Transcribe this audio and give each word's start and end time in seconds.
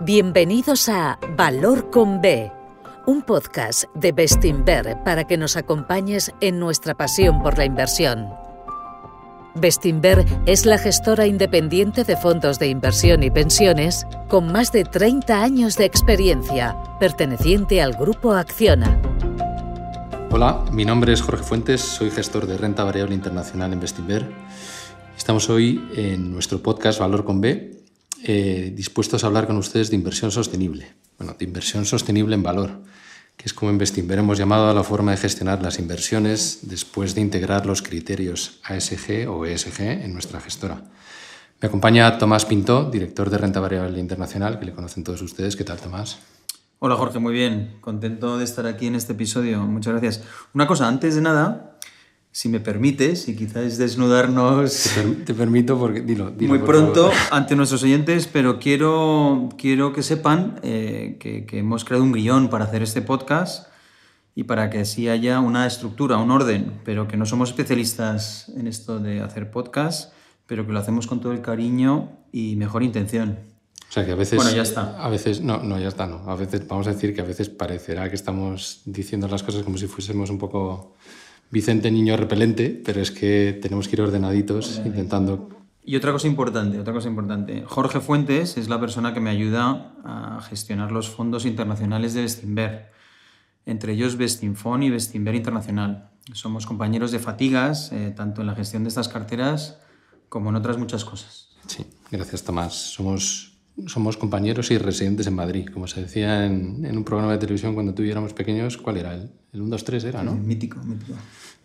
Bienvenidos 0.00 0.88
a 0.88 1.20
Valor 1.36 1.88
con 1.90 2.20
B, 2.20 2.50
un 3.06 3.22
podcast 3.22 3.84
de 3.94 4.10
Bestinver 4.10 4.98
para 5.04 5.24
que 5.24 5.36
nos 5.36 5.56
acompañes 5.56 6.32
en 6.40 6.58
nuestra 6.58 6.96
pasión 6.96 7.40
por 7.44 7.56
la 7.56 7.64
inversión. 7.64 8.26
Bestinver 9.54 10.24
es 10.46 10.66
la 10.66 10.78
gestora 10.78 11.28
independiente 11.28 12.02
de 12.02 12.16
fondos 12.16 12.58
de 12.58 12.66
inversión 12.66 13.22
y 13.22 13.30
pensiones 13.30 14.04
con 14.28 14.50
más 14.50 14.72
de 14.72 14.84
30 14.84 15.40
años 15.40 15.76
de 15.76 15.84
experiencia, 15.84 16.76
perteneciente 16.98 17.80
al 17.80 17.92
grupo 17.92 18.32
Acciona. 18.32 19.00
Hola, 20.32 20.64
mi 20.72 20.84
nombre 20.84 21.12
es 21.12 21.22
Jorge 21.22 21.44
Fuentes, 21.44 21.80
soy 21.80 22.10
gestor 22.10 22.48
de 22.48 22.58
renta 22.58 22.82
variable 22.82 23.14
internacional 23.14 23.72
en 23.72 23.78
Bestinver. 23.78 24.28
Estamos 25.16 25.48
hoy 25.48 25.88
en 25.94 26.32
nuestro 26.32 26.60
podcast 26.60 26.98
Valor 26.98 27.24
con 27.24 27.40
B, 27.40 27.73
eh, 28.26 28.72
dispuestos 28.74 29.22
a 29.22 29.26
hablar 29.26 29.46
con 29.46 29.56
ustedes 29.56 29.90
de 29.90 29.96
inversión 29.96 30.30
sostenible. 30.30 30.94
Bueno, 31.18 31.36
de 31.38 31.44
inversión 31.44 31.84
sostenible 31.84 32.34
en 32.34 32.42
valor, 32.42 32.80
que 33.36 33.44
es 33.44 33.54
como 33.54 33.70
en 33.70 34.18
hemos 34.18 34.38
llamado 34.38 34.68
a 34.68 34.74
la 34.74 34.82
forma 34.82 35.10
de 35.10 35.18
gestionar 35.18 35.62
las 35.62 35.78
inversiones 35.78 36.60
después 36.62 37.14
de 37.14 37.20
integrar 37.20 37.66
los 37.66 37.82
criterios 37.82 38.60
ASG 38.64 39.28
o 39.28 39.44
ESG 39.44 39.80
en 39.80 40.12
nuestra 40.12 40.40
gestora. 40.40 40.82
Me 41.60 41.68
acompaña 41.68 42.18
Tomás 42.18 42.46
Pinto, 42.46 42.90
director 42.90 43.30
de 43.30 43.38
Renta 43.38 43.60
Variable 43.60 44.00
Internacional, 44.00 44.58
que 44.58 44.64
le 44.64 44.72
conocen 44.72 45.04
todos 45.04 45.22
ustedes. 45.22 45.54
¿Qué 45.54 45.64
tal, 45.64 45.78
Tomás? 45.78 46.18
Hola 46.78 46.96
Jorge, 46.96 47.18
muy 47.18 47.32
bien. 47.32 47.76
Contento 47.80 48.38
de 48.38 48.44
estar 48.44 48.66
aquí 48.66 48.86
en 48.86 48.94
este 48.94 49.12
episodio. 49.12 49.62
Muchas 49.62 49.92
gracias. 49.92 50.22
Una 50.52 50.66
cosa, 50.66 50.88
antes 50.88 51.14
de 51.14 51.20
nada, 51.20 51.78
si 52.34 52.48
me 52.48 52.58
permites, 52.58 53.28
y 53.28 53.36
quizás 53.36 53.78
desnudarnos... 53.78 54.90
Te, 55.24 55.34
permito 55.34 55.78
porque... 55.78 56.00
Dilo, 56.00 56.32
muy 56.32 56.58
pronto 56.58 57.12
ante 57.30 57.54
nuestros 57.54 57.84
oyentes, 57.84 58.26
pero 58.26 58.58
quiero, 58.58 59.50
quiero 59.56 59.92
que 59.92 60.02
sepan 60.02 60.58
eh, 60.64 61.16
que, 61.20 61.46
hemos 61.56 61.84
creado 61.84 62.02
un 62.02 62.10
guion 62.12 62.50
para 62.50 62.64
hacer 62.64 62.82
este 62.82 63.02
podcast 63.02 63.68
y 64.34 64.42
para 64.42 64.68
que 64.68 64.80
así 64.80 65.08
haya 65.08 65.38
una 65.38 65.64
estructura, 65.64 66.16
un 66.16 66.32
orden, 66.32 66.80
pero 66.84 67.06
que 67.06 67.16
no 67.16 67.24
somos 67.24 67.50
especialistas 67.50 68.48
en 68.56 68.66
esto 68.66 68.98
de 68.98 69.20
hacer 69.20 69.52
podcast, 69.52 70.12
pero 70.48 70.66
que 70.66 70.72
lo 70.72 70.80
hacemos 70.80 71.06
con 71.06 71.20
todo 71.20 71.30
el 71.30 71.40
cariño 71.40 72.18
y 72.32 72.56
mejor 72.56 72.82
intención. 72.82 73.38
O 73.88 73.92
sea 73.92 74.04
que 74.04 74.10
a 74.10 74.16
veces... 74.16 74.34
Bueno, 74.34 74.50
ya 74.50 74.62
está. 74.62 74.98
A 74.98 75.08
veces, 75.08 75.40
no, 75.40 75.62
no, 75.62 75.78
ya 75.78 75.86
está, 75.86 76.08
no. 76.08 76.28
A 76.28 76.34
veces, 76.34 76.66
vamos 76.66 76.88
a 76.88 76.94
decir 76.94 77.14
que 77.14 77.20
a 77.20 77.24
veces 77.24 77.48
parecerá 77.48 78.08
que 78.08 78.16
estamos 78.16 78.82
diciendo 78.86 79.28
las 79.28 79.44
cosas 79.44 79.62
como 79.62 79.78
si 79.78 79.86
fuésemos 79.86 80.30
un 80.30 80.38
poco 80.38 80.96
Vicente 81.50 81.90
Niño 81.90 82.16
repelente, 82.16 82.82
pero 82.84 83.00
es 83.00 83.10
que 83.10 83.58
tenemos 83.60 83.88
que 83.88 83.96
ir 83.96 84.02
ordenaditos 84.02 84.80
intentando... 84.84 85.50
Y 85.84 85.96
otra 85.96 86.12
cosa 86.12 86.26
importante, 86.26 86.80
otra 86.80 86.94
cosa 86.94 87.08
importante. 87.08 87.62
Jorge 87.66 88.00
Fuentes 88.00 88.56
es 88.56 88.68
la 88.68 88.80
persona 88.80 89.12
que 89.12 89.20
me 89.20 89.30
ayuda 89.30 89.92
a 90.02 90.40
gestionar 90.40 90.92
los 90.92 91.10
fondos 91.10 91.44
internacionales 91.44 92.14
de 92.14 92.22
Bestinver, 92.22 92.90
entre 93.66 93.92
ellos 93.92 94.16
Bestinfon 94.16 94.82
y 94.82 94.90
Bestinver 94.90 95.34
Internacional. 95.34 96.10
Somos 96.32 96.64
compañeros 96.64 97.12
de 97.12 97.18
fatigas, 97.18 97.92
eh, 97.92 98.12
tanto 98.16 98.40
en 98.40 98.46
la 98.46 98.54
gestión 98.54 98.82
de 98.84 98.88
estas 98.88 99.08
carteras 99.08 99.78
como 100.30 100.48
en 100.50 100.56
otras 100.56 100.78
muchas 100.78 101.04
cosas. 101.04 101.50
Sí, 101.66 101.84
gracias 102.10 102.42
Tomás. 102.42 102.72
Somos 102.74 103.53
somos 103.86 104.16
compañeros 104.16 104.70
y 104.70 104.78
residentes 104.78 105.26
en 105.26 105.34
Madrid. 105.34 105.68
Como 105.72 105.86
se 105.86 106.02
decía 106.02 106.46
en, 106.46 106.96
un 106.96 107.04
programa 107.04 107.32
de 107.32 107.38
televisión 107.38 107.74
cuando 107.74 107.94
tú 107.94 108.02
y 108.02 108.06
yo 108.06 108.12
éramos 108.12 108.32
pequeños, 108.32 108.76
¿cuál 108.76 108.98
era? 108.98 109.14
El, 109.14 109.30
el 109.52 109.62
1, 109.62 109.70
2, 109.70 109.84
3 109.84 110.04
era, 110.04 110.22
¿no? 110.22 110.34
mítico, 110.34 110.80
mítico. 110.80 111.14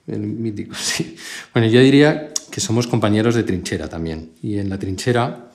El 0.08 0.22
mítico, 0.22 0.76
sí. 0.80 1.16
Bueno, 1.54 1.68
yo 1.70 1.82
diría 1.82 2.34
que 2.52 2.62
somos 2.62 2.88
compañeros 2.88 3.36
de 3.36 3.44
trinchera 3.44 3.88
también. 3.88 4.32
Y 4.42 4.58
en 4.58 4.70
la 4.70 4.80
trinchera 4.80 5.52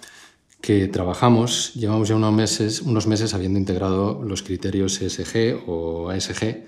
que 0.60 0.88
trabajamos, 0.88 1.74
llevamos 1.74 2.08
ya 2.08 2.16
unos 2.16 2.32
meses, 2.32 2.80
unos 2.80 3.06
meses 3.06 3.34
habiendo 3.34 3.58
integrado 3.58 4.22
los 4.24 4.42
criterios 4.42 5.00
ESG 5.00 5.68
o 5.68 6.08
ASG 6.08 6.64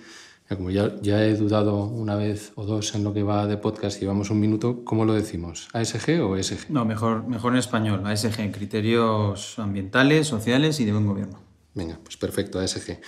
como 0.54 0.70
ya, 0.70 0.94
ya, 1.02 1.24
he 1.24 1.34
dudado 1.34 1.84
una 1.84 2.14
vez 2.14 2.52
o 2.54 2.64
dos 2.64 2.94
en 2.94 3.02
lo 3.02 3.12
que 3.12 3.24
va 3.24 3.46
de 3.46 3.56
podcast 3.56 3.96
y 3.96 4.00
llevamos 4.02 4.30
un 4.30 4.38
minuto, 4.38 4.84
¿cómo 4.84 5.04
lo 5.04 5.14
decimos? 5.14 5.68
¿ASG 5.72 6.20
o 6.22 6.36
ESG? 6.36 6.70
No, 6.70 6.84
mejor, 6.84 7.26
mejor 7.26 7.52
en 7.54 7.58
español, 7.58 8.06
ASG, 8.06 8.52
criterios 8.52 9.58
ambientales, 9.58 10.28
sociales 10.28 10.78
y 10.78 10.84
de 10.84 10.92
buen 10.92 11.06
gobierno. 11.06 11.40
Venga, 11.74 11.98
pues 12.02 12.16
perfecto, 12.16 12.60
ASG. 12.60 13.00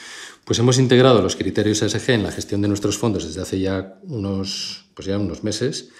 Pues 0.44 0.58
hemos 0.58 0.78
integrado 0.78 1.22
los 1.22 1.36
criterios 1.36 1.82
ASG 1.82 2.10
en 2.10 2.24
la 2.24 2.32
gestión 2.32 2.60
de 2.60 2.68
nuestros 2.68 2.98
fondos 2.98 3.24
desde 3.24 3.40
hace 3.40 3.60
ya 3.60 3.98
unos, 4.02 4.90
pues 4.94 5.06
ya 5.06 5.16
unos 5.16 5.44
meses 5.44 5.90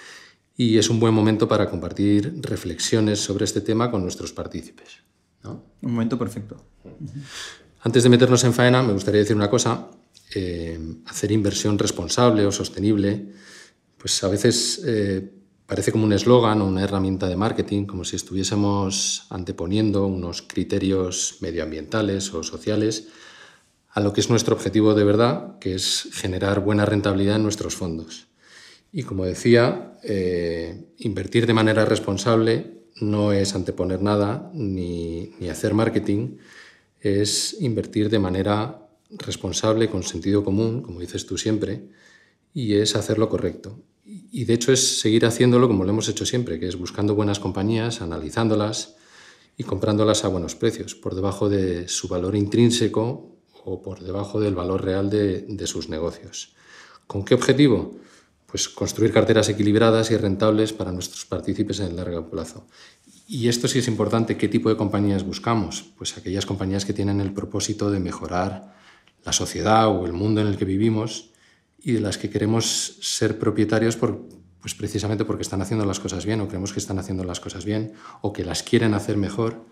y 0.57 0.77
es 0.77 0.91
un 0.91 0.99
buen 0.99 1.15
momento 1.15 1.47
para 1.47 1.71
compartir 1.71 2.35
reflexiones 2.43 3.21
sobre 3.21 3.45
este 3.45 3.61
tema 3.61 3.93
con 3.93 4.03
nuestros 4.03 4.33
partícipes. 4.33 5.05
Un 5.45 5.93
momento 5.93 6.19
perfecto. 6.19 6.57
Antes 7.81 8.03
de 8.03 8.09
meternos 8.09 8.43
en 8.43 8.53
faena, 8.53 8.83
me 8.83 8.93
gustaría 8.93 9.21
decir 9.21 9.37
una 9.37 9.49
cosa 9.49 9.89
eh, 10.35 10.79
hacer 11.07 11.33
inversión 11.33 11.79
responsable 11.79 12.45
o 12.47 12.53
sostenible, 12.53 13.33
pues 13.97 14.23
a 14.23 14.29
veces 14.29 14.83
eh, 14.87 15.31
parece 15.67 15.93
como 15.93 16.05
un 16.05 16.13
eslogan 16.13 16.61
o 16.63 16.67
una 16.67 16.85
herramienta 16.85 17.29
de 17.29 17.37
marketing, 17.37 17.87
como 17.87 18.05
si 18.05 18.17
estuviésemos 18.17 19.27
anteponiendo 19.31 20.07
unos 20.07 20.43
criterios 20.43 21.39
medioambientales 21.41 22.33
o 22.35 22.43
sociales 22.43 23.09
a 23.91 24.01
lo 24.01 24.13
que 24.13 24.21
es 24.21 24.31
nuestro 24.31 24.55
objetivo 24.55 24.95
de 24.95 25.05
verdad, 25.05 25.59
que 25.59 25.75
es 25.75 26.09
generar 26.13 26.61
buena 26.61 26.85
rentabilidad 26.85 27.37
en 27.37 27.43
nuestros 27.43 27.75
fondos. 27.75 28.29
Y 28.93 29.03
como 29.03 29.25
decía, 29.25 29.99
eh, 30.05 30.93
invertir 30.99 31.47
de 31.47 31.55
manera 31.55 31.85
responsable 31.85 32.85
no 33.01 33.33
es 33.33 33.55
anteponer 33.55 34.03
nada 34.03 34.51
ni, 34.55 35.33
ni 35.39 35.49
hacer 35.49 35.75
marketing, 35.75 36.37
es 37.01 37.57
invertir 37.61 38.09
de 38.09 38.19
manera 38.19 38.88
responsable, 39.11 39.89
con 39.89 40.03
sentido 40.03 40.45
común, 40.45 40.83
como 40.83 41.01
dices 41.01 41.27
tú 41.27 41.39
siempre, 41.39 41.89
y 42.53 42.75
es 42.75 42.97
hacer 42.97 43.19
lo 43.19 43.29
correcto. 43.29 43.81
Y 44.05 44.45
de 44.45 44.55
hecho 44.55 44.73
es 44.73 45.01
seguir 45.01 45.27
haciéndolo 45.27 45.69
como 45.69 45.85
lo 45.85 45.91
hemos 45.91 46.09
hecho 46.09 46.27
siempre, 46.27 46.59
que 46.59 46.69
es 46.69 46.77
buscando 46.77 47.15
buenas 47.15 47.41
compañías, 47.41 48.01
analizándolas 48.01 48.97
y 49.57 49.65
comprándolas 49.65 50.25
a 50.25 50.29
buenos 50.29 50.55
precios, 50.55 50.95
por 50.95 51.15
debajo 51.15 51.49
de 51.49 51.89
su 51.89 52.09
valor 52.09 52.37
intrínseco 52.37 53.37
o 53.65 53.83
por 53.83 54.01
debajo 54.01 54.41
del 54.41 54.55
valor 54.55 54.85
real 54.85 55.11
de, 55.11 55.43
de 55.43 55.67
sus 55.67 55.89
negocios. 55.89 56.55
¿Con 57.07 57.25
qué 57.25 57.35
objetivo? 57.35 57.97
Pues 58.47 58.69
construir 58.69 59.13
carteras 59.13 59.49
equilibradas 59.49 60.11
y 60.11 60.17
rentables 60.17 60.73
para 60.73 60.93
nuestros 60.93 61.27
partícipes 61.27 61.81
en 61.81 61.89
el 61.89 61.97
largo 61.97 62.31
plazo. 62.31 62.67
Y 63.27 63.49
esto 63.49 63.69
sí 63.69 63.81
es 63.81 63.89
importante, 63.89 64.39
¿qué 64.39 64.49
tipo 64.49 64.71
de 64.71 64.77
compañías 64.77 65.23
buscamos? 65.23 65.85
Pues 65.99 66.17
aquellas 66.17 66.47
compañías 66.47 66.87
que 66.87 66.95
tienen 66.95 67.21
el 67.21 67.35
propósito 67.35 67.91
de 67.91 68.01
mejorar 68.01 68.78
la 69.25 69.33
sociedad 69.33 69.89
o 69.89 70.07
el 70.07 70.13
mundo 70.13 70.41
en 70.41 70.47
el 70.47 70.57
que 70.57 70.65
vivimos 70.65 71.31
y 71.79 71.93
de 71.93 72.01
las 72.01 72.19
que 72.19 72.31
queremos 72.31 72.99
ser 73.01 73.39
propietarios 73.39 73.97
por, 73.97 74.27
pues 74.61 74.75
precisamente 74.75 75.25
porque 75.25 75.43
están 75.43 75.63
haciendo 75.63 75.87
las 75.87 76.01
cosas 76.01 76.27
bien 76.27 76.41
o 76.41 76.49
creemos 76.49 76.73
que 76.73 76.81
están 76.81 76.99
haciendo 76.99 77.25
las 77.25 77.41
cosas 77.41 77.65
bien 77.65 77.95
o 78.21 78.33
que 78.33 78.45
las 78.45 78.63
quieren 78.63 78.95
hacer 78.95 79.17
mejor 79.17 79.65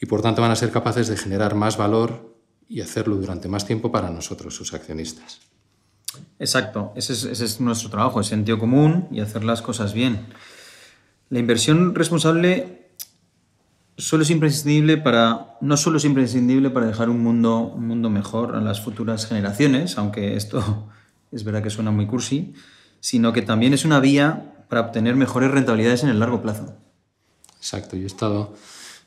y 0.00 0.06
por 0.06 0.22
tanto 0.22 0.42
van 0.42 0.50
a 0.50 0.56
ser 0.56 0.70
capaces 0.70 1.08
de 1.08 1.16
generar 1.16 1.54
más 1.54 1.76
valor 1.76 2.36
y 2.68 2.80
hacerlo 2.80 3.16
durante 3.16 3.48
más 3.48 3.66
tiempo 3.66 3.92
para 3.92 4.10
nosotros, 4.10 4.54
sus 4.54 4.74
accionistas. 4.74 5.40
Exacto, 6.38 6.92
ese 6.96 7.12
es, 7.12 7.24
ese 7.24 7.44
es 7.44 7.60
nuestro 7.60 7.90
trabajo, 7.90 8.18
el 8.18 8.24
sentido 8.24 8.58
común 8.58 9.08
y 9.10 9.20
hacer 9.20 9.44
las 9.44 9.62
cosas 9.62 9.92
bien. 9.92 10.26
La 11.28 11.38
inversión 11.38 11.94
responsable 11.94 12.85
solo 13.98 14.22
es 14.22 14.30
imprescindible 14.30 14.96
para, 14.96 15.56
no 15.60 15.76
solo 15.76 15.98
es 15.98 16.04
imprescindible 16.04 16.70
para 16.70 16.86
dejar 16.86 17.08
un 17.08 17.22
mundo, 17.22 17.60
un 17.60 17.86
mundo 17.86 18.10
mejor 18.10 18.54
a 18.54 18.60
las 18.60 18.80
futuras 18.80 19.26
generaciones, 19.26 19.98
aunque 19.98 20.36
esto 20.36 20.88
es 21.32 21.44
verdad 21.44 21.62
que 21.62 21.70
suena 21.70 21.90
muy 21.90 22.06
cursi, 22.06 22.54
sino 23.00 23.32
que 23.32 23.42
también 23.42 23.72
es 23.72 23.84
una 23.84 24.00
vía 24.00 24.52
para 24.68 24.82
obtener 24.82 25.16
mejores 25.16 25.50
rentabilidades 25.50 26.02
en 26.02 26.10
el 26.10 26.18
largo 26.18 26.42
plazo. 26.42 26.76
Exacto, 27.56 27.96
yo 27.96 28.04
he 28.04 28.06
estado... 28.06 28.54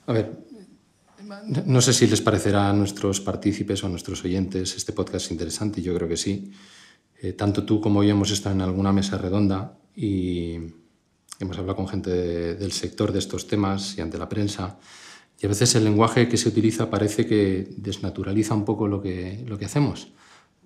A 0.07 0.13
ver, 0.13 0.31
no 1.65 1.81
sé 1.81 1.93
si 1.93 2.07
les 2.07 2.21
parecerá 2.21 2.69
a 2.69 2.73
nuestros 2.73 3.21
partícipes 3.21 3.83
o 3.83 3.87
a 3.87 3.89
nuestros 3.89 4.23
oyentes 4.25 4.75
este 4.75 4.93
podcast 4.93 5.29
interesante, 5.31 5.81
yo 5.81 5.93
creo 5.93 6.07
que 6.07 6.17
sí. 6.17 6.51
Eh, 7.21 7.33
tanto 7.33 7.63
tú 7.63 7.79
como 7.79 8.03
yo 8.03 8.11
hemos 8.11 8.31
estado 8.31 8.55
en 8.55 8.61
alguna 8.61 8.91
mesa 8.91 9.17
redonda 9.17 9.77
y 9.95 10.57
hemos 11.39 11.57
hablado 11.57 11.77
con 11.77 11.87
gente 11.87 12.09
del 12.55 12.71
sector 12.71 13.11
de 13.11 13.19
estos 13.19 13.47
temas 13.47 13.97
y 13.97 14.01
ante 14.01 14.17
la 14.17 14.29
prensa, 14.29 14.77
y 15.41 15.45
a 15.45 15.49
veces 15.49 15.73
el 15.75 15.85
lenguaje 15.85 16.27
que 16.27 16.37
se 16.37 16.49
utiliza 16.49 16.89
parece 16.89 17.25
que 17.25 17.69
desnaturaliza 17.77 18.53
un 18.53 18.65
poco 18.65 18.87
lo 18.87 19.01
que, 19.01 19.45
lo 19.47 19.57
que 19.57 19.65
hacemos. 19.65 20.11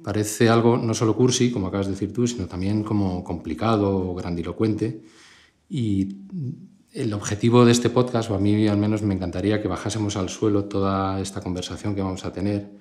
Parece 0.03 0.49
algo 0.49 0.77
no 0.77 0.95
solo 0.95 1.15
cursi, 1.15 1.51
como 1.51 1.67
acabas 1.67 1.85
de 1.85 1.93
decir 1.93 2.11
tú, 2.11 2.25
sino 2.25 2.47
también 2.47 2.83
como 2.83 3.23
complicado 3.23 3.95
o 3.95 4.15
grandilocuente. 4.15 5.03
Y 5.69 6.17
el 6.91 7.13
objetivo 7.13 7.65
de 7.65 7.71
este 7.71 7.91
podcast, 7.91 8.31
o 8.31 8.35
a 8.35 8.39
mí 8.39 8.67
al 8.67 8.77
menos 8.77 9.03
me 9.03 9.13
encantaría 9.13 9.61
que 9.61 9.67
bajásemos 9.67 10.17
al 10.17 10.29
suelo 10.29 10.65
toda 10.65 11.21
esta 11.21 11.41
conversación 11.41 11.93
que 11.93 12.01
vamos 12.01 12.25
a 12.25 12.33
tener, 12.33 12.71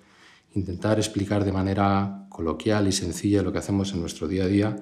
intentar 0.54 0.98
explicar 0.98 1.44
de 1.44 1.52
manera 1.52 2.26
coloquial 2.30 2.88
y 2.88 2.92
sencilla 2.92 3.42
lo 3.42 3.52
que 3.52 3.58
hacemos 3.58 3.92
en 3.92 4.00
nuestro 4.00 4.28
día 4.28 4.44
a 4.44 4.48
día, 4.48 4.76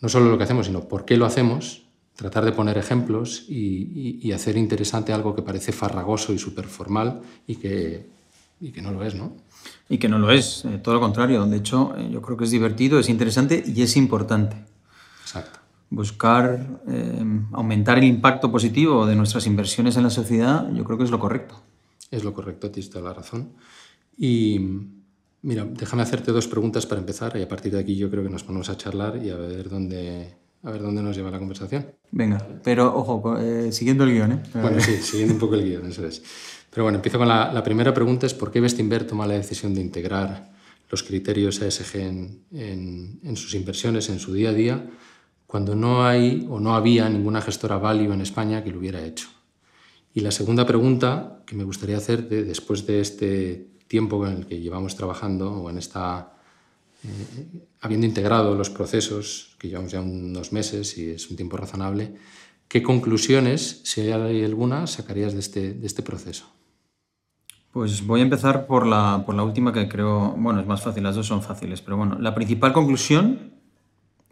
no 0.00 0.08
solo 0.08 0.30
lo 0.30 0.38
que 0.38 0.44
hacemos, 0.44 0.66
sino 0.66 0.86
por 0.86 1.04
qué 1.04 1.16
lo 1.16 1.26
hacemos 1.26 1.87
tratar 2.18 2.44
de 2.44 2.50
poner 2.50 2.76
ejemplos 2.76 3.44
y, 3.48 4.32
hacer 4.32 4.56
interesante 4.56 5.12
algo 5.12 5.36
que 5.36 5.42
parece 5.42 5.70
farragoso 5.70 6.32
y 6.32 6.38
súper 6.38 6.66
formal 6.66 7.22
y 7.46 7.56
que 7.56 8.06
y 8.60 8.72
que 8.72 8.82
no 8.82 8.90
lo 8.90 9.04
es, 9.04 9.14
¿no? 9.14 9.36
Y 9.88 9.98
que 9.98 10.08
no 10.08 10.18
lo 10.18 10.32
es, 10.32 10.64
eh, 10.64 10.80
todo 10.82 10.94
lo 10.96 11.00
contrario. 11.00 11.46
De 11.46 11.56
hecho, 11.56 11.94
eh, 11.96 12.08
yo 12.10 12.20
creo 12.20 12.36
que 12.36 12.42
es 12.42 12.50
divertido, 12.50 12.98
es 12.98 13.08
interesante 13.08 13.62
y 13.64 13.82
es 13.82 13.96
importante. 13.96 14.56
Exacto. 15.22 15.60
Buscar 15.90 16.80
eh, 16.88 17.24
aumentar 17.52 17.98
el 17.98 18.04
impacto 18.04 18.50
positivo 18.50 19.06
de 19.06 19.14
nuestras 19.14 19.46
inversiones 19.46 19.96
en 19.96 20.02
la 20.02 20.10
sociedad, 20.10 20.68
yo 20.72 20.82
creo 20.82 20.98
que 20.98 21.04
es 21.04 21.12
lo 21.12 21.20
correcto. 21.20 21.62
Es 22.10 22.24
lo 22.24 22.34
correcto, 22.34 22.68
tienes 22.72 22.90
toda 22.90 23.04
la 23.04 23.14
razón. 23.14 23.52
Y 24.16 24.58
mira, 25.42 25.64
déjame 25.64 26.02
hacerte 26.02 26.32
dos 26.32 26.48
preguntas 26.48 26.84
para 26.84 27.00
empezar 27.00 27.36
y 27.36 27.42
a 27.42 27.48
partir 27.48 27.72
de 27.72 27.78
aquí 27.78 27.94
yo 27.94 28.10
creo 28.10 28.24
que 28.24 28.30
nos 28.30 28.42
ponemos 28.42 28.68
a 28.70 28.76
charlar 28.76 29.24
y 29.24 29.30
a 29.30 29.36
ver 29.36 29.68
dónde, 29.68 30.34
a 30.62 30.70
ver 30.70 30.82
dónde 30.82 31.02
nos 31.02 31.16
lleva 31.16 31.30
la 31.30 31.38
conversación. 31.38 31.86
Venga, 32.10 32.44
pero 32.64 32.94
ojo, 32.96 33.36
siguiendo 33.70 34.04
el 34.04 34.12
guion, 34.12 34.32
¿eh? 34.32 34.42
Bueno, 34.54 34.80
sí, 34.80 34.96
siguiendo 34.96 35.34
un 35.34 35.40
poco 35.40 35.54
el 35.54 35.64
guion, 35.64 35.86
eso 35.86 36.06
es. 36.06 36.22
Pero 36.70 36.84
bueno, 36.84 36.96
empiezo 36.96 37.18
con 37.18 37.28
la, 37.28 37.62
primera 37.62 37.94
pregunta, 37.94 38.26
es 38.26 38.34
por 38.34 38.50
qué 38.50 38.60
Bestinver 38.60 39.06
toma 39.06 39.26
la 39.26 39.34
decisión 39.34 39.74
de 39.74 39.80
integrar 39.80 40.50
los 40.90 41.02
criterios 41.02 41.60
ESG 41.60 41.96
en, 42.52 43.36
sus 43.36 43.54
inversiones, 43.54 44.08
en 44.10 44.18
su 44.18 44.32
día 44.32 44.50
a 44.50 44.52
día, 44.52 44.90
cuando 45.46 45.74
no 45.74 46.04
hay 46.04 46.46
o 46.48 46.60
no 46.60 46.74
había 46.74 47.08
ninguna 47.08 47.40
gestora 47.40 47.78
value 47.78 48.12
en 48.12 48.20
España 48.20 48.62
que 48.62 48.70
lo 48.70 48.78
hubiera 48.78 49.04
hecho. 49.04 49.28
Y 50.14 50.20
la 50.20 50.30
segunda 50.30 50.66
pregunta 50.66 51.42
que 51.46 51.56
me 51.56 51.64
gustaría 51.64 51.96
hacer 51.96 52.28
después 52.28 52.86
de 52.86 53.00
este 53.00 53.68
tiempo 53.86 54.26
en 54.26 54.38
el 54.38 54.46
que 54.46 54.60
llevamos 54.60 54.96
trabajando 54.96 55.50
o 55.50 55.70
en 55.70 55.78
esta 55.78 56.37
eh, 57.04 57.66
habiendo 57.80 58.06
integrado 58.06 58.54
los 58.54 58.70
procesos, 58.70 59.56
que 59.58 59.68
llevamos 59.68 59.92
ya 59.92 60.00
unos 60.00 60.52
meses 60.52 60.98
y 60.98 61.10
es 61.10 61.30
un 61.30 61.36
tiempo 61.36 61.56
razonable, 61.56 62.14
¿qué 62.66 62.82
conclusiones, 62.82 63.80
si 63.84 64.00
hay 64.00 64.44
alguna, 64.44 64.86
sacarías 64.86 65.32
de 65.32 65.40
este, 65.40 65.74
de 65.74 65.86
este 65.86 66.02
proceso? 66.02 66.46
Pues 67.70 68.06
voy 68.06 68.20
a 68.20 68.24
empezar 68.24 68.66
por 68.66 68.86
la, 68.86 69.22
por 69.24 69.34
la 69.34 69.44
última 69.44 69.72
que 69.72 69.88
creo, 69.88 70.34
bueno, 70.36 70.60
es 70.60 70.66
más 70.66 70.82
fácil, 70.82 71.02
las 71.04 71.14
dos 71.14 71.26
son 71.26 71.42
fáciles, 71.42 71.82
pero 71.82 71.96
bueno, 71.96 72.18
la 72.18 72.34
principal 72.34 72.72
conclusión 72.72 73.52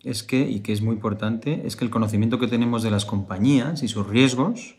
es 0.02 0.22
que, 0.22 0.48
y 0.48 0.60
que 0.60 0.72
es 0.72 0.82
muy 0.82 0.94
importante, 0.94 1.62
es 1.66 1.76
que 1.76 1.84
el 1.84 1.90
conocimiento 1.90 2.38
que 2.38 2.48
tenemos 2.48 2.82
de 2.82 2.90
las 2.90 3.04
compañías 3.04 3.82
y 3.82 3.88
sus 3.88 4.06
riesgos 4.06 4.76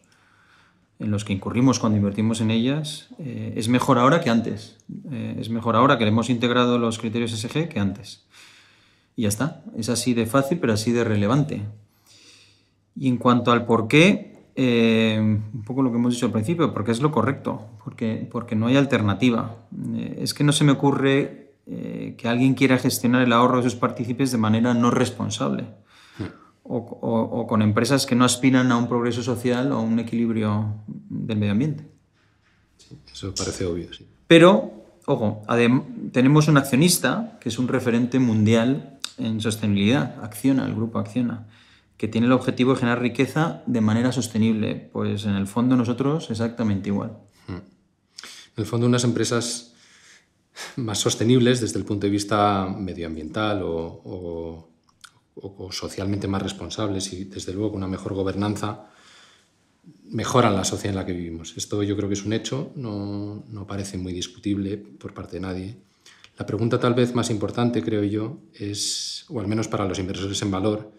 en 1.00 1.12
los 1.12 1.26
que 1.26 1.34
incurrimos 1.34 1.80
cuando 1.80 1.98
invertimos 1.98 2.42
en 2.42 2.50
ellas 2.50 3.10
eh, 3.20 3.54
es 3.56 3.70
mejor 3.70 4.00
ahora 4.00 4.22
que 4.22 4.30
antes. 4.30 4.78
Eh, 5.12 5.38
es 5.40 5.50
mejor 5.50 5.76
ahora 5.76 5.98
que 5.98 6.06
le 6.06 6.10
hemos 6.10 6.30
integrado 6.30 6.80
los 6.80 6.98
criterios 6.98 7.32
SG 7.32 7.70
que 7.70 7.80
antes. 7.80 8.26
Y 9.16 9.24
ya 9.24 9.30
está. 9.30 9.64
Es 9.76 9.90
así 9.90 10.14
de 10.14 10.26
fácil, 10.26 10.60
pero 10.60 10.74
así 10.74 10.92
de 10.92 11.04
relevante. 11.04 11.62
Y 12.96 13.08
en 13.08 13.18
cuanto 13.18 13.52
al 13.52 13.66
por 13.66 13.88
qué, 13.88 14.48
eh, 14.56 15.18
un 15.20 15.64
poco 15.64 15.84
lo 15.84 15.92
que 15.92 15.98
hemos 15.98 16.14
dicho 16.14 16.26
al 16.26 16.32
principio, 16.32 16.74
porque 16.74 16.92
es 16.92 17.00
lo 17.00 17.12
correcto, 17.12 17.68
porque, 17.84 18.28
porque 18.32 18.56
no 18.56 18.68
hay 18.68 18.78
alternativa. 18.78 19.56
Es 20.18 20.34
que 20.34 20.44
no 20.44 20.52
se 20.52 20.64
me 20.64 20.72
ocurre 20.72 21.46
que 21.66 22.30
alguien 22.30 22.54
quiera 22.54 22.78
gestionar 22.78 23.22
el 23.22 23.34
ahorro 23.34 23.58
de 23.58 23.64
sus 23.64 23.76
partícipes 23.76 24.32
de 24.32 24.38
manera 24.38 24.74
no 24.74 24.90
responsable. 24.90 25.66
O, 26.70 26.78
o, 26.78 27.48
con 27.48 27.62
empresas 27.62 28.06
que 28.06 28.14
no 28.14 28.26
aspiran 28.26 28.74
a 28.74 28.78
un 28.78 28.90
progreso 28.90 29.24
social 29.24 29.72
o 29.72 29.76
a 29.76 29.82
un 29.82 30.00
equilibrio 30.00 30.76
del 30.86 31.38
medio 31.38 31.54
ambiente. 31.54 31.86
eso 33.10 33.34
parece 33.34 33.66
obvio, 33.66 33.94
sí. 33.94 34.06
Pero, 34.28 34.74
ojo, 35.06 35.44
tenemos 36.12 36.50
un 36.50 36.58
accionista 36.58 37.38
que 37.40 37.48
es 37.48 37.58
un 37.58 37.70
referente 37.70 38.20
mundial 38.20 39.00
en 39.18 39.40
sostenibilidad, 39.40 40.22
Acciona, 40.22 40.66
el 40.66 40.76
grupo 40.76 41.00
Acciona 41.00 41.48
que 41.98 42.08
tiene 42.08 42.28
el 42.28 42.34
objetivo 42.34 42.74
de 42.74 42.80
generar 42.80 43.02
riqueza 43.02 43.64
de 43.66 43.82
manera 43.82 44.12
sostenible. 44.12 44.90
Pues 44.94 45.26
en 45.26 45.36
el 45.36 45.48
fondo 45.48 45.76
nosotros 45.76 46.30
exactamente 46.30 46.90
igual. 46.90 47.18
Hmm. 47.48 47.56
En 47.56 47.64
el 48.58 48.66
fondo 48.66 48.86
unas 48.86 49.04
empresas 49.04 49.74
más 50.76 51.00
sostenibles 51.00 51.60
desde 51.60 51.80
el 51.80 51.86
punto 51.86 52.06
de 52.06 52.12
vista 52.12 52.68
medioambiental 52.68 53.62
o, 53.64 54.70
socialmente 55.72 56.28
más 56.28 56.42
responsables 56.42 57.14
y 57.14 57.26
desde 57.26 57.54
luego 57.54 57.72
con 57.72 57.78
una 57.78 57.88
mejor 57.88 58.14
gobernanza 58.14 58.88
mejoran 60.10 60.56
la 60.56 60.64
sociedad 60.64 60.92
en 60.92 60.96
la 60.96 61.06
que 61.06 61.14
vivimos. 61.14 61.56
Esto 61.58 61.84
yo 61.84 61.96
creo 61.96 62.10
que 62.10 62.16
es 62.16 62.26
un 62.26 62.34
hecho, 62.34 62.72
no, 62.76 63.44
no 63.50 63.68
parece 63.68 63.98
muy 63.98 64.14
discutible 64.14 64.78
por 64.78 65.14
parte 65.14 65.38
de 65.38 65.42
nadie. 65.42 65.78
La 66.38 66.46
pregunta 66.46 66.80
tal 66.80 66.94
vez 66.94 67.16
más 67.16 67.30
importante, 67.30 67.82
creo 67.82 68.04
yo, 68.04 68.38
es, 68.54 69.26
o 69.30 69.40
al 69.40 69.48
menos 69.48 69.68
para 69.68 69.86
los 69.86 69.98
inversores 69.98 70.42
en 70.42 70.52
valor, 70.52 70.92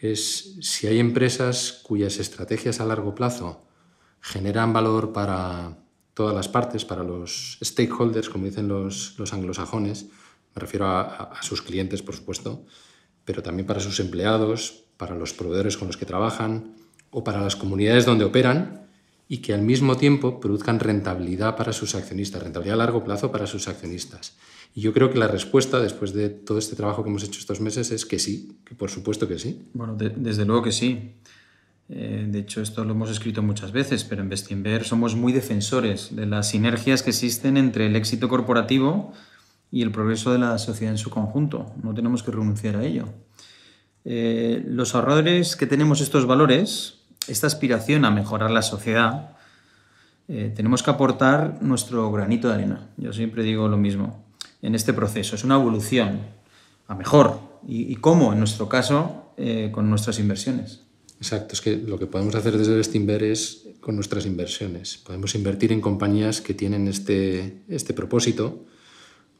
es 0.00 0.56
si 0.60 0.86
hay 0.86 0.98
empresas 0.98 1.80
cuyas 1.82 2.18
estrategias 2.18 2.80
a 2.80 2.86
largo 2.86 3.14
plazo 3.14 3.64
generan 4.20 4.72
valor 4.72 5.12
para 5.12 5.78
todas 6.14 6.34
las 6.34 6.48
partes, 6.48 6.84
para 6.84 7.04
los 7.04 7.58
stakeholders, 7.62 8.28
como 8.28 8.46
dicen 8.46 8.68
los, 8.68 9.14
anglosajones, 9.32 10.06
me 10.54 10.60
refiero 10.60 10.86
a, 10.86 11.40
sus 11.42 11.62
clientes, 11.62 12.02
por 12.02 12.14
supuesto, 12.14 12.64
pero 13.24 13.42
también 13.42 13.66
para 13.66 13.80
sus 13.80 14.00
empleados, 14.00 14.84
para 14.96 15.14
los 15.14 15.32
proveedores 15.32 15.76
con 15.76 15.88
los 15.88 15.96
que 15.96 16.06
trabajan 16.06 16.74
o 17.10 17.24
para 17.24 17.40
las 17.40 17.56
comunidades 17.56 18.06
donde 18.06 18.24
operan 18.24 18.86
y 19.28 19.38
que 19.38 19.54
al 19.54 19.62
mismo 19.62 19.96
tiempo 19.96 20.40
produzcan 20.40 20.78
rentabilidad 20.78 21.56
para 21.56 21.72
sus 21.72 21.94
accionistas, 21.94 22.42
rentabilidad 22.42 22.74
a 22.74 22.84
largo 22.84 23.04
plazo 23.04 23.32
para 23.32 23.46
sus 23.46 23.68
accionistas. 23.68 24.36
Y 24.74 24.80
yo 24.80 24.92
creo 24.92 25.10
que 25.10 25.18
la 25.18 25.28
respuesta, 25.28 25.80
después 25.80 26.12
de 26.12 26.30
todo 26.30 26.58
este 26.58 26.76
trabajo 26.76 27.02
que 27.02 27.10
hemos 27.10 27.24
hecho 27.24 27.38
estos 27.40 27.60
meses, 27.60 27.90
es 27.90 28.06
que 28.06 28.18
sí, 28.18 28.56
que 28.64 28.74
por 28.74 28.90
supuesto 28.90 29.28
que 29.28 29.38
sí. 29.38 29.68
Bueno, 29.74 29.96
desde 29.96 30.44
luego 30.44 30.62
que 30.62 30.72
sí. 30.72 31.14
Eh, 31.88 32.26
de 32.28 32.38
hecho, 32.38 32.62
esto 32.62 32.84
lo 32.84 32.92
hemos 32.92 33.10
escrito 33.10 33.42
muchas 33.42 33.72
veces, 33.72 34.04
pero 34.04 34.22
en 34.22 34.30
Bestinver 34.30 34.84
somos 34.84 35.14
muy 35.14 35.32
defensores 35.32 36.14
de 36.16 36.26
las 36.26 36.48
sinergias 36.48 37.02
que 37.02 37.10
existen 37.10 37.58
entre 37.58 37.86
el 37.86 37.96
éxito 37.96 38.28
corporativo 38.28 39.12
y 39.72 39.82
el 39.82 39.90
progreso 39.90 40.30
de 40.32 40.38
la 40.38 40.58
sociedad 40.58 40.92
en 40.92 40.98
su 40.98 41.10
conjunto. 41.10 41.72
No 41.82 41.94
tenemos 41.94 42.22
que 42.22 42.30
renunciar 42.30 42.76
a 42.76 42.84
ello. 42.84 43.06
Eh, 44.04 44.62
los 44.66 44.94
ahorradores 44.94 45.56
que 45.56 45.66
tenemos 45.66 46.00
estos 46.02 46.26
valores, 46.26 46.98
esta 47.26 47.46
aspiración 47.46 48.04
a 48.04 48.10
mejorar 48.10 48.50
la 48.50 48.62
sociedad, 48.62 49.36
eh, 50.28 50.52
tenemos 50.54 50.82
que 50.82 50.90
aportar 50.90 51.58
nuestro 51.62 52.12
granito 52.12 52.48
de 52.48 52.54
arena. 52.54 52.90
Yo 52.98 53.12
siempre 53.14 53.42
digo 53.42 53.66
lo 53.66 53.78
mismo 53.78 54.24
en 54.60 54.74
este 54.74 54.92
proceso. 54.92 55.34
Es 55.34 55.42
una 55.42 55.54
evolución 55.54 56.20
a 56.86 56.94
mejor. 56.94 57.40
¿Y, 57.66 57.94
cómo? 57.96 58.32
En 58.32 58.40
nuestro 58.40 58.68
caso, 58.68 59.32
eh, 59.36 59.70
con 59.72 59.88
nuestras 59.88 60.18
inversiones. 60.18 60.80
Exacto, 61.18 61.54
es 61.54 61.60
que 61.60 61.76
lo 61.76 61.96
que 61.98 62.06
podemos 62.06 62.34
hacer 62.34 62.58
desde 62.58 62.74
Bestinver 62.74 63.22
es 63.22 63.68
con 63.80 63.94
nuestras 63.94 64.26
inversiones. 64.26 64.98
Podemos 64.98 65.36
invertir 65.36 65.72
en 65.72 65.80
compañías 65.80 66.40
que 66.40 66.54
tienen 66.54 66.88
este, 66.88 67.62
este 67.68 67.94
propósito, 67.94 68.64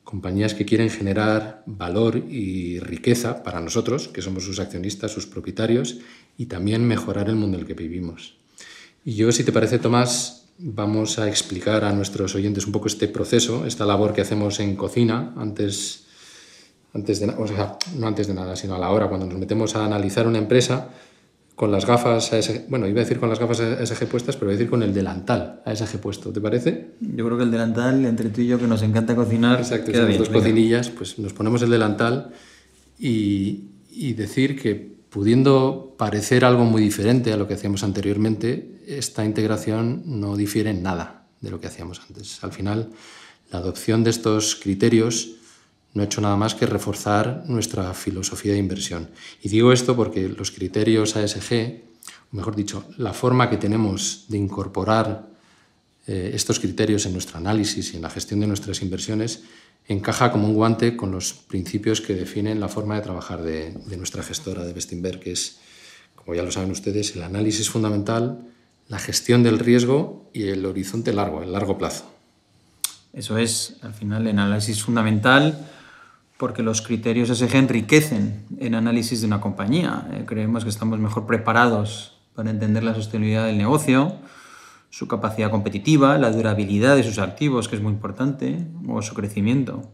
compañías 0.05 0.55
que 0.55 0.65
quieren 0.65 0.91
generar 0.91 1.63
valor 1.67 2.17
y 2.17 2.81
riqueza 2.81 3.43
para 3.43 3.61
nosotros, 3.61 4.09
que 4.09 4.23
somos 4.23 4.45
sus 4.45 4.59
accionistas, 4.59 5.13
sus 5.13 5.27
propietarios, 5.27 5.99
y 6.37 6.47
también 6.47 6.87
mejorar 6.87 7.29
el 7.29 7.37
mundo 7.37 7.57
en 7.57 7.63
el 7.63 7.67
que 7.67 7.75
vivimos. 7.75 8.37
Y 9.05 9.15
yo, 9.15 9.33
si 9.33 9.45
te 9.45 9.53
parece, 9.53 9.79
Tomás, 9.79 10.47
vamos 10.59 11.19
a 11.19 11.29
explicar 11.29 11.85
a 11.85 11.93
nuestros 11.93 12.35
oyentes 12.35 12.67
un 12.67 12.73
poco 12.73 12.87
este 12.87 13.09
proceso, 13.09 13.67
esta 13.67 13.87
labor 13.87 14.13
que 14.13 14.21
hacemos 14.21 14.61
en 14.61 14.77
cocina 14.77 15.33
antes, 15.37 16.05
antes 16.95 17.21
de, 17.21 17.27
o 17.27 17.47
sea, 17.47 17.79
no 17.97 18.07
antes 18.07 18.27
de 18.27 18.35
nada, 18.35 18.55
sino 18.57 18.75
a 18.75 18.79
la 18.79 18.91
hora, 18.91 19.09
cuando 19.09 19.27
nos 19.27 19.39
metemos 19.39 19.75
a 19.77 19.85
analizar 19.85 20.27
una 20.27 20.39
empresa 20.39 20.91
con 21.55 21.71
las 21.71 21.87
gafas 21.87 22.33
ASG, 22.33 22.69
bueno, 22.69 22.87
iba 22.89 23.01
a 23.01 23.05
decir 23.05 23.19
con 23.19 23.29
las 23.29 23.39
gafas 23.39 23.61
ASG 23.61 24.07
puestas, 24.07 24.37
pero 24.37 24.47
voy 24.47 24.55
a 24.55 24.59
decir 24.59 24.71
con 24.71 24.83
el 24.83 24.95
delantal 24.95 25.63
ASG 25.65 25.99
puesto, 25.99 26.33
¿te 26.33 26.41
parece? 26.41 26.93
Yo 27.01 27.25
creo 27.27 27.37
que 27.37 27.45
el 27.45 27.51
delantal, 27.51 28.05
entre 28.05 28.31
tú 28.31 28.41
y 28.41 28.47
yo 28.47 28.59
que 28.59 28.67
nos 28.67 28.83
encanta 28.83 29.15
cocinar, 29.15 29.59
Exacto, 29.59 29.93
queda 29.93 30.07
dos 30.07 30.29
cocinillas, 30.29 30.91
pues 30.91 31.19
nos 31.19 31.33
ponemos 31.33 31.63
el 31.63 31.71
delantal 31.71 32.31
y, 32.99 33.65
y 33.91 34.15
decir 34.15 34.61
que 34.61 34.93
pudiendo 35.11 35.95
parecer 35.99 36.45
algo 36.45 36.65
muy 36.65 36.81
diferente 36.81 37.33
a 37.33 37.37
lo 37.37 37.47
que 37.47 37.55
hacíamos 37.55 37.85
anteriormente, 37.85 38.81
esta 38.87 39.25
integración 39.25 40.03
no 40.07 40.37
difiere 40.37 40.71
en 40.71 40.83
nada 40.83 41.27
de 41.41 41.51
lo 41.51 41.61
que 41.61 41.67
hacíamos 41.67 42.01
antes. 42.09 42.43
Al 42.43 42.53
final, 42.53 42.91
la 43.51 43.59
adopción 43.59 44.05
de 44.05 44.11
estos 44.11 44.57
criterios 44.57 45.37
no 45.95 46.03
ha 46.03 46.07
hecho 46.07 46.21
nada 46.21 46.37
más 46.37 46.55
que 46.55 46.67
reforzar 46.67 47.45
nuestra 47.47 47.93
filosofía 47.95 48.53
de 48.53 48.59
inversión. 48.59 49.11
Y 49.43 49.49
digo 49.49 49.73
esto 49.73 49.95
porque 49.95 50.29
los 50.29 50.51
criterios 50.51 51.17
ASG, 51.17 51.83
mejor 52.31 52.57
dicho, 52.57 52.85
la 52.97 53.13
forma 53.13 53.51
que 53.51 53.59
tenemos 53.59 54.27
de 54.29 54.39
incorporar 54.39 55.29
eh, 56.07 56.33
estos 56.35 56.59
criterios 56.59 57.07
en 57.07 57.13
nuestro 57.13 57.39
análisis 57.39 57.93
y 57.93 57.97
en 57.97 58.03
la 58.03 58.11
gestión 58.11 58.41
de 58.41 58.47
nuestras 58.47 58.83
inversiones 58.83 59.43
encaja 59.89 60.33
como 60.33 60.49
un 60.49 60.55
guante 60.55 60.97
con 60.97 61.11
los 61.11 61.33
principios 61.33 62.01
que 62.01 62.15
definen 62.15 62.61
la 62.61 62.69
forma 62.69 62.95
de 62.95 63.03
trabajar 63.03 63.43
de, 63.43 63.77
nuestra 63.97 64.23
gestora 64.23 64.65
de 64.65 64.73
Bestinberg, 64.73 65.21
que 65.21 65.33
es, 65.33 65.59
como 66.15 66.35
ya 66.35 66.43
lo 66.43 66.51
saben 66.51 66.71
ustedes, 66.71 67.15
el 67.17 67.23
análisis 67.23 67.69
fundamental, 67.69 68.39
la 68.89 68.99
gestión 68.99 69.43
del 69.43 69.59
riesgo 69.59 70.29
y 70.33 70.49
el 70.49 70.65
horizonte 70.67 71.13
largo, 71.13 71.43
el 71.43 71.53
largo 71.53 71.79
plazo. 71.79 72.05
Eso 73.13 73.39
es, 73.39 73.77
al 73.83 73.93
final, 73.93 74.27
el 74.27 74.39
análisis 74.39 74.83
fundamental 74.83 75.69
porque 76.43 76.65
los 76.65 76.83
criterios 76.83 77.29
SG 77.29 77.55
enriquecen 77.55 78.47
el 78.59 78.75
análisis 78.75 79.21
de 79.21 79.29
una 79.29 79.41
compañía. 79.41 80.09
Eh, 80.13 80.25
creemos 80.27 80.65
que 80.65 80.71
estamos 80.71 80.99
mejor 80.99 81.25
preparados 81.25 82.19
para 82.35 82.51
entender 82.51 82.83
la 82.83 82.97
sostenibilidad 82.97 83.47
del 83.47 83.59
negocio, 83.59 84.17
su 84.91 85.07
capacidad 85.07 85.53
competitiva, 85.53 86.19
la 86.19 86.33
durabilidad 86.33 86.97
de 86.97 87.05
sus 87.05 87.21
activos, 87.21 87.69
que 87.69 87.77
es 87.77 87.81
muy 87.81 87.93
importante, 87.93 88.67
o 88.89 89.01
su 89.03 89.15
crecimiento. 89.15 89.85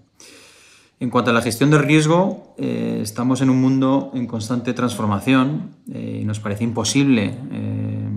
En 1.00 1.10
cuanto 1.10 1.32
a 1.32 1.34
la 1.34 1.42
gestión 1.42 1.70
del 1.70 1.82
riesgo, 1.82 2.54
eh, 2.56 3.00
estamos 3.02 3.42
en 3.42 3.50
un 3.50 3.60
mundo 3.60 4.10
en 4.14 4.26
constante 4.26 4.72
transformación 4.72 5.72
eh, 5.92 6.20
y 6.22 6.24
nos 6.24 6.40
parece 6.40 6.64
imposible 6.64 7.34
eh, 7.52 8.08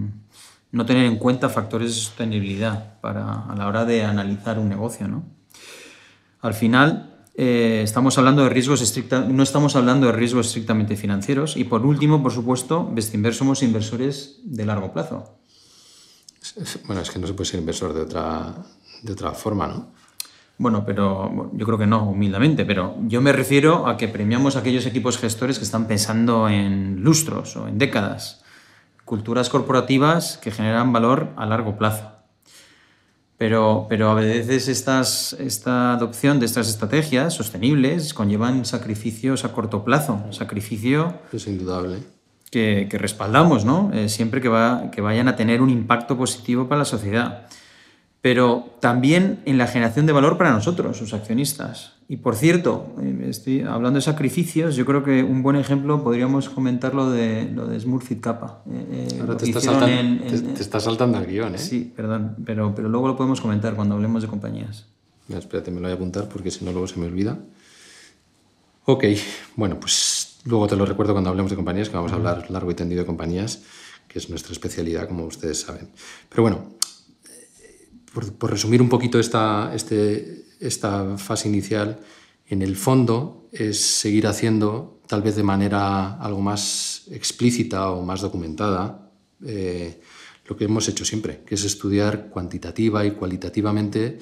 no 0.71 0.85
tener 0.85 1.03
en 1.03 1.17
cuenta 1.17 1.49
factores 1.49 1.89
de 1.89 1.95
sostenibilidad 1.95 2.97
para, 3.01 3.41
a 3.41 3.55
la 3.57 3.67
hora 3.67 3.83
de 3.83 4.05
analizar 4.05 4.57
un 4.57 4.69
negocio. 4.69 5.09
¿no? 5.09 5.21
Al 6.39 6.53
final, 6.53 7.10
estamos 7.35 8.17
hablando 8.17 8.43
de 8.43 8.49
riesgos 8.49 8.81
estricta, 8.81 9.21
no 9.21 9.43
estamos 9.43 9.75
hablando 9.75 10.07
de 10.07 10.13
riesgos 10.13 10.47
estrictamente 10.47 10.95
financieros 10.95 11.57
y 11.57 11.63
por 11.63 11.85
último, 11.85 12.21
por 12.21 12.31
supuesto, 12.31 12.89
Bestinver 12.91 13.33
somos 13.33 13.63
inversores 13.63 14.39
de 14.43 14.65
largo 14.65 14.91
plazo. 14.91 15.37
Bueno, 16.85 17.01
es 17.01 17.09
que 17.09 17.19
no 17.19 17.27
se 17.27 17.33
puede 17.33 17.49
ser 17.49 17.59
inversor 17.59 17.93
de 17.93 18.01
otra, 18.01 18.55
de 19.03 19.13
otra 19.13 19.31
forma, 19.31 19.67
¿no? 19.67 19.87
Bueno, 20.57 20.85
pero 20.85 21.49
yo 21.53 21.65
creo 21.65 21.77
que 21.77 21.87
no, 21.87 22.07
humildemente, 22.07 22.65
pero 22.65 22.95
yo 23.07 23.19
me 23.19 23.31
refiero 23.31 23.87
a 23.87 23.97
que 23.97 24.07
premiamos 24.07 24.55
a 24.55 24.59
aquellos 24.59 24.85
equipos 24.85 25.17
gestores 25.17 25.57
que 25.57 25.63
están 25.65 25.87
pensando 25.87 26.49
en 26.49 27.01
lustros 27.01 27.55
o 27.55 27.67
en 27.67 27.79
décadas, 27.79 28.43
culturas 29.03 29.49
corporativas 29.49 30.37
que 30.37 30.51
generan 30.51 30.93
valor 30.93 31.29
a 31.35 31.47
largo 31.47 31.79
plazo. 31.79 32.20
Pero, 33.41 33.87
pero 33.89 34.11
a 34.11 34.13
veces 34.13 34.67
estas, 34.67 35.33
esta 35.39 35.93
adopción 35.93 36.39
de 36.39 36.45
estas 36.45 36.69
estrategias 36.69 37.33
sostenibles 37.33 38.13
conllevan 38.13 38.65
sacrificios 38.65 39.45
a 39.45 39.51
corto 39.51 39.83
plazo, 39.83 40.21
sacrificio... 40.29 41.15
Es 41.33 41.47
indudable. 41.47 42.03
Que, 42.51 42.85
que 42.87 42.99
respaldamos, 42.99 43.65
¿no? 43.65 43.89
Eh, 43.95 44.09
siempre 44.09 44.41
que, 44.41 44.49
va, 44.49 44.91
que 44.91 45.01
vayan 45.01 45.27
a 45.27 45.35
tener 45.35 45.63
un 45.63 45.71
impacto 45.71 46.15
positivo 46.19 46.67
para 46.67 46.77
la 46.77 46.85
sociedad 46.85 47.47
pero 48.21 48.75
también 48.79 49.41
en 49.45 49.57
la 49.57 49.65
generación 49.65 50.05
de 50.05 50.13
valor 50.13 50.37
para 50.37 50.51
nosotros, 50.51 50.95
sus 50.95 51.13
accionistas. 51.13 51.93
Y 52.11 52.17
por 52.17 52.35
cierto, 52.35 52.93
eh, 53.01 53.27
estoy 53.29 53.61
hablando 53.61 53.95
de 53.95 54.01
sacrificios, 54.01 54.75
yo 54.75 54.85
creo 54.85 55.01
que 55.01 55.23
un 55.23 55.41
buen 55.41 55.55
ejemplo 55.55 56.03
podríamos 56.03 56.49
comentar 56.49 56.93
lo 56.93 57.09
de, 57.09 57.49
lo 57.49 57.67
de 57.67 57.79
Smurfit 57.79 58.19
Kappa. 58.19 58.63
Eh, 58.69 59.07
eh, 59.13 59.17
Ahora 59.21 59.37
te 59.37 59.45
estás, 59.45 59.63
saltando, 59.63 60.25
te, 60.25 60.61
estás 60.61 60.83
saltando 60.83 61.19
el 61.19 61.25
guion, 61.25 61.55
¿eh? 61.55 61.57
Sí, 61.57 61.89
perdón, 61.95 62.35
pero, 62.45 62.75
pero 62.75 62.89
luego 62.89 63.07
lo 63.07 63.15
podemos 63.15 63.39
comentar 63.39 63.75
cuando 63.75 63.95
hablemos 63.95 64.21
de 64.21 64.27
compañías. 64.27 64.87
espérate, 65.29 65.71
me 65.71 65.77
lo 65.77 65.83
voy 65.83 65.91
a 65.93 65.95
apuntar 65.95 66.27
porque 66.27 66.51
si 66.51 66.65
no 66.65 66.73
luego 66.73 66.85
se 66.85 66.99
me 66.99 67.05
olvida. 67.05 67.39
Ok, 68.83 69.05
bueno, 69.55 69.79
pues 69.79 70.41
luego 70.43 70.67
te 70.67 70.75
lo 70.75 70.85
recuerdo 70.85 71.13
cuando 71.13 71.29
hablemos 71.29 71.49
de 71.49 71.55
compañías, 71.55 71.87
que 71.87 71.95
vamos 71.95 72.11
a 72.11 72.15
hablar 72.15 72.51
largo 72.51 72.71
y 72.71 72.73
tendido 72.73 73.03
de 73.03 73.05
compañías, 73.05 73.61
que 74.09 74.19
es 74.19 74.29
nuestra 74.29 74.51
especialidad, 74.51 75.07
como 75.07 75.23
ustedes 75.23 75.61
saben. 75.61 75.87
Pero 76.27 76.43
bueno, 76.43 76.73
por, 78.13 78.51
resumir 78.51 78.81
un 78.81 78.89
poquito 78.89 79.17
esta, 79.17 79.71
este, 79.73 80.50
esta 80.61 81.17
fase 81.17 81.49
inicial, 81.49 81.99
en 82.45 82.61
el 82.61 82.75
fondo 82.75 83.49
es 83.51 83.79
seguir 83.79 84.27
haciendo, 84.27 85.01
tal 85.07 85.21
vez 85.21 85.35
de 85.35 85.43
manera 85.43 86.15
algo 86.21 86.41
más 86.41 87.03
explícita 87.11 87.91
o 87.91 88.03
más 88.03 88.21
documentada, 88.21 89.11
eh, 89.45 89.99
lo 90.45 90.55
que 90.55 90.65
hemos 90.65 90.87
hecho 90.87 91.03
siempre, 91.03 91.43
que 91.45 91.55
es 91.55 91.63
estudiar 91.63 92.29
cuantitativa 92.29 93.05
y 93.05 93.11
cualitativamente 93.11 94.19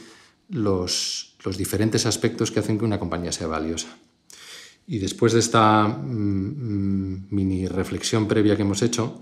los, 0.50 1.36
los, 1.44 1.58
diferentes 1.58 2.06
aspectos 2.06 2.52
que 2.52 2.60
hacen 2.60 2.78
que 2.78 2.86
una 2.86 3.00
compañía 3.00 3.32
sea 3.32 3.48
valiosa. 3.48 3.98
Y 4.88 5.00
después 5.00 5.34
de 5.34 5.40
esta 5.40 5.88
mm, 5.88 7.14
mm, 7.14 7.28
mini 7.32 7.68
reflexión 7.68 8.28
previa 8.28 8.56
que 8.56 8.64
hemos 8.64 8.82
hecho, 8.82 9.22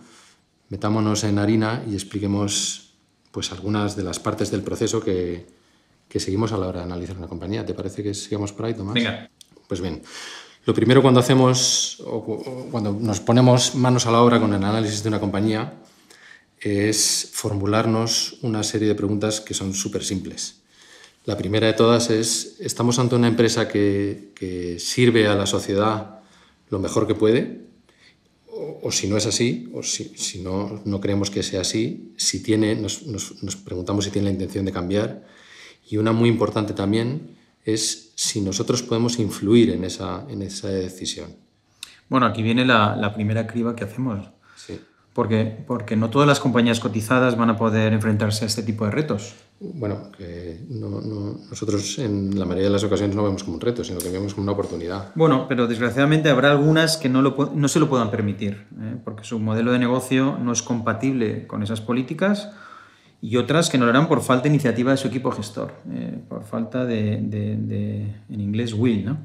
metámonos 0.70 1.24
en 1.24 1.40
harina 1.40 1.84
y 1.90 1.94
expliquemos 1.94 2.94
pues 3.32 3.52
algunas 3.52 3.96
de 3.96 4.04
las 4.04 4.20
partes 4.20 4.52
del 4.52 4.64
proceso 4.64 5.02
que, 5.02 5.57
que 6.08 6.20
seguimos 6.20 6.52
a 6.52 6.58
la 6.58 6.68
hora 6.68 6.80
de 6.80 6.86
analizar 6.86 7.18
una 7.18 7.28
compañía. 7.28 7.66
¿Te 7.66 7.74
parece 7.74 8.04
que 8.04 8.14
sigamos 8.14 8.52
por 8.54 8.66
ahí, 8.66 8.74
Tomás? 8.74 8.94
Venga. 8.94 9.30
Pues 9.68 9.82
bien, 9.82 10.02
lo 10.66 10.74
primero 10.74 11.02
cuando 11.02 11.20
hacemos, 11.20 12.02
o 12.06 12.68
cuando 12.72 12.92
nos 12.94 13.20
ponemos 13.20 13.76
manos 13.76 14.06
a 14.06 14.12
la 14.12 14.22
obra 14.22 14.40
con 14.40 14.54
el 14.54 14.64
análisis 14.64 15.04
de 15.04 15.10
una 15.10 15.20
compañía, 15.20 15.74
es 16.60 17.30
formularnos 17.34 18.38
una 18.42 18.64
serie 18.64 18.88
de 18.88 18.96
preguntas 18.96 19.42
que 19.42 19.54
son 19.54 19.74
súper 19.74 20.04
simples. 20.04 20.62
La 21.26 21.38
primera 21.38 21.68
de 21.68 21.74
todas 21.74 22.10
es, 22.10 22.56
¿estamos 22.60 23.00
ante 23.00 23.16
una 23.16 23.28
empresa 23.28 23.68
que, 23.68 24.32
que 24.34 24.80
sirve 24.80 25.28
a 25.28 25.36
la 25.36 25.46
sociedad 25.46 26.20
lo 26.70 26.80
mejor 26.80 27.06
que 27.06 27.16
puede? 27.16 27.68
o, 28.82 28.92
si 28.92 29.08
no 29.08 29.18
es 29.18 29.26
así, 29.26 29.70
o 29.74 29.84
si, 29.84 30.12
si, 30.16 30.40
no, 30.40 30.82
no 30.86 31.00
creemos 31.00 31.30
que 31.30 31.44
sea 31.44 31.62
así, 31.62 32.14
si 32.18 32.42
tiene, 32.42 32.76
nos, 32.76 33.06
nos, 33.06 33.44
nos, 33.44 33.56
preguntamos 33.56 34.06
si 34.06 34.12
tiene 34.12 34.28
la 34.28 34.34
intención 34.34 34.66
de 34.66 34.72
cambiar. 34.72 35.26
Y 35.90 35.98
una 35.98 36.12
muy 36.12 36.30
importante 36.30 36.74
también 36.74 37.38
es 37.64 38.14
si 38.16 38.42
nosotros 38.42 38.82
podemos 38.82 39.20
influir 39.20 39.72
en 39.72 39.84
esa, 39.84 40.26
en 40.30 40.42
esa 40.42 40.70
decisión. 40.70 41.36
Bueno, 42.10 42.26
aquí 42.26 42.42
viene 42.42 42.66
la, 42.66 42.96
la 42.96 43.14
primera 43.14 43.46
criba 43.46 43.76
que 43.76 43.84
hacemos. 43.84 44.30
Sí. 44.56 44.80
Porque, 45.14 45.64
porque 45.66 45.96
no 45.96 46.10
todas 46.10 46.28
las 46.28 46.40
compañías 46.40 46.80
cotizadas 46.80 47.36
van 47.36 47.50
a 47.50 47.58
poder 47.58 47.92
enfrentarse 47.92 48.46
a 48.46 48.48
este 48.48 48.64
tipo 48.64 48.86
de 48.86 48.92
retos. 48.92 49.34
Bueno, 49.60 50.12
que 50.16 50.60
no, 50.70 51.02
no, 51.02 51.40
nosotros 51.50 51.98
en 51.98 52.38
la 52.38 52.46
mayoría 52.46 52.66
de 52.68 52.74
las 52.74 52.84
ocasiones 52.84 53.16
no 53.16 53.24
vemos 53.24 53.44
como 53.44 53.56
un 53.56 53.62
reto, 53.62 53.84
sino 53.84 53.98
que 54.00 54.10
vemos 54.10 54.36
como 54.36 54.44
una 54.44 54.52
oportunidad. 54.52 55.12
Bueno, 55.16 55.48
pero 55.50 55.66
desgraciadamente 55.66 56.30
habrá 56.30 56.52
algunas 56.52 56.98
que 56.98 57.10
no, 57.10 57.24
lo, 57.24 57.52
no 57.56 57.68
se 57.68 57.80
lo 57.80 57.90
puedan 57.90 58.12
permitir, 58.12 58.68
¿eh? 58.80 58.98
porque 59.04 59.24
su 59.24 59.40
modelo 59.40 59.72
de 59.72 59.80
negocio 59.80 60.38
no 60.40 60.52
es 60.52 60.62
compatible 60.62 61.48
con 61.48 61.64
esas 61.64 61.82
políticas 61.82 62.52
y 63.22 63.38
otras 63.38 63.70
que 63.70 63.78
no 63.78 63.86
lo 63.86 63.92
harán 63.92 64.08
por 64.08 64.22
falta 64.22 64.44
de 64.44 64.50
iniciativa 64.50 64.92
de 64.92 64.98
su 64.98 65.08
equipo 65.08 65.32
gestor, 65.32 65.74
¿eh? 65.92 66.20
por 66.30 66.44
falta 66.44 66.86
de, 66.86 67.20
de, 67.22 67.58
de, 67.58 68.16
en 68.30 68.42
inglés, 68.42 68.74
will. 68.74 69.06
¿no? 69.06 69.18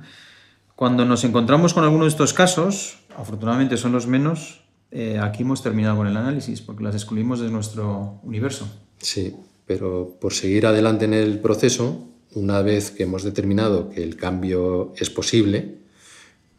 Cuando 0.75 1.05
nos 1.05 1.25
encontramos 1.25 1.75
con 1.75 1.85
alguno 1.85 2.05
de 2.05 2.11
estos 2.11 2.33
casos, 2.33 2.99
afortunadamente 3.17 3.77
son 3.77 3.93
los 3.93 4.07
menos, 4.07 4.63
eh, 4.91 5.19
aquí 5.19 5.43
hemos 5.43 5.63
terminado 5.63 5.97
con 5.97 6.07
el 6.07 6.17
análisis, 6.17 6.61
porque 6.61 6.85
las 6.85 6.95
excluimos 6.95 7.41
de 7.41 7.51
nuestro 7.51 8.21
universo. 8.23 8.69
Sí, 8.99 9.35
pero 9.67 10.17
por 10.21 10.33
seguir 10.33 10.67
adelante 10.67 11.05
en 11.05 11.15
el 11.15 11.39
proceso, 11.39 12.09
una 12.35 12.63
vez 12.63 12.91
que 12.91 13.05
hemos 13.05 13.23
determinado 13.23 13.91
que 13.91 14.03
el 14.03 14.17
cambio 14.17 14.93
es 14.97 15.11
posible, 15.11 15.79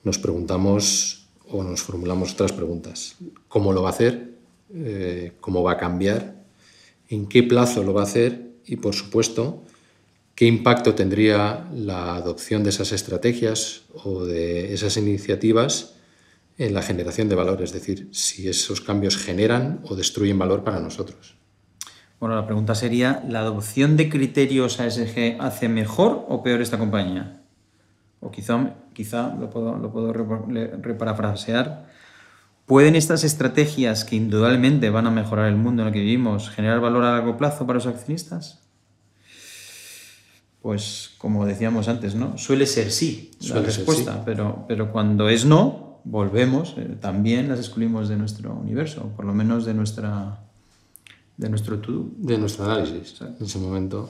nos 0.04 0.20
preguntamos 0.20 1.28
o 1.50 1.63
nos 1.63 1.82
formulamos 1.82 2.34
otras 2.34 2.52
preguntas. 2.52 3.16
¿Cómo 3.48 3.74
lo 3.74 3.82
va 3.82 3.90
a 3.90 3.92
hacer? 3.92 4.34
Eh, 4.74 5.34
¿Cómo 5.40 5.63
va 5.63 5.74
a 5.74 5.78
cambiar? 5.78 6.33
¿En 7.13 7.27
qué 7.27 7.43
plazo 7.43 7.84
lo 7.84 7.93
va 7.93 8.01
a 8.01 8.05
hacer? 8.05 8.55
Y, 8.65 8.77
por 8.77 8.96
supuesto, 8.96 9.62
¿qué 10.34 10.48
impacto 10.48 10.96
tendría 10.96 11.70
la 11.72 12.15
adopción 12.15 12.63
de 12.63 12.72
esas 12.72 12.91
estrategias 12.91 13.84
o 14.03 14.25
de 14.25 14.74
esas 14.74 14.98
iniciativas 14.98 15.93
en 16.58 16.74
la 16.74 16.82
generación 16.82 17.29
de 17.29 17.36
valor? 17.36 17.62
Es 17.62 17.72
decir, 17.72 18.10
si 18.13 18.50
esos 18.50 18.82
cambios 18.82 19.15
generan 19.15 19.82
o 19.84 19.96
destruyen 19.96 20.39
valor 20.39 20.63
para 20.63 20.79
nosotros. 20.79 21.36
Bueno, 22.20 22.36
la 22.36 22.48
pregunta 22.48 22.74
sería, 22.74 23.24
¿la 23.29 23.41
adopción 23.41 23.96
de 23.96 24.10
criterios 24.10 24.79
ASG 24.79 25.38
hace 25.39 25.70
mejor 25.70 26.25
o 26.27 26.41
peor 26.41 26.62
esta 26.62 26.79
compañía? 26.79 27.43
O 28.22 28.32
quizá, 28.32 28.74
quizá 28.93 29.36
lo 29.36 29.51
puedo, 29.51 29.77
lo 29.77 29.91
puedo 29.91 30.13
reparafrasear. 30.13 31.93
¿Pueden 32.65 32.96
estas 32.96 33.24
estrategias 33.24 34.05
que 34.05 34.15
indudablemente 34.15 34.89
van 34.89 35.05
a 35.08 35.12
mejorar 35.12 35.48
el 35.48 35.58
mundo 35.58 35.82
en 35.82 35.89
el 35.89 35.93
que 35.93 36.00
vivimos 36.00 36.50
generar 36.50 36.79
valor 36.79 37.03
a 37.03 37.12
largo 37.12 37.38
plazo 37.38 37.67
para 37.67 37.75
los 37.75 37.88
accionistas? 37.88 38.60
Pues 40.62 41.12
como 41.17 41.46
decíamos 41.46 41.89
antes, 41.89 42.15
¿no? 42.15 42.38
Suele 42.38 42.65
ser 42.65 42.89
sí 42.91 43.32
la 43.41 43.60
respuesta, 43.60 44.13
sí. 44.13 44.20
Pero, 44.24 44.63
pero 44.65 44.93
cuando 44.93 45.27
es 45.27 45.43
no, 45.43 46.00
volvemos, 46.05 46.75
eh, 46.77 46.96
también 47.01 47.50
las 47.50 47.60
excluimos 47.60 48.08
de 48.08 48.15
nuestro 48.15 48.53
universo, 48.53 49.12
por 49.15 49.25
lo 49.25 49.34
menos 49.34 49.65
de 49.65 49.74
nuestra 49.74 50.39
de 51.36 51.50
nuestro 51.50 51.79
to 51.79 52.12
De 52.17 52.38
nuestro 52.38 52.63
análisis 52.63 53.20
en 53.22 53.36
ese 53.46 53.60
momento. 53.60 54.10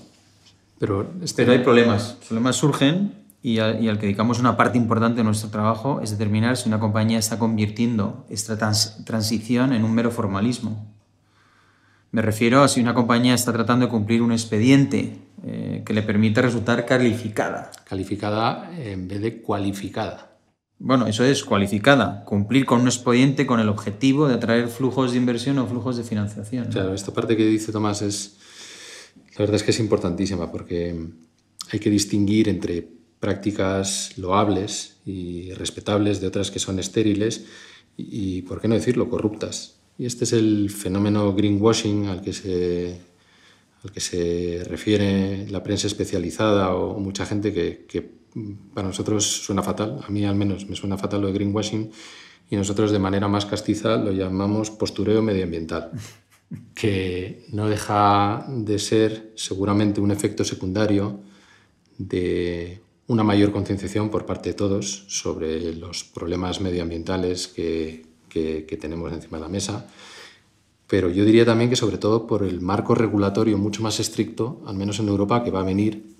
Pero, 0.78 1.12
este... 1.24 1.44
Pero 1.44 1.54
hay 1.54 1.64
problemas. 1.64 2.18
Problemas 2.28 2.56
surgen 2.58 3.23
y 3.44 3.60
al, 3.60 3.84
y 3.84 3.90
al, 3.90 4.00
que 4.00 4.06
dedicamos 4.06 4.40
una 4.40 4.56
parte 4.56 4.78
importante 4.78 5.18
de 5.18 5.26
nuestro 5.26 5.50
trabajo 5.50 6.00
es 6.02 6.12
determinar 6.12 6.56
si 6.56 6.70
una 6.70 6.80
compañía 6.80 7.20
está 7.20 7.38
convirtiendo 7.38 8.26
esta 8.30 8.58
trans 8.58 9.04
transición 9.04 9.74
en 9.74 9.84
un 9.84 9.94
mero 9.94 10.12
formalismo. 10.12 10.90
Me 12.12 12.22
refiero 12.22 12.64
a 12.64 12.70
si 12.70 12.80
una 12.80 12.94
compañía 12.94 13.34
está 13.34 13.52
tratando 13.52 13.86
de 13.86 13.92
cumplir 13.92 14.22
un 14.22 14.32
expediente 14.32 15.20
eh, 15.44 15.84
que 15.86 15.94
le 15.94 16.04
permita 16.04 16.42
resultar 16.42 16.86
calificada. 16.86 17.70
Calificada 17.84 18.72
en 18.78 19.10
vez 19.10 19.20
de 19.20 19.42
cualificada. 19.42 20.38
Bueno, 20.80 21.08
eso 21.08 21.26
es 21.26 21.44
cualificada, 21.44 22.24
cumplir 22.24 22.66
con 22.66 22.82
un 22.82 22.88
expediente 22.88 23.46
con 23.46 23.60
el 23.60 23.68
objetivo 23.68 24.28
de 24.28 24.36
atraer 24.36 24.70
flujos 24.70 25.12
de 25.12 25.18
inversión 25.18 25.58
o 25.60 25.68
flujos 25.68 25.98
de 25.98 26.04
financiación. 26.04 26.68
Claro, 26.68 26.94
esta 26.94 27.14
parte 27.14 27.36
que 27.36 27.46
dice 27.46 27.72
Tomás 27.72 28.02
es, 28.02 28.38
la 29.34 29.40
verdad 29.40 29.56
es 29.56 29.64
que 29.64 29.72
es 29.72 29.80
importantísima 29.80 30.52
porque 30.52 30.96
hay 31.72 31.80
que 31.80 31.90
distinguir 31.90 32.48
entre 32.48 33.03
prácticas 33.24 34.18
loables 34.18 34.98
y 35.06 35.54
respetables 35.54 36.20
de 36.20 36.28
otras 36.28 36.52
que 36.52 36.60
son 36.60 36.78
estériles 36.78 37.46
y, 37.96 38.42
por 38.42 38.60
qué 38.60 38.68
no 38.68 38.76
decirlo, 38.76 39.10
corruptas. 39.10 39.76
Y 39.98 40.06
este 40.06 40.26
es 40.26 40.34
el 40.34 40.70
fenómeno 40.70 41.34
greenwashing 41.34 42.08
al 42.08 42.22
que 42.22 42.34
se 42.34 43.00
al 43.82 43.92
que 43.94 44.02
se 44.02 44.66
refiere 44.66 45.48
la 45.50 45.64
prensa 45.64 45.88
especializada 45.88 46.76
o, 46.76 47.00
mucha 47.00 47.26
gente 47.26 47.54
que, 47.54 47.86
que, 47.88 48.02
para 48.74 48.88
nosotros 48.88 49.24
suena 49.26 49.64
fatal, 49.64 50.02
a 50.06 50.12
mí 50.12 50.26
al 50.26 50.36
menos 50.36 50.68
me 50.68 50.76
suena 50.76 50.98
fatal 50.98 51.22
lo 51.22 51.28
de 51.28 51.34
greenwashing 51.34 51.92
y 52.50 52.58
nosotros 52.58 52.92
de 52.92 53.00
manera 53.00 53.30
más 53.30 53.46
castiza 53.46 53.96
lo 53.96 54.12
llamamos 54.12 54.70
postureo 54.70 55.22
medioambiental, 55.22 55.92
que 56.76 57.46
no 57.54 57.70
deja 57.70 58.46
de 58.50 58.80
ser 58.80 59.32
seguramente 59.36 60.02
un 60.02 60.12
efecto 60.12 60.44
secundario 60.44 61.22
de 61.98 62.83
una 63.08 63.24
mayor 63.24 63.52
concienciación 63.52 64.10
por 64.10 64.26
parte 64.26 64.50
de 64.50 64.56
todos 64.56 65.06
sobre 65.08 65.74
los 65.74 66.04
problemas 66.04 66.62
medioambientales 66.62 67.48
que, 67.48 68.06
que, 68.30 68.78
tenemos 68.80 69.12
encima 69.12 69.38
de 69.38 69.44
la 69.44 69.50
mesa, 69.50 69.88
pero 70.88 71.10
yo 71.10 71.26
diría 71.26 71.46
también 71.46 71.70
que 71.70 71.76
sobre 71.76 71.98
todo 71.98 72.28
por 72.28 72.44
el 72.44 72.62
marco 72.62 72.96
regulatorio 72.96 73.58
mucho 73.58 73.84
más 73.84 74.00
estricto, 74.00 74.62
al 74.66 74.76
menos 74.76 75.00
en 75.00 75.08
Europa, 75.08 75.44
que 75.44 75.52
va 75.52 75.62
a 75.62 75.64
venir, 75.64 76.14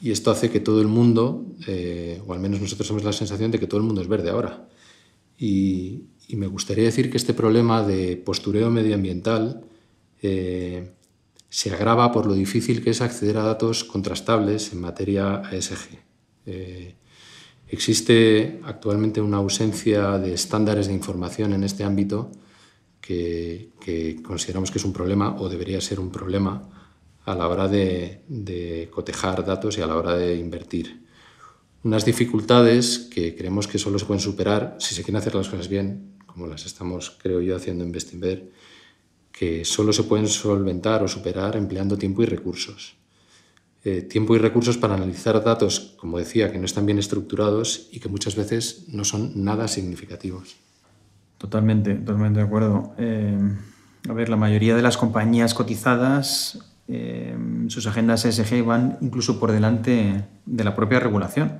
y 0.00 0.10
esto 0.10 0.30
hace 0.30 0.50
que 0.50 0.60
todo 0.60 0.80
el 0.80 0.88
mundo, 0.88 1.46
eh, 1.66 2.20
o 2.26 2.32
al 2.32 2.40
menos 2.40 2.60
nosotros 2.60 2.86
tenemos 2.86 3.04
la 3.04 3.12
sensación 3.12 3.50
de 3.50 3.58
que 3.58 3.66
todo 3.66 3.80
el 3.80 3.86
mundo 3.86 4.02
es 4.02 4.08
verde 4.08 4.30
ahora. 4.30 4.68
Y, 5.38 6.04
me 6.30 6.46
gustaría 6.46 6.84
decir 6.84 7.10
que 7.10 7.16
este 7.16 7.32
problema 7.32 7.82
de 7.86 8.16
postureo 8.16 8.68
medioambiental 8.68 9.64
eh, 10.20 10.90
se 11.54 11.70
agrava 11.72 12.10
por 12.10 12.26
lo 12.26 12.34
difícil 12.34 12.82
que 12.82 12.90
es 12.90 13.00
acceder 13.00 13.36
a 13.36 13.44
datos 13.44 13.84
contrastables 13.84 14.72
en 14.72 14.80
materia 14.80 15.36
ASG. 15.36 15.86
Eh, 16.46 16.96
existe 17.68 18.58
actualmente 18.64 19.20
una 19.20 19.36
ausencia 19.36 20.18
de 20.18 20.34
estándares 20.34 20.88
de 20.88 20.94
información 20.94 21.52
en 21.52 21.62
este 21.62 21.84
ámbito 21.84 22.32
que, 23.00 23.70
consideramos 24.24 24.72
que 24.72 24.78
es 24.78 24.84
un 24.84 24.92
problema 24.92 25.36
o 25.38 25.48
debería 25.48 25.80
ser 25.80 26.00
un 26.00 26.10
problema 26.10 26.68
a 27.24 27.36
la 27.36 27.46
hora 27.46 27.68
de, 27.68 28.88
cotejar 28.90 29.44
datos 29.44 29.78
y 29.78 29.80
a 29.80 29.86
la 29.86 29.94
hora 29.94 30.16
de 30.16 30.34
invertir. 30.34 31.06
Unas 31.84 32.04
dificultades 32.04 32.98
que 32.98 33.36
creemos 33.36 33.68
que 33.68 33.78
solo 33.78 34.00
se 34.00 34.06
pueden 34.06 34.20
superar 34.20 34.76
si 34.80 34.96
se 34.96 35.04
quieren 35.04 35.18
hacer 35.22 35.36
las 35.36 35.48
cosas 35.48 35.68
bien, 35.68 36.16
como 36.26 36.48
las 36.48 36.66
estamos, 36.66 37.16
creo 37.22 37.40
yo, 37.40 37.54
haciendo 37.54 37.84
en 37.84 37.92
Bestinver, 37.92 38.50
que 39.36 39.64
solo 39.64 39.92
se 39.92 40.04
pueden 40.04 40.28
solventar 40.28 41.02
o 41.02 41.08
superar 41.08 41.56
empleando 41.56 41.98
tiempo 41.98 42.22
y 42.22 42.26
recursos. 42.26 42.94
Eh, 43.82 44.02
tiempo 44.02 44.34
y 44.36 44.38
recursos 44.38 44.78
para 44.78 44.94
analizar 44.94 45.42
datos, 45.42 45.96
como 45.98 46.18
decía, 46.18 46.52
que 46.52 46.58
no 46.58 46.64
están 46.64 46.86
bien 46.86 46.98
estructurados 46.98 47.88
y 47.90 47.98
que 47.98 48.08
muchas 48.08 48.36
veces 48.36 48.86
no 48.88 49.04
son 49.04 49.44
nada 49.44 49.66
significativos. 49.66 50.56
Totalmente, 51.36 51.94
totalmente 51.94 52.38
de 52.38 52.46
acuerdo. 52.46 52.94
Eh, 52.96 53.36
a 54.08 54.12
ver, 54.12 54.28
la 54.28 54.36
mayoría 54.36 54.76
de 54.76 54.82
las 54.82 54.96
compañías 54.96 55.52
cotizadas, 55.52 56.64
eh, 56.86 57.36
sus 57.66 57.86
agendas 57.88 58.24
ESG 58.24 58.64
van 58.64 58.98
incluso 59.00 59.40
por 59.40 59.50
delante 59.50 60.24
de 60.46 60.64
la 60.64 60.76
propia 60.76 61.00
regulación. 61.00 61.58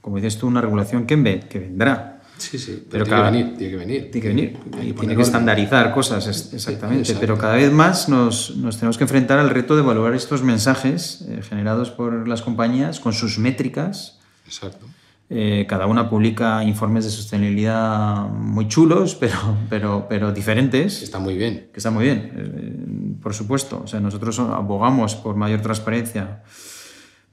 Como 0.00 0.16
dices 0.16 0.38
tú, 0.38 0.46
una 0.46 0.60
regulación 0.60 1.06
que, 1.06 1.40
que 1.50 1.58
vendrá, 1.58 2.15
Sí, 2.38 2.58
sí, 2.58 2.86
pero, 2.90 3.04
tiene, 3.04 3.22
que 3.22 3.30
venir, 3.30 3.56
tiene 3.56 3.70
que 3.70 3.76
venir. 3.76 4.10
Tiene 4.10 4.20
que 4.20 4.28
venir. 4.28 4.56
Y 4.82 4.92
tiene 4.92 5.16
que 5.16 5.22
estandarizar 5.22 5.92
cosas, 5.94 6.52
exactamente. 6.52 7.16
pero 7.18 7.38
cada 7.38 7.54
vez 7.54 7.72
más 7.72 8.08
nos, 8.08 8.56
nos, 8.56 8.76
tenemos 8.76 8.98
que 8.98 9.04
enfrentar 9.04 9.38
al 9.38 9.50
reto 9.50 9.74
de 9.74 9.82
evaluar 9.82 10.14
estos 10.14 10.42
mensajes 10.42 11.24
eh, 11.28 11.40
generados 11.42 11.90
por 11.90 12.28
las 12.28 12.42
compañías 12.42 13.00
con 13.00 13.12
sus 13.12 13.38
métricas. 13.38 14.18
Exacto. 14.44 14.86
Eh, 15.28 15.66
cada 15.68 15.86
una 15.86 16.08
publica 16.08 16.62
informes 16.62 17.04
de 17.04 17.10
sostenibilidad 17.10 18.28
muy 18.28 18.68
chulos, 18.68 19.14
pero, 19.14 19.56
pero, 19.70 20.06
pero 20.08 20.32
diferentes. 20.32 21.02
Está 21.02 21.18
muy 21.18 21.36
bien. 21.36 21.68
Que 21.72 21.78
está 21.78 21.90
muy 21.90 22.04
bien, 22.04 22.32
eh, 22.36 23.16
por 23.22 23.34
supuesto. 23.34 23.80
O 23.82 23.86
sea, 23.86 23.98
nosotros 23.98 24.38
abogamos 24.38 25.16
por 25.16 25.36
mayor 25.36 25.62
transparencia. 25.62 26.42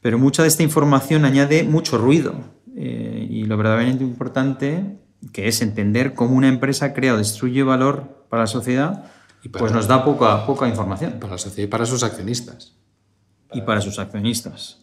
Pero 0.01 0.17
mucha 0.17 0.41
de 0.41 0.47
esta 0.47 0.63
información 0.63 1.23
añade 1.23 1.63
mucho 1.63 1.97
ruido 1.97 2.35
eh, 2.75 3.27
y 3.29 3.45
lo 3.45 3.57
verdaderamente 3.57 4.03
importante, 4.03 4.97
que 5.31 5.47
es 5.47 5.61
entender 5.61 6.13
cómo 6.13 6.35
una 6.35 6.47
empresa 6.47 6.93
crea 6.93 7.13
o 7.13 7.17
destruye 7.17 7.63
valor 7.63 8.25
para 8.29 8.43
la 8.43 8.47
sociedad, 8.47 9.05
y 9.43 9.49
pues 9.49 9.73
nos 9.73 9.87
da 9.87 10.05
poca, 10.05 10.45
poca 10.45 10.67
información. 10.67 11.19
Para 11.19 11.33
la 11.33 11.37
sociedad 11.37 11.67
y 11.67 11.69
para 11.69 11.85
sus 11.85 12.03
accionistas. 12.03 12.75
Y 13.51 13.61
para 13.61 13.81
sus 13.81 13.99
accionistas. 13.99 14.79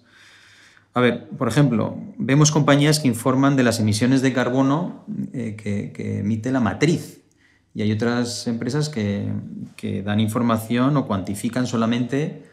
A 0.92 1.00
ver, 1.00 1.29
por 1.31 1.48
ejemplo, 1.48 1.96
vemos 2.18 2.50
compañías 2.50 3.00
que 3.00 3.09
informan 3.09 3.57
de 3.57 3.62
las 3.62 3.81
emisiones 3.81 4.22
de 4.22 4.33
carbono 4.33 5.05
eh, 5.33 5.57
que, 5.57 6.18
emite 6.18 6.53
la 6.53 6.61
matriz. 6.61 7.22
Y 7.74 7.83
hay 7.83 7.92
otras 7.92 8.46
empresas 8.48 8.88
que, 8.88 9.33
que 9.76 10.03
dan 10.03 10.20
información 10.20 10.96
o 10.96 11.07
cuantifican 11.07 11.66
solamente 11.66 12.49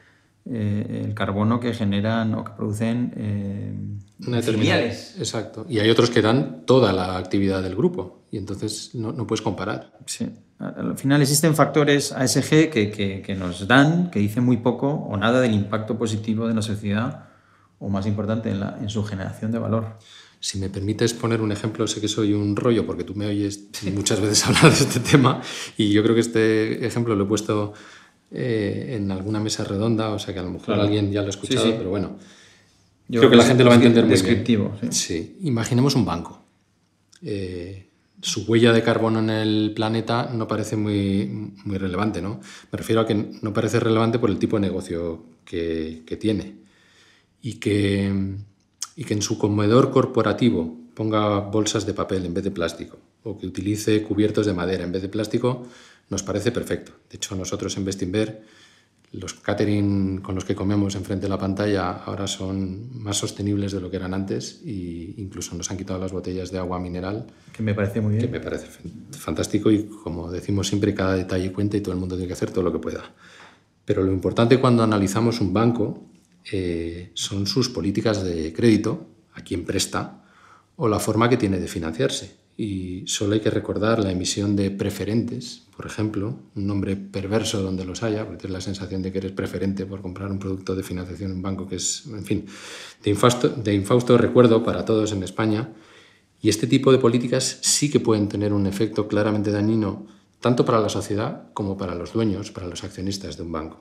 eh, 0.49 1.03
el 1.05 1.13
carbono 1.13 1.59
que 1.59 1.73
generan 1.73 2.33
o 2.35 2.43
que 2.43 2.51
producen 2.51 3.13
eh, 3.17 4.41
filiales. 4.41 5.15
Exacto. 5.17 5.65
Y 5.67 5.79
hay 5.79 5.89
otros 5.89 6.09
que 6.09 6.21
dan 6.21 6.65
toda 6.65 6.93
la 6.93 7.17
actividad 7.17 7.61
del 7.61 7.75
grupo 7.75 8.25
y 8.31 8.37
entonces 8.37 8.95
no, 8.95 9.11
no 9.11 9.27
puedes 9.27 9.41
comparar. 9.41 9.97
Sí. 10.05 10.29
Al 10.59 10.97
final 10.97 11.21
existen 11.21 11.53
factores 11.53 12.11
ASG 12.11 12.69
que, 12.69 12.91
que, 12.91 13.21
que, 13.21 13.35
nos 13.35 13.67
dan, 13.67 14.09
que 14.09 14.19
dicen 14.19 14.43
muy 14.43 14.57
poco 14.57 14.89
o 14.89 15.15
nada 15.17 15.39
del 15.39 15.53
impacto 15.53 15.97
positivo 15.97 16.47
de 16.47 16.55
la 16.55 16.61
sociedad 16.61 17.25
o 17.79 17.89
más 17.89 18.07
importante 18.07 18.49
en, 18.49 18.59
la, 18.59 18.77
en 18.81 18.89
su 18.89 19.03
generación 19.03 19.51
de 19.51 19.59
valor. 19.59 19.97
Si 20.39 20.59
me 20.59 20.69
permites 20.69 21.13
poner 21.13 21.41
un 21.41 21.51
ejemplo, 21.51 21.87
sé 21.87 21.99
que 21.99 22.07
soy 22.07 22.33
un 22.33 22.55
rollo 22.55 22.85
porque 22.85 23.03
tú 23.03 23.15
me 23.15 23.25
oyes 23.25 23.69
muchas 23.93 24.19
veces 24.19 24.45
hablar 24.47 24.71
de 24.71 24.83
este 24.83 24.99
tema 24.99 25.41
y 25.77 25.91
yo 25.91 26.03
creo 26.03 26.15
que 26.15 26.21
este 26.21 26.85
ejemplo 26.85 27.15
lo 27.15 27.25
he 27.25 27.27
puesto 27.27 27.73
eh, 28.31 28.95
en 28.97 29.11
alguna 29.11 29.39
mesa 29.39 29.63
redonda, 29.63 30.09
o 30.09 30.19
sea 30.19 30.33
que 30.33 30.39
a 30.39 30.43
lo 30.43 30.51
mejor 30.51 30.75
alguien 30.79 31.11
ya 31.11 31.21
lo 31.21 31.27
ha 31.27 31.29
escuchado, 31.29 31.77
pero 31.77 31.89
bueno, 31.89 32.17
Yo 33.07 33.21
creo 33.21 33.31
que 33.31 33.37
la 33.37 33.45
gente 33.45 33.63
lo 33.63 33.69
va 33.69 33.75
a 33.75 33.77
entender 33.77 34.03
muy 34.03 34.11
descriptivo, 34.11 34.73
bien. 34.81 34.91
Sí. 34.91 35.37
Imaginemos 35.41 35.95
un 35.95 36.05
banco. 36.05 36.41
Eh, 37.21 37.87
su 38.21 38.43
huella 38.45 38.73
de 38.73 38.83
carbono 38.83 39.19
en 39.19 39.29
el 39.29 39.71
planeta 39.75 40.29
no 40.33 40.47
parece 40.47 40.75
muy, 40.75 41.53
muy 41.63 41.77
relevante, 41.77 42.21
¿no? 42.21 42.41
Me 42.71 42.77
refiero 42.77 43.01
a 43.01 43.05
que 43.05 43.13
no 43.15 43.53
parece 43.53 43.79
relevante 43.79 44.19
por 44.19 44.29
el 44.29 44.39
tipo 44.39 44.57
de 44.57 44.61
negocio 44.61 45.23
que, 45.45 46.03
que 46.05 46.17
tiene 46.17 46.55
y 47.41 47.53
que, 47.53 48.11
y 48.95 49.03
que 49.03 49.13
en 49.13 49.21
su 49.21 49.37
comedor 49.37 49.91
corporativo 49.91 50.77
ponga 50.95 51.39
bolsas 51.39 51.85
de 51.85 51.93
papel 51.93 52.25
en 52.25 52.33
vez 52.33 52.43
de 52.43 52.51
plástico 52.51 52.97
o 53.23 53.37
que 53.37 53.45
utilice 53.45 54.01
cubiertos 54.03 54.45
de 54.45 54.53
madera 54.53 54.83
en 54.83 54.91
vez 54.91 55.01
de 55.01 55.09
plástico, 55.09 55.67
nos 56.09 56.23
parece 56.23 56.51
perfecto. 56.51 56.93
De 57.09 57.17
hecho, 57.17 57.35
nosotros 57.35 57.75
en 57.77 57.85
Bestinver, 57.85 58.43
los 59.11 59.33
catering 59.33 60.19
con 60.21 60.35
los 60.35 60.43
que 60.45 60.55
comemos 60.55 60.95
enfrente 60.95 61.25
de 61.25 61.29
la 61.29 61.37
pantalla 61.37 61.91
ahora 61.91 62.27
son 62.27 62.89
más 63.01 63.17
sostenibles 63.17 63.71
de 63.71 63.79
lo 63.79 63.89
que 63.89 63.95
eran 63.95 64.13
antes 64.13 64.61
e 64.65 65.13
incluso 65.17 65.55
nos 65.55 65.71
han 65.71 65.77
quitado 65.77 65.99
las 65.99 66.11
botellas 66.11 66.51
de 66.51 66.57
agua 66.57 66.79
mineral. 66.79 67.25
Que 67.53 67.63
me 67.63 67.73
parece 67.73 68.01
muy 68.01 68.13
bien. 68.13 68.25
Que 68.25 68.31
me 68.31 68.39
parece 68.39 68.67
fantástico 69.11 69.71
y 69.71 69.85
como 69.85 70.29
decimos 70.29 70.67
siempre, 70.67 70.93
cada 70.93 71.15
detalle 71.15 71.51
cuenta 71.51 71.77
y 71.77 71.81
todo 71.81 71.93
el 71.93 71.99
mundo 71.99 72.15
tiene 72.15 72.27
que 72.27 72.33
hacer 72.33 72.51
todo 72.51 72.63
lo 72.63 72.71
que 72.71 72.79
pueda. 72.79 73.13
Pero 73.85 74.03
lo 74.03 74.11
importante 74.11 74.59
cuando 74.59 74.83
analizamos 74.83 75.39
un 75.39 75.53
banco 75.53 76.03
eh, 76.51 77.11
son 77.13 77.47
sus 77.47 77.69
políticas 77.69 78.23
de 78.23 78.51
crédito, 78.51 79.07
a 79.33 79.41
quien 79.41 79.63
presta, 79.63 80.25
o 80.75 80.87
la 80.87 80.99
forma 80.99 81.29
que 81.29 81.37
tiene 81.37 81.59
de 81.59 81.67
financiarse 81.67 82.47
y 82.57 83.03
solo 83.05 83.35
hay 83.35 83.39
que 83.39 83.51
recordar 83.51 83.99
la 83.99 84.11
emisión 84.11 84.55
de 84.55 84.71
preferentes, 84.71 85.66
por 85.77 85.85
ejemplo, 85.85 86.33
un 86.55 86.65
nombre 86.65 86.95
perverso 86.95 87.61
donde 87.61 87.85
los 87.85 88.01
haya, 88.01 88.25
porque 88.25 88.41
tienes 88.41 88.53
la 88.53 88.61
sensación 88.61 89.03
de 89.03 89.11
que 89.11 89.19
eres 89.19 89.31
preferente 89.31 89.85
por 89.85 90.01
comprar 90.01 90.31
un 90.31 90.39
producto 90.39 90.73
de 90.73 90.81
financiación 90.81 91.29
en 91.29 91.37
un 91.37 91.43
banco 91.43 91.67
que 91.67 91.75
es, 91.75 92.07
en 92.07 92.25
fin, 92.25 92.47
de 93.03 93.11
infausto, 93.11 93.47
de 93.47 93.75
infausto 93.75 94.17
recuerdo 94.17 94.63
para 94.63 94.85
todos 94.85 95.11
en 95.11 95.21
España. 95.21 95.69
Y 96.41 96.49
este 96.49 96.65
tipo 96.65 96.91
de 96.91 96.97
políticas 96.97 97.59
sí 97.61 97.91
que 97.91 97.99
pueden 97.99 98.27
tener 98.27 98.53
un 98.53 98.65
efecto 98.65 99.07
claramente 99.07 99.51
dañino 99.51 100.07
tanto 100.39 100.65
para 100.65 100.79
la 100.79 100.89
sociedad 100.89 101.53
como 101.53 101.77
para 101.77 101.93
los 101.93 102.11
dueños, 102.11 102.49
para 102.49 102.65
los 102.65 102.83
accionistas 102.83 103.37
de 103.37 103.43
un 103.43 103.51
banco. 103.51 103.77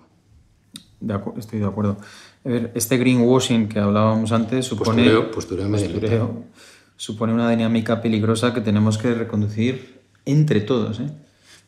estoy 1.39 1.61
de 1.61 1.67
acuerdo. 1.67 1.97
A 2.45 2.49
ver, 2.51 2.73
este 2.75 2.99
greenwashing 2.99 3.71
que 3.71 3.79
hablábamos 3.79 4.33
antes 4.33 4.67
supone... 4.67 5.03
Postureo, 5.03 5.31
postureo, 5.31 5.71
postureo 5.71 6.45
supone 6.99 7.33
una 7.33 7.49
dinámica 7.49 8.03
peligrosa 8.03 8.53
que 8.53 8.61
tenemos 8.61 8.99
que 8.99 9.15
reconducir 9.15 10.01
entre 10.27 10.61
todos. 10.61 11.01
¿eh? 11.01 11.11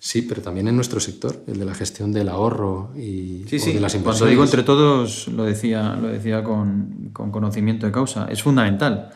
Sí, 0.00 0.22
pero 0.22 0.42
también 0.42 0.68
en 0.68 0.76
nuestro 0.76 1.00
sector, 1.00 1.42
el 1.48 1.58
de 1.58 1.64
la 1.64 1.74
gestión 1.74 2.12
del 2.12 2.28
ahorro 2.28 2.92
y 2.96 3.44
sí, 3.48 3.58
sí. 3.58 3.72
de 3.72 3.80
las 3.80 3.94
inversiones. 3.94 4.04
Cuando 4.04 4.26
digo 4.26 4.44
entre 4.44 4.62
todos, 4.62 5.26
lo 5.28 5.44
decía, 5.44 5.96
lo 5.96 6.08
decía 6.08 6.44
con, 6.44 7.11
con, 7.12 7.32
conocimiento 7.32 7.87
de 7.87 7.92
causa. 7.92 8.28
Es 8.30 8.42
fundamental. 8.42 9.11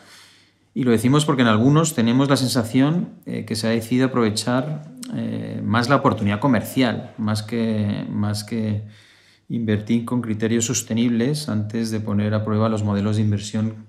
Y 0.75 0.83
lo 0.83 0.91
decimos 0.91 1.25
porque 1.25 1.43
en 1.43 1.47
algunos 1.47 1.93
tenemos 1.93 2.29
la 2.29 2.35
sensación 2.35 3.09
eh, 3.25 3.45
que 3.45 3.55
se 3.55 3.67
ha 3.67 3.69
decidido 3.69 4.07
aprovechar 4.07 4.91
eh, 5.15 5.61
más 5.63 5.87
la 5.87 5.97
oportunidad 5.97 6.39
comercial, 6.39 7.13
más 7.17 7.43
que, 7.43 8.05
más 8.09 8.43
que 8.43 8.83
invertir 9.49 10.03
con 10.03 10.21
criterios 10.21 10.65
sostenibles 10.65 11.47
antes 11.47 11.91
de 11.91 11.99
poner 11.99 12.33
a 12.33 12.43
prueba 12.43 12.69
los 12.69 12.83
modelos 12.83 13.17
de 13.17 13.21
inversión 13.21 13.85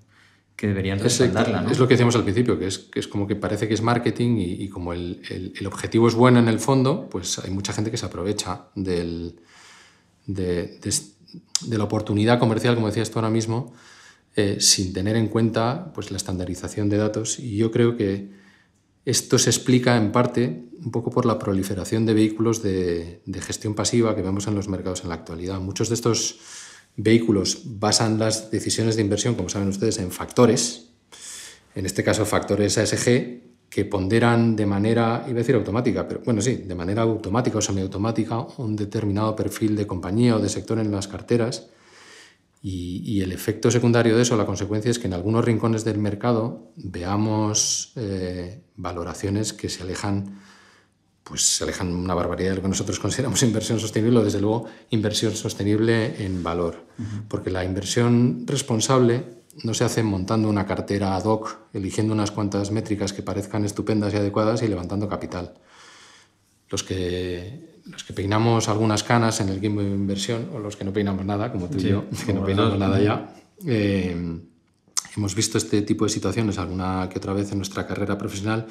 que 0.57 0.69
deberían 0.69 1.01
respaldarla. 1.01 1.63
¿no? 1.63 1.71
Es 1.71 1.79
lo 1.79 1.89
que 1.89 1.95
decíamos 1.95 2.15
al 2.17 2.23
principio, 2.23 2.59
que 2.59 2.67
es, 2.67 2.79
que 2.79 3.01
es 3.01 3.09
como 3.09 3.27
que 3.27 3.37
parece 3.37 3.67
que 3.67 3.75
es 3.75 3.83
marketing 3.83 4.37
y, 4.39 4.69
como 4.69 4.93
el, 4.93 5.21
el, 5.29 5.67
objetivo 5.67 6.07
es 6.09 6.15
bueno 6.15 6.39
en 6.39 6.49
el 6.49 6.61
fondo, 6.61 7.09
pues 7.11 7.39
hay 7.41 7.51
mucha 7.51 7.73
gente 7.73 7.91
que 7.91 7.97
se 7.97 8.07
aprovecha 8.07 8.69
del, 8.75 9.41
de, 10.27 10.79
de 11.67 11.79
la 11.79 11.85
oportunidad 11.85 12.39
comercial, 12.39 12.77
como 12.77 12.87
decías 12.87 13.11
tú 13.11 13.19
ahora 13.19 13.31
mismo, 13.31 13.73
eh, 14.37 14.59
sin 14.61 14.93
tener 14.93 15.17
en 15.17 15.29
cuenta 15.29 15.93
pues, 15.93 16.11
la 16.11 16.17
estandarización 16.17 16.89
de 16.89 16.99
datos. 16.99 17.39
Y 17.41 17.57
yo 17.57 17.73
creo 17.73 17.97
que 17.97 18.31
esto 19.05 19.39
se 19.39 19.51
explica 19.51 19.97
en 19.97 20.13
parte 20.13 20.65
un 20.85 20.91
poco 20.91 21.11
por 21.11 21.27
la 21.27 21.39
proliferación 21.39 22.07
de 22.07 22.15
vehículos 22.15 22.63
de, 22.63 23.23
de 23.25 23.41
gestión 23.41 23.75
pasiva 23.75 24.15
que 24.15 24.23
vemos 24.23 24.47
en 24.47 24.55
los 24.55 24.69
mercados 24.69 25.03
en 25.03 25.09
la 25.09 25.15
actualidad. 25.15 25.59
Muchos 25.61 25.89
de 25.89 25.95
estos 25.95 26.39
vehículos 26.97 27.63
basan 27.65 28.19
las 28.19 28.51
decisiones 28.51 28.97
de 28.97 29.03
inversión, 29.03 29.35
como 29.35 29.49
saben 29.49 29.69
ustedes, 29.69 29.99
en 29.99 30.11
factores, 30.11 30.91
en 31.75 31.87
este 31.87 32.05
caso 32.05 32.25
factores 32.25 32.79
ASG, 32.79 33.43
que 33.69 33.85
ponderan 33.85 34.55
de 34.55 34.67
manera, 34.67 35.25
iba 35.27 35.39
a 35.39 35.43
decir 35.43 35.57
automática, 35.57 36.07
pero 36.07 36.21
bueno, 36.25 36.41
sí, 36.41 36.55
de 36.57 36.75
manera 36.77 37.03
automática 37.03 37.59
o 37.59 37.61
semiautomática 37.61 38.39
un 38.59 38.77
determinado 38.77 39.35
perfil 39.35 39.75
de 39.75 39.85
compañía 39.85 40.37
o 40.37 40.39
de 40.39 40.49
sector 40.49 40.79
en 40.79 40.93
las 40.93 41.09
carteras. 41.09 41.71
Y, 42.63 43.21
el 43.21 43.33
efecto 43.33 43.71
secundario 43.71 44.17
de 44.17 44.23
eso, 44.23 44.39
la 44.39 44.47
consecuencia 44.47 44.91
es 44.91 44.99
que 44.99 45.07
en 45.07 45.13
algunos 45.13 45.45
rincones 45.45 45.85
del 45.85 45.99
mercado 45.99 46.73
veamos 46.77 47.93
eh, 47.97 48.63
valoraciones 48.77 49.53
que 49.53 49.69
se 49.69 49.83
alejan 49.83 50.41
pues 51.25 51.43
se 51.43 51.65
alejan 51.65 51.93
una 51.93 52.15
barbaridad 52.15 52.51
de 52.51 52.57
lo 52.57 52.63
que 52.63 52.69
nosotros 52.69 53.01
consideramos 53.01 53.43
inversión 53.43 53.81
sostenible 53.81 54.19
o 54.21 54.25
desde 54.25 54.41
luego 54.41 54.67
inversión 54.91 55.35
sostenible 55.35 56.25
en 56.25 56.43
valor. 56.43 56.85
Porque 57.29 57.51
la 57.51 57.65
inversión 57.65 58.45
responsable 58.47 59.25
no 59.63 59.75
se 59.75 59.85
hace 59.85 60.03
montando 60.03 60.49
una 60.49 60.67
cartera 60.67 61.17
ad 61.17 61.25
hoc, 61.25 61.59
eligiendo 61.73 62.13
unas 62.13 62.31
cuantas 62.31 62.71
métricas 62.71 63.13
que 63.13 63.23
parezcan 63.23 63.65
estupendas 63.65 64.13
y 64.13 64.17
adecuadas 64.17 64.63
y 64.63 64.69
levantando 64.69 65.09
capital. 65.09 65.55
Los 66.69 66.83
que, 66.83 67.81
los 67.85 68.05
que 68.05 68.13
peinamos 68.13 68.69
algunas 68.69 69.03
canas 69.03 69.41
en 69.41 69.49
el 69.49 69.61
game 69.61 69.83
de 69.83 69.91
inversión, 69.91 70.51
o 70.55 70.59
los 70.59 70.77
que 70.77 70.85
no 70.85 70.93
peinamos 70.93 71.25
nada, 71.25 71.51
como 71.51 71.69
tú 71.69 71.79
y 71.79 71.89
yo, 71.89 72.05
que 72.27 72.33
no 72.33 72.45
peinamos 72.45 72.79
nada 72.79 73.01
ya, 73.01 73.35
eh, 73.65 74.41
hemos 75.17 75.35
visto 75.35 75.59
este 75.59 75.83
tipo 75.83 76.05
de 76.05 76.11
situaciones 76.11 76.59
alguna 76.59 77.09
que 77.09 77.19
otra 77.19 77.33
vez 77.33 77.51
en 77.53 77.59
nuestra 77.59 77.87
carrera 77.87 78.19
profesional 78.19 78.67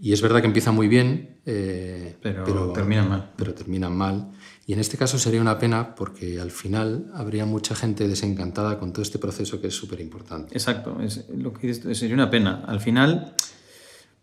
y 0.00 0.14
es 0.14 0.22
verdad 0.22 0.40
que 0.40 0.46
empieza 0.46 0.72
muy 0.72 0.88
bien, 0.88 1.40
eh, 1.44 2.16
pero, 2.22 2.44
pero, 2.44 2.72
terminan 2.72 3.08
mal. 3.08 3.30
Pero 3.36 3.52
terminan 3.52 3.94
mal. 3.94 4.30
Y 4.66 4.72
en 4.72 4.78
este 4.78 4.96
caso 4.96 5.18
sería 5.18 5.42
una 5.42 5.58
pena 5.58 5.94
porque 5.94 6.40
al 6.40 6.50
final 6.50 7.10
habría 7.12 7.44
mucha 7.44 7.74
gente 7.74 8.08
desencantada 8.08 8.78
con 8.78 8.92
todo 8.92 9.02
este 9.02 9.18
proceso 9.18 9.60
que 9.60 9.66
es 9.66 9.74
súper 9.74 10.00
importante. 10.00 10.54
Exacto, 10.54 10.98
es, 11.02 11.28
lo 11.28 11.52
que 11.52 11.74
sería 11.74 12.14
una 12.14 12.30
pena. 12.30 12.64
Al 12.66 12.80
final, 12.80 13.34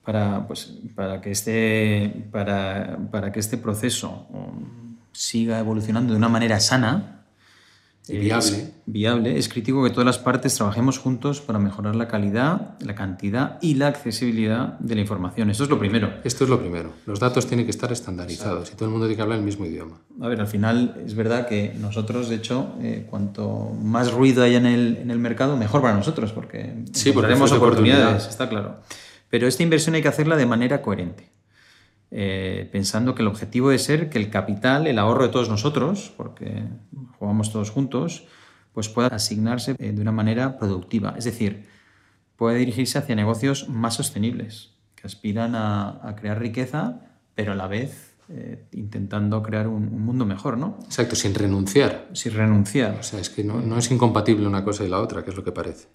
para, 0.04 0.48
pues, 0.48 0.74
para, 0.96 1.22
que, 1.22 1.30
este, 1.30 2.28
para, 2.32 2.98
para 3.12 3.32
que 3.32 3.40
este 3.40 3.58
proceso 3.58 4.26
um, 4.30 4.98
siga 5.12 5.60
evolucionando 5.60 6.13
de 6.13 6.18
una 6.18 6.30
manera 6.30 6.60
sana, 6.60 7.16
viable. 8.10 8.58
Es 8.58 8.74
viable. 8.86 9.38
Es 9.38 9.50
crítico 9.50 9.84
que 9.84 9.89
todas 9.89 10.06
las 10.06 10.20
partes 10.20 10.56
trabajemos 10.56 10.98
juntos 10.98 11.41
para 11.41 11.60
mejorar 11.60 11.96
la 11.96 12.08
calidad, 12.08 12.78
la 12.80 12.96
cantidad 12.96 13.58
y 13.62 13.76
la 13.76 13.88
accesibilidad 13.88 14.80
de 14.80 14.96
la 14.96 15.02
información. 15.02 15.50
Esto 15.50 15.63
es 15.63 15.70
lo 15.70 15.80
primero. 15.80 16.13
Esto 16.24 16.43
es 16.43 16.50
lo 16.50 16.60
primero. 16.60 16.93
Los 17.06 17.20
datos 17.20 17.48
tienen 17.48 17.65
que 17.65 17.72
estar 17.72 17.91
estandarizados 17.91 18.72
y 18.72 18.76
todo 18.76 18.86
el 18.86 18.91
mundo 18.91 19.06
tiene 19.06 19.15
que 19.15 19.22
hablar 19.22 19.39
el 19.39 19.46
mismo 19.46 19.65
idioma. 19.65 20.00
A 20.22 20.28
ver, 20.28 20.39
al 20.39 20.48
final 20.48 21.02
es 21.06 21.15
verdad 21.15 21.48
que 21.48 21.74
nosotros, 21.80 22.30
de 22.30 22.36
hecho, 22.36 22.76
eh, 22.82 23.06
cuanto 23.10 23.72
más 23.82 24.12
ruido 24.12 24.43
haya 24.43 24.58
en 24.58 24.65
el, 24.65 24.98
en 24.98 25.12
el, 25.12 25.20
mercado, 25.20 25.58
mejor 25.58 25.82
para 25.82 25.96
nosotros, 25.96 26.32
porque 26.32 26.84
sí, 26.93 27.12
tenemos 27.13 27.52
oportunidades, 27.52 28.28
está 28.28 28.50
claro. 28.50 28.78
Pero 29.30 29.48
esta 29.48 29.63
inversión 29.63 29.96
hay 29.96 30.02
que 30.02 30.08
hacerla 30.08 30.36
de 30.36 30.46
manera 30.46 30.82
coherente. 30.82 31.30
Eh, 32.10 32.70
pensando 32.72 33.13
que 33.15 33.22
el 33.22 33.28
objetivo 33.28 33.67
debe 33.67 33.80
ser 33.80 34.10
que 34.10 34.17
el 34.17 34.30
capital, 34.30 34.88
el 34.88 34.98
ahorro 34.98 35.24
de 35.24 35.30
todos 35.30 35.50
nosotros, 35.50 36.13
porque 36.15 36.63
jugamos 37.28 37.52
todos 37.52 37.72
juntos, 37.72 38.26
pues 38.72 38.88
pueda 38.88 39.10
asignarse 39.10 39.76
eh, 39.80 39.92
de 39.92 40.02
una 40.02 40.13
manera 40.13 40.58
productiva. 40.58 41.13
Es 41.18 41.26
decir, 41.26 41.68
puede 42.38 42.58
dirigirse 42.58 42.98
hacia 42.98 43.16
negocios 43.16 43.68
más 43.68 43.96
sostenibles, 43.96 44.72
que 44.96 45.08
aspiran 45.08 45.56
a, 45.56 46.16
crear 46.18 46.40
riqueza, 46.40 47.02
pero 47.36 47.52
a 47.52 47.56
la 47.56 47.68
vez 47.68 48.16
eh, 48.30 48.66
intentando 48.72 49.44
crear 49.44 49.68
un, 49.68 50.02
mundo 50.02 50.26
mejor, 50.26 50.58
¿no? 50.58 50.80
Exacto, 50.86 51.18
sin 51.18 51.36
renunciar. 51.36 52.08
Sin 52.13 52.34
renunciar. 52.34 52.98
O 53.00 53.04
sea, 53.04 53.20
es 53.20 53.30
que 53.30 53.44
no, 53.44 53.60
no 53.60 53.78
es 53.78 53.92
incompatible 53.92 54.48
una 54.48 54.63
cosa 54.63 54.86
y 54.86 54.88
la 54.88 55.02
otra, 55.02 55.24
que 55.24 55.32
es 55.32 55.36
lo 55.36 55.44
que 55.44 55.52
parece. 55.52 55.88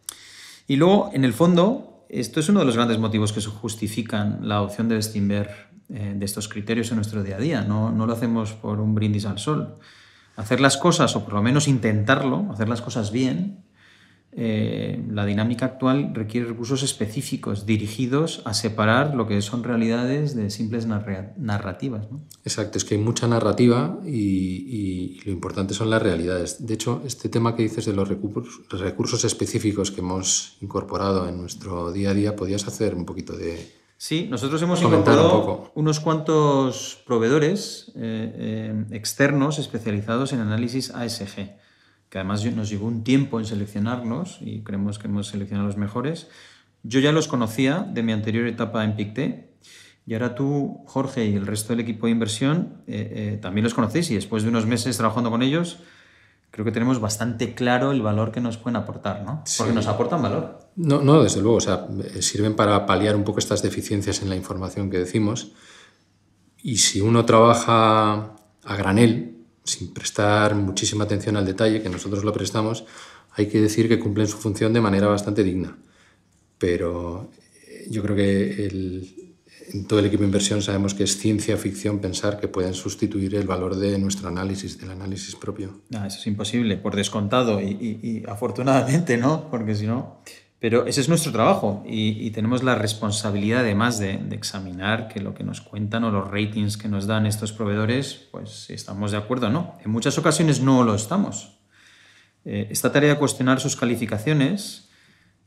Y 0.68 0.76
luego, 0.76 1.10
en 1.14 1.24
el 1.24 1.32
fondo, 1.32 2.04
esto 2.10 2.40
es 2.40 2.48
uno 2.50 2.60
de 2.60 2.66
los 2.66 2.76
grandes 2.76 2.98
motivos 2.98 3.32
que 3.32 3.40
justifican 3.40 4.40
la 4.42 4.60
opción 4.60 4.88
de 4.90 4.96
Bestinver 4.96 5.48
eh, 5.88 6.14
de 6.14 6.24
estos 6.24 6.46
criterios 6.48 6.90
en 6.90 6.96
nuestro 6.96 7.22
día 7.22 7.36
a 7.36 7.40
día. 7.40 7.62
No, 7.62 7.90
no 7.90 8.06
lo 8.06 8.12
hacemos 8.12 8.52
por 8.52 8.80
un 8.80 8.94
brindis 8.94 9.24
al 9.24 9.38
sol. 9.38 9.76
Hacer 10.36 10.60
las 10.60 10.76
cosas, 10.76 11.14
o 11.16 11.24
por 11.24 11.34
lo 11.34 11.42
menos 11.42 11.68
intentarlo, 11.68 12.46
hacer 12.50 12.68
las 12.68 12.82
cosas 12.82 13.12
bien, 13.12 13.64
eh, 14.34 15.04
la 15.10 15.26
dinámica 15.26 15.66
actual 15.66 16.14
requiere 16.14 16.46
recursos 16.46 16.82
específicos 16.82 17.66
dirigidos 17.66 18.40
a 18.46 18.54
separar 18.54 19.14
lo 19.14 19.26
que 19.26 19.42
son 19.42 19.62
realidades 19.62 20.34
de 20.34 20.48
simples 20.48 20.86
narrativas. 20.86 22.06
Exacto, 22.42 22.78
es 22.78 22.86
que 22.86 22.94
hay 22.94 23.00
mucha 23.00 23.28
narrativa 23.28 23.98
y, 24.06 25.20
lo 25.26 25.32
importante 25.32 25.74
son 25.74 25.90
las 25.90 26.02
realidades. 26.02 26.66
De 26.66 26.72
hecho, 26.72 27.02
este 27.06 27.28
tema 27.28 27.54
que 27.54 27.62
dices 27.62 27.84
de 27.84 27.92
los 27.92 28.08
recursos, 28.08 28.62
recursos 28.70 29.24
específicos 29.24 29.90
que 29.90 30.00
hemos 30.00 30.56
incorporado 30.62 31.28
en 31.28 31.36
nuestro 31.36 31.92
día 31.92 32.10
a 32.10 32.14
día, 32.14 32.34
podías 32.34 32.66
hacer 32.66 32.94
un 32.94 33.04
poquito 33.04 33.36
de, 33.36 33.81
Sí, 34.04 34.26
nosotros 34.28 34.60
hemos 34.62 34.82
incorporado 34.82 35.70
unos 35.76 36.00
cuantos 36.00 37.00
proveedores 37.06 37.92
eh, 37.94 38.34
eh, 38.36 38.84
externos 38.90 39.60
especializados 39.60 40.32
en 40.32 40.40
análisis 40.40 40.90
ASG, 40.90 41.54
que 42.08 42.18
además 42.18 42.44
nos 42.46 42.68
llevó 42.68 42.88
un 42.88 43.04
tiempo 43.04 43.38
en 43.38 43.46
seleccionarlos 43.46 44.38
y 44.40 44.64
creemos 44.64 44.98
que 44.98 45.06
hemos 45.06 45.28
seleccionado 45.28 45.68
los 45.68 45.76
mejores. 45.76 46.26
Yo 46.82 46.98
ya 46.98 47.12
los 47.12 47.28
conocía 47.28 47.86
de 47.88 48.02
mi 48.02 48.10
anterior 48.10 48.48
etapa 48.48 48.82
en 48.82 48.96
PICTE 48.96 49.54
y 50.04 50.14
ahora 50.14 50.34
tú, 50.34 50.82
Jorge, 50.88 51.26
y 51.26 51.36
el 51.36 51.46
resto 51.46 51.72
del 51.72 51.78
equipo 51.78 52.06
de 52.06 52.12
inversión 52.12 52.82
eh, 52.88 53.38
también 53.40 53.62
los 53.62 53.72
conocéis 53.72 54.10
y 54.10 54.16
después 54.16 54.42
de 54.42 54.48
unos 54.48 54.66
meses 54.66 54.96
trabajando 54.96 55.30
con 55.30 55.42
ellos, 55.42 55.78
creo 56.52 56.66
que 56.66 56.70
tenemos 56.70 57.00
bastante 57.00 57.54
claro 57.54 57.90
el 57.92 58.02
valor 58.02 58.30
que 58.30 58.40
nos 58.40 58.58
pueden 58.58 58.76
aportar, 58.76 59.24
¿no? 59.24 59.42
Porque 59.56 59.72
nos 59.72 59.86
aportan 59.86 60.22
valor. 60.22 60.58
No, 60.76 61.02
no, 61.02 61.22
desde 61.22 61.40
luego, 61.40 61.56
o 61.56 61.60
sea, 61.60 61.88
sirven 62.20 62.54
para 62.54 62.84
paliar 62.84 63.16
un 63.16 63.24
poco 63.24 63.38
estas 63.38 63.62
deficiencias 63.62 64.20
en 64.22 64.28
la 64.28 64.36
información 64.36 64.90
que 64.90 64.98
decimos. 64.98 65.52
Y 66.62 66.76
si 66.76 67.00
uno 67.00 67.24
trabaja 67.24 68.36
a 68.64 68.76
granel, 68.76 69.38
sin 69.64 69.94
prestar 69.94 70.54
muchísima 70.54 71.04
atención 71.04 71.38
al 71.38 71.46
detalle, 71.46 71.82
que 71.82 71.88
nosotros 71.88 72.22
lo 72.22 72.34
prestamos, 72.34 72.84
hay 73.32 73.46
que 73.46 73.60
decir 73.60 73.88
que 73.88 73.98
cumplen 73.98 74.28
su 74.28 74.36
función 74.36 74.74
de 74.74 74.82
manera 74.82 75.06
bastante 75.06 75.42
digna. 75.42 75.78
Pero 76.58 77.30
eh, 77.66 77.86
yo 77.90 78.02
creo 78.02 78.14
que 78.14 78.66
el, 78.66 79.21
en 79.72 79.86
todo 79.86 79.98
el 79.98 80.06
equipo 80.06 80.20
de 80.20 80.26
inversión 80.26 80.62
sabemos 80.62 80.94
que 80.94 81.04
es 81.04 81.18
ciencia 81.18 81.56
ficción 81.56 81.98
pensar 81.98 82.38
que 82.38 82.48
pueden 82.48 82.74
sustituir 82.74 83.34
el 83.34 83.46
valor 83.46 83.76
de 83.76 83.98
nuestro 83.98 84.28
análisis, 84.28 84.78
del 84.78 84.90
análisis 84.90 85.34
propio. 85.34 85.80
No, 85.90 86.04
eso 86.04 86.18
es 86.18 86.26
imposible, 86.26 86.76
por 86.76 86.96
descontado 86.96 87.60
y, 87.60 88.24
afortunadamente, 88.28 89.16
¿no? 89.16 89.48
Porque 89.50 89.74
si 89.74 89.86
no... 89.86 90.20
Pero 90.58 90.86
ese 90.86 91.00
es 91.00 91.08
nuestro 91.08 91.32
trabajo 91.32 91.82
y, 91.84 92.30
tenemos 92.30 92.62
la 92.62 92.76
responsabilidad 92.76 93.60
además 93.62 93.98
de, 93.98 94.20
examinar 94.30 95.08
que 95.08 95.20
lo 95.20 95.34
que 95.34 95.42
nos 95.42 95.60
cuentan 95.60 96.04
o 96.04 96.12
los 96.12 96.30
ratings 96.30 96.76
que 96.76 96.88
nos 96.88 97.08
dan 97.08 97.26
estos 97.26 97.52
proveedores, 97.52 98.28
pues 98.30 98.66
si 98.66 98.74
estamos 98.74 99.10
de 99.10 99.16
acuerdo 99.16 99.48
o 99.48 99.50
no. 99.50 99.76
En 99.84 99.90
muchas 99.90 100.18
ocasiones 100.18 100.60
no 100.60 100.84
lo 100.84 100.94
estamos. 100.94 101.58
Eh, 102.44 102.68
esta 102.70 102.92
tarea 102.92 103.14
de 103.14 103.18
cuestionar 103.18 103.58
sus 103.58 103.74
calificaciones 103.74 104.91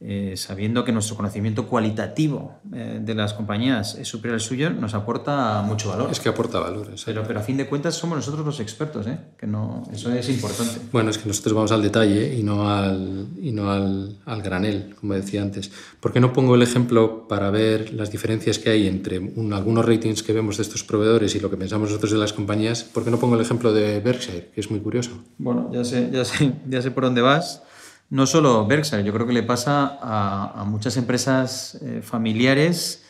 eh, 0.02 0.34
sabiendo 0.36 0.84
que 0.84 0.92
nuestro 0.92 1.16
conocimiento 1.16 1.68
cualitativo 1.68 2.60
eh, 2.74 3.00
de 3.02 3.16
las 3.16 3.34
compañías 3.34 3.96
es 3.96 4.10
superior 4.10 4.36
al 4.36 4.42
suyo, 4.42 4.70
nos 4.70 4.94
aporta 4.94 5.62
mucho 5.62 5.90
valor. 5.90 6.12
Es 6.12 6.20
que 6.20 6.28
aporta 6.28 6.60
valor. 6.60 6.88
Pero, 7.06 7.24
pero 7.26 7.40
a 7.40 7.42
fin 7.44 7.56
de 7.56 7.66
cuentas 7.66 7.96
somos 7.96 8.18
nosotros 8.18 8.46
los 8.46 8.60
expertos, 8.60 9.08
¿eh? 9.08 9.18
que 9.38 9.48
no, 9.48 9.84
eso 9.94 10.12
es 10.14 10.28
importante. 10.30 10.82
Bueno, 10.92 11.12
es 11.12 11.18
que 11.18 11.28
nosotros 11.28 11.54
vamos 11.54 11.72
al 11.72 11.82
detalle 11.82 12.36
y 12.36 12.44
no 12.44 12.70
al, 12.70 13.28
y 13.42 13.54
no 13.54 13.72
al, 13.72 14.20
al 14.26 14.42
granel, 14.42 14.96
como 15.00 15.14
decía 15.14 15.42
antes. 15.42 15.72
¿Por 16.02 16.12
qué 16.12 16.20
no 16.20 16.34
pongo 16.34 16.56
el 16.56 16.62
ejemplo 16.62 17.26
para 17.30 17.50
ver 17.50 17.94
las 17.94 18.12
diferencias 18.12 18.60
que 18.60 18.72
hay 18.72 18.88
entre 18.88 19.18
algunos 19.54 19.86
ratings 19.86 20.24
que 20.24 20.34
vemos 20.34 20.58
de 20.58 20.64
estos 20.64 20.84
proveedores 20.84 21.34
y 21.36 21.40
lo 21.40 21.50
que 21.50 21.56
pensamos 21.56 21.90
nosotros 21.90 22.12
de 22.12 22.18
las 22.18 22.34
compañías? 22.34 22.84
¿Por 22.84 23.06
qué 23.06 23.12
no 23.12 23.18
pongo 23.18 23.36
el 23.36 23.42
ejemplo 23.42 23.72
de 23.72 24.02
Berkshire, 24.02 24.52
que 24.54 24.60
es 24.60 24.70
muy 24.70 24.82
curioso? 24.82 25.24
Bueno, 25.38 25.70
ya 25.72 25.86
sé, 25.86 26.10
ya 26.12 26.26
sé, 26.26 26.52
ya 26.68 26.82
sé 26.82 26.92
por 26.92 27.06
dónde 27.06 27.22
vas 27.22 27.62
no 28.10 28.28
solo 28.28 28.66
Berkshire, 28.66 29.04
yo 29.04 29.14
creo 29.14 29.28
que 29.28 29.34
le 29.34 29.44
pasa 29.44 29.98
a, 30.02 30.64
muchas 30.66 30.98
empresas 30.98 31.80
eh, 31.82 32.02
familiares 32.04 33.04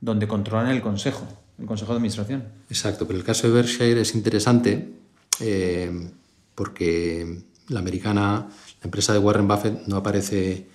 donde 0.00 0.26
controlan 0.26 0.70
el 0.70 0.80
consejo, 0.80 1.26
el 1.58 1.66
consejo 1.66 1.92
de 1.92 1.96
administración. 1.96 2.44
Exacto, 2.68 3.06
pero 3.06 3.18
el 3.18 3.24
caso 3.24 3.46
de 3.46 3.54
Berkshire 3.54 4.00
es 4.00 4.14
interesante 4.14 4.92
eh, 5.40 6.10
porque 6.54 7.42
la 7.68 7.80
americana, 7.80 8.48
la 8.80 8.84
empresa 8.84 9.12
de 9.12 9.18
Warren 9.18 9.48
Buffett 9.48 9.86
no 9.86 9.96
aparece 9.96 10.66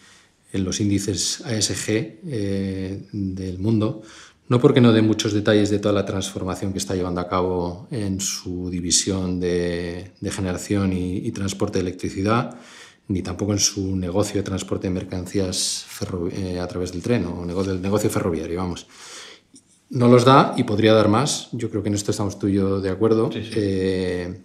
en 0.52 0.64
los 0.64 0.80
índices 0.80 1.42
ASG 1.46 1.90
eh, 1.90 3.08
del 3.12 3.60
mundo, 3.60 4.04
no 4.48 4.60
porque 4.62 4.80
no 4.80 4.94
dé 4.94 5.02
muchos 5.02 5.34
detalles 5.34 5.70
de 5.70 5.80
toda 5.80 5.94
la 5.94 6.06
transformación 6.06 6.72
que 6.72 6.78
está 6.78 6.96
llevando 6.96 7.20
a 7.20 7.28
cabo 7.28 7.88
en 7.92 8.22
su 8.22 8.70
división 8.70 9.40
de, 9.40 10.12
generación 10.32 10.94
y, 10.94 11.32
transporte 11.32 11.80
de 11.80 11.90
electricidad, 11.90 12.58
ni 13.08 13.22
tampoco 13.22 13.54
en 13.54 13.60
su 13.60 13.96
negocio 13.96 14.36
de 14.36 14.44
transporte 14.44 14.88
de 14.88 14.94
mercancías 14.94 15.86
eh, 16.32 16.60
a 16.60 16.68
través 16.68 16.92
del 16.92 17.02
tren 17.02 17.26
o 17.26 17.46
negocio, 17.46 17.74
del 17.74 17.82
negocio 17.82 18.10
ferroviario, 18.10 18.58
vamos. 18.58 18.88
No 19.90 20.08
los 20.08 20.26
da 20.26 20.54
y 20.58 20.64
podría 20.64 20.94
dar 20.94 21.10
más. 21.10 21.50
Yo 21.52 21.70
creo 21.70 21.84
que 21.84 21.90
en 21.90 21.96
esto 21.96 22.12
estamos 22.12 22.40
tú 22.40 22.48
y 22.48 22.54
yo 22.54 22.82
de 22.82 22.90
acuerdo. 22.90 23.30
Eh, 23.34 24.42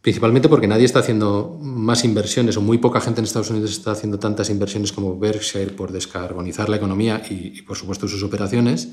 principalmente 0.00 0.48
porque 0.48 0.68
nadie 0.68 0.84
está 0.84 1.00
haciendo 1.00 1.58
más 1.60 2.04
inversiones 2.04 2.56
o 2.56 2.60
muy 2.60 2.78
poca 2.78 3.00
gente 3.00 3.20
en 3.20 3.24
Estados 3.24 3.50
Unidos 3.50 3.72
está 3.72 3.90
haciendo 3.90 4.18
tantas 4.18 4.48
inversiones 4.48 4.92
como 4.92 5.18
Berkshire 5.18 5.72
por 5.72 5.90
descarbonizar 5.90 6.68
la 6.68 6.76
economía 6.76 7.20
y, 7.28 7.58
y 7.58 7.62
por 7.62 7.76
supuesto 7.76 8.06
sus 8.06 8.22
operaciones. 8.22 8.88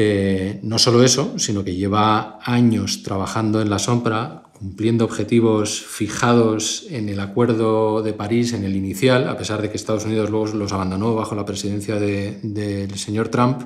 Eh, 0.00 0.60
no 0.62 0.78
solo 0.78 1.02
eso, 1.02 1.36
sino 1.38 1.64
que 1.64 1.74
lleva 1.74 2.38
años 2.44 3.02
trabajando 3.02 3.60
en 3.60 3.68
la 3.68 3.80
sombra, 3.80 4.44
cumpliendo 4.58 5.04
objetivos 5.04 5.80
fijados 5.80 6.86
en 6.90 7.08
el 7.08 7.20
Acuerdo 7.20 8.02
de 8.02 8.12
París, 8.12 8.52
en 8.52 8.64
el 8.64 8.74
inicial, 8.74 9.28
a 9.28 9.36
pesar 9.36 9.62
de 9.62 9.70
que 9.70 9.76
Estados 9.76 10.04
Unidos 10.04 10.30
luego 10.30 10.46
los 10.48 10.72
abandonó 10.72 11.14
bajo 11.14 11.34
la 11.34 11.44
presidencia 11.44 11.96
del 11.96 12.94
señor 12.96 13.28
Trump. 13.28 13.62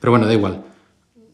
Pero 0.00 0.10
bueno, 0.10 0.26
da 0.26 0.34
igual. 0.34 0.64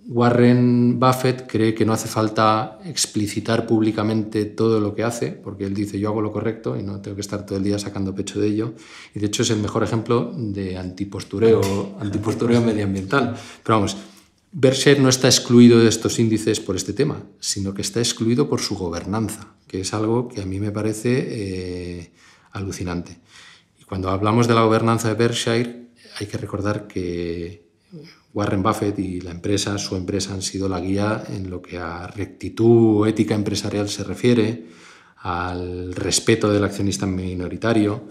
Warren 0.09 0.99
Buffett 0.99 1.47
cree 1.47 1.75
que 1.75 1.85
no 1.85 1.93
hace 1.93 2.09
falta 2.09 2.81
explicitar 2.85 3.67
públicamente 3.67 4.45
todo 4.45 4.81
lo 4.81 4.95
que 4.95 5.05
hace, 5.05 5.31
porque 5.31 5.65
él 5.65 5.75
dice 5.75 5.99
yo 5.99 6.09
hago 6.09 6.21
lo 6.21 6.33
correcto 6.33 6.77
y 6.77 6.83
no 6.83 7.01
tengo 7.01 7.15
que 7.15 7.21
estar 7.21 7.47
todo 7.47 7.59
el 7.59 7.65
día 7.65 7.79
sacando 7.79 8.15
pecho 8.15 8.41
de 8.41 8.49
ello. 8.49 8.75
Y 9.15 9.21
de 9.21 9.27
hecho 9.27 9.43
es 9.43 9.51
el 9.51 9.61
mejor 9.61 9.85
ejemplo 9.85 10.33
de 10.37 10.77
antipostureo, 10.77 11.97
antipostureo 12.01 12.61
medioambiental. 12.61 13.37
Pero 13.63 13.77
vamos, 13.77 13.97
Berkshire 14.55 15.01
no 15.01 15.09
está 15.09 15.29
excluido 15.29 15.81
de 15.81 15.89
estos 15.89 16.19
índices 16.19 16.61
por 16.61 16.77
este 16.77 16.93
tema, 16.93 17.25
sino 17.41 17.73
que 17.73 17.81
está 17.81 18.01
excluido 18.01 18.51
por 18.51 18.61
su 18.61 18.77
gobernanza, 18.77 19.55
que 19.67 19.81
es 19.81 19.95
algo 19.95 20.29
que 20.29 20.43
a 20.43 20.47
mí 20.47 20.61
me 20.61 20.71
parece 20.71 21.27
eh, 21.31 22.13
alucinante. 22.53 23.19
Y 23.81 23.85
cuando 23.85 24.11
hablamos 24.11 24.49
de 24.49 24.55
la 24.55 24.63
gobernanza 24.63 25.09
de 25.09 25.15
Berkshire, 25.15 25.87
hay 26.19 26.27
que 26.27 26.37
recordar 26.37 26.87
que 26.87 27.67
Warren 28.35 28.63
Buffett 28.63 28.99
y 28.99 29.23
la 29.23 29.31
empresa, 29.31 29.79
su 29.79 29.97
empresa, 29.97 30.35
han 30.35 30.43
sido 30.43 30.69
la 30.69 30.81
guía 30.81 31.25
en 31.31 31.49
lo 31.49 31.63
que 31.63 31.79
a 31.79 32.07
rectitud 32.07 33.07
ética 33.07 33.35
empresarial 33.35 33.89
se 33.89 34.05
refiere, 34.05 34.67
al 35.17 35.95
respeto 35.95 36.53
del 36.53 36.65
accionista 36.65 37.07
minoritario, 37.07 38.09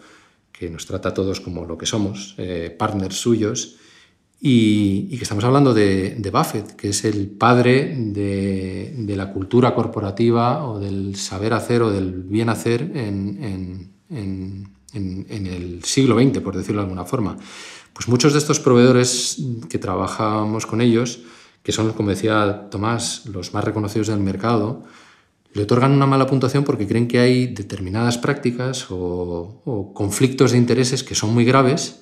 que 0.51 0.69
nos 0.71 0.88
trata 0.88 1.10
a 1.10 1.13
todos 1.13 1.39
como 1.39 1.65
lo 1.65 1.77
que 1.77 1.86
somos, 1.86 2.34
eh, 2.38 2.75
partners 2.77 3.17
suyos, 3.17 3.77
y, 4.43 5.15
que 5.17 5.23
estamos 5.23 5.43
hablando 5.43 5.71
de, 5.71 6.32
Buffett, 6.34 6.75
que 6.75 6.89
es 6.89 7.06
el 7.06 7.30
padre 7.30 7.95
de, 7.95 9.13
la 9.15 9.32
cultura 9.32 9.75
corporativa 9.75 10.65
o 10.65 10.80
del 10.80 11.15
saber 11.15 11.54
hacer 11.54 11.84
o 11.84 11.91
del 11.91 12.12
bien 12.23 12.49
hacer 12.49 12.82
en, 12.95 13.91
el 14.10 15.84
siglo 15.84 16.19
XX, 16.19 16.39
por 16.39 16.58
decirlo 16.58 16.82
de 16.82 16.86
alguna 16.86 17.06
forma. 17.06 17.38
Pues 17.93 18.08
muchos 18.08 18.34
de 18.34 18.39
estos 18.39 18.60
proveedores 18.60 19.38
que 19.69 19.77
trabajamos 19.77 20.65
con 20.65 20.82
ellos, 20.82 21.19
que 21.62 21.71
son, 21.71 21.93
como 21.93 22.10
decía 22.10 22.67
Tomás, 22.71 23.27
los 23.27 23.54
más 23.54 23.63
reconocidos 23.63 24.08
del 24.08 24.21
mercado, 24.21 24.82
le 25.54 25.63
otorgan 25.63 25.91
una 25.91 26.08
mala 26.08 26.25
puntuación 26.25 26.63
porque 26.63 26.88
creen 26.88 27.08
que 27.08 27.19
hay 27.19 27.45
determinadas 27.45 28.17
prácticas 28.17 28.89
o, 28.89 29.62
o 29.65 29.93
conflictos 29.93 30.54
de 30.54 30.58
intereses 30.58 31.04
que 31.04 31.13
son 31.13 31.32
muy 31.32 31.45
graves 31.45 32.01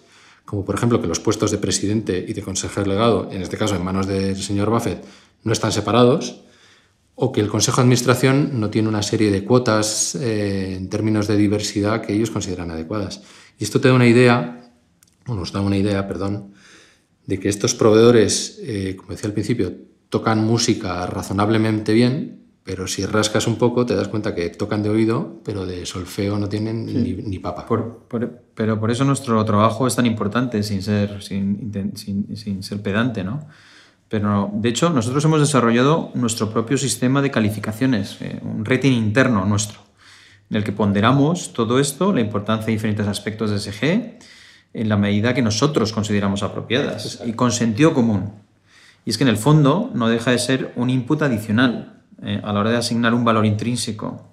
como 0.50 0.66
por 0.66 0.74
ejemplo 0.74 1.00
que 1.00 1.06
los 1.06 1.20
puestos 1.20 1.52
de 1.52 1.60
presidente 1.60 2.26
y 2.28 2.34
de 2.34 2.42
consejero 2.42 2.88
legado, 2.88 3.30
en 3.32 3.44
este 3.44 3.56
caso 3.56 3.76
en 3.76 3.84
manos 3.84 4.08
del 4.08 4.36
señor 4.36 4.72
Buffett, 4.72 5.06
no 5.44 5.54
están 5.54 5.72
separados, 5.72 6.42
o 7.14 7.32
que 7.32 7.40
el 7.40 7.50
Consejo 7.50 7.78
de 7.78 7.82
Administración 7.84 8.60
no 8.60 8.72
tiene 8.72 8.90
una 8.90 9.04
serie 9.04 9.30
de 9.30 9.44
cuotas 9.44 10.16
eh, 10.16 10.74
en 10.76 10.90
términos 10.90 11.28
de 11.28 11.38
diversidad 11.38 12.02
que 12.02 12.14
ellos 12.14 12.32
consideran 12.32 12.72
adecuadas. 12.72 13.22
Y 13.60 13.64
esto 13.64 13.80
te 13.80 13.90
da 13.90 13.94
una 13.94 14.08
idea, 14.08 14.74
o 15.28 15.36
nos 15.36 15.52
da 15.52 15.62
una 15.62 15.78
idea, 15.78 16.08
perdón, 16.08 16.56
de 17.28 17.40
que 17.40 17.48
estos 17.48 17.76
proveedores, 17.76 18.60
eh, 18.64 18.96
como 18.98 19.12
decía 19.12 19.28
al 19.28 19.34
principio, 19.34 19.72
tocan 20.10 20.44
música 20.44 21.06
razonablemente 21.06 21.94
bien, 21.94 22.49
pero 22.70 22.86
si 22.86 23.04
rascas 23.04 23.48
un 23.48 23.56
poco 23.56 23.84
te 23.84 23.96
das 23.96 24.10
cuenta 24.10 24.36
que 24.36 24.48
tocan 24.52 24.84
de 24.84 24.92
oído, 24.92 25.42
pero 25.44 25.66
de 25.66 25.88
solfeo 25.88 26.38
no 26.38 26.50
tienen 26.50 26.86
ni, 26.86 27.40
papa. 27.40 27.66
pero 28.54 28.80
por 28.80 28.92
eso 28.92 29.04
nuestro 29.06 29.44
trabajo 29.44 29.88
es 29.88 29.96
tan 29.96 30.06
importante, 30.06 30.62
sin 30.62 30.84
ser, 30.84 31.24
sin, 31.24 31.96
sin, 31.96 32.62
ser 32.62 32.84
pedante, 32.84 33.24
¿no? 33.24 33.48
Pero 34.08 34.52
de 34.54 34.70
hecho, 34.70 34.92
nosotros 34.92 35.26
hemos 35.26 35.40
desarrollado 35.40 36.12
nuestro 36.14 36.52
propio 36.52 36.78
sistema 36.78 37.24
de 37.24 37.32
calificaciones, 37.32 38.18
eh, 38.22 38.40
un 38.44 38.64
rating 38.64 38.92
interno 38.92 39.46
nuestro, 39.46 39.80
en 40.52 40.58
el 40.58 40.64
que 40.64 40.72
ponderamos 40.72 41.54
todo 41.54 41.80
esto, 41.80 42.14
la 42.14 42.22
importancia 42.22 42.68
de 42.68 42.74
diferentes 42.74 43.08
aspectos 43.08 43.50
de 43.50 43.58
SG, 43.58 44.20
en 44.76 44.90
la 44.90 44.96
medida 44.96 45.34
que 45.34 45.42
nosotros 45.42 45.92
consideramos 45.92 46.44
apropiadas 46.44 47.20
y 47.26 47.34
con 47.34 47.52
sentido 47.52 47.96
común. 47.96 48.32
Y 49.06 49.10
es 49.10 49.18
que 49.18 49.24
en 49.24 49.30
el 49.30 49.38
fondo 49.38 49.90
no 49.96 50.08
deja 50.08 50.30
de 50.30 50.38
ser 50.38 50.72
un 50.76 50.92
input 50.92 51.24
adicional 51.24 51.96
eh, 52.24 52.42
a 52.44 52.54
la 52.54 52.60
hora 52.60 52.72
de 52.72 52.78
asignar 52.78 53.14
un 53.14 53.24
valor 53.24 53.46
intrínseco 53.46 54.32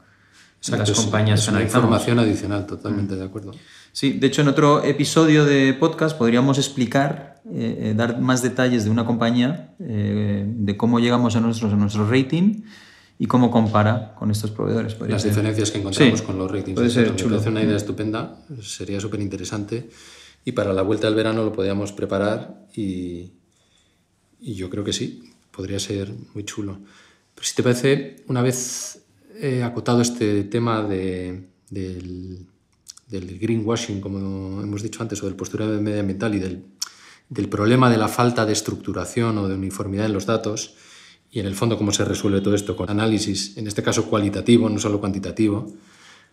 a 0.73 0.77
las 0.77 0.91
compañías 0.91 1.41
es 1.41 1.49
una 1.49 1.63
información 1.63 2.19
adicional, 2.19 2.67
totalmente 2.67 3.15
mm. 3.15 3.19
de 3.19 3.25
acuerdo. 3.25 3.53
Sí, 3.93 4.13
de 4.13 4.27
hecho 4.27 4.43
en 4.43 4.49
otro 4.49 4.83
episodio 4.85 5.45
de 5.45 5.75
podcast 5.75 6.19
podríamos 6.19 6.59
explicar, 6.59 7.41
eh, 7.47 7.79
eh, 7.81 7.95
dar 7.97 8.21
más 8.21 8.43
detalles 8.43 8.85
de 8.85 8.91
una 8.91 9.05
compañía, 9.05 9.75
de 9.79 10.77
cómo 10.77 10.99
llegamos 10.99 11.37
a 11.37 11.41
nuestro, 11.41 11.69
a 11.69 11.77
nuestro 11.77 12.11
rating 12.11 12.63
y 13.19 13.27
cómo 13.27 13.51
compara 13.51 14.15
con 14.15 14.31
estos 14.31 14.51
proveedores. 14.51 14.99
Las 15.01 15.25
diferencias 15.25 15.71
que 15.71 15.79
encontramos 15.79 16.23
con 16.23 16.39
los 16.39 16.51
ratings. 16.51 16.75
Puede 16.75 16.91
ser 16.91 17.15
chulo. 17.17 17.41
una 17.47 17.63
idea 17.63 17.77
estupenda, 17.77 18.39
sería 18.61 19.01
súper 19.01 19.21
interesante 19.21 19.89
y 20.45 20.53
para 20.53 20.73
la 20.73 20.83
vuelta 20.83 21.07
del 21.07 21.17
verano 21.17 21.45
lo 21.45 21.53
podríamos 21.53 21.93
preparar 21.93 22.67
y, 22.75 23.33
y 24.41 24.55
yo 24.55 24.69
creo 24.71 24.85
que 24.85 24.93
sí, 24.93 25.33
podría 25.51 25.79
ser 25.79 26.13
muy 26.35 26.45
chulo. 26.45 26.79
Pero 27.37 27.47
si 27.47 27.55
te 27.55 27.63
parece, 27.63 28.17
una 28.29 28.41
vez 28.41 29.05
he 29.39 29.63
acotado 29.63 30.01
este 30.01 30.45
tema 30.45 30.83
del, 30.83 32.47
greenwashing, 33.09 34.01
como 34.01 34.63
hemos 34.63 34.83
dicho 34.83 35.03
antes, 35.03 35.23
o 35.23 35.27
del 35.27 35.37
postureo 35.37 35.69
medioambiental 35.81 36.35
y 36.35 36.39
del, 36.39 36.65
del 37.29 37.49
problema 37.51 37.91
de 37.91 37.99
la 37.99 38.09
falta 38.09 38.47
de 38.47 38.55
estructuración 38.55 39.37
o 39.37 39.49
de 39.49 39.55
uniformidad 39.55 40.07
en 40.07 40.15
los 40.15 40.25
datos, 40.25 40.77
y 41.31 41.41
en 41.41 41.47
el 41.47 41.55
fondo 41.55 41.77
cómo 41.77 41.93
se 41.93 42.07
resuelve 42.07 42.41
todo 42.41 42.55
esto 42.55 42.75
con 42.75 42.89
análisis, 42.89 43.59
en 43.59 43.67
este 43.67 43.83
caso 43.83 44.07
cualitativo, 44.07 44.71
no 44.71 44.79
solo 44.79 44.99
cuantitativo. 44.99 45.71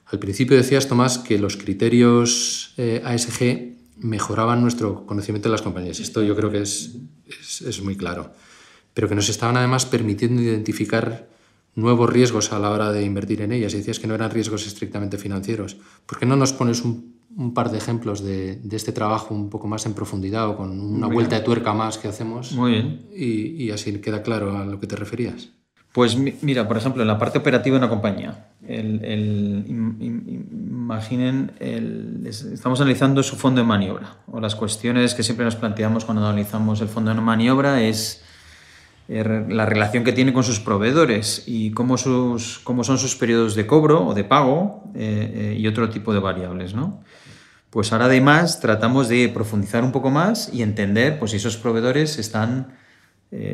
Al 0.06 0.20
principio 0.20 0.56
decías, 0.56 0.88
Tomás, 0.88 1.18
que 1.18 1.38
los 1.38 1.58
criterios 1.58 2.74
eh, 2.78 3.02
ASG 3.04 3.74
mejoraban 3.98 4.62
nuestro 4.62 5.06
conocimiento 5.06 5.50
de 5.50 5.52
las 5.52 5.62
compañías. 5.62 6.00
Esto 6.00 6.24
yo 6.24 6.34
creo 6.34 6.50
que 6.50 6.62
es, 6.62 6.96
es, 7.28 7.62
es 7.62 7.82
muy 7.82 7.98
claro 7.98 8.32
pero 8.94 9.10
que 9.10 9.16
nos 9.16 9.30
estaban 9.30 9.58
además 9.58 9.86
permitiendo 9.86 10.42
identificar 10.42 11.28
nuevos 11.76 12.10
riesgos 12.10 12.52
a 12.54 12.60
la 12.60 12.70
hora 12.70 12.92
de 12.92 13.04
invertir 13.04 13.42
en 13.42 13.52
ellas. 13.52 13.74
Y 13.74 13.78
decías 13.78 14.00
que 14.00 14.08
no 14.08 14.16
eran 14.16 14.32
riesgos 14.32 14.68
estrictamente 14.68 15.18
financieros. 15.18 15.78
¿Por 16.06 16.20
qué 16.20 16.26
no 16.26 16.36
nos 16.36 16.54
pones 16.54 16.84
un, 16.84 17.14
par 17.54 17.72
de 17.72 17.80
ejemplos 17.80 18.24
de, 18.24 18.60
este 18.72 18.92
trabajo 18.92 19.34
un 19.34 19.50
poco 19.50 19.68
más 19.68 19.86
en 19.88 19.94
profundidad 19.94 20.50
o 20.50 20.58
con 20.58 20.80
una 20.80 21.08
vuelta 21.08 21.38
de 21.38 21.42
tuerca 21.42 21.74
más 21.74 21.98
que 21.98 22.08
hacemos? 22.08 22.52
Muy 22.52 22.72
bien. 22.74 23.08
Y, 23.16 23.72
así 23.72 23.92
queda 24.00 24.22
claro 24.22 24.56
a 24.56 24.66
lo 24.66 24.80
que 24.80 24.88
te 24.88 24.96
referías. 24.96 25.50
Pues 25.92 26.18
mira, 26.18 26.68
por 26.68 26.78
ejemplo, 26.78 27.04
en 27.04 27.08
la 27.08 27.20
parte 27.20 27.38
operativa 27.38 27.76
de 27.76 27.86
una 27.86 27.90
compañía, 27.90 28.48
imaginen, 30.84 31.52
estamos 32.26 32.82
analizando 32.82 33.22
su 33.22 33.36
fondo 33.36 33.62
de 33.62 33.68
maniobra 33.68 34.18
o 34.26 34.40
las 34.40 34.56
cuestiones 34.56 35.14
que 35.14 35.22
siempre 35.22 35.46
nos 35.46 35.56
planteamos 35.56 36.04
cuando 36.04 36.26
analizamos 36.26 36.82
el 36.82 36.88
fondo 36.88 37.14
de 37.14 37.22
maniobra 37.22 37.84
es 37.84 38.23
eh, 39.10 39.46
la 39.50 39.66
relación 39.66 40.06
que 40.06 40.14
tiene 40.14 40.32
con 40.32 40.44
sus 40.44 40.62
proveedores 40.62 41.44
y 41.46 41.72
cómo, 41.72 41.98
sus, 41.98 42.60
cómo 42.60 42.86
son 42.86 42.98
sus 42.98 43.16
periodos 43.16 43.54
de 43.54 43.68
cobro 43.68 44.08
o 44.08 44.14
de 44.14 44.24
pago 44.24 44.84
eh, 44.96 45.52
eh, 45.56 45.58
y 45.60 45.68
otro 45.68 45.90
tipo 45.90 46.14
de 46.14 46.20
variables. 46.20 46.74
¿no? 46.74 47.04
Pues 47.70 47.92
ahora 47.92 48.06
además 48.06 48.62
tratamos 48.62 49.10
de 49.10 49.28
profundizar 49.28 49.84
un 49.84 49.92
poco 49.92 50.10
más 50.10 50.54
y 50.54 50.62
entender 50.62 51.20
pues, 51.20 51.32
si 51.32 51.38
esos 51.38 51.58
proveedores 51.58 52.18
están, 52.18 52.78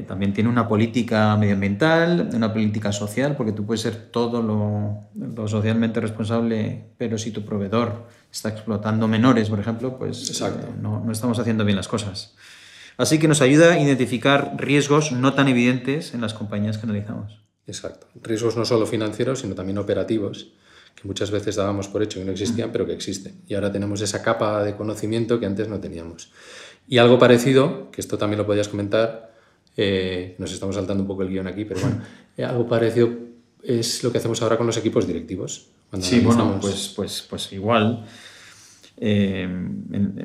también 0.07 0.33
tienen 0.33 0.51
una 0.51 0.67
política 0.67 1.37
medioambiental, 1.37 2.29
una 2.33 2.51
política 2.51 2.91
social, 2.91 3.37
porque 3.37 3.53
tú 3.53 3.65
puedes 3.65 3.79
ser 3.79 3.95
todo 4.11 4.41
lo, 4.41 5.05
lo, 5.15 5.47
socialmente 5.47 6.01
responsable, 6.01 6.89
pero 6.97 7.17
si 7.17 7.31
tu 7.31 7.45
proveedor 7.45 8.05
está 8.29 8.49
explotando 8.49 9.07
menores, 9.07 9.49
por 9.49 9.57
ejemplo, 9.57 9.97
pues 9.97 10.43
no, 10.81 10.99
no 10.99 11.11
estamos 11.13 11.39
haciendo 11.39 11.63
bien 11.63 11.77
las 11.77 11.87
cosas. 11.87 12.35
Así 12.99 13.17
que 13.17 13.29
nos 13.29 13.41
ayuda 13.41 13.71
a 13.71 13.79
identificar 13.79 14.55
riesgos 14.57 15.13
no 15.13 15.33
tan 15.33 15.47
evidentes 15.47 16.13
en 16.13 16.19
las 16.19 16.33
compañías 16.33 16.77
que 16.77 16.83
analizamos. 16.83 17.39
Exacto. 17.65 18.07
Riesgos 18.21 18.57
no 18.57 18.65
solo 18.65 18.85
financieros, 18.85 19.39
sino 19.39 19.55
también 19.55 19.77
operativos, 19.77 20.51
que 20.95 21.07
muchas 21.07 21.31
veces 21.31 21.55
dábamos 21.55 21.87
por 21.87 22.03
hecho 22.03 22.19
que 22.19 22.25
no 22.25 22.33
existían, 22.33 22.73
pero 22.73 22.85
que 22.85 22.91
existen. 22.91 23.41
Y 23.47 23.55
ahora 23.55 23.71
tenemos 23.71 24.01
esa 24.01 24.21
capa 24.21 24.65
de 24.65 24.75
conocimiento 24.75 25.39
que 25.39 25.45
antes 25.45 25.69
no 25.69 25.79
teníamos. 25.79 26.29
Y 26.89 26.97
algo 26.97 27.17
parecido, 27.17 27.89
que 27.89 28.01
esto 28.01 28.17
también 28.17 28.39
lo 28.39 28.45
podías 28.45 28.67
comentar, 28.67 29.33
eh, 29.77 30.35
nos 30.37 30.51
estamos 30.51 30.75
saltando 30.75 31.01
un 31.01 31.07
poco 31.07 31.23
el 31.23 31.29
guion 31.29 31.47
aquí, 31.47 31.63
pero 31.63 31.79
bueno, 31.79 32.01
eh, 32.35 32.43
algo 32.43 32.67
parecido 32.67 33.11
es 33.63 34.03
lo 34.03 34.11
que 34.11 34.17
hacemos 34.17 34.41
ahora 34.41 34.57
con 34.57 34.67
los 34.67 34.75
equipos 34.75 35.07
directivos. 35.07 35.67
sí, 36.01 36.19
bueno, 36.19 36.57
pues, 36.59 36.91
pues, 36.93 37.25
pues 37.29 37.53
igual. 37.53 38.05
Eh, 39.01 39.47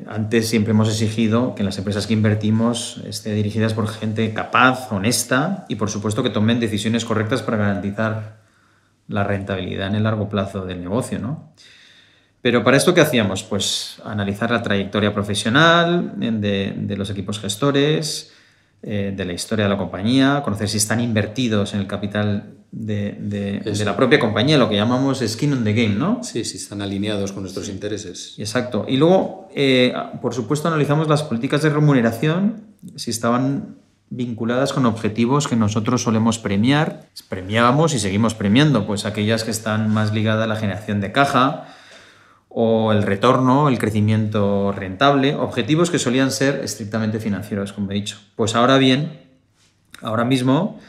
antes 0.07 0.49
siempre 0.49 0.71
hemos 0.71 0.89
exigido 0.89 1.55
que 1.55 1.63
las 1.63 1.77
empresas 1.77 2.07
que 2.07 2.13
invertimos 2.13 3.01
estén 3.07 3.35
dirigidas 3.35 3.73
por 3.73 3.87
gente 3.87 4.33
capaz, 4.33 4.91
honesta 4.91 5.65
y 5.69 5.75
por 5.75 5.89
supuesto 5.89 6.23
que 6.23 6.29
tomen 6.29 6.59
decisiones 6.59 7.05
correctas 7.05 7.41
para 7.41 7.55
garantizar 7.55 8.37
la 9.07 9.23
rentabilidad 9.23 9.87
en 9.87 9.95
el 9.95 10.03
largo 10.03 10.27
plazo 10.27 10.65
del 10.65 10.81
negocio, 10.81 11.19
¿no? 11.19 11.53
Pero 12.41 12.63
para 12.63 12.77
esto, 12.77 12.93
¿qué 12.93 13.01
hacíamos? 13.01 13.43
Pues 13.43 14.01
analizar 14.03 14.51
la 14.51 14.61
trayectoria 14.61 15.13
profesional 15.13 16.13
de, 16.17 16.95
los 16.95 17.09
equipos 17.09 17.39
gestores, 17.39 18.33
eh, 18.83 19.13
de 19.15 19.25
la 19.25 19.33
historia 19.33 19.65
de 19.65 19.69
la 19.69 19.77
compañía, 19.77 20.41
conocer 20.43 20.69
si 20.69 20.77
están 20.77 20.99
invertidos 20.99 21.73
en 21.73 21.79
el 21.79 21.87
capital 21.87 22.53
de, 22.71 23.61
la 23.85 23.95
propia 23.95 24.19
compañía, 24.19 24.57
lo 24.57 24.69
que 24.69 24.75
llamamos 24.75 25.23
skin 25.25 25.53
on 25.53 25.63
the 25.63 25.73
game, 25.73 25.95
¿no? 25.95 26.23
Sí, 26.23 26.43
si 26.43 26.57
están 26.57 26.81
alineados 26.81 27.31
con 27.31 27.43
nuestros 27.43 27.69
intereses. 27.69 28.35
Exacto. 28.37 28.85
Y 28.87 28.97
luego, 28.97 29.47
eh, 29.55 29.93
por 30.21 30.33
supuesto, 30.33 30.67
analizamos 30.67 31.07
las 31.07 31.23
políticas 31.23 31.61
de 31.61 31.69
remuneración, 31.69 32.63
si 32.95 33.11
estaban 33.11 33.77
vinculadas 34.09 34.73
con 34.73 34.85
objetivos 34.85 35.47
que 35.47 35.55
nosotros 35.55 36.03
solemos 36.03 36.39
premiar. 36.39 37.07
Premiábamos 37.29 37.93
y 37.93 37.99
seguimos 37.99 38.35
premiando, 38.35 38.85
pues 38.85 39.05
aquellas 39.05 39.43
que 39.43 39.51
están 39.51 39.93
más 39.93 40.13
ligadas 40.13 40.43
a 40.43 40.47
la 40.47 40.55
generación 40.55 41.01
de 41.01 41.11
caja 41.11 41.67
o 42.49 42.93
el 42.93 43.03
retorno, 43.03 43.67
el 43.67 43.77
crecimiento 43.77 44.71
rentable, 44.71 45.35
objetivos 45.35 45.89
que 45.89 45.99
solían 45.99 46.31
ser 46.31 46.61
estrictamente 46.63 47.19
financieros, 47.19 47.73
como 47.73 47.91
he 47.91 47.95
dicho. 47.95 48.17
Pues 48.35 48.55
ahora 48.55 48.77
bien, 48.77 49.19
ahora 50.01 50.23
mismo 50.23 50.79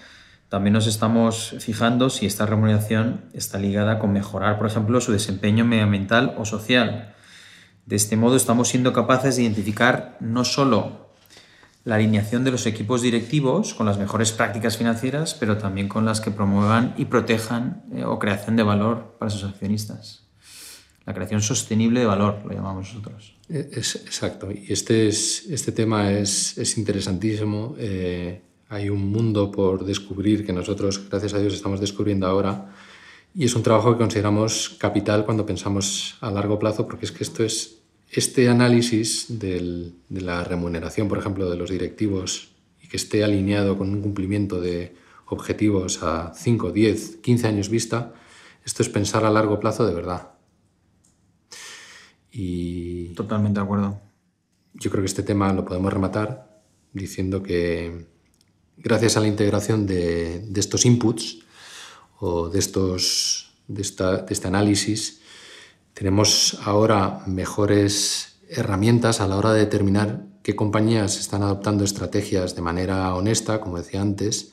también 0.49 0.75
nos 0.75 0.87
estamos 0.87 1.57
fijando 1.59 2.09
si 2.09 2.27
esta 2.27 2.47
remuneración 2.47 3.25
está 3.33 3.59
ligada 3.59 3.99
con 3.99 4.13
mejorar, 4.13 4.59
por 4.59 4.69
ejemplo, 4.69 5.01
su 5.01 5.11
desempeño 5.11 5.65
medioambiental 5.65 6.35
o 6.39 6.45
social. 6.45 7.15
De 7.85 7.97
este 7.97 8.17
modo 8.17 8.37
estamos 8.37 8.69
siendo 8.69 8.93
capaces 8.93 9.37
de 9.37 9.43
identificar 9.43 10.17
no 10.21 10.45
solo 10.45 11.07
la 11.85 11.97
alineación 11.97 12.45
de 12.45 12.51
los 12.51 12.67
equipos 12.67 13.03
directivos 13.03 13.75
con 13.75 13.87
las 13.87 13.99
mejores 13.99 14.33
prácticas 14.33 14.77
financieras, 14.77 15.35
pero 15.35 15.57
también 15.57 15.89
con 15.89 16.05
las 16.05 16.21
que 16.21 16.33
promuevan 16.33 16.95
y 16.97 17.05
protejan 17.05 17.85
eh, 17.95 18.05
o 18.05 18.19
creación 18.19 18.57
de 18.57 18.65
valor 18.65 19.17
para 19.19 19.31
sus 19.31 19.45
accionistas. 19.45 20.27
La 21.05 21.15
creación 21.15 21.43
sostenible 21.43 22.01
de 22.01 22.07
valor, 22.07 22.43
lo 22.45 22.53
llamamos 22.53 22.89
nosotros. 22.89 23.37
Eh, 23.49 23.71
es, 23.73 23.95
exacto, 23.95 24.51
y 24.51 24.67
este, 24.69 25.07
es, 25.07 25.47
este 25.49 25.71
tema 25.71 26.11
es, 26.11 26.59
es 26.59 26.77
interesantísimo. 26.77 27.77
Eh, 27.79 28.43
hay 28.68 28.88
un 28.88 29.11
mundo 29.11 29.50
por 29.50 29.85
descubrir 29.85 30.44
que 30.44 30.52
nosotros, 30.52 31.09
gracias 31.09 31.35
a 31.35 31.38
Dios, 31.38 31.55
estamos 31.55 31.81
descubriendo 31.81 32.26
ahora. 32.26 32.74
Y 33.35 33.44
es 33.44 33.55
un 33.55 33.62
trabajo 33.62 33.92
que 33.92 33.98
consideramos 33.98 34.76
capital 34.81 35.24
cuando 35.24 35.46
pensamos 35.46 36.16
a 36.20 36.31
largo 36.31 36.59
plazo, 36.59 36.87
porque 36.87 37.07
es 37.07 37.12
que 37.12 37.22
esto 37.22 37.44
es 37.44 37.79
este 38.11 38.48
análisis 38.48 39.38
de 39.38 39.92
la 40.11 40.42
remuneración, 40.44 41.09
por 41.09 41.18
ejemplo, 41.18 41.50
de 41.50 41.57
los 41.57 41.70
directivos 41.70 42.48
y 42.83 42.88
que 42.88 42.96
esté 42.96 43.24
alineado 43.24 43.76
con 43.76 43.90
un 43.90 44.00
cumplimiento 44.00 44.61
de 44.61 44.94
objetivos 45.26 46.02
a 46.02 46.33
5, 46.35 46.70
10, 46.70 47.16
15 47.16 47.46
años 47.46 47.68
vista, 47.68 48.14
esto 48.64 48.83
es 48.83 48.88
pensar 48.88 49.24
a 49.24 49.31
largo 49.31 49.61
plazo 49.61 49.87
de 49.87 49.94
verdad. 49.94 50.31
Y 52.31 53.14
Totalmente 53.14 53.61
de 53.61 53.64
acuerdo. 53.64 54.00
Yo 54.74 54.90
creo 54.90 55.02
que 55.02 55.07
este 55.07 55.22
tema 55.22 55.52
lo 55.52 55.64
podemos 55.64 55.92
rematar 55.92 56.62
diciendo 56.92 57.42
que 57.42 58.07
gracias 58.77 59.17
a 59.17 59.21
la 59.21 59.27
integración 59.27 59.87
de, 59.87 60.49
estos 60.55 60.85
inputs 60.85 61.39
o 62.19 62.49
de, 62.49 62.59
estos, 62.59 63.53
de 63.69 63.83
este 63.83 64.49
análisis, 64.49 65.21
tenemos 65.95 66.59
ahora 66.65 67.23
mejores 67.27 68.39
herramientas 68.49 69.21
a 69.21 69.27
la 69.27 69.37
hora 69.37 69.53
de 69.53 69.61
determinar 69.61 70.27
qué 70.43 70.55
compañías 70.55 71.19
están 71.19 71.43
adoptando 71.43 71.85
estrategias 71.85 72.55
de 72.55 72.62
manera 72.62 73.15
honesta, 73.15 73.61
como 73.61 73.79
decía 73.79 74.01
antes, 74.01 74.53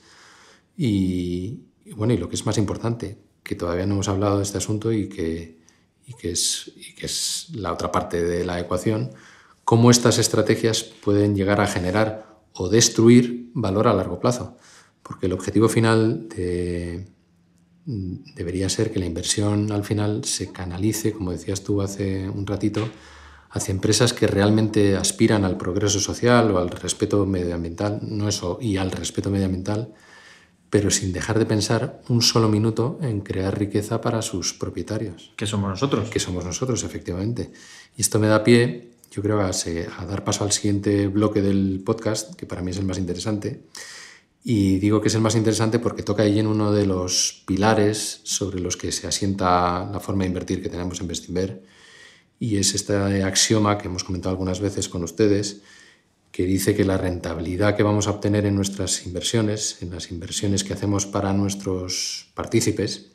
y, 0.76 1.66
bueno, 1.94 2.14
y 2.14 2.16
lo 2.16 2.28
que 2.28 2.34
es 2.34 2.46
más 2.46 2.58
importante, 2.58 3.18
que 3.42 3.54
todavía 3.54 3.86
no 3.86 3.94
hemos 3.94 4.08
hablado 4.08 4.38
de 4.38 4.42
este 4.42 4.58
asunto 4.58 4.92
y 4.92 5.08
que, 5.08 5.60
que, 6.18 6.32
es, 6.32 6.72
que 6.98 7.06
es 7.06 7.48
la 7.54 7.72
otra 7.72 7.92
parte 7.92 8.24
de 8.24 8.44
la 8.44 8.58
ecuación, 8.58 9.12
cómo 9.64 9.90
estas 9.90 10.18
estrategias 10.18 10.82
pueden 10.82 11.36
llegar 11.36 11.60
a 11.60 11.66
generar 11.66 12.33
o 12.54 12.68
destruir 12.68 13.50
valor 13.54 13.88
a 13.88 13.94
largo 13.94 14.20
plazo. 14.20 14.56
Porque 15.02 15.26
el 15.26 15.32
objetivo 15.32 15.68
final 15.68 16.28
de, 16.28 17.06
debería 17.84 18.68
ser 18.68 18.90
que 18.92 18.98
la 18.98 19.06
inversión 19.06 19.70
al 19.72 19.84
final 19.84 20.24
se 20.24 20.52
canalice, 20.52 21.12
como 21.12 21.32
decías 21.32 21.62
tú 21.62 21.82
hace 21.82 22.28
un 22.28 22.46
ratito, 22.46 22.88
hacia 23.50 23.72
empresas 23.72 24.12
que 24.12 24.26
realmente 24.26 24.96
aspiran 24.96 25.44
al 25.44 25.56
progreso 25.56 26.00
social 26.00 26.50
o 26.50 26.58
al 26.58 26.70
respeto 26.70 27.24
medioambiental, 27.26 28.00
no 28.02 28.28
eso, 28.28 28.58
y 28.60 28.78
al 28.78 28.90
respeto 28.90 29.30
medioambiental, 29.30 29.94
pero 30.70 30.90
sin 30.90 31.12
dejar 31.12 31.38
de 31.38 31.46
pensar 31.46 32.02
un 32.08 32.20
solo 32.20 32.48
minuto 32.48 32.98
en 33.00 33.20
crear 33.20 33.56
riqueza 33.56 34.00
para 34.00 34.22
sus 34.22 34.54
propietarios. 34.54 35.32
Que 35.36 35.46
somos 35.46 35.70
nosotros. 35.70 36.10
Que 36.10 36.18
somos 36.18 36.44
nosotros, 36.44 36.82
efectivamente. 36.82 37.52
Y 37.96 38.00
esto 38.00 38.18
me 38.18 38.26
da 38.26 38.42
pie, 38.42 38.93
yo 39.14 39.22
creo, 39.22 39.40
a, 39.40 39.50
a 39.50 40.06
dar 40.06 40.24
paso 40.24 40.42
al 40.42 40.50
siguiente 40.50 41.06
bloque 41.06 41.40
del 41.40 41.82
podcast, 41.84 42.34
que 42.34 42.46
para 42.46 42.62
mí 42.62 42.72
es 42.72 42.78
el 42.78 42.84
más 42.84 42.98
interesante, 42.98 43.62
y 44.42 44.78
digo 44.78 45.00
que 45.00 45.08
es 45.08 45.14
el 45.14 45.20
más 45.20 45.36
interesante 45.36 45.78
porque 45.78 46.02
toca 46.02 46.24
ahí 46.24 46.38
en 46.38 46.48
uno 46.48 46.72
de 46.72 46.84
los 46.84 47.44
pilares 47.46 48.20
sobre 48.24 48.60
los 48.60 48.76
que 48.76 48.92
se 48.92 49.06
asienta 49.06 49.88
la 49.90 50.00
forma 50.00 50.24
de 50.24 50.28
invertir 50.28 50.62
que 50.62 50.68
tenemos 50.68 51.00
en 51.00 51.08
Bestinver. 51.08 51.62
Y 52.38 52.58
es 52.58 52.74
este 52.74 53.22
axioma 53.22 53.78
que 53.78 53.88
hemos 53.88 54.04
comentado 54.04 54.32
algunas 54.32 54.60
veces 54.60 54.90
con 54.90 55.02
ustedes, 55.02 55.62
que 56.30 56.44
dice 56.44 56.74
que 56.74 56.84
la 56.84 56.98
rentabilidad 56.98 57.74
que 57.74 57.84
vamos 57.84 58.06
a 58.06 58.10
obtener 58.10 58.44
en 58.44 58.56
nuestras 58.56 59.06
inversiones, 59.06 59.78
en 59.80 59.90
las 59.90 60.10
inversiones 60.10 60.62
que 60.62 60.74
hacemos 60.74 61.06
para 61.06 61.32
nuestros 61.32 62.30
partícipes, 62.34 63.12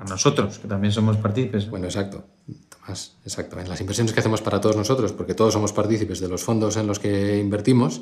para 0.00 0.12
nosotros, 0.12 0.58
que 0.58 0.66
también 0.66 0.94
somos 0.94 1.18
partícipes. 1.18 1.68
Bueno, 1.68 1.84
exacto. 1.84 2.24
Tomás, 2.70 3.18
exacto. 3.22 3.60
En 3.60 3.68
las 3.68 3.82
inversiones 3.82 4.14
que 4.14 4.20
hacemos 4.20 4.40
para 4.40 4.58
todos 4.58 4.74
nosotros, 4.74 5.12
porque 5.12 5.34
todos 5.34 5.52
somos 5.52 5.74
partícipes 5.74 6.20
de 6.20 6.28
los 6.28 6.42
fondos 6.42 6.78
en 6.78 6.86
los 6.86 6.98
que 6.98 7.38
invertimos, 7.38 8.00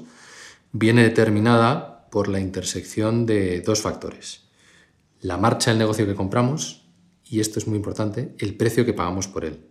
viene 0.71 1.03
determinada 1.03 2.09
por 2.09 2.29
la 2.29 2.39
intersección 2.39 3.27
de 3.27 3.63
dos 3.63 3.81
factores. 3.83 4.45
La 5.21 5.39
marcha 5.39 5.73
del 5.73 5.81
negocio 5.81 6.07
que 6.07 6.15
compramos 6.15 6.85
y 7.25 7.41
esto 7.41 7.59
es 7.59 7.67
muy 7.67 7.77
importante, 7.77 8.37
el 8.39 8.57
precio 8.57 8.87
que 8.87 8.95
pagamos 8.95 9.27
por 9.27 9.45
él. 9.45 9.67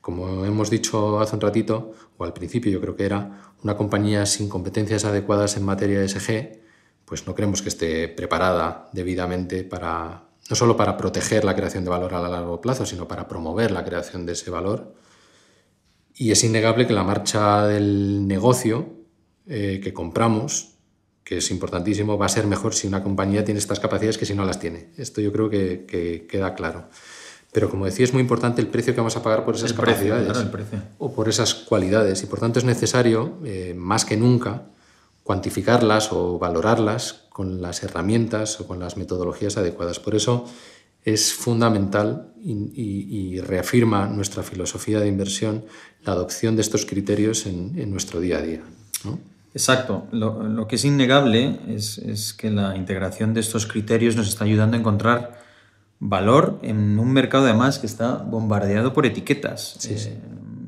Como 0.00 0.44
hemos 0.44 0.70
dicho 0.70 1.20
hace 1.20 1.36
un 1.36 1.40
ratito, 1.40 1.92
o 2.16 2.24
al 2.24 2.32
principio 2.32 2.72
yo 2.72 2.80
creo 2.80 2.96
que 2.96 3.04
era, 3.04 3.52
una 3.62 3.76
compañía 3.76 4.26
sin 4.26 4.48
competencias 4.48 5.04
adecuadas 5.04 5.56
en 5.56 5.64
materia 5.64 6.00
de 6.00 6.08
SG, 6.08 6.58
pues 7.04 7.28
no 7.28 7.34
creemos 7.36 7.62
que 7.62 7.68
esté 7.68 8.08
preparada 8.08 8.88
debidamente 8.92 9.62
para, 9.62 10.29
no 10.50 10.56
solo 10.56 10.76
para 10.76 10.96
proteger 10.96 11.44
la 11.44 11.54
creación 11.54 11.84
de 11.84 11.90
valor 11.90 12.12
a 12.14 12.28
largo 12.28 12.60
plazo, 12.60 12.84
sino 12.84 13.08
para 13.08 13.26
promover 13.28 13.70
la 13.70 13.84
creación 13.84 14.26
de 14.26 14.32
ese 14.32 14.50
valor. 14.50 14.94
Y 16.14 16.32
es 16.32 16.44
innegable 16.44 16.86
que 16.86 16.92
la 16.92 17.04
marcha 17.04 17.66
del 17.66 18.26
negocio 18.26 19.00
eh, 19.46 19.80
que 19.82 19.92
compramos 19.92 20.74
que 21.24 21.38
es 21.38 21.50
importantísimo, 21.52 22.18
va 22.18 22.26
a 22.26 22.28
ser 22.28 22.46
mejor 22.46 22.74
si 22.74 22.88
una 22.88 23.04
compañía 23.04 23.44
tiene 23.44 23.58
estas 23.58 23.78
capacidades 23.78 24.18
que 24.18 24.26
si 24.26 24.34
no 24.34 24.44
las 24.44 24.58
tiene. 24.58 24.90
Esto 24.96 25.20
yo 25.20 25.32
creo 25.32 25.48
que, 25.48 26.26
queda 26.28 26.54
claro. 26.54 26.88
Pero 27.52 27.70
como 27.70 27.84
decía, 27.84 28.04
es 28.04 28.12
muy 28.12 28.20
importante 28.20 28.60
el 28.60 28.66
precio 28.66 28.94
que 28.94 29.00
vamos 29.00 29.16
a 29.16 29.22
pagar 29.22 29.44
por 29.44 29.54
esas 29.54 29.72
capacidades 29.72 30.36
o 30.98 31.12
por 31.12 31.28
esas 31.28 31.54
cualidades. 31.54 32.22
Y 32.24 32.26
por 32.26 32.40
tanto 32.40 32.58
es 32.58 32.64
necesario, 32.64 33.38
eh, 33.44 33.74
más 33.76 34.04
que 34.04 34.16
nunca, 34.16 34.64
cuantificarlas 35.30 36.10
o 36.10 36.40
valorarlas 36.40 37.26
con 37.28 37.62
las 37.62 37.84
herramientas 37.84 38.58
o 38.58 38.66
con 38.66 38.80
las 38.80 38.96
metodologías 38.96 39.56
adecuadas. 39.56 40.00
Por 40.00 40.16
eso 40.16 40.44
es 41.04 41.32
fundamental 41.32 42.32
y, 42.42 43.38
reafirma 43.38 44.08
nuestra 44.08 44.42
filosofía 44.42 44.98
de 44.98 45.06
inversión 45.06 45.64
la 46.02 46.14
adopción 46.14 46.56
de 46.56 46.62
estos 46.62 46.84
criterios 46.84 47.46
en, 47.46 47.78
en 47.78 47.92
nuestro 47.92 48.18
día 48.18 48.38
a 48.38 48.42
día. 48.42 48.62
¿no? 49.04 49.20
Exacto. 49.54 50.08
Lo, 50.10 50.66
que 50.66 50.74
es 50.74 50.84
innegable 50.84 51.60
es, 51.68 52.34
que 52.36 52.50
la 52.50 52.76
integración 52.76 53.32
de 53.32 53.38
estos 53.38 53.68
criterios 53.68 54.16
nos 54.16 54.26
está 54.26 54.42
ayudando 54.42 54.76
a 54.76 54.80
encontrar 54.80 55.38
valor 56.00 56.58
en 56.62 56.98
un 56.98 57.12
mercado 57.12 57.44
además 57.44 57.78
que 57.78 57.86
está 57.86 58.16
bombardeado 58.16 58.92
por 58.92 59.06
etiquetas. 59.06 59.78
Eh, 59.88 60.18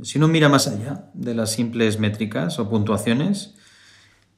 si 0.05 0.19
uno 0.19 0.29
mira 0.29 0.49
más 0.49 0.69
allá 0.69 1.11
de 1.15 1.35
las 1.35 1.51
simples 1.51 1.99
métricas 1.99 2.61
o 2.61 2.71
puntuaciones, 2.71 3.55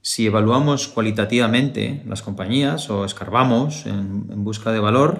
si 0.05 0.27
evaluamos 0.27 0.89
cualitativamente 0.89 2.03
las 2.07 2.21
compañías 2.21 2.91
o 2.91 3.07
escarbamos 3.07 3.87
en, 3.87 4.45
busca 4.45 4.71
de 4.71 4.79
valor, 4.79 5.19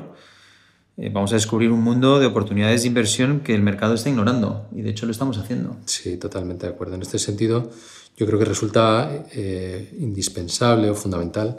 eh, 0.99 1.09
vamos 1.11 1.33
a 1.33 1.37
descubrir 1.37 1.71
un 1.71 1.81
mundo 1.81 2.21
de 2.21 2.27
oportunidades 2.27 2.83
de 2.83 2.89
inversión 2.89 3.41
que 3.41 3.55
el 3.55 3.63
mercado 3.63 3.95
está 3.95 4.11
ignorando 4.11 4.69
y 4.77 4.83
de 4.83 4.91
hecho 4.91 5.07
lo 5.07 5.13
estamos 5.13 5.39
haciendo. 5.39 5.79
Sí, 5.87 6.19
totalmente 6.19 6.67
de 6.67 6.75
acuerdo. 6.75 6.97
En 6.97 7.01
este 7.01 7.19
sentido, 7.19 7.71
yo 8.19 8.27
creo 8.27 8.39
que 8.39 8.45
resulta 8.45 9.25
eh, 9.33 9.97
indispensable 9.99 10.91
o 10.91 10.95
fundamental 10.95 11.57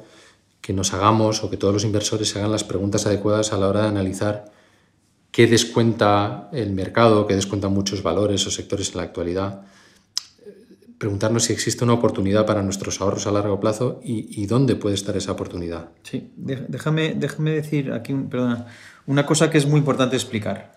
que 0.62 0.74
nos 0.74 0.94
hagamos 0.94 1.44
o 1.44 1.50
que 1.50 1.58
todos 1.58 1.74
los 1.74 1.84
inversores 1.84 2.30
se 2.30 2.38
hagan 2.38 2.52
las 2.52 2.64
preguntas 2.64 3.08
adecuadas 3.08 3.54
a 3.54 3.58
la 3.58 3.68
hora 3.68 3.82
de 3.82 3.88
analizar 3.88 4.54
qué 5.32 5.48
descuenta 5.48 6.48
el 6.54 6.74
mercado, 6.74 7.26
qué 7.26 7.34
descuentan 7.34 7.74
muchos 7.74 8.04
valores 8.04 8.46
o 8.46 8.52
sectores 8.52 8.92
en 8.92 8.98
la 8.98 9.04
actualidad. 9.04 9.66
Preguntarnos 11.06 11.44
si 11.44 11.54
existe 11.54 11.84
una 11.84 11.94
oportunidad 11.94 12.48
para 12.48 12.64
nuestros 12.64 13.00
ahorros 13.00 13.28
a 13.28 13.32
largo 13.32 13.60
plazo 13.60 14.02
y, 14.04 14.48
dónde 14.48 14.76
puede 14.76 14.96
estar 14.96 15.16
esa 15.16 15.34
oportunidad. 15.34 15.92
Sí, 16.02 16.32
déjame, 16.36 17.14
déjame 17.14 17.52
decir 17.52 17.92
aquí, 17.92 18.16
perdona, 18.28 18.66
una 19.06 19.24
cosa 19.24 19.52
que 19.52 19.60
es 19.60 19.68
muy 19.68 19.78
importante 19.78 20.16
explicar. 20.16 20.72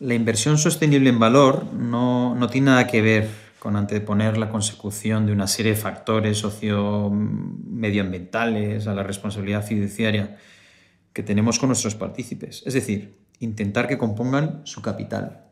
La 0.00 0.14
inversión 0.14 0.58
sostenible 0.58 1.08
en 1.08 1.20
valor 1.20 1.72
no, 1.72 2.36
tiene 2.50 2.72
nada 2.72 2.88
que 2.88 3.00
ver 3.00 3.28
con 3.60 3.76
anteponer 3.76 4.38
la 4.38 4.50
consecución 4.50 5.26
de 5.26 5.32
una 5.34 5.46
serie 5.46 5.74
de 5.74 5.78
factores 5.78 6.38
socio-medioambientales 6.38 8.88
a 8.88 8.94
la 8.94 9.04
responsabilidad 9.04 9.64
fiduciaria 9.64 10.36
que 11.12 11.22
tenemos 11.22 11.60
con 11.60 11.68
nuestros 11.68 11.94
partícipes. 11.94 12.64
Es 12.66 12.74
decir, 12.74 13.20
intentar 13.38 13.86
que 13.86 13.98
compongan 13.98 14.62
su 14.64 14.82
capital. 14.82 15.47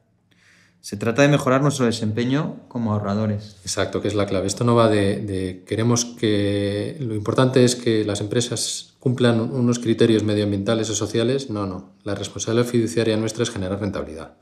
Se 0.87 0.97
trata 0.97 1.22
de 1.22 1.26
mejorar 1.26 1.62
nuestro 1.62 1.84
desempeño 1.84 2.61
como 2.68 2.93
ahorradores. 2.93 3.57
Exacto, 3.62 4.01
que 4.01 4.07
es 4.07 4.14
la 4.14 4.26
clave. 4.26 4.47
Esto 4.47 4.62
no 4.62 4.76
va 4.76 4.89
de, 4.89 5.16
de 5.16 5.64
queremos 5.66 6.05
que 6.05 6.97
lo 7.01 7.16
importante 7.16 7.64
es 7.64 7.74
que 7.74 8.05
las 8.05 8.20
empresas 8.20 8.95
cumplan 9.01 9.41
unos 9.41 9.80
criterios 9.80 10.22
medioambientales 10.22 10.89
o 10.91 10.95
sociales, 10.95 11.51
no, 11.51 11.66
no. 11.66 11.91
La 12.05 12.14
responsabilidad 12.14 12.68
fiduciaria 12.68 13.16
nuestra 13.16 13.43
es 13.43 13.51
generar 13.51 13.80
rentabilidad. 13.80 14.37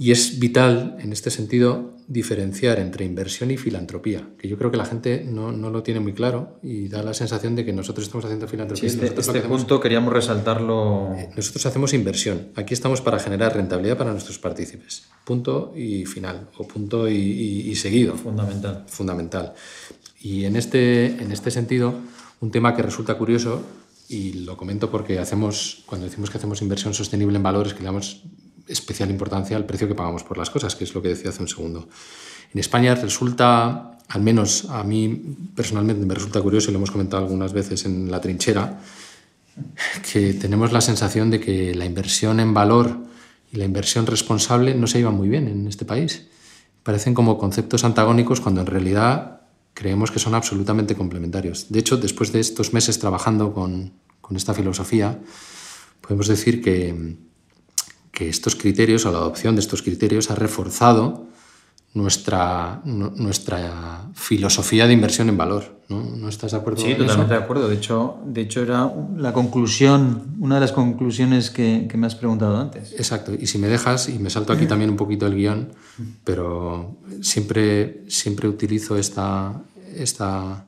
Y 0.00 0.12
es 0.12 0.38
vital, 0.38 0.96
en 1.00 1.12
este 1.12 1.30
sentido, 1.30 1.92
diferenciar 2.06 2.78
entre 2.78 3.04
inversión 3.04 3.50
y 3.50 3.58
filantropía, 3.58 4.30
que 4.38 4.48
yo 4.48 4.56
creo 4.56 4.70
que 4.70 4.78
la 4.78 4.86
gente 4.86 5.26
no, 5.28 5.52
no 5.52 5.68
lo 5.68 5.82
tiene 5.82 6.00
muy 6.00 6.14
claro 6.14 6.58
y 6.62 6.88
da 6.88 7.02
la 7.02 7.12
sensación 7.12 7.54
de 7.54 7.66
que 7.66 7.74
nosotros 7.74 8.06
estamos 8.06 8.24
haciendo 8.24 8.48
filantropía. 8.48 8.88
Sí, 8.88 8.98
este, 8.98 9.20
este 9.20 9.40
punto 9.42 9.78
queríamos 9.78 10.14
resaltarlo. 10.14 11.12
Eh, 11.14 11.28
nosotros 11.36 11.66
hacemos 11.66 11.92
inversión. 11.92 12.48
Aquí 12.56 12.72
estamos 12.72 13.02
para 13.02 13.18
generar 13.18 13.54
rentabilidad 13.54 13.98
para 13.98 14.12
nuestros 14.12 14.38
partícipes. 14.38 15.02
Punto 15.22 15.74
y 15.76 16.06
final, 16.06 16.48
o 16.56 16.66
punto 16.66 17.06
y, 17.06 17.12
y 17.14 17.74
seguido. 17.74 18.14
Fundamental. 18.14 18.86
Fundamental. 18.88 19.52
Y 20.22 20.46
en 20.46 20.56
este, 20.56 21.08
en 21.22 21.30
este 21.30 21.50
sentido, 21.50 21.92
un 22.40 22.50
tema 22.50 22.74
que 22.74 22.80
resulta 22.80 23.18
curioso, 23.18 23.62
y 24.08 24.32
lo 24.44 24.56
comento 24.56 24.90
porque 24.90 25.18
hacemos, 25.18 25.82
cuando 25.84 26.06
decimos 26.06 26.30
que 26.30 26.38
hacemos 26.38 26.62
inversión 26.62 26.94
sostenible 26.94 27.36
en 27.36 27.42
valores, 27.42 27.74
que 27.74 27.80
le 27.80 27.84
damos 27.84 28.24
especial 28.70 29.10
importancia 29.10 29.56
al 29.56 29.66
precio 29.66 29.88
que 29.88 29.94
pagamos 29.94 30.22
por 30.22 30.38
las 30.38 30.50
cosas, 30.50 30.76
que 30.76 30.84
es 30.84 30.94
lo 30.94 31.02
que 31.02 31.08
decía 31.08 31.30
hace 31.30 31.42
un 31.42 31.48
segundo. 31.48 31.88
En 32.52 32.60
España 32.60 32.94
resulta, 32.94 33.98
al 34.08 34.22
menos 34.22 34.66
a 34.70 34.82
mí 34.82 35.36
personalmente 35.54 36.04
me 36.04 36.14
resulta 36.14 36.40
curioso, 36.40 36.70
y 36.70 36.72
lo 36.72 36.78
hemos 36.78 36.90
comentado 36.90 37.22
algunas 37.22 37.52
veces 37.52 37.84
en 37.84 38.10
la 38.10 38.20
trinchera, 38.20 38.80
que 40.12 40.34
tenemos 40.34 40.72
la 40.72 40.80
sensación 40.80 41.30
de 41.30 41.40
que 41.40 41.74
la 41.74 41.84
inversión 41.84 42.40
en 42.40 42.54
valor 42.54 42.98
y 43.52 43.56
la 43.56 43.64
inversión 43.64 44.06
responsable 44.06 44.74
no 44.74 44.86
se 44.86 44.98
llevan 44.98 45.16
muy 45.16 45.28
bien 45.28 45.48
en 45.48 45.66
este 45.66 45.84
país. 45.84 46.26
Parecen 46.82 47.14
como 47.14 47.38
conceptos 47.38 47.84
antagónicos 47.84 48.40
cuando 48.40 48.60
en 48.60 48.66
realidad 48.66 49.42
creemos 49.74 50.10
que 50.10 50.18
son 50.18 50.34
absolutamente 50.34 50.94
complementarios. 50.94 51.70
De 51.70 51.78
hecho, 51.78 51.96
después 51.96 52.32
de 52.32 52.40
estos 52.40 52.72
meses 52.72 52.98
trabajando 52.98 53.52
con, 53.52 53.92
esta 54.34 54.54
filosofía, 54.54 55.18
podemos 56.00 56.28
decir 56.28 56.62
que, 56.62 57.16
que, 58.12 58.28
estos 58.28 58.56
criterios 58.56 59.06
o 59.06 59.12
la 59.12 59.18
adopción 59.18 59.54
de 59.56 59.60
estos 59.60 59.82
criterios 59.82 60.30
ha 60.30 60.34
reforzado 60.34 61.30
nuestra, 61.92 62.80
nuestra 62.84 64.08
filosofía 64.14 64.86
de 64.86 64.92
inversión 64.92 65.28
en 65.28 65.36
valor. 65.36 65.80
¿No, 65.88 66.28
estás 66.28 66.52
de 66.52 66.58
acuerdo? 66.58 66.80
Sí, 66.80 66.94
totalmente 66.94 67.34
de 67.34 67.40
acuerdo. 67.40 67.68
De 67.68 67.74
hecho, 67.74 68.18
de 68.24 68.42
hecho, 68.42 68.62
era 68.62 68.92
la 69.16 69.32
conclusión, 69.32 70.36
una 70.38 70.56
de 70.56 70.60
las 70.60 70.72
conclusiones 70.72 71.50
que, 71.50 71.88
que, 71.90 71.96
me 71.96 72.06
has 72.06 72.14
preguntado 72.14 72.56
antes. 72.58 72.92
Exacto. 72.92 73.32
Y 73.34 73.48
si 73.48 73.58
me 73.58 73.66
dejas, 73.66 74.08
y 74.08 74.20
me 74.20 74.30
salto 74.30 74.52
aquí 74.52 74.66
también 74.66 74.90
un 74.90 74.96
poquito 74.96 75.26
el 75.26 75.34
guion, 75.34 75.72
pero 76.22 76.96
siempre, 77.22 78.04
siempre 78.06 78.48
utilizo 78.48 78.96
esta, 78.96 79.60
esta 79.96 80.64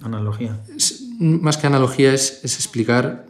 analogía. 0.00 0.60
Más 1.18 1.56
que 1.56 1.66
analogía 1.66 2.14
es, 2.14 2.40
es 2.44 2.54
explicar 2.54 3.26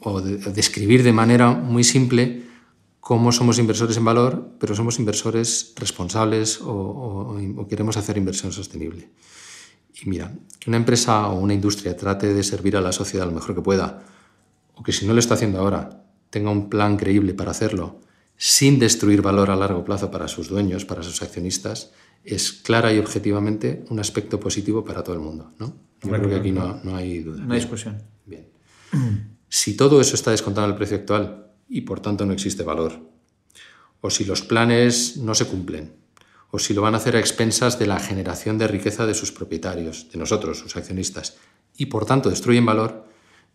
o 0.00 0.20
describir 0.22 1.02
de 1.02 1.12
manera 1.12 1.50
muy 1.50 1.84
simple 1.84 2.41
cómo 3.02 3.32
somos 3.32 3.58
inversores 3.58 3.96
en 3.96 4.04
valor, 4.04 4.54
pero 4.60 4.76
somos 4.76 5.00
inversores 5.00 5.74
responsables 5.74 6.60
o, 6.62 7.66
queremos 7.68 7.96
hacer 7.96 8.16
inversión 8.16 8.52
sostenible. 8.52 9.10
Y 9.92 10.08
mira, 10.08 10.32
que 10.60 10.70
una 10.70 10.76
empresa 10.76 11.26
o 11.26 11.40
una 11.40 11.52
industria 11.52 11.96
trate 11.96 12.32
de 12.32 12.44
servir 12.44 12.76
a 12.76 12.80
la 12.80 12.92
sociedad 12.92 13.26
lo 13.26 13.32
mejor 13.32 13.56
que 13.56 13.60
pueda, 13.60 14.04
o 14.74 14.84
que 14.84 14.92
si 14.92 15.04
no 15.04 15.14
lo 15.14 15.18
está 15.18 15.34
haciendo 15.34 15.58
ahora, 15.58 16.04
tenga 16.30 16.52
un 16.52 16.70
plan 16.70 16.96
creíble 16.96 17.34
para 17.34 17.50
hacerlo, 17.50 17.98
sin 18.36 18.78
destruir 18.78 19.20
valor 19.20 19.50
a 19.50 19.56
largo 19.56 19.82
plazo 19.82 20.12
para 20.12 20.28
sus 20.28 20.48
dueños, 20.48 20.84
para 20.84 21.02
sus 21.02 21.22
accionistas, 21.22 21.90
es 22.22 22.52
clara 22.52 22.92
y 22.92 23.00
objetivamente 23.00 23.84
un 23.90 23.98
aspecto 23.98 24.38
positivo 24.38 24.84
para 24.84 25.02
todo 25.02 25.16
el 25.16 25.22
mundo. 25.22 25.50
¿no? 25.58 25.74
Yo 26.04 26.08
creo 26.08 26.28
que 26.28 26.36
aquí 26.36 26.52
no, 26.52 26.78
no 26.84 26.94
hay 26.94 27.18
duda. 27.18 27.42
No 27.42 27.52
hay 27.52 27.58
discusión. 27.58 28.00
Bien. 28.24 28.46
Si 29.48 29.76
todo 29.76 30.00
eso 30.00 30.14
está 30.14 30.30
descontado 30.30 30.68
en 30.68 30.70
el 30.70 30.76
precio 30.76 30.98
actual, 30.98 31.41
y 31.72 31.80
por 31.80 32.00
tanto 32.00 32.26
no 32.26 32.34
existe 32.34 32.62
valor. 32.62 33.00
O 34.02 34.10
si 34.10 34.24
los 34.24 34.42
planes 34.42 35.16
no 35.16 35.34
se 35.34 35.46
cumplen, 35.46 35.94
o 36.50 36.58
si 36.58 36.74
lo 36.74 36.82
van 36.82 36.94
a 36.94 36.98
hacer 36.98 37.16
a 37.16 37.18
expensas 37.18 37.78
de 37.78 37.86
la 37.86 37.98
generación 37.98 38.58
de 38.58 38.68
riqueza 38.68 39.06
de 39.06 39.14
sus 39.14 39.32
propietarios, 39.32 40.12
de 40.12 40.18
nosotros, 40.18 40.58
sus 40.58 40.76
accionistas, 40.76 41.38
y 41.74 41.86
por 41.86 42.04
tanto 42.04 42.28
destruyen 42.28 42.66
valor, 42.66 43.06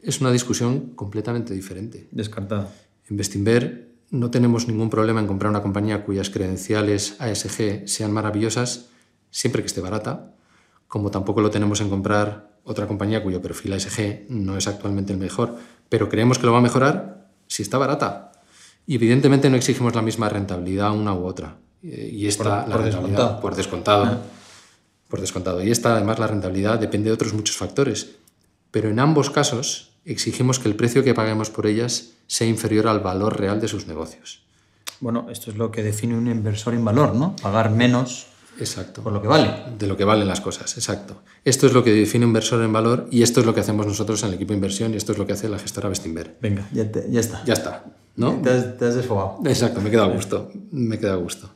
es 0.02 0.20
una 0.20 0.32
discusión 0.32 0.96
completamente 0.96 1.54
diferente. 1.54 2.08
Descartada. 2.12 2.74
En 3.08 3.18
Bestinver 3.18 3.92
no 4.10 4.32
tenemos 4.32 4.68
ningún 4.68 4.90
problema 4.90 5.20
en 5.20 5.28
comprar 5.28 5.52
una 5.52 5.62
compañía 5.62 6.04
cuyas 6.04 6.32
credenciales 6.32 7.18
ASG 7.20 7.88
sean 7.88 8.12
maravillosas 8.12 8.88
siempre 9.30 9.62
que 9.62 9.68
esté 9.68 9.82
barata, 9.82 10.34
como 10.88 11.12
tampoco 11.12 11.42
lo 11.42 11.52
tenemos 11.52 11.82
en 11.82 11.90
comprar 11.90 12.58
otra 12.64 12.88
compañía 12.88 13.22
cuyo 13.22 13.42
perfil 13.42 13.74
ASG 13.74 14.26
no 14.30 14.58
es 14.58 14.68
actualmente 14.68 15.14
el 15.14 15.20
mejor, 15.20 15.56
pero 15.90 16.10
creemos 16.10 16.40
que 16.40 16.48
lo 16.48 16.54
va 16.54 16.60
a 16.60 16.62
mejorar 16.62 17.17
si 17.48 17.64
está 17.64 17.78
barata. 17.78 18.32
Y 18.86 18.96
evidentemente 18.96 19.50
no 19.50 19.58
exigimos 19.58 19.96
la 19.96 20.02
misma 20.02 20.30
rentabilidad 20.30 20.92
una 20.92 21.14
u 21.14 21.26
otra. 21.26 21.58
Y 21.82 22.28
esta, 22.28 22.66
por, 22.66 22.84
descontado. 22.84 23.40
Por 23.40 23.56
descontado. 23.56 24.04
Ah. 24.06 24.22
Por 25.08 25.22
descontado. 25.22 25.64
Y 25.64 25.72
esta, 25.72 25.96
además, 25.96 26.20
la 26.20 26.28
rentabilidad 26.28 26.80
depende 26.80 27.10
de 27.10 27.14
otros 27.14 27.34
muchos 27.34 27.58
factores. 27.58 28.16
Pero 28.72 28.90
en 28.90 29.00
ambos 29.00 29.30
casos 29.30 29.92
exigimos 30.06 30.60
que 30.60 30.70
el 30.70 30.76
precio 30.76 31.04
que 31.04 31.14
paguemos 31.14 31.50
por 31.50 31.68
ellas 31.68 32.12
sea 32.28 32.48
inferior 32.48 32.88
al 32.88 33.00
valor 33.00 33.40
real 33.40 33.60
de 33.60 33.68
sus 33.68 33.88
negocios. 33.88 34.44
Bueno, 35.00 35.28
esto 35.30 35.52
es 35.52 35.58
lo 35.58 35.72
que 35.72 35.84
define 35.84 36.18
un 36.18 36.28
inversor 36.28 36.74
en 36.74 36.84
valor, 36.84 37.14
¿no? 37.14 37.36
Pagar 37.36 37.72
menos 37.72 38.28
Exacto. 38.60 39.02
Por 39.02 39.14
lo 39.14 39.22
que 39.22 39.28
vale. 39.28 39.54
De 39.78 39.88
lo 39.88 39.98
que 39.98 40.04
valen 40.04 40.28
las 40.28 40.42
cosas, 40.42 40.76
exacto. 40.78 41.22
Esto 41.44 41.68
es 41.68 41.74
lo 41.74 41.84
que 41.84 41.92
define 41.92 42.26
un 42.26 42.30
inversor 42.30 42.64
en 42.64 42.74
valor 42.74 43.08
y 43.12 43.22
esto 43.22 43.40
es 43.40 43.46
lo 43.46 43.54
que 43.54 43.62
hacemos 43.62 43.86
nosotros 43.86 44.22
en 44.24 44.30
el 44.30 44.36
equipo 44.36 44.50
de 44.50 44.56
inversión 44.56 44.94
y 44.94 44.98
esto 44.98 45.12
es 45.12 45.18
lo 45.18 45.26
que 45.26 45.34
hace 45.34 45.50
la 45.50 45.60
gestora 45.60 45.90
Bestinver. 45.90 46.38
Venga, 46.42 46.68
ya, 46.72 46.90
ya 47.10 47.20
está. 47.20 47.44
Ya 47.46 47.54
está, 47.54 47.86
¿no? 48.16 48.42
Te 48.42 48.50
has, 48.50 48.96
desfogado. 48.96 49.40
Exacto, 49.46 49.82
me 49.82 49.90
queda 49.90 50.06
a 50.06 50.08
gusto, 50.08 50.52
me 50.72 51.00
queda 51.00 51.14
a 51.14 51.18
gusto. 51.18 51.50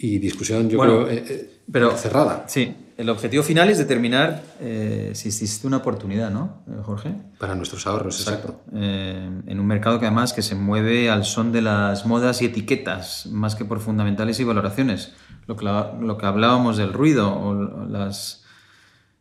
Y 0.00 0.18
discusión, 0.18 0.68
yo 0.70 0.78
creo, 0.78 1.08
eh, 1.08 1.24
eh, 1.28 1.60
pero, 1.72 1.96
cerrada. 1.96 2.44
Sí, 2.46 2.72
el 2.96 3.10
objetivo 3.10 3.42
final 3.42 3.68
es 3.68 3.78
determinar 3.78 4.44
eh, 4.60 5.10
si 5.14 5.26
existe 5.26 5.66
una 5.66 5.78
oportunidad, 5.78 6.30
¿no, 6.30 6.62
Jorge? 6.84 7.14
Para 7.38 7.56
nuestros 7.56 7.84
ahorros, 7.86 8.20
exacto. 8.20 8.60
en 8.72 9.58
un 9.58 9.66
mercado 9.66 9.98
que 9.98 10.06
además 10.06 10.32
que 10.32 10.42
se 10.42 10.54
mueve 10.54 11.10
al 11.10 11.24
son 11.24 11.50
de 11.50 11.62
las 11.62 12.06
modas 12.06 12.42
y 12.42 12.44
etiquetas, 12.44 13.26
más 13.26 13.56
que 13.56 13.64
por 13.64 13.80
fundamentales 13.80 14.38
y 14.38 14.44
valoraciones 14.44 15.14
lo 15.48 15.56
que, 15.56 15.64
lo 15.64 16.18
que 16.18 16.26
hablábamos 16.26 16.76
del 16.76 16.92
ruido 16.92 17.34
o 17.34 17.54
las, 17.86 18.44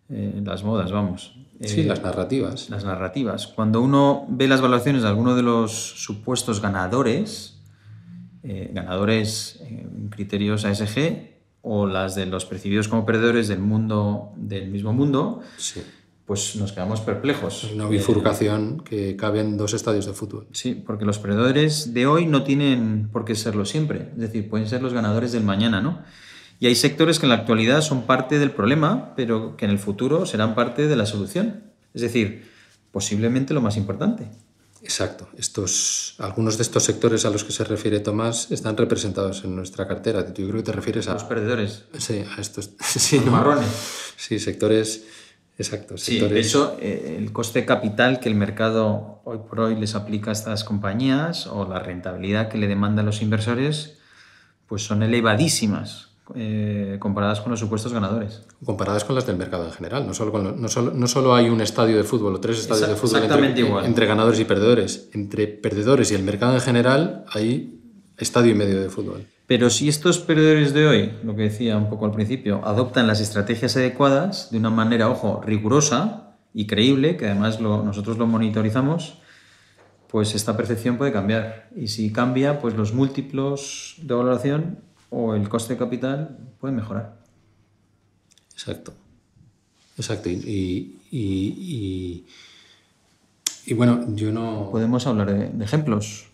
eh, 0.09 0.39
las 0.45 0.63
modas, 0.63 0.91
vamos. 0.91 1.35
Sí, 1.61 1.83
las 1.83 2.03
narrativas. 2.03 2.69
Las 2.69 2.83
narrativas. 2.83 3.47
Cuando 3.47 3.81
uno 3.81 4.27
ve 4.29 4.47
las 4.47 4.61
valoraciones 4.61 5.01
de 5.01 5.07
alguno 5.07 5.35
de 5.35 5.41
los 5.41 5.71
supuestos 5.71 6.61
ganadores, 6.61 7.59
eh, 8.43 8.69
ganadores 8.73 9.59
en 9.61 10.09
criterios 10.09 10.65
ASG, 10.65 11.35
o 11.61 11.87
las 11.87 12.13
de 12.13 12.27
los 12.27 12.45
percibidos 12.45 12.87
como 12.87 13.05
perdedores 13.05 13.47
del 13.47 13.59
mundo 13.59 14.31
del 14.35 14.69
mismo 14.69 14.93
mundo, 14.93 15.41
sí 15.57 15.81
pues 16.27 16.57
nos 16.57 16.73
quedamos 16.73 16.99
perplejos. 16.99 17.63
Una 17.73 17.87
bifurcación 17.87 18.81
que 18.81 19.15
cabe 19.15 19.39
en 19.39 19.55
dos 19.55 19.73
estadios 19.73 20.05
de 20.05 20.11
fútbol. 20.11 20.45
Sí, 20.51 20.75
porque 20.75 21.05
los 21.05 21.19
perdedores 21.19 21.93
de 21.93 22.05
hoy 22.05 22.25
no 22.25 22.43
tienen 22.43 23.07
por 23.13 23.23
qué 23.23 23.33
serlo 23.33 23.63
siempre, 23.63 24.09
es 24.11 24.19
decir, 24.19 24.49
pueden 24.49 24.67
ser 24.67 24.83
los 24.83 24.93
ganadores 24.93 25.31
del 25.31 25.43
mañana, 25.43 25.81
¿no? 25.81 26.03
Y 26.59 26.67
hay 26.67 26.75
sectores 26.75 27.19
que 27.19 27.27
en 27.27 27.29
la 27.29 27.35
actualidad 27.35 27.81
son 27.81 28.01
parte 28.01 28.39
del 28.39 28.51
problema, 28.51 29.15
pero 29.15 29.55
que 29.55 29.65
en 29.65 29.71
el 29.71 29.79
futuro 29.79 30.25
serán 30.25 30.53
parte 30.53 30.87
de 30.87 30.95
la 30.97 31.05
solución. 31.05 31.63
Es 31.93 32.01
decir, 32.01 32.51
posiblemente 32.91 33.53
lo 33.53 33.61
más 33.61 33.77
importante. 33.77 34.27
Exacto. 34.81 35.29
Estos, 35.37 36.15
algunos 36.17 36.57
de 36.57 36.63
estos 36.63 36.83
sectores 36.83 37.25
a 37.25 37.29
los 37.29 37.43
que 37.45 37.53
se 37.53 37.63
refiere 37.63 37.99
Tomás 38.01 38.51
están 38.51 38.75
representados 38.75 39.43
en 39.45 39.55
nuestra 39.55 39.87
cartera. 39.87 40.25
Yo 40.33 40.47
creo 40.47 40.57
que 40.57 40.63
te 40.63 40.71
refieres 40.73 41.07
a... 41.07 41.13
Los 41.13 41.23
perdedores. 41.23 41.83
Sí, 41.97 42.23
a 42.37 42.41
estos... 42.41 42.71
Sí, 42.83 43.17
Los 43.17 43.27
marrones. 43.27 43.69
Sí, 44.17 44.39
sectores... 44.39 45.05
Exacto. 45.57 45.97
Sí, 45.97 46.19
de 46.19 46.39
hecho, 46.39 46.77
eh, 46.79 47.15
el 47.19 47.31
coste 47.31 47.65
capital 47.65 48.19
que 48.19 48.29
el 48.29 48.35
mercado 48.35 49.21
hoy 49.23 49.39
por 49.49 49.59
hoy 49.61 49.75
les 49.75 49.95
aplica 49.95 50.29
a 50.29 50.33
estas 50.33 50.63
compañías 50.63 51.47
o 51.47 51.67
la 51.67 51.79
rentabilidad 51.79 52.47
que 52.49 52.57
le 52.59 52.67
demanda 52.67 53.01
a 53.01 53.05
los 53.05 53.21
inversores, 53.23 53.97
pues 54.67 54.83
son 54.83 55.01
elevadísimas 55.03 56.09
eh, 56.35 56.97
comparadas 56.99 57.39
con 57.41 57.51
los 57.51 57.59
supuestos 57.59 57.93
ganadores. 57.93 58.43
comparadas 58.65 59.05
con 59.05 59.15
las 59.15 59.25
del 59.25 59.37
mercado 59.37 59.65
en 59.65 59.71
general. 59.71 60.05
No 60.05 60.13
solo, 60.13 60.31
con 60.33 60.43
lo- 60.43 60.51
no 60.55 60.67
solo, 60.67 60.91
no 60.93 61.07
solo 61.07 61.33
hay 61.33 61.47
un 61.49 61.61
estadio 61.61 61.95
de 61.97 62.03
fútbol 62.03 62.35
o 62.35 62.39
tres 62.41 62.59
estadios 62.59 62.89
de 62.89 62.95
fútbol 62.95 63.15
exactamente 63.23 63.59
entre, 63.61 63.67
igual. 63.69 63.85
entre 63.85 64.05
ganadores 64.05 64.39
y 64.39 64.43
perdedores. 64.45 65.09
Entre 65.13 65.47
perdedores 65.47 66.11
y 66.11 66.15
el 66.15 66.23
mercado 66.23 66.53
en 66.53 66.61
general 66.61 67.23
hay 67.31 67.79
estadio 68.17 68.51
y 68.51 68.55
medio 68.55 68.81
de 68.81 68.89
fútbol. 68.89 69.25
Pero 69.47 69.69
si 69.69 69.87
estos 69.87 70.19
perdedores 70.19 70.73
de 70.73 70.87
hoy, 70.87 71.13
lo 71.23 71.35
que 71.35 71.43
decía 71.43 71.77
un 71.77 71.89
poco 71.89 72.05
al 72.05 72.11
principio, 72.11 72.61
adoptan 72.65 73.07
las 73.07 73.21
estrategias 73.21 73.77
adecuadas 73.77 74.51
de 74.51 74.57
una 74.57 74.69
manera, 74.69 75.09
ojo, 75.09 75.41
rigurosa 75.43 76.35
y 76.53 76.67
creíble, 76.67 77.15
que 77.15 77.27
además 77.27 77.61
lo- 77.61 77.81
nosotros 77.83 78.17
lo 78.17 78.27
monitorizamos, 78.27 79.19
pues 80.09 80.35
esta 80.35 80.57
percepción 80.57 80.97
puede 80.97 81.13
cambiar. 81.13 81.69
Y 81.75 81.87
si 81.87 82.11
cambia, 82.11 82.59
pues 82.59 82.75
los 82.75 82.93
múltiplos 82.93 83.95
de 84.01 84.13
valoración 84.13 84.79
o 85.09 85.33
el 85.35 85.47
coste 85.47 85.73
de 85.73 85.79
capital 85.79 86.37
pueden 86.59 86.75
mejorar. 86.75 87.17
Exacto. 88.53 88.93
Exacto. 89.97 90.29
Y, 90.29 90.33
y, 90.33 90.99
y- 91.11 91.55
y- 91.57 92.25
y 93.65 93.73
bueno, 93.73 94.05
yo 94.15 94.31
no... 94.31 94.69
Podemos 94.71 95.07
hablar 95.07 95.31
de, 95.33 95.49
de 95.49 95.63
ejemplos. 95.65 96.27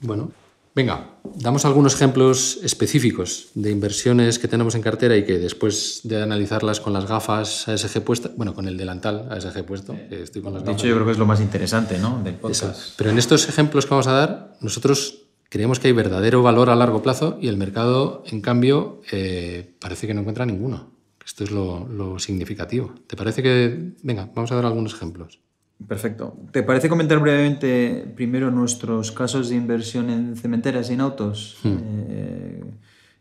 Bueno, 0.00 0.30
venga, 0.74 1.18
damos 1.36 1.64
algunos 1.64 1.94
ejemplos 1.94 2.58
específicos 2.62 3.48
de 3.54 3.70
inversiones 3.70 4.38
que 4.38 4.48
tenemos 4.48 4.74
en 4.74 4.82
cartera 4.82 5.16
y 5.16 5.24
que 5.24 5.38
después 5.38 6.00
de 6.04 6.22
analizarlas 6.22 6.80
con 6.80 6.92
las 6.92 7.06
gafas 7.06 7.68
ASG 7.68 8.02
puestas, 8.02 8.36
bueno, 8.36 8.54
con 8.54 8.68
el 8.68 8.76
delantal 8.76 9.28
ASG 9.30 9.64
puesto, 9.64 9.96
que 10.08 10.22
estoy 10.22 10.42
con 10.42 10.54
las 10.54 10.64
De 10.64 10.72
hecho, 10.72 10.86
yo 10.86 10.94
creo 10.94 11.06
que 11.06 11.12
es 11.12 11.18
lo 11.18 11.26
más 11.26 11.40
interesante 11.40 11.98
¿no? 11.98 12.22
del 12.22 12.34
podcast. 12.34 12.94
Pero 12.96 13.10
en 13.10 13.18
estos 13.18 13.48
ejemplos 13.48 13.86
que 13.86 13.90
vamos 13.90 14.06
a 14.06 14.12
dar, 14.12 14.56
nosotros 14.60 15.26
creemos 15.48 15.80
que 15.80 15.88
hay 15.88 15.92
verdadero 15.92 16.42
valor 16.42 16.70
a 16.70 16.76
largo 16.76 17.02
plazo 17.02 17.38
y 17.40 17.48
el 17.48 17.56
mercado, 17.56 18.22
en 18.26 18.40
cambio, 18.40 19.02
eh, 19.10 19.74
parece 19.80 20.06
que 20.06 20.14
no 20.14 20.20
encuentra 20.20 20.46
ninguno. 20.46 20.90
Esto 21.24 21.44
es 21.44 21.50
lo, 21.50 21.86
lo 21.86 22.18
significativo. 22.18 22.94
¿Te 23.06 23.16
parece 23.16 23.42
que... 23.42 23.92
Venga, 24.02 24.30
vamos 24.34 24.50
a 24.50 24.56
dar 24.56 24.66
algunos 24.66 24.94
ejemplos. 24.94 25.38
Perfecto. 25.86 26.36
¿Te 26.52 26.62
parece 26.62 26.88
comentar 26.88 27.18
brevemente 27.18 28.12
primero 28.14 28.50
nuestros 28.50 29.12
casos 29.12 29.48
de 29.48 29.56
inversión 29.56 30.10
en 30.10 30.36
cementeras 30.36 30.90
y 30.90 30.94
en 30.94 31.00
autos? 31.00 31.58
Eh, 31.64 32.62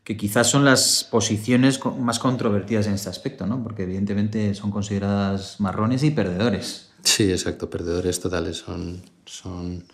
que 0.03 0.17
quizás 0.17 0.49
son 0.49 0.65
las 0.65 1.07
posiciones 1.09 1.79
más 1.99 2.19
controvertidas 2.19 2.87
en 2.87 2.93
este 2.93 3.09
aspecto, 3.09 3.45
¿no? 3.45 3.63
Porque 3.63 3.83
evidentemente 3.83 4.53
son 4.55 4.71
consideradas 4.71 5.59
marrones 5.59 6.03
y 6.03 6.11
perdedores. 6.11 6.89
Sí, 7.03 7.31
exacto, 7.31 7.69
perdedores 7.69 8.19
totales 8.19 8.57
son, 8.57 9.01
son... 9.25 9.85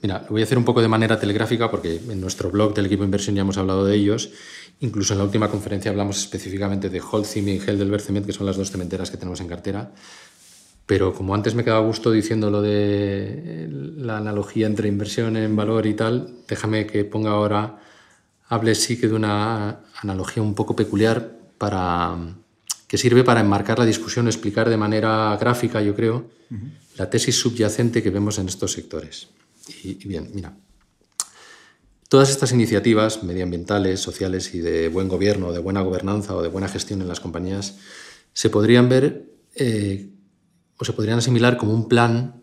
Mira, 0.00 0.22
lo 0.22 0.30
voy 0.30 0.40
a 0.42 0.44
hacer 0.44 0.58
un 0.58 0.64
poco 0.64 0.80
de 0.80 0.88
manera 0.88 1.18
telegráfica 1.18 1.70
porque 1.70 2.00
en 2.08 2.20
nuestro 2.20 2.50
blog 2.50 2.74
del 2.74 2.86
equipo 2.86 3.02
de 3.02 3.06
inversión 3.06 3.36
ya 3.36 3.42
hemos 3.42 3.58
hablado 3.58 3.84
de 3.84 3.94
ellos. 3.94 4.30
Incluso 4.80 5.12
en 5.12 5.18
la 5.18 5.24
última 5.24 5.48
conferencia 5.48 5.90
hablamos 5.90 6.18
específicamente 6.18 6.88
de 6.88 7.00
Holcim 7.00 7.48
y 7.48 7.58
Heidelberg 7.58 8.00
Cement, 8.00 8.26
que 8.26 8.32
son 8.32 8.46
las 8.46 8.56
dos 8.56 8.70
cementeras 8.70 9.10
que 9.10 9.16
tenemos 9.16 9.40
en 9.40 9.48
cartera. 9.48 9.92
Pero 10.88 11.12
como 11.12 11.34
antes 11.34 11.54
me 11.54 11.64
quedaba 11.64 11.84
a 11.84 11.86
gusto 11.86 12.10
diciendo 12.10 12.50
lo 12.50 12.62
de 12.62 12.70
eh, 12.72 13.68
la 13.98 14.16
analogía 14.16 14.66
entre 14.66 14.88
inversión 14.88 15.36
en 15.36 15.54
valor 15.54 15.84
y 15.84 15.92
tal, 15.92 16.38
déjame 16.48 16.86
que 16.86 17.04
ponga 17.04 17.32
ahora, 17.32 17.78
hable 18.48 18.74
sí 18.74 18.98
que 18.98 19.06
de 19.06 19.12
una 19.12 19.80
analogía 20.00 20.42
un 20.42 20.54
poco 20.54 20.74
peculiar 20.74 21.36
para, 21.58 22.16
que 22.86 22.96
sirve 22.96 23.22
para 23.22 23.40
enmarcar 23.40 23.78
la 23.78 23.84
discusión, 23.84 24.28
explicar 24.28 24.70
de 24.70 24.78
manera 24.78 25.36
gráfica, 25.38 25.82
yo 25.82 25.94
creo, 25.94 26.30
la 26.96 27.10
tesis 27.10 27.38
subyacente 27.38 28.02
que 28.02 28.08
vemos 28.08 28.38
en 28.38 28.48
estos 28.48 28.72
sectores. 28.72 29.28
Y, 29.84 30.02
y 30.02 30.08
bien, 30.08 30.30
mira, 30.32 30.56
todas 32.08 32.30
estas 32.30 32.52
iniciativas 32.52 33.22
medioambientales, 33.24 34.00
sociales 34.00 34.54
y 34.54 34.60
de 34.60 34.88
buen 34.88 35.08
gobierno, 35.08 35.52
de 35.52 35.58
buena 35.58 35.82
gobernanza 35.82 36.34
o 36.34 36.40
de 36.40 36.48
buena 36.48 36.66
gestión 36.66 37.02
en 37.02 37.08
las 37.08 37.20
compañías 37.20 37.76
se 38.32 38.48
podrían 38.48 38.88
ver 38.88 39.26
eh, 39.54 40.08
o 40.78 40.84
se 40.84 40.92
podrían 40.92 41.18
asimilar 41.18 41.56
como 41.56 41.74
un 41.74 41.88
plan 41.88 42.42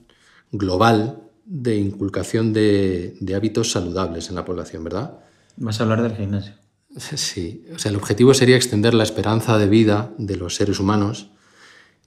global 0.52 1.24
de 1.46 1.78
inculcación 1.78 2.54
de, 2.54 3.16
de 3.20 3.36
hábitos 3.36 3.72
saludables 3.72 4.30
en 4.30 4.36
la 4.36 4.46
población, 4.46 4.84
¿verdad? 4.84 5.20
Vas 5.58 5.80
a 5.80 5.84
hablar 5.84 6.02
del 6.02 6.16
gimnasio. 6.16 6.54
Sí, 7.16 7.66
o 7.74 7.80
sea, 7.80 7.92
el 7.92 7.98
objetivo 7.98 8.34
sería 8.34 8.56
extender 8.56 8.94
la 8.94 9.04
esperanza 9.04 9.58
de 9.58 9.68
vida 9.68 10.14
de 10.18 10.38
los 10.38 10.56
seres 10.56 10.80
humanos 10.80 11.28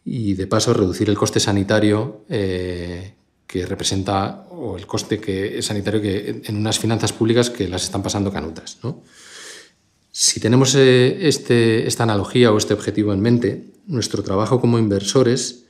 y 0.05 0.35
de 0.35 0.47
paso 0.47 0.72
reducir 0.72 1.11
el 1.11 1.18
coste 1.18 1.41
sanitario 1.41 2.24
eh, 2.31 3.14
que 3.47 3.66
representa, 3.66 4.47
o 4.51 4.76
el 4.79 4.87
coste 4.87 5.20
que, 5.20 5.61
sanitario 5.62 6.01
que 6.01 6.43
en 6.45 6.57
unas 6.57 6.79
finanzas 6.79 7.12
públicas 7.12 7.51
que 7.51 7.68
las 7.68 7.85
están 7.85 8.03
pasando 8.03 8.33
canutas. 8.33 8.79
¿no? 8.83 9.03
Si 10.11 10.41
tenemos 10.41 10.74
eh, 10.74 11.29
este, 11.29 11.87
esta 11.87 12.05
analogía 12.05 12.53
o 12.53 12.59
este 12.59 12.74
objetivo 12.74 13.12
en 13.12 13.20
mente, 13.20 13.66
nuestro 13.87 14.22
trabajo 14.22 14.61
como 14.61 14.79
inversores 14.79 15.66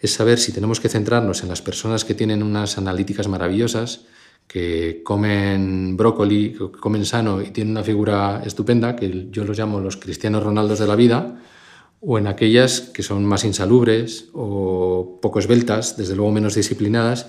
es 0.00 0.12
saber 0.12 0.38
si 0.38 0.52
tenemos 0.52 0.80
que 0.80 0.88
centrarnos 0.88 1.42
en 1.42 1.48
las 1.48 1.62
personas 1.62 2.04
que 2.04 2.14
tienen 2.14 2.42
unas 2.42 2.78
analíticas 2.78 3.28
maravillosas, 3.28 4.02
que 4.46 5.02
comen 5.02 5.96
brócoli, 5.96 6.52
que 6.52 6.70
comen 6.78 7.04
sano 7.04 7.42
y 7.42 7.50
tienen 7.50 7.72
una 7.72 7.82
figura 7.82 8.42
estupenda, 8.44 8.94
que 8.94 9.28
yo 9.30 9.44
los 9.44 9.58
llamo 9.58 9.80
los 9.80 9.96
cristianos 9.96 10.42
Ronaldos 10.42 10.78
de 10.78 10.86
la 10.86 10.96
vida, 10.96 11.40
o 12.00 12.18
en 12.18 12.26
aquellas 12.26 12.80
que 12.80 13.02
son 13.02 13.24
más 13.24 13.44
insalubres 13.44 14.28
o 14.32 15.18
poco 15.20 15.38
esbeltas, 15.38 15.96
desde 15.96 16.14
luego 16.14 16.30
menos 16.30 16.54
disciplinadas, 16.54 17.26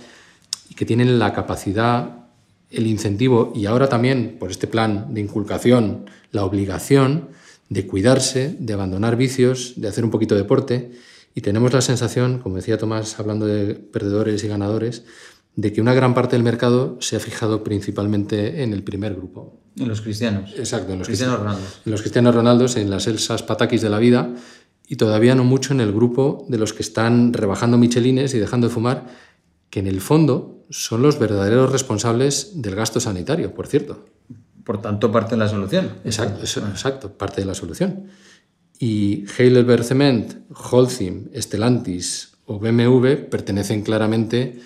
y 0.70 0.76
que 0.76 0.86
tienen 0.86 1.18
la 1.18 1.34
capacidad, 1.34 2.28
el 2.70 2.86
incentivo 2.86 3.54
y 3.56 3.66
ahora 3.66 3.88
también 3.88 4.36
por 4.40 4.52
este 4.52 4.68
plan 4.68 5.14
de 5.14 5.22
inculcación, 5.22 6.06
la 6.32 6.44
obligación 6.44 7.30
de 7.70 7.88
cuidarse, 7.88 8.56
de 8.60 8.74
abandonar 8.74 9.16
vicios, 9.16 9.74
de 9.78 9.88
hacer 9.88 10.04
un 10.04 10.12
poquito 10.12 10.36
de 10.36 10.42
deporte. 10.42 10.92
Y 11.38 11.42
tenemos 11.42 11.72
la 11.72 11.82
sensación, 11.82 12.40
como 12.40 12.56
decía 12.56 12.80
Tomás 12.80 13.20
hablando 13.20 13.46
de 13.46 13.76
perdedores 13.76 14.44
y 14.44 14.48
ganadores, 14.48 15.06
de 15.56 15.72
que 15.72 15.82
una 15.82 15.94
gran 15.94 16.16
parte 16.16 16.36
del 16.36 16.42
mercado 16.42 16.98
se 17.00 17.16
ha 17.16 17.20
fijado 17.20 17.64
principalmente 17.64 18.64
en 18.64 18.74
el 18.74 18.82
primer 18.82 19.14
grupo. 19.14 19.62
En 19.78 19.88
los 19.88 20.02
cristianos. 20.02 20.56
Exacto, 20.58 20.94
en 20.94 20.98
los 20.98 21.08
Cristianos 21.08 21.36
cristianos 21.36 21.40
Ronaldos. 21.40 21.82
En 21.86 21.92
los 21.92 22.02
cristianos 22.02 22.34
Ronaldos, 22.34 22.76
en 22.78 22.90
las 22.90 23.06
Elsas 23.06 23.44
Patakis 23.44 23.84
de 23.84 23.90
la 23.92 24.00
vida, 24.00 24.34
y 24.88 24.96
todavía 24.96 25.36
no 25.36 25.44
mucho 25.44 25.74
en 25.74 25.82
el 25.82 25.94
grupo 25.94 26.44
de 26.50 26.58
los 26.58 26.74
que 26.74 26.82
están 26.82 27.34
rebajando 27.34 27.78
michelines 27.78 28.34
y 28.34 28.40
dejando 28.40 28.68
de 28.68 28.74
fumar, 28.74 29.06
que 29.70 29.80
en 29.80 29.86
el 29.86 30.02
fondo 30.02 30.66
son 30.72 31.04
los 31.04 31.20
verdaderos 31.20 31.72
responsables 31.72 32.64
del 32.64 32.74
gasto 32.74 33.00
sanitario, 33.00 33.54
por 33.54 33.68
cierto. 33.68 34.06
Por 34.64 34.82
tanto, 34.82 35.12
parte 35.12 35.36
de 35.36 35.42
la 35.42 35.50
solución. 35.50 35.98
Exacto, 36.04 36.42
exacto, 36.42 37.16
parte 37.16 37.42
de 37.42 37.46
la 37.46 37.54
solución. 37.54 38.08
Y 38.80 39.26
Heidelberg 39.38 39.84
Cement, 39.84 40.36
Holcim, 40.52 41.30
Stellantis 41.36 42.38
o 42.46 42.60
BMW 42.60 43.28
pertenecen 43.30 43.82
claramente 43.82 44.60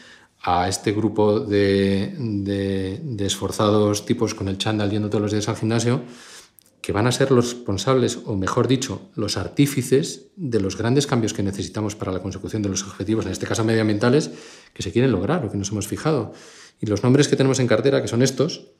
a 0.43 0.67
este 0.67 0.91
grupo 0.91 1.39
de, 1.39 2.99
esforzados 3.19 4.05
tipos 4.05 4.33
con 4.33 4.47
el 4.47 4.57
chándal 4.57 4.89
yendo 4.89 5.09
todos 5.09 5.21
los 5.21 5.31
días 5.31 5.47
al 5.49 5.55
gimnasio, 5.55 6.01
que 6.81 6.91
van 6.91 7.05
a 7.05 7.11
ser 7.11 7.31
los 7.31 7.53
responsables, 7.53 8.19
o 8.25 8.35
mejor 8.35 8.67
dicho, 8.67 9.11
los 9.15 9.37
artífices 9.37 10.31
de 10.35 10.59
los 10.59 10.77
grandes 10.77 11.05
cambios 11.05 11.33
que 11.33 11.43
necesitamos 11.43 11.95
para 11.95 12.11
la 12.11 12.21
consecución 12.21 12.63
de 12.63 12.69
los 12.69 12.83
objetivos, 12.83 13.27
en 13.27 13.31
este 13.31 13.45
caso 13.45 13.63
medioambientales, 13.63 14.31
que 14.73 14.81
se 14.81 14.91
quieren 14.91 15.11
lograr 15.11 15.45
o 15.45 15.51
que 15.51 15.57
nos 15.57 15.69
hemos 15.69 15.87
fijado. 15.87 16.33
Y 16.79 16.87
los 16.87 17.03
nombres 17.03 17.27
que 17.27 17.35
tenemos 17.35 17.59
en 17.59 17.67
cartera, 17.67 18.01
que 18.01 18.07
son 18.07 18.23
estos, 18.23 18.71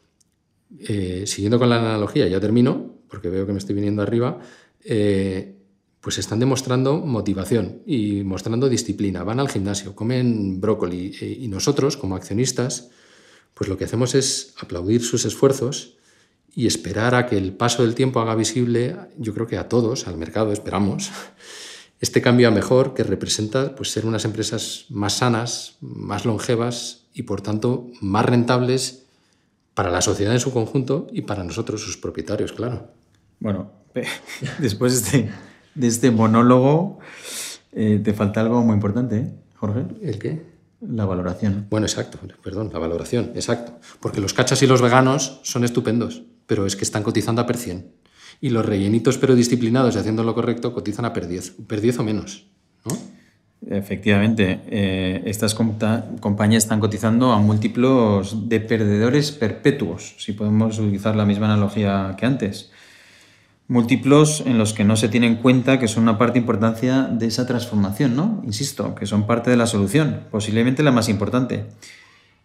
eh, 0.80 1.26
siguiendo 1.28 1.60
con 1.60 1.70
la 1.70 1.78
analogía, 1.78 2.28
ya 2.28 2.40
termino, 2.40 2.96
porque 3.08 3.30
veo 3.30 3.46
que 3.46 3.52
me 3.52 3.60
estoy 3.60 3.76
viniendo 3.76 4.02
arriba, 4.02 4.40
eh, 4.86 5.58
pues 6.02 6.18
están 6.18 6.40
demostrando 6.40 6.98
motivación 6.98 7.84
y 7.86 8.24
mostrando 8.24 8.70
disciplina. 8.70 9.24
Van 9.24 9.40
al 9.40 9.50
gimnasio, 9.50 9.96
comen 9.96 10.60
brócoli 10.60 11.16
eh, 11.22 11.38
y 11.42 11.48
nosotros, 11.48 11.96
como 11.96 12.16
accionistas, 12.16 12.90
pues 13.54 13.70
lo 13.70 13.78
que 13.78 13.86
hacemos 13.86 14.16
es 14.16 14.56
aplaudir 14.60 15.04
sus 15.04 15.26
esfuerzos 15.26 15.98
y 16.54 16.68
esperar 16.68 17.16
a 17.16 17.28
que 17.28 17.38
el 17.38 17.54
paso 17.54 17.84
del 17.84 17.96
tiempo 17.96 18.20
haga 18.20 18.36
visible, 18.36 18.98
yo 19.18 19.34
creo 19.34 19.48
que 19.48 19.58
a 19.58 19.70
todos, 19.70 20.08
al 20.08 20.18
mercado, 20.18 20.52
esperamos, 20.52 21.12
este 22.00 22.22
cambio 22.22 22.48
a 22.48 22.52
mejor 22.52 22.94
que 22.96 23.04
representa 23.04 23.76
pues, 23.76 23.92
ser 23.92 24.06
unas 24.06 24.26
empresas 24.26 24.86
más 24.90 25.18
sanas, 25.18 25.78
más 25.82 26.26
longevas 26.26 27.06
y 27.14 27.24
por 27.24 27.42
tanto 27.42 27.88
más 28.02 28.26
rentables 28.26 29.06
para 29.76 29.92
la 29.92 30.02
sociedad 30.02 30.34
en 30.34 30.40
su 30.40 30.52
conjunto 30.52 31.08
y 31.12 31.22
para 31.22 31.44
nosotros, 31.44 31.82
sus 31.82 31.98
propietarios, 31.98 32.52
claro. 32.52 32.90
Bueno, 33.40 33.81
después 34.60 35.12
de, 35.12 35.30
de 35.76 35.88
este 35.88 36.12
monólogo, 36.12 37.00
eh, 37.72 38.02
te 38.04 38.14
falta 38.14 38.42
algo 38.42 38.62
muy 38.64 38.74
importante, 38.74 39.18
¿eh, 39.18 39.32
Jorge. 39.56 39.86
¿El 40.02 40.20
qué? 40.20 40.52
la 40.82 41.06
valoración. 41.06 41.68
Bueno, 41.70 41.86
exacto, 41.86 42.18
perdón, 42.44 42.72
la 42.74 42.80
valoración, 42.80 43.32
exacto. 43.36 43.74
Porque 44.00 44.20
los 44.20 44.34
cachas 44.34 44.62
y 44.64 44.68
los 44.68 44.82
veganos 44.82 45.40
son 45.44 45.64
estupendos, 45.64 46.24
pero 46.48 46.66
es 46.66 46.76
que 46.76 46.84
están 46.84 47.04
cotizando 47.04 47.42
a 47.42 47.46
per 47.46 47.58
100. 47.58 47.92
Y 48.42 48.50
los 48.50 48.66
rellenitos 48.66 49.18
pero 49.18 49.36
disciplinados 49.36 49.96
y 49.96 50.00
haciendo 50.00 50.24
lo 50.24 50.34
correcto 50.34 50.74
cotizan 50.74 51.06
a 51.06 51.14
per 51.14 51.28
10, 51.28 51.58
per 51.68 51.82
10 51.82 52.00
o 52.00 52.04
menos, 52.04 52.48
¿no? 52.86 52.98
Efectivamente, 53.70 54.62
eh, 54.72 55.22
estas 55.26 55.54
compañías 55.54 56.64
están 56.64 56.80
cotizando 56.80 57.32
a 57.32 57.38
múltiplos 57.38 58.50
de 58.50 58.60
perdedores 58.60 59.32
perpetuos, 59.32 60.16
si 60.18 60.34
podemos 60.34 60.80
utilizar 60.80 61.16
la 61.16 61.26
misma 61.26 61.46
analogía 61.46 62.16
que 62.18 62.26
antes. 62.26 62.72
Múltiplos 63.72 64.44
en 64.46 64.58
los 64.58 64.74
que 64.74 64.84
no 64.84 64.98
se 64.98 65.08
tiene 65.08 65.28
en 65.28 65.38
cuenta 65.38 65.80
que 65.80 65.88
son 65.88 66.04
una 66.04 66.18
parte 66.18 66.38
importancia 66.38 67.04
de 67.04 67.28
esa 67.28 67.48
transformación, 67.48 68.18
¿no? 68.18 68.42
Insisto, 68.44 68.96
que 68.96 69.06
son 69.06 69.26
parte 69.26 69.50
de 69.50 69.56
la 69.56 69.66
solución, 69.66 70.26
posiblemente 70.30 70.84
la 70.84 70.92
más 70.92 71.08
importante. 71.08 71.68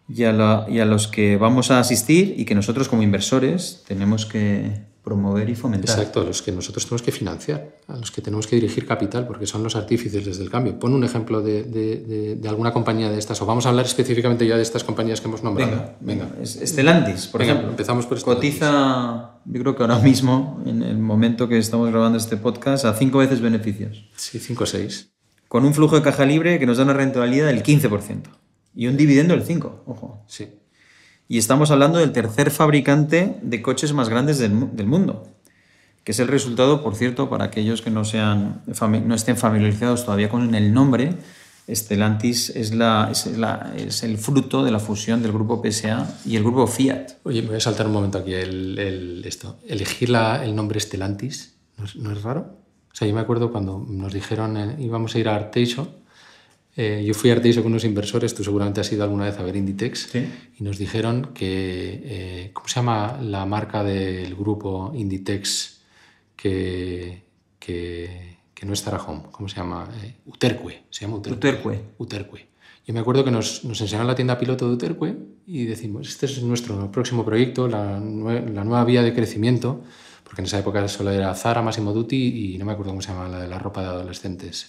Y 0.07 0.23
a, 0.23 0.65
y 0.69 0.79
a 0.79 0.85
los 0.85 1.09
que 1.09 1.35
vamos 1.35 1.69
a 1.69 1.79
asistir 1.79 2.33
y 2.37 2.45
que 2.45 2.55
nosotros 2.55 2.87
como 2.87 3.03
inversores 3.03 3.83
tenemos 3.85 4.25
que, 4.25 4.85
promover 5.07 5.49
y 5.49 5.55
fomentar. 5.55 5.97
Exacto, 5.97 6.19
a 6.19 6.25
los 6.25 6.41
que 6.41 6.51
nosotros 6.51 6.83
tenemos 6.83 7.01
que 7.01 7.13
financiar, 7.13 7.77
a 7.87 7.95
los 7.95 8.11
que 8.11 8.21
tenemos 8.21 8.45
que 8.45 8.57
dirigir 8.57 8.85
capital, 8.85 9.25
porque 9.25 9.47
son 9.47 9.63
los 9.63 9.77
artífices 9.77 10.37
del 10.37 10.49
cambio. 10.49 10.77
Pon 10.77 10.93
un 10.93 11.05
ejemplo 11.05 11.41
de, 11.41 11.63
de, 11.63 12.49
alguna 12.49 12.73
compañía 12.73 13.09
de 13.09 13.17
estas, 13.17 13.41
o 13.41 13.45
vamos 13.45 13.65
a 13.65 13.69
hablar 13.69 13.85
específicamente 13.85 14.45
ya 14.45 14.57
de 14.57 14.63
estas 14.63 14.83
compañías 14.83 15.21
que 15.21 15.29
hemos 15.29 15.43
nombrado. 15.43 15.95
Venga, 16.01 16.25
venga. 16.25 16.43
Estelantis, 16.43 17.27
por 17.27 17.41
ejemplo. 17.41 17.69
Empezamos 17.69 18.05
por 18.05 18.21
Cotiza, 18.21 19.39
yo 19.45 19.61
creo 19.61 19.77
que 19.77 19.83
ahora 19.83 19.99
mismo, 19.99 20.61
en 20.65 20.83
el 20.83 20.97
momento 20.97 21.47
que 21.47 21.57
estamos 21.57 21.89
grabando 21.89 22.17
este 22.17 22.35
podcast, 22.35 22.83
a 22.83 22.93
cinco 22.93 23.19
veces 23.19 23.39
beneficios. 23.39 24.09
Sí, 24.17 24.39
cinco 24.39 24.65
o 24.65 24.67
seis. 24.67 25.11
Con 25.47 25.63
un 25.63 25.73
flujo 25.73 25.95
de 25.95 26.01
caja 26.01 26.25
libre 26.25 26.59
que 26.59 26.65
nos 26.65 26.75
da 26.75 26.83
una 26.83 26.93
rentabilidad 26.93 27.47
del 27.47 27.63
15%. 27.63 28.23
Y 28.75 28.87
un 28.87 28.97
dividendo 28.97 29.33
del 29.37 29.47
5%, 29.47 29.83
ojo. 29.85 30.25
Sí. 30.27 30.49
Y 31.27 31.37
estamos 31.37 31.71
hablando 31.71 31.99
del 31.99 32.11
tercer 32.11 32.51
fabricante 32.51 33.37
de 33.41 33.61
coches 33.61 33.93
más 33.93 34.09
grandes 34.09 34.39
del, 34.39 34.51
mundo, 34.51 35.27
que 36.03 36.13
es 36.13 36.19
el 36.19 36.27
resultado, 36.27 36.81
por 36.83 36.95
cierto, 36.95 37.29
para 37.29 37.45
aquellos 37.45 37.81
que 37.81 37.89
no, 37.89 38.05
sean, 38.05 38.61
no 38.65 39.15
estén 39.15 39.35
familiarizados 39.35 40.05
todavía 40.05 40.29
con 40.29 40.55
el 40.55 40.73
nombre, 40.73 41.17
Stellantis 41.69 42.49
es, 42.51 42.73
la, 42.73 43.11
es, 43.11 44.03
el 44.03 44.17
fruto 44.17 44.63
de 44.63 44.71
la 44.71 44.79
fusión 44.79 45.21
del 45.21 45.33
grupo 45.33 45.61
PSA 45.61 46.19
y 46.25 46.37
el 46.37 46.43
grupo 46.43 46.65
Fiat. 46.65 47.17
Oye, 47.23 47.41
me 47.41 47.49
voy 47.49 47.57
a 47.57 47.59
saltar 47.59 47.87
un 47.87 47.93
momento 47.93 48.17
aquí. 48.19 48.33
El, 48.33 49.21
esto. 49.25 49.57
Elegir 49.67 50.09
el 50.15 50.55
nombre 50.55 50.79
Stellantis 50.79 51.55
¿no 51.95 52.11
es, 52.11 52.23
raro. 52.23 52.57
O 52.91 52.95
sea, 52.95 53.07
yo 53.07 53.13
me 53.13 53.19
acuerdo 53.19 53.51
cuando 53.51 53.85
nos 53.87 54.13
dijeron 54.13 54.55
eh, 54.57 54.75
íbamos 54.79 55.13
a 55.13 55.19
ir 55.19 55.27
a 55.27 55.35
Arteixo 55.35 55.89
eh, 56.79 57.03
yo 57.03 57.15
fui 57.15 57.31
a 57.31 57.33
Arteiso 57.33 57.63
con 57.63 57.71
unos 57.71 57.85
inversores, 57.85 58.35
tú 58.35 58.43
seguramente 58.43 58.81
has 58.81 58.91
ido 58.91 59.03
alguna 59.03 59.25
vez 59.25 59.39
a 59.39 59.41
ver 59.41 59.55
Inditex, 59.55 60.13
y 60.13 60.63
nos 60.63 60.77
dijeron 60.77 61.31
que, 61.33 62.03
eh, 62.05 62.51
¿cómo 62.53 62.67
se 62.67 62.75
llama 62.75 63.17
la 63.19 63.47
marca 63.47 63.83
del 63.83 64.35
grupo 64.35 64.93
Inditex 64.95 65.81
que, 66.35 67.23
que, 67.57 68.37
que 68.53 68.65
no 68.67 68.73
es 68.73 68.87
Home? 68.87 69.23
¿Cómo 69.31 69.49
se 69.49 69.55
llama? 69.55 69.89
Eh, 70.03 70.17
Uterque, 70.27 70.83
se 70.91 71.01
llama 71.01 71.17
Uterque. 71.17 71.81
Uterque. 71.97 72.47
Yo 72.85 72.93
me 72.93 72.99
acuerdo 72.99 73.25
que 73.25 73.31
nos, 73.31 73.65
nos, 73.65 73.81
enseñaron 73.81 74.05
la 74.05 74.13
tienda 74.13 74.37
piloto 74.37 74.67
de 74.67 74.75
Uterque 74.75 75.17
y 75.47 75.65
decimos, 75.65 76.07
este 76.07 76.27
es 76.27 76.43
nuestro 76.43 76.91
próximo 76.91 77.25
proyecto, 77.25 77.67
la, 77.67 77.99
la 77.99 78.63
nueva 78.63 78.85
vía 78.85 79.01
de 79.01 79.15
crecimiento, 79.15 79.81
porque 80.23 80.41
en 80.41 80.45
esa 80.45 80.59
época 80.59 80.87
solo 80.87 81.09
era 81.09 81.33
Zara, 81.33 81.63
Massimo 81.63 81.91
Dutti 81.91 82.53
y 82.53 82.57
no 82.59 82.65
me 82.65 82.73
acuerdo 82.73 82.91
cómo 82.91 83.01
se 83.01 83.07
llama 83.07 83.27
la 83.27 83.39
de 83.39 83.47
la 83.47 83.57
ropa 83.57 83.81
de 83.81 83.87
adolescentes. 83.87 84.67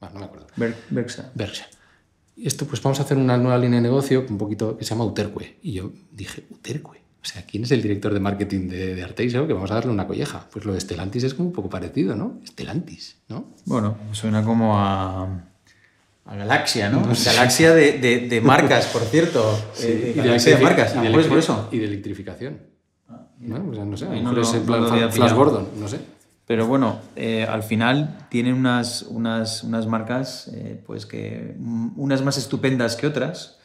Bueno, 0.00 0.14
no 0.14 0.20
me 0.20 0.26
acuerdo. 0.26 0.46
Berkshire. 0.90 1.28
Berkshire. 1.34 1.68
Y 2.36 2.46
esto, 2.46 2.66
pues 2.66 2.82
vamos 2.82 3.00
a 3.00 3.04
hacer 3.04 3.16
una 3.16 3.38
nueva 3.38 3.56
línea 3.58 3.78
de 3.78 3.82
negocio 3.82 4.24
un 4.28 4.36
poquito 4.36 4.76
que 4.76 4.84
se 4.84 4.90
llama 4.90 5.04
Uterque. 5.04 5.58
Y 5.62 5.72
yo 5.72 5.92
dije, 6.12 6.44
Uterque. 6.50 7.06
O 7.26 7.28
sea, 7.28 7.42
¿quién 7.42 7.64
es 7.64 7.72
el 7.72 7.82
director 7.82 8.12
de 8.14 8.20
marketing 8.20 8.68
de, 8.68 8.94
de 8.94 9.02
Arteiso? 9.02 9.46
Que 9.46 9.52
vamos 9.52 9.70
a 9.70 9.74
darle 9.74 9.90
una 9.90 10.06
colleja. 10.06 10.46
Pues 10.52 10.64
lo 10.64 10.74
de 10.74 10.80
Stellantis 10.80 11.24
es 11.24 11.34
como 11.34 11.48
un 11.48 11.54
poco 11.54 11.68
parecido, 11.68 12.14
¿no? 12.14 12.40
Stellantis, 12.46 13.16
¿no? 13.28 13.46
Bueno, 13.64 13.96
suena 14.12 14.44
como 14.44 14.78
a, 14.78 15.24
a 16.26 16.36
Galaxia, 16.36 16.90
¿no? 16.90 17.02
Galaxia 17.02 17.74
de, 17.74 18.28
de, 18.28 18.40
marcas, 18.40 18.86
por 18.86 19.02
cierto. 19.02 19.42
Sí, 19.74 19.86
eh, 19.88 20.12
y 20.14 20.18
galaxia 20.18 20.56
de, 20.56 20.62
marcas, 20.62 20.94
y 20.94 21.00
de, 21.00 21.28
por 21.28 21.38
eso. 21.38 21.68
Y 21.72 21.78
de 21.78 21.86
electrificación. 21.86 22.60
Ah, 23.08 23.26
¿no? 23.40 23.70
O 23.70 23.74
sea, 23.74 23.84
no 23.84 23.96
sé, 23.96 24.06
a 24.06 24.10
lo 24.10 24.14
mejor 24.16 24.38
es 24.38 24.54
en 24.54 24.66
plan 24.66 25.10
Flash 25.10 25.32
Gordon, 25.32 25.68
no 25.80 25.88
sé. 25.88 25.98
Pero 26.46 26.66
bueno, 26.68 27.00
eh, 27.16 27.44
al 27.44 27.64
final 27.64 28.28
tienen 28.30 28.54
unas, 28.54 29.02
unas, 29.02 29.64
unas 29.64 29.86
marcas, 29.88 30.48
eh, 30.54 30.80
pues 30.86 31.04
que 31.04 31.56
unas 31.58 32.22
más 32.22 32.38
estupendas 32.38 32.94
que 32.94 33.08
otras, 33.08 33.58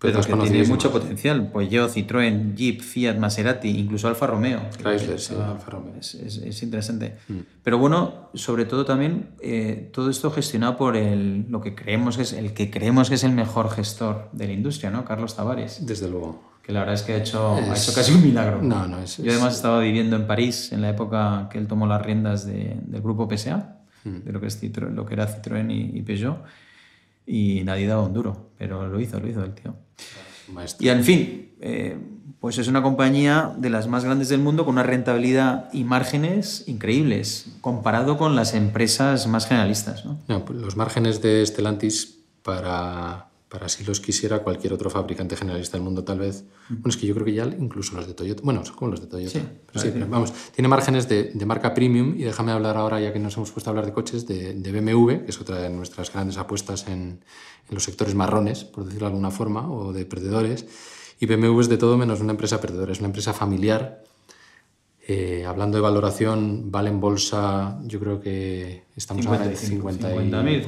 pero 0.00 0.20
que 0.20 0.32
tienen 0.34 0.68
mucho 0.68 0.90
potencial. 0.90 1.50
Pues 1.52 1.70
yo, 1.70 1.88
Citroën, 1.88 2.56
Jeep, 2.56 2.80
Fiat, 2.80 3.18
Maserati, 3.18 3.68
incluso 3.68 4.08
Alfa 4.08 4.26
Romeo. 4.26 4.60
Chrysler, 4.82 5.20
sí, 5.20 5.34
Alfa 5.40 5.70
Romeo. 5.70 5.94
Es, 6.00 6.14
es, 6.14 6.62
interesante. 6.64 7.18
Mm. 7.28 7.38
Pero 7.62 7.78
bueno, 7.78 8.30
sobre 8.34 8.64
todo 8.64 8.84
también 8.84 9.30
eh, 9.40 9.88
todo 9.92 10.10
esto 10.10 10.32
gestionado 10.32 10.76
por 10.76 10.96
el, 10.96 11.46
lo 11.50 11.60
que 11.60 11.76
creemos 11.76 12.16
que 12.16 12.24
es 12.24 12.32
el 12.32 12.52
que 12.52 12.68
creemos 12.68 13.10
que 13.10 13.14
es 13.14 13.22
el 13.22 13.32
mejor 13.32 13.70
gestor 13.70 14.28
de 14.32 14.48
la 14.48 14.52
industria, 14.54 14.90
¿no? 14.90 15.04
Carlos 15.04 15.36
Tavares. 15.36 15.86
Desde 15.86 16.08
luego 16.08 16.51
que 16.62 16.72
la 16.72 16.80
verdad 16.80 16.94
es 16.94 17.02
que 17.02 17.14
ha 17.14 17.16
hecho, 17.16 17.54
ha 17.56 17.76
hecho 17.76 17.92
casi 17.92 18.12
un 18.12 18.22
milagro. 18.22 18.62
No, 18.62 18.86
no, 18.86 19.00
es, 19.00 19.16
Yo 19.18 19.32
además 19.32 19.56
estaba 19.56 19.80
viviendo 19.80 20.16
en 20.16 20.26
París 20.26 20.70
en 20.72 20.80
la 20.80 20.90
época 20.90 21.48
que 21.50 21.58
él 21.58 21.66
tomó 21.66 21.86
las 21.86 22.00
riendas 22.00 22.46
de, 22.46 22.76
del 22.80 23.02
grupo 23.02 23.28
PSA, 23.28 23.80
hmm. 24.04 24.18
de 24.24 24.32
lo 24.32 24.40
que, 24.40 24.46
es 24.46 24.62
lo 24.76 25.04
que 25.04 25.14
era 25.14 25.26
Citroën 25.26 25.66
y, 25.70 26.02
Peugeot, 26.02 26.42
y 27.26 27.62
nadie 27.64 27.86
daba 27.86 28.02
un 28.02 28.12
duro, 28.12 28.50
pero 28.58 28.86
lo 28.86 29.00
hizo, 29.00 29.18
lo 29.18 29.28
hizo 29.28 29.42
el 29.44 29.54
tío. 29.54 29.74
Y 30.78 30.88
en 30.88 31.02
fin, 31.02 31.52
eh, 31.60 31.98
pues 32.40 32.58
es 32.58 32.68
una 32.68 32.82
compañía 32.82 33.54
de 33.56 33.70
las 33.70 33.88
más 33.88 34.04
grandes 34.04 34.28
del 34.28 34.40
mundo 34.40 34.64
con 34.64 34.74
una 34.74 34.82
rentabilidad 34.82 35.68
y 35.72 35.84
márgenes 35.84 36.64
increíbles, 36.66 37.46
comparado 37.60 38.18
con 38.18 38.36
las 38.36 38.54
empresas 38.54 39.26
más 39.26 39.46
generalistas. 39.46 40.04
¿no? 40.04 40.18
no 40.28 40.44
pues 40.44 40.60
los 40.60 40.76
márgenes 40.76 41.22
de 41.22 41.44
Stellantis 41.46 42.18
para 42.42 43.31
para 43.52 43.68
si 43.68 43.84
los 43.84 44.00
quisiera 44.00 44.38
cualquier 44.38 44.72
otro 44.72 44.88
fabricante 44.88 45.36
generalista 45.36 45.76
del 45.76 45.84
mundo, 45.84 46.02
tal 46.02 46.20
vez. 46.20 46.46
Bueno, 46.70 46.88
es 46.88 46.96
que 46.96 47.06
yo 47.06 47.12
creo 47.12 47.26
que 47.26 47.34
ya 47.34 47.44
incluso 47.44 47.94
los 47.94 48.06
de 48.06 48.14
Toyota, 48.14 48.40
bueno, 48.42 48.64
son 48.64 48.74
como 48.76 48.92
los 48.92 49.02
de 49.02 49.08
Toyota. 49.08 49.40
Sí, 49.40 49.44
pero 49.66 49.78
sí, 49.78 49.92
vamos, 50.08 50.32
tiene 50.54 50.68
márgenes 50.68 51.06
de, 51.06 51.24
de, 51.34 51.44
marca 51.44 51.74
premium 51.74 52.14
y 52.16 52.22
déjame 52.22 52.50
hablar 52.52 52.78
ahora, 52.78 52.98
ya 52.98 53.12
que 53.12 53.18
nos 53.18 53.36
hemos 53.36 53.50
puesto 53.50 53.68
a 53.68 53.72
hablar 53.72 53.84
de 53.84 53.92
coches, 53.92 54.26
de, 54.26 54.54
de 54.54 54.72
BMW, 54.72 55.24
que 55.24 55.26
es 55.28 55.38
otra 55.38 55.58
de 55.58 55.68
nuestras 55.68 56.10
grandes 56.10 56.38
apuestas 56.38 56.88
en, 56.88 56.92
en, 57.68 57.74
los 57.74 57.84
sectores 57.84 58.14
marrones, 58.14 58.64
por 58.64 58.86
decirlo 58.86 59.06
de 59.06 59.12
alguna 59.12 59.30
forma, 59.30 59.70
o 59.70 59.92
de 59.92 60.06
perdedores. 60.06 60.64
Y 61.20 61.26
BMW 61.26 61.60
es 61.60 61.68
de 61.68 61.76
todo 61.76 61.98
menos 61.98 62.22
una 62.22 62.32
empresa 62.32 62.58
perdedora, 62.58 62.92
es 62.92 63.00
una 63.00 63.08
empresa 63.08 63.34
familiar. 63.34 64.02
Eh, 65.06 65.44
hablando 65.46 65.76
de 65.76 65.82
valoración, 65.82 66.70
vale 66.70 66.88
en 66.88 67.02
bolsa, 67.02 67.78
yo 67.84 68.00
creo 68.00 68.18
que 68.18 68.84
estamos 68.96 69.24
50, 69.26 69.42
ahora 69.42 69.52
en 69.52 69.58
54.000, 69.58 70.64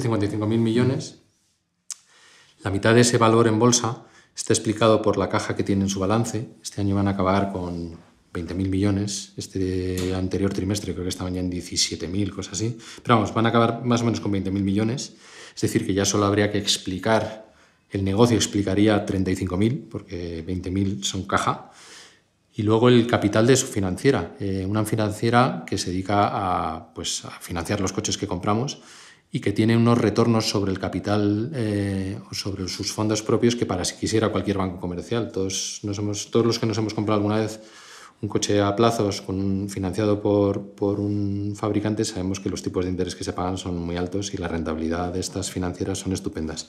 55.000 0.00 0.58
millones 0.58 1.19
la 2.62 2.70
mitad 2.70 2.94
de 2.94 3.00
ese 3.00 3.18
valor 3.18 3.46
en 3.48 3.58
bolsa 3.58 4.04
está 4.36 4.52
explicado 4.52 5.02
por 5.02 5.16
la 5.16 5.28
caja 5.28 5.56
que 5.56 5.64
tiene 5.64 5.84
en 5.84 5.88
su 5.88 6.00
balance. 6.00 6.48
Este 6.62 6.80
año 6.80 6.94
van 6.94 7.08
a 7.08 7.12
acabar 7.12 7.52
con 7.52 7.92
20.000 8.32 8.54
millones. 8.68 9.32
Este 9.36 10.14
anterior 10.14 10.52
trimestre 10.52 10.92
creo 10.92 11.04
que 11.04 11.08
estaban 11.08 11.34
ya 11.34 11.40
en 11.40 11.50
17.000, 11.50 12.30
cosas 12.30 12.54
así. 12.54 12.78
Pero 13.02 13.16
vamos, 13.16 13.34
van 13.34 13.46
a 13.46 13.48
acabar 13.48 13.84
más 13.84 14.02
o 14.02 14.04
menos 14.04 14.20
con 14.20 14.32
20.000 14.32 14.50
millones. 14.50 15.14
Es 15.54 15.60
decir, 15.62 15.86
que 15.86 15.94
ya 15.94 16.04
solo 16.04 16.26
habría 16.26 16.50
que 16.50 16.58
explicar, 16.58 17.52
el 17.90 18.04
negocio 18.04 18.36
explicaría 18.36 19.04
35.000, 19.04 19.88
porque 19.88 20.44
20.000 20.46 21.02
son 21.02 21.24
caja. 21.24 21.70
Y 22.54 22.62
luego 22.62 22.88
el 22.88 23.06
capital 23.06 23.46
de 23.46 23.56
su 23.56 23.66
financiera, 23.66 24.36
eh, 24.38 24.66
una 24.68 24.84
financiera 24.84 25.64
que 25.66 25.78
se 25.78 25.90
dedica 25.90 26.28
a, 26.30 26.92
pues, 26.94 27.24
a 27.24 27.30
financiar 27.30 27.80
los 27.80 27.92
coches 27.92 28.18
que 28.18 28.26
compramos 28.26 28.80
y 29.32 29.40
que 29.40 29.52
tiene 29.52 29.76
unos 29.76 29.98
retornos 29.98 30.48
sobre 30.48 30.72
el 30.72 30.78
capital 30.78 31.52
eh, 31.54 32.18
sobre 32.32 32.66
sus 32.68 32.92
fondos 32.92 33.22
propios 33.22 33.54
que 33.54 33.64
para 33.64 33.84
si 33.84 33.94
quisiera 33.94 34.30
cualquier 34.30 34.58
banco 34.58 34.80
comercial. 34.80 35.30
Todos, 35.30 35.80
nos 35.82 35.98
hemos, 35.98 36.30
todos 36.30 36.46
los 36.46 36.58
que 36.58 36.66
nos 36.66 36.78
hemos 36.78 36.94
comprado 36.94 37.18
alguna 37.18 37.36
vez 37.36 37.60
un 38.22 38.28
coche 38.28 38.60
a 38.60 38.74
plazos 38.76 39.22
con 39.22 39.68
financiado 39.70 40.20
por, 40.20 40.74
por 40.74 41.00
un 41.00 41.54
fabricante 41.56 42.04
sabemos 42.04 42.40
que 42.40 42.50
los 42.50 42.62
tipos 42.62 42.84
de 42.84 42.90
interés 42.90 43.14
que 43.14 43.24
se 43.24 43.32
pagan 43.32 43.56
son 43.56 43.78
muy 43.78 43.96
altos 43.96 44.34
y 44.34 44.36
la 44.36 44.48
rentabilidad 44.48 45.12
de 45.12 45.20
estas 45.20 45.50
financieras 45.50 45.98
son 45.98 46.12
estupendas. 46.12 46.68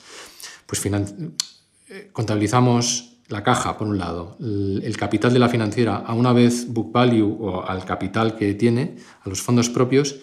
Pues 0.66 0.86
eh, 0.86 2.09
contabilizamos 2.14 3.18
la 3.28 3.43
caja, 3.43 3.78
por 3.78 3.88
un 3.88 3.97
lado, 3.97 4.38
el, 4.39 4.82
el, 4.84 4.97
capital 4.97 5.34
de 5.34 5.39
la 5.39 5.49
financiera 5.49 5.95
a 5.97 6.14
una 6.14 6.34
vez 6.34 6.68
book 6.72 6.91
value 6.91 7.38
o 7.39 7.64
al 7.66 7.86
capital 7.86 8.36
que 8.36 8.53
tiene, 8.53 8.97
a 9.24 9.30
los 9.30 9.41
fondos 9.41 9.70
propios, 9.70 10.18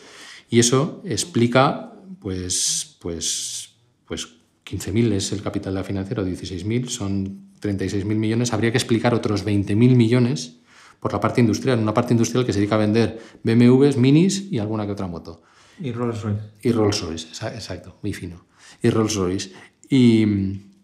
y 0.51 0.61
eso 0.61 1.03
explica 1.05 1.98
pues, 2.21 2.97
pues, 3.01 3.77
pues 4.07 4.29
15.000 4.65 5.13
es 5.13 5.33
el 5.33 5.43
capital 5.43 5.75
de 5.75 5.81
la 5.81 5.85
financiera, 5.85 6.23
o 6.23 6.27
16.000, 6.27 6.89
son 6.89 7.53
36.000 7.61 8.05
millones. 8.05 8.53
Habría 8.53 8.71
que 8.71 8.79
explicar 8.79 9.15
otros 9.15 9.45
20.000 9.45 9.75
millones 9.75 10.61
por 11.01 11.13
la 11.13 11.21
parte 11.21 11.41
industrial, 11.41 11.79
una 11.79 11.95
parte 11.95 12.13
industrial 12.13 12.45
que 12.45 12.53
se 12.53 12.59
dedica 12.59 12.75
a 12.75 12.79
vender 12.79 13.21
BMWs, 13.43 13.97
minis 13.97 14.51
y 14.51 14.59
alguna 14.59 14.85
que 14.85 14.93
otra 14.93 15.07
moto. 15.07 15.43
Y 15.81 15.93
Rolls 15.93 16.23
Royce. 16.23 16.43
Y 16.63 16.73
Rolls 16.73 17.01
Royce, 17.03 17.29
exacto, 17.55 17.99
muy 18.03 18.13
fino. 18.13 18.47
Y 18.83 18.91
Rolls 18.91 19.15
Royce. 19.15 19.53
Y, 19.89 20.27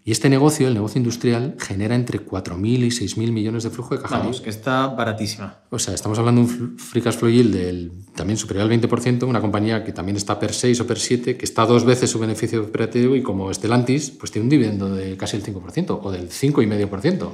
y 0.07 0.13
este 0.13 0.29
negocio, 0.29 0.69
el 0.69 0.75
negocio 0.75 0.99
industrial, 0.99 1.57
genera 1.59 1.95
entre 1.95 2.21
4.000 2.21 2.63
y 2.63 2.89
6.000 2.91 3.33
millones 3.33 3.63
de 3.63 3.71
flujo 3.71 3.97
de 3.97 4.03
caja 4.03 4.19
Vamos, 4.19 4.43
que 4.43 4.51
está 4.51 4.89
baratísima. 4.89 5.61
O 5.71 5.79
sea, 5.79 5.95
estamos 5.95 6.19
hablando 6.19 6.43
de 6.43 6.47
un 6.47 6.79
free 6.79 7.01
cash 7.01 7.17
flow 7.17 7.31
yield 7.31 7.55
del 7.55 7.93
también 8.15 8.37
superior 8.37 8.71
al 8.71 8.79
20%, 8.79 9.27
una 9.27 9.41
compañía 9.41 9.83
que 9.83 9.93
también 9.93 10.17
está 10.17 10.39
per 10.39 10.53
6 10.53 10.79
o 10.83 10.87
per 10.87 10.99
7, 10.99 11.39
que 11.39 11.45
está 11.47 11.65
dos 11.65 11.87
veces 11.87 12.11
su 12.11 12.19
beneficio 12.19 12.61
operativo 12.61 13.17
y 13.17 13.23
como 13.23 13.53
Stellantis, 13.53 14.11
pues 14.11 14.31
tiene 14.31 14.45
un 14.45 14.51
dividendo 14.51 14.95
de 14.95 15.17
casi 15.17 15.39
el 15.39 15.43
5% 15.43 16.01
o 16.03 16.11
del 16.13 16.29
5,5%. 16.29 17.31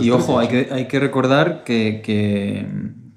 Y 0.00 0.10
ojo, 0.10 0.38
hay 0.38 0.48
que, 0.48 0.68
hay 0.72 0.88
que 0.88 0.98
recordar 0.98 1.62
que, 1.62 2.00
que, 2.02 2.66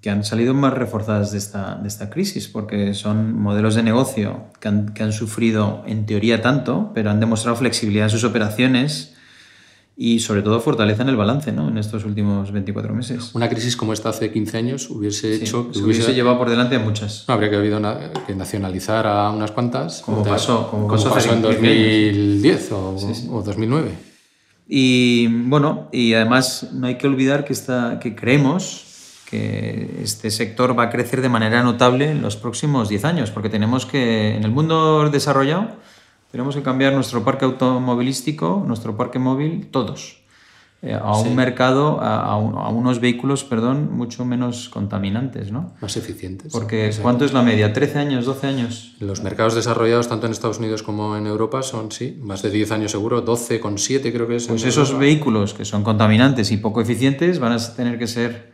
que, 0.02 0.10
han 0.10 0.24
salido 0.24 0.54
más 0.54 0.74
reforzadas 0.74 1.32
de 1.32 1.38
esta, 1.38 1.76
de 1.76 1.88
esta 1.88 2.10
crisis, 2.10 2.48
porque 2.48 2.94
son 2.94 3.40
modelos 3.40 3.76
de 3.76 3.84
negocio 3.84 4.46
que 4.60 4.68
han, 4.68 4.94
que 4.94 5.04
han 5.04 5.14
sufrido 5.14 5.84
en 5.86 6.06
teoría 6.06 6.42
tanto, 6.42 6.92
pero 6.94 7.12
han 7.12 7.20
demostrado 7.20 7.56
flexibilidad 7.58 8.06
en 8.06 8.10
sus 8.12 8.24
operaciones 8.24 9.14
y 9.98 10.20
sobre 10.20 10.42
todo 10.42 10.60
fortaleza 10.62 11.04
en 11.04 11.10
el 11.10 11.16
balance 11.18 11.52
¿no? 11.52 11.68
en 11.70 11.78
estos 11.78 12.06
últimos 12.06 12.52
24 12.52 12.94
meses. 12.96 13.36
Una 13.36 13.48
crisis 13.50 13.76
como 13.78 13.94
esta 13.94 14.10
hace 14.10 14.32
15 14.32 14.58
años 14.58 14.90
hubiese 14.90 15.38
Sí, 15.38 15.44
hecho... 15.44 15.70
se 15.74 15.84
hubiese 15.84 16.14
llevado 16.16 16.40
por 16.40 16.50
delante 16.50 16.76
a 16.78 16.80
muchas. 16.80 17.26
No, 17.28 17.36
habría 17.36 17.50
que, 17.52 17.58
habido 17.58 17.80
na- 17.80 18.00
que 18.26 18.34
nacionalizar 18.34 19.06
a 19.06 19.30
unas 19.30 19.52
cuantas. 19.52 20.02
Como 20.02 20.24
pasó- 20.24 20.68
como 20.72 20.88
pasó 20.88 21.14
hace 21.14 21.30
en 21.30 21.42
15 21.44 21.48
años. 21.50 21.62
2010 21.62 22.72
o, 22.72 22.96
o 23.36 23.44
2009. 23.44 23.92
Y 24.68 25.28
bueno, 25.28 25.90
y 25.92 26.14
además 26.14 26.70
no 26.74 26.88
hay 26.88 26.96
que 26.98 27.06
olvidar 27.06 27.44
que, 27.44 27.54
esta, 27.54 28.00
que 28.00 28.16
creemos 28.16 28.86
que 29.32 29.90
este 30.04 30.30
sector 30.30 30.78
va 30.78 30.84
a 30.84 30.90
crecer 30.90 31.22
de 31.22 31.30
manera 31.30 31.64
notable 31.64 32.12
en 32.12 32.22
los 32.22 32.36
próximos 32.36 32.90
10 32.90 33.06
años, 33.06 33.32
porque 33.32 33.50
tenemos 33.50 33.86
que, 33.86 34.36
en 34.36 34.44
el 34.44 34.52
mundo 34.52 35.10
desarrollado, 35.10 35.68
tenemos 36.32 36.54
que 36.56 36.62
cambiar 36.62 36.94
nuestro 36.94 37.24
parque 37.24 37.46
automovilístico, 37.46 38.64
nuestro 38.68 38.96
parque 38.98 39.20
móvil, 39.20 39.68
todos, 39.72 40.18
eh, 40.82 40.94
a 41.00 41.16
un 41.16 41.36
mercado, 41.36 42.02
a, 42.02 42.24
a 42.26 42.38
un- 42.38 42.58
a 42.58 42.70
unos 42.70 43.00
vehículos, 43.00 43.44
perdón, 43.44 43.90
mucho 43.96 44.26
menos 44.26 44.68
contaminantes, 44.70 45.52
¿no? 45.52 45.74
Más 45.82 45.96
eficientes. 45.96 46.52
Porque 46.52 46.92
¿cuánto 47.02 47.24
es 47.24 47.34
la 47.34 47.42
media? 47.44 47.72
¿13 47.74 47.98
años, 48.00 48.26
12 48.26 48.48
años? 48.48 48.96
Los 49.00 49.22
mercados 49.22 49.54
desarrollados, 49.56 50.08
tanto 50.10 50.26
en 50.26 50.32
Estados 50.32 50.58
Unidos 50.60 50.82
como 50.84 51.16
en 51.16 51.28
Europa, 51.28 51.62
son, 51.64 51.92
sí, 51.92 52.18
más 52.22 52.42
de 52.42 52.50
10 52.50 52.72
años 52.72 52.92
seguro, 52.92 53.24
12,7 53.24 54.12
creo 54.12 54.28
que 54.28 54.38
es. 54.38 54.48
Pues 54.48 54.64
esos 54.64 54.90
Europa. 54.90 55.00
vehículos 55.06 55.54
que 55.54 55.66
son 55.66 55.84
contaminantes 55.84 56.52
y 56.52 56.58
poco 56.58 56.82
eficientes 56.82 57.40
van 57.40 57.52
a 57.54 57.58
tener 57.76 58.00
que 58.00 58.08
ser 58.08 58.52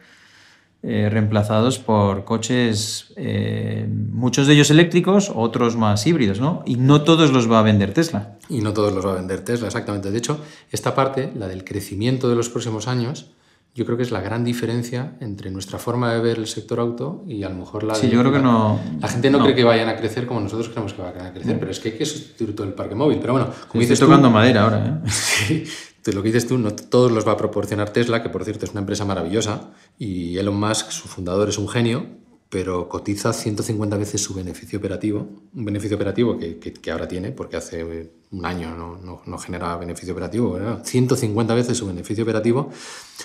eh, 0.90 1.10
reemplazados 1.10 1.80
por 1.80 2.24
coches, 2.24 3.12
eh, 3.18 3.86
muchos 4.14 4.48
de 4.48 4.54
ellos 4.54 4.70
eléctricos, 4.72 5.30
otros 5.36 5.76
más 5.76 6.08
híbridos, 6.08 6.40
¿no? 6.40 6.64
Y 6.66 6.76
no 6.78 7.02
todos 7.02 7.32
los 7.34 7.52
va 7.52 7.60
a 7.60 7.64
vender 7.64 7.94
Tesla. 7.94 8.38
Y 8.48 8.62
no 8.62 8.72
todos 8.72 8.94
los 8.94 9.06
va 9.06 9.12
a 9.12 9.16
vender 9.16 9.42
Tesla, 9.42 9.68
exactamente. 9.68 10.12
De 10.12 10.18
hecho, 10.18 10.40
esta 10.72 10.96
parte, 10.96 11.32
la 11.36 11.50
del 11.50 11.66
crecimiento 11.66 12.30
de 12.30 12.36
los 12.38 12.48
próximos 12.48 12.88
años, 12.88 13.32
yo 13.76 13.86
creo 13.86 13.98
que 13.98 14.04
es 14.04 14.12
la 14.12 14.22
gran 14.22 14.44
diferencia 14.44 15.18
entre 15.20 15.52
nuestra 15.52 15.78
forma 15.78 16.12
de 16.14 16.20
ver 16.22 16.38
el 16.40 16.48
sector 16.48 16.80
auto 16.80 17.24
y 17.28 17.44
a 17.44 17.50
lo 17.50 17.56
mejor 17.56 17.84
la 17.84 17.94
Sí, 17.94 18.08
de- 18.08 18.14
yo 18.14 18.22
creo 18.22 18.32
que 18.32 18.40
no- 18.40 18.80
La 19.02 19.08
gente 19.10 19.30
no, 19.30 19.38
no. 19.40 19.44
cree 19.44 19.56
que 19.56 19.64
vayan 19.66 19.90
a 19.90 19.98
crecer 19.98 20.26
como 20.26 20.40
nosotros 20.40 20.70
creemos 20.70 20.94
que 20.94 21.02
van 21.04 21.20
a 21.22 21.32
crecer, 21.34 21.60
pero 21.60 21.70
es 21.70 21.80
que 21.80 21.90
hay 21.90 21.98
que 21.98 22.06
sustituir 22.06 22.56
todo 22.56 22.66
el 22.66 22.74
parque 22.74 22.96
móvil. 22.96 23.20
Pero 23.20 23.34
bueno, 23.34 23.48
como 23.50 23.64
Estoy 23.66 23.82
dices 23.82 24.00
tú, 24.00 24.06
tocando 24.06 24.32
madera 24.32 24.64
ahora, 24.64 25.02
¿eh? 25.06 25.10
Sí, 25.12 25.64
tú- 25.66 25.70
lo 26.14 26.22
que 26.24 26.28
dices 26.30 26.48
tú, 26.48 26.58
no 26.58 26.72
todos 26.76 27.12
los 27.12 27.28
va 27.28 27.34
a 27.34 27.38
proporcionar 27.38 27.92
Tesla, 27.92 28.22
que 28.24 28.30
por 28.30 28.44
cierto 28.44 28.66
es 28.66 28.72
una 28.72 28.82
empresa 28.82 29.06
maravillosa, 29.06 29.72
y 29.98 30.38
Elon 30.38 30.60
Musk, 30.60 30.92
su 30.92 31.08
fundador, 31.08 31.50
es 31.50 31.58
un 31.58 31.68
genio, 31.70 32.06
pero 32.50 32.88
cotiza 32.88 33.34
150 33.34 33.98
veces 33.98 34.24
su 34.24 34.34
beneficio 34.34 34.80
operativo, 34.80 35.28
un 35.54 35.66
beneficio 35.66 35.98
operativo 35.98 36.38
que, 36.40 36.92
ahora 36.92 37.08
tiene, 37.08 37.32
porque 37.32 37.58
hace 37.58 38.10
un 38.32 38.46
año 38.46 38.76
no, 38.76 38.98
no- 38.98 39.22
no 39.26 39.38
genera 39.38 39.76
beneficio 39.78 40.14
operativo, 40.14 40.54
¿verdad? 40.54 40.82
150 40.86 41.54
veces 41.54 41.78
su 41.78 41.88
beneficio 41.88 42.24
operativo 42.24 42.70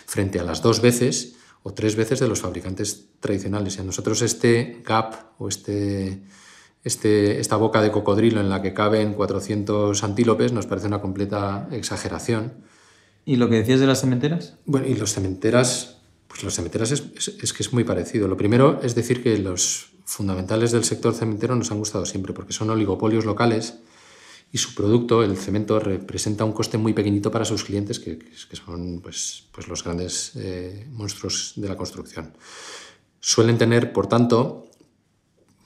frente 0.06 0.40
a 0.40 0.44
las 0.44 0.60
dos 0.62 0.80
veces 0.80 1.36
o 1.62 1.72
tres 1.72 1.94
veces 1.94 2.18
de 2.18 2.26
los 2.26 2.40
fabricantes 2.40 3.06
tradicionales. 3.20 3.76
Y 3.76 3.80
a 3.80 3.84
nosotros 3.84 4.22
este 4.22 4.82
gap 4.84 5.14
o 5.38 5.48
este 5.48 6.22
este, 6.84 7.38
esta 7.38 7.54
boca 7.54 7.80
de 7.80 7.92
cocodrilo 7.92 8.40
en 8.40 8.48
la 8.48 8.60
que 8.60 8.74
caben 8.74 9.14
400 9.14 10.02
antílopes 10.02 10.52
nos 10.52 10.66
parece 10.66 10.88
una 10.88 11.00
completa 11.00 11.68
exageración. 11.70 12.54
¿Y 13.24 13.36
lo 13.36 13.48
que 13.48 13.56
decías 13.56 13.80
de 13.80 13.86
las 13.86 14.00
cementeras? 14.00 14.54
Bueno, 14.66 14.86
y 14.86 14.94
los 14.94 15.12
cementeras, 15.12 15.98
pues 16.28 16.42
los 16.42 16.54
cementeras 16.54 16.90
es, 16.90 17.52
que 17.52 17.62
es 17.62 17.72
muy 17.72 17.84
parecido. 17.84 18.28
Lo 18.28 18.36
primero 18.36 18.80
es 18.82 18.94
decir 18.94 19.22
que 19.22 19.38
los 19.38 19.92
fundamentales 20.04 20.72
del 20.72 20.84
sector 20.84 21.14
cementero 21.14 21.54
nos 21.54 21.70
han 21.70 21.78
gustado 21.78 22.04
siempre 22.04 22.32
porque 22.32 22.52
son 22.52 22.70
oligopolios 22.70 23.24
locales 23.24 23.78
y 24.50 24.58
su 24.58 24.74
producto, 24.74 25.22
el 25.22 25.36
cemento, 25.38 25.78
representa 25.78 26.44
un 26.44 26.52
coste 26.52 26.76
muy 26.76 26.92
pequeñito 26.92 27.30
para 27.30 27.46
sus 27.46 27.64
clientes, 27.64 27.98
que, 27.98 28.18
que 28.18 28.56
son 28.56 29.00
pues, 29.00 29.44
pues 29.50 29.66
los 29.66 29.82
grandes 29.82 30.32
eh, 30.36 30.86
monstruos 30.90 31.54
de 31.56 31.68
la 31.68 31.76
construcción. 31.76 32.36
Suelen 33.18 33.56
tener, 33.56 33.94
por 33.94 34.08
tanto, 34.08 34.68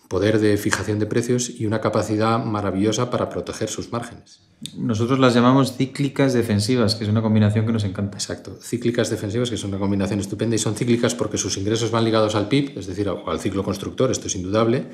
poder 0.09 0.39
de 0.39 0.57
fijación 0.57 0.99
de 0.99 1.07
precios 1.07 1.51
y 1.51 1.67
una 1.67 1.81
capacidad 1.81 2.43
maravillosa 2.45 3.11
para 3.11 3.29
proteger 3.29 3.69
sus 3.69 3.93
márgenes. 3.93 4.41
Nosotros 4.77 5.19
las 5.19 5.35
llamamos 5.35 5.77
cíclicas 5.77 6.33
defensivas, 6.33 6.95
que 6.95 7.05
es 7.05 7.11
una 7.11 7.21
combinación 7.21 7.67
que 7.67 7.73
nos 7.73 7.85
encanta. 7.85 8.17
Exacto. 8.17 8.59
Cíclicas 8.63 9.11
defensivas, 9.11 9.51
que 9.51 9.57
es 9.57 9.65
una 9.65 9.79
combinación 9.79 10.21
estupenda, 10.21 10.57
y 10.57 10.59
son 10.59 10.77
cíclicas 10.77 11.15
porque 11.15 11.37
sus 11.37 11.57
ingresos 11.59 11.91
van 11.91 12.05
ligados 12.05 12.35
al 12.35 12.49
PIB, 12.49 12.79
es 12.79 12.87
decir, 12.87 13.09
al 13.09 13.41
ciclo 13.41 13.63
constructor, 13.63 14.11
esto 14.11 14.29
es 14.29 14.37
indudable, 14.37 14.87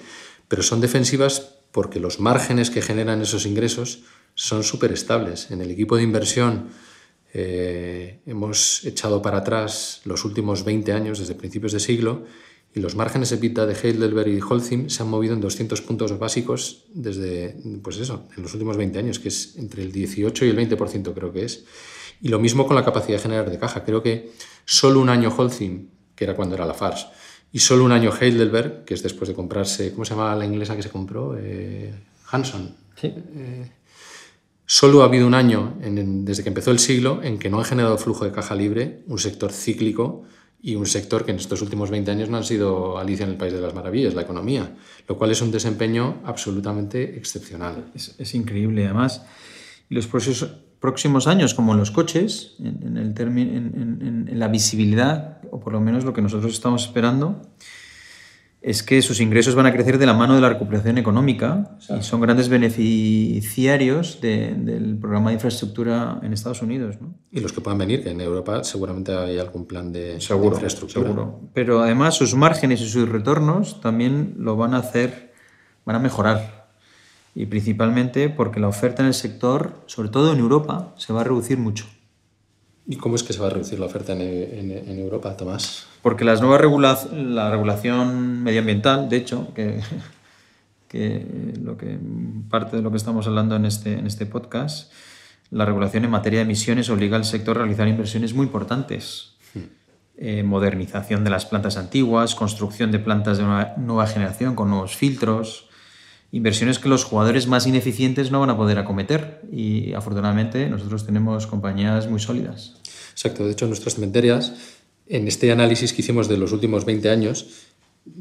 pero 0.48 0.62
son 0.62 0.80
defensivas 0.80 1.58
porque 1.70 2.00
los 2.00 2.18
márgenes 2.18 2.70
que 2.70 2.82
generan 2.82 3.22
esos 3.22 3.46
ingresos 3.46 4.00
son 4.34 4.64
súper 4.64 4.92
estables. 4.92 5.50
En 5.50 5.60
el 5.60 5.70
equipo 5.70 5.96
de 5.96 6.02
inversión 6.02 6.68
eh, 7.32 8.20
hemos 8.26 8.84
echado 8.84 9.22
para 9.22 9.38
atrás 9.38 10.00
los 10.04 10.24
últimos 10.24 10.64
20 10.64 10.92
años, 10.92 11.18
desde 11.18 11.34
principios 11.34 11.72
de 11.72 11.80
siglo, 11.80 12.24
y 12.74 12.80
los 12.80 12.94
márgenes 12.96 13.30
EBITDA 13.32 13.66
de 13.66 13.74
Heidelberg 13.74 14.28
y 14.28 14.40
Holcim 14.40 14.88
se 14.88 15.02
han 15.02 15.10
movido 15.10 15.34
en 15.34 15.40
200 15.40 15.80
puntos 15.82 16.18
básicos 16.18 16.84
desde, 16.94 17.56
pues 17.82 17.98
eso, 17.98 18.28
en 18.36 18.42
los 18.42 18.52
últimos 18.54 18.76
20 18.76 18.98
años, 18.98 19.18
que 19.18 19.28
es 19.28 19.56
entre 19.56 19.82
el 19.82 19.92
18 19.92 20.46
y 20.46 20.48
el 20.48 20.56
20% 20.56 21.12
creo 21.14 21.32
que 21.32 21.44
es. 21.44 21.64
Y 22.22 22.28
lo 22.28 22.38
mismo 22.38 22.66
con 22.66 22.76
la 22.76 22.84
capacidad 22.84 23.18
de 23.18 23.22
generar 23.22 23.50
de 23.50 23.58
caja. 23.58 23.84
Creo 23.84 24.02
que 24.02 24.30
solo 24.64 25.00
un 25.00 25.08
año 25.10 25.32
Holcim, 25.36 25.88
que 26.14 26.24
era 26.24 26.34
cuando 26.34 26.54
era 26.54 26.64
la 26.64 26.72
FARS, 26.74 27.08
y 27.52 27.58
solo 27.58 27.84
un 27.84 27.92
año 27.92 28.10
Heidelberg, 28.18 28.84
que 28.84 28.94
es 28.94 29.02
después 29.02 29.28
de 29.28 29.34
comprarse, 29.34 29.92
¿cómo 29.92 30.04
se 30.06 30.14
llama 30.14 30.34
la 30.34 30.46
inglesa 30.46 30.74
que 30.74 30.82
se 30.82 30.88
compró? 30.88 31.36
Eh, 31.38 31.92
Hanson. 32.30 32.74
Sí. 32.98 33.12
Solo 34.64 35.02
ha 35.02 35.06
habido 35.06 35.26
un 35.26 35.34
año, 35.34 35.76
en- 35.82 35.98
en- 35.98 36.24
desde 36.24 36.42
que 36.42 36.48
empezó 36.48 36.70
el 36.70 36.78
siglo, 36.78 37.20
en 37.22 37.38
que 37.38 37.50
no 37.50 37.58
han 37.58 37.64
generado 37.64 37.98
flujo 37.98 38.24
de 38.24 38.32
caja 38.32 38.54
libre, 38.54 39.02
un 39.06 39.18
sector 39.18 39.52
cíclico 39.52 40.22
y 40.62 40.76
un 40.76 40.86
sector 40.86 41.24
que 41.24 41.32
en 41.32 41.38
estos 41.38 41.60
últimos 41.60 41.90
20 41.90 42.10
años 42.12 42.28
no 42.30 42.36
han 42.36 42.44
sido 42.44 42.96
Alicia 42.98 43.24
en 43.24 43.30
el 43.32 43.36
País 43.36 43.52
de 43.52 43.60
las 43.60 43.74
Maravillas, 43.74 44.14
la 44.14 44.22
economía, 44.22 44.76
lo 45.08 45.18
cual 45.18 45.32
es 45.32 45.42
un 45.42 45.50
desempeño 45.50 46.20
absolutamente 46.24 47.16
excepcional. 47.18 47.90
Es, 47.94 48.14
es 48.18 48.34
increíble, 48.34 48.84
además. 48.84 49.24
Los 49.88 50.06
próximos, 50.06 50.46
próximos 50.80 51.26
años, 51.26 51.54
como 51.54 51.72
en 51.72 51.78
los 51.78 51.90
coches, 51.90 52.54
en, 52.60 52.78
en 52.86 52.96
el 52.96 53.14
en- 53.18 54.28
en 54.30 54.38
la 54.38 54.48
visibilidad, 54.48 55.40
o 55.50 55.58
por 55.60 55.72
lo 55.72 55.80
menos 55.80 56.04
lo 56.04 56.12
que 56.12 56.22
nosotros 56.22 56.52
estamos 56.52 56.84
esperando, 56.84 57.42
es 58.64 58.82
que 58.84 59.02
sus 59.02 59.20
ingresos 59.20 59.54
van 59.56 59.66
a 59.66 59.72
crecer 59.72 59.98
de 59.98 60.06
la 60.06 60.14
mano 60.14 60.36
de 60.36 60.40
la 60.40 60.48
recuperación 60.48 60.96
económica 60.96 61.76
y 61.98 62.02
son 62.02 62.20
grandes 62.20 62.48
beneficiarios 62.48 64.20
de- 64.20 64.54
del 64.54 64.96
programa 64.98 65.30
de 65.30 65.34
infraestructura 65.34 66.20
en 66.22 66.32
Estados 66.32 66.62
Unidos. 66.62 66.96
¿no? 67.00 67.14
Y 67.30 67.40
los 67.40 67.52
que 67.52 67.60
puedan 67.60 67.78
venir, 67.78 68.02
que 68.04 68.10
en 68.10 68.20
Europa 68.20 68.62
seguramente 68.64 69.12
hay 69.16 69.38
algún 69.38 69.66
plan 69.66 69.92
de, 69.92 70.14
de 70.14 70.20
Seguro, 70.20 70.54
infraestructura. 70.54 71.06
seguro. 71.06 71.40
Pero 71.54 71.80
además 71.82 72.14
sus 72.14 72.34
márgenes 72.34 72.80
y 72.80 72.88
sus 72.88 73.08
retornos 73.08 73.80
también 73.80 74.34
lo 74.38 74.56
van 74.56 74.74
a 74.74 74.78
hacer, 74.78 75.32
van 75.84 75.96
a 75.96 75.98
mejorar. 75.98 76.62
Y 77.34 77.46
principalmente 77.46 78.28
porque 78.28 78.60
la 78.60 78.68
oferta 78.68 79.02
en 79.02 79.08
el 79.08 79.14
sector, 79.14 79.80
sobre 79.86 80.10
todo 80.10 80.32
en 80.32 80.38
Europa, 80.38 80.94
se 80.98 81.12
va 81.12 81.22
a 81.22 81.24
reducir 81.24 81.58
mucho. 81.58 81.86
¿Y 82.86 82.96
cómo 82.96 83.14
es 83.16 83.22
que 83.22 83.32
se 83.32 83.38
va 83.40 83.46
a 83.46 83.50
reducir 83.50 83.78
la 83.78 83.86
oferta 83.86 84.12
en, 84.12 84.20
en- 84.22 84.70
en 84.88 84.98
Europa, 84.98 85.36
Tomás? 85.36 85.86
Porque 86.02 86.24
las 86.24 86.40
nuevas 86.40 86.60
regula 86.60 86.98
la 87.12 87.50
regulación 87.50 88.42
medioambiental, 88.42 89.08
de 89.08 89.16
hecho, 89.16 89.52
que, 89.54 89.80
que 90.88 91.24
lo 91.62 91.76
que 91.76 91.98
parte 92.50 92.76
de 92.76 92.82
lo 92.82 92.90
que 92.90 92.96
estamos 92.96 93.26
hablando 93.26 93.54
en 93.56 93.66
este, 93.66 93.94
en 93.94 94.06
este 94.06 94.26
podcast, 94.26 94.92
la 95.50 95.64
regulación 95.64 96.04
en 96.04 96.10
materia 96.10 96.40
de 96.40 96.44
emisiones 96.44 96.90
obliga 96.90 97.16
al 97.16 97.24
sector 97.24 97.56
a 97.56 97.60
realizar 97.60 97.86
inversiones 97.88 98.34
muy 98.34 98.46
importantes. 98.46 99.28
Eh, 100.18 100.42
modernización 100.42 101.24
de 101.24 101.30
las 101.30 101.46
plantas 101.46 101.76
antiguas, 101.76 102.34
construcción 102.34 102.92
de 102.92 102.98
plantas 102.98 103.38
de 103.38 103.44
una 103.44 103.74
nueva 103.78 104.06
generación 104.06 104.54
con 104.54 104.68
nuevos 104.70 104.94
filtros, 104.94 105.68
inversiones 106.32 106.78
que 106.78 106.88
los 106.88 107.04
jugadores 107.04 107.46
más 107.46 107.66
ineficientes 107.66 108.30
no 108.30 108.40
van 108.40 108.50
a 108.50 108.56
poder 108.56 108.78
acometer. 108.78 109.42
Y 109.52 109.92
afortunadamente 109.92 110.68
nosotros 110.68 111.06
tenemos 111.06 111.46
compañías 111.46 112.08
muy 112.08 112.18
sólidas. 112.18 112.76
Exacto, 113.12 113.44
de 113.44 113.52
hecho 113.52 113.66
nuestras 113.66 113.94
cementerias, 113.94 114.54
en 115.06 115.28
este 115.28 115.52
análisis 115.52 115.92
que 115.92 116.02
hicimos 116.02 116.28
de 116.28 116.38
los 116.38 116.52
últimos 116.52 116.84
20 116.84 117.10
años, 117.10 117.46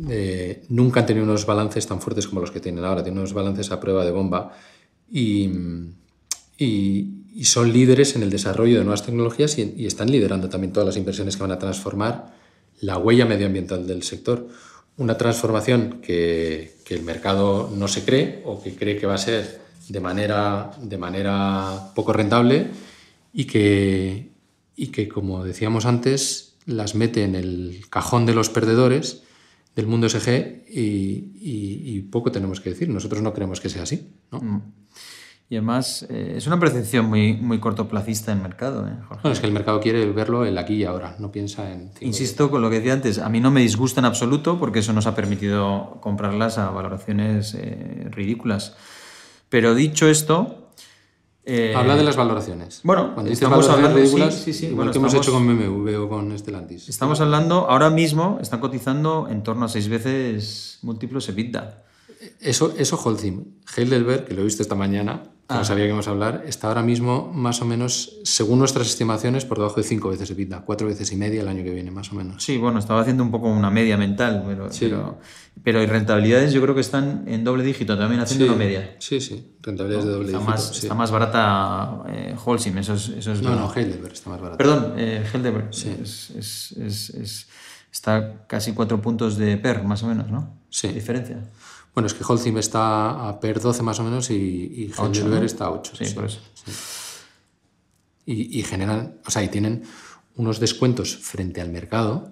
eh, 0.10 0.64
nunca 0.70 1.00
han 1.00 1.06
tenido 1.06 1.26
unos 1.26 1.46
balances 1.46 1.88
tan 1.88 2.02
fuertes 2.02 2.28
como 2.28 2.42
los 2.42 2.52
que 2.52 2.60
tienen 2.60 2.84
ahora, 2.84 3.02
tienen 3.02 3.20
unos 3.20 3.34
balances 3.34 3.72
a 3.72 3.80
prueba 3.80 4.06
de 4.06 4.12
bomba 4.12 4.54
y, 5.12 5.50
y, 6.58 7.44
son 7.44 7.74
líderes 7.74 8.16
en 8.16 8.22
el 8.22 8.30
desarrollo 8.30 8.78
de 8.78 8.84
nuevas 8.84 9.04
tecnologías 9.04 9.58
y, 9.58 9.86
están 9.86 10.12
liderando 10.12 10.50
también 10.50 10.72
todas 10.72 10.86
las 10.86 10.98
inversiones 10.98 11.36
que 11.36 11.42
van 11.42 11.52
a 11.52 11.58
transformar 11.58 12.34
la 12.82 12.98
huella 12.98 13.26
medioambiental 13.26 13.88
del 13.88 14.04
sector. 14.04 14.48
Una 14.98 15.18
transformación 15.18 16.02
que, 16.02 16.80
el 16.92 17.04
mercado 17.04 17.72
no 17.74 17.88
se 17.88 18.04
cree 18.04 18.42
o 18.44 18.62
que 18.62 18.76
cree 18.76 18.98
que 18.98 19.08
va 19.08 19.14
a 19.14 19.18
ser 19.18 19.62
de 19.88 20.02
manera, 20.02 20.72
de 20.82 20.98
manera 20.98 21.94
poco 21.96 22.12
rentable 22.12 22.68
y 23.32 23.46
que, 23.46 24.34
y 24.76 24.88
que, 24.88 25.08
como 25.08 25.46
decíamos 25.46 25.86
antes, 25.86 26.58
las 26.66 26.96
mete 26.96 27.24
en 27.24 27.36
el 27.36 27.86
cajón 27.90 28.26
de 28.26 28.34
los 28.34 28.50
perdedores 28.50 29.24
del 29.76 29.88
mundo 29.88 30.10
SG 30.10 30.66
y, 30.68 32.02
poco 32.12 32.32
tenemos 32.32 32.60
que 32.60 32.72
decir. 32.72 32.90
Nosotros 32.90 33.22
no 33.22 33.34
creemos 33.34 33.62
que 33.62 33.70
sea 33.70 33.84
así. 33.84 34.10
Mm. 34.32 34.58
Y 35.52 35.58
además 35.58 36.06
eh, 36.10 36.36
es 36.38 36.48
una 36.48 36.58
percepción 36.58 37.08
muy, 37.08 37.34
muy 37.34 37.60
cortoplacista 37.60 38.32
del 38.32 38.42
mercado. 38.42 38.88
¿eh, 38.88 38.94
es 39.30 39.42
que 39.42 39.48
el 39.48 39.52
mercado 39.52 39.82
quiere 39.82 40.10
verlo 40.10 40.46
el 40.46 40.58
aquí 40.58 40.76
y 40.76 40.86
ahora, 40.86 41.18
no 41.20 41.30
piensa 41.30 41.70
en... 41.70 41.92
Insisto 42.00 42.50
con 42.50 42.62
lo 42.62 42.70
que 42.70 42.78
decía 42.78 42.94
antes, 42.94 43.20
a 43.20 43.28
mí 43.28 43.42
no 43.42 43.52
me 43.52 43.60
disgusta 43.60 44.00
en 44.00 44.06
absoluto 44.06 44.58
porque 44.58 44.80
eso 44.80 44.94
nos 44.94 45.08
ha 45.08 45.14
permitido 45.14 45.98
comprarlas 46.00 46.58
a 46.58 46.70
valoraciones 46.70 47.54
eh, 47.56 48.08
ridículas. 48.12 48.78
Pero 49.50 49.76
dicho 49.76 50.08
esto, 50.08 50.70
eh, 51.44 51.74
Habla 51.76 51.98
de 51.98 52.06
las 52.06 52.16
valoraciones. 52.16 52.80
Bueno, 52.86 53.14
Cuando 53.14 53.30
estamos 53.30 53.68
hablando 53.68 53.98
ridículas, 53.98 54.34
sí, 54.34 54.54
sí, 54.54 54.68
igual 54.68 54.92
que 54.92 55.00
hemos 55.00 55.14
hecho 55.14 55.34
con 55.34 55.46
BMW 55.46 55.96
o 55.98 56.08
con 56.08 56.40
Stellantis. 56.40 56.88
Estamos 56.88 57.20
hablando, 57.20 57.70
ahora 57.70 57.90
mismo 57.90 58.40
están 58.42 58.62
cotizando 58.62 59.28
en 59.30 59.44
torno 59.44 59.66
a 59.66 59.68
seis 59.68 59.90
veces 59.90 60.80
múltiplos 60.82 61.28
EBITDA. 61.28 61.84
Eso, 62.40 62.74
eso 62.78 62.98
Holcim. 63.04 63.44
Heidelberg, 63.76 64.26
que 64.26 64.34
lo 64.34 64.42
he 64.42 64.46
visto 64.46 64.62
esta 64.62 64.76
mañana, 64.76 65.24
no 65.54 65.60
ah. 65.62 65.66
sabía 65.66 65.84
que 65.84 65.90
íbamos 65.90 66.08
a 66.08 66.12
hablar, 66.12 66.44
está 66.48 66.68
ahora 66.68 66.82
mismo 66.82 67.32
más 67.34 67.62
o 67.62 67.66
menos, 67.66 68.20
según 68.24 68.60
nuestras 68.60 68.88
estimaciones, 68.88 69.46
por 69.46 69.58
debajo 69.58 69.76
de 69.76 69.84
cinco 69.84 70.10
veces 70.10 70.30
EBITDA, 70.32 70.62
cuatro 70.62 70.88
veces 70.88 71.12
y 71.12 71.16
media 71.16 71.42
el 71.42 71.48
año 71.48 71.64
que 71.64 71.72
viene, 71.72 71.92
más 71.92 72.12
o 72.12 72.16
menos. 72.16 72.44
Sí, 72.44 72.58
bueno, 72.58 72.80
estaba 72.80 73.02
haciendo 73.02 73.24
un 73.24 73.32
poco 73.32 73.48
una 73.48 73.70
media 73.70 73.98
mental, 73.98 74.44
pero, 74.48 74.70
pero, 75.64 75.86
rentabilidades 75.86 76.54
yo 76.54 76.62
creo 76.62 76.76
que 76.76 76.82
están 76.82 77.26
en 77.28 77.44
doble 77.44 77.64
dígito, 77.64 77.98
también 77.98 78.22
haciendo 78.22 78.46
una 78.46 78.56
media. 78.56 78.96
Sí, 79.00 79.20
sí, 79.20 79.56
rentabilidades 79.62 80.06
de 80.06 80.12
doble 80.12 80.26
está 80.28 80.40
dígito. 80.40 80.52
Más, 80.52 80.84
Está 80.84 80.94
más 80.96 81.12
barata 81.12 82.04
eh, 82.10 82.36
Holcim, 82.44 82.78
eso 82.78 82.94
es, 82.94 83.10
eso 83.10 83.34
No, 83.36 83.56
no, 83.56 83.74
Heidelberg 83.74 84.14
está 84.14 84.30
más 84.30 84.40
barata. 84.40 84.58
Perdón, 84.58 84.94
eh, 84.98 85.24
Heidelberg. 85.34 85.74
Sí. 85.74 85.96
Es, 86.02 86.32
es, 86.78 87.48
está 87.92 88.46
casi 88.48 88.74
cuatro 88.74 89.02
puntos 89.02 89.38
de 89.38 89.58
PER, 89.58 89.84
más 89.84 90.02
o 90.04 90.08
menos, 90.08 90.30
¿no? 90.30 90.54
Sí. 90.70 90.88
diferencia. 90.88 91.38
Bueno, 91.94 92.08
es 92.08 92.14
que 92.14 92.24
Holcim 92.24 92.58
está 92.58 93.28
a 93.28 93.40
PER 93.40 93.60
12 93.60 93.84
más 93.84 94.00
o 94.00 94.04
menos 94.04 94.30
y, 94.30 94.34
y 94.34 94.94
Heidelberg 94.98 95.44
está 95.44 95.66
a 95.66 95.72
8. 95.72 95.94
Sí, 95.96 96.14
por 96.14 96.26
eso. 96.26 96.40
Y, 98.26 98.64
generan, 98.64 99.20
o 99.26 99.32
sea, 99.32 99.44
y 99.44 99.50
tienen 99.50 99.84
unos 100.36 100.60
descuentos 100.60 101.18
frente 101.18 101.60
al 101.60 101.70
mercado 101.70 102.32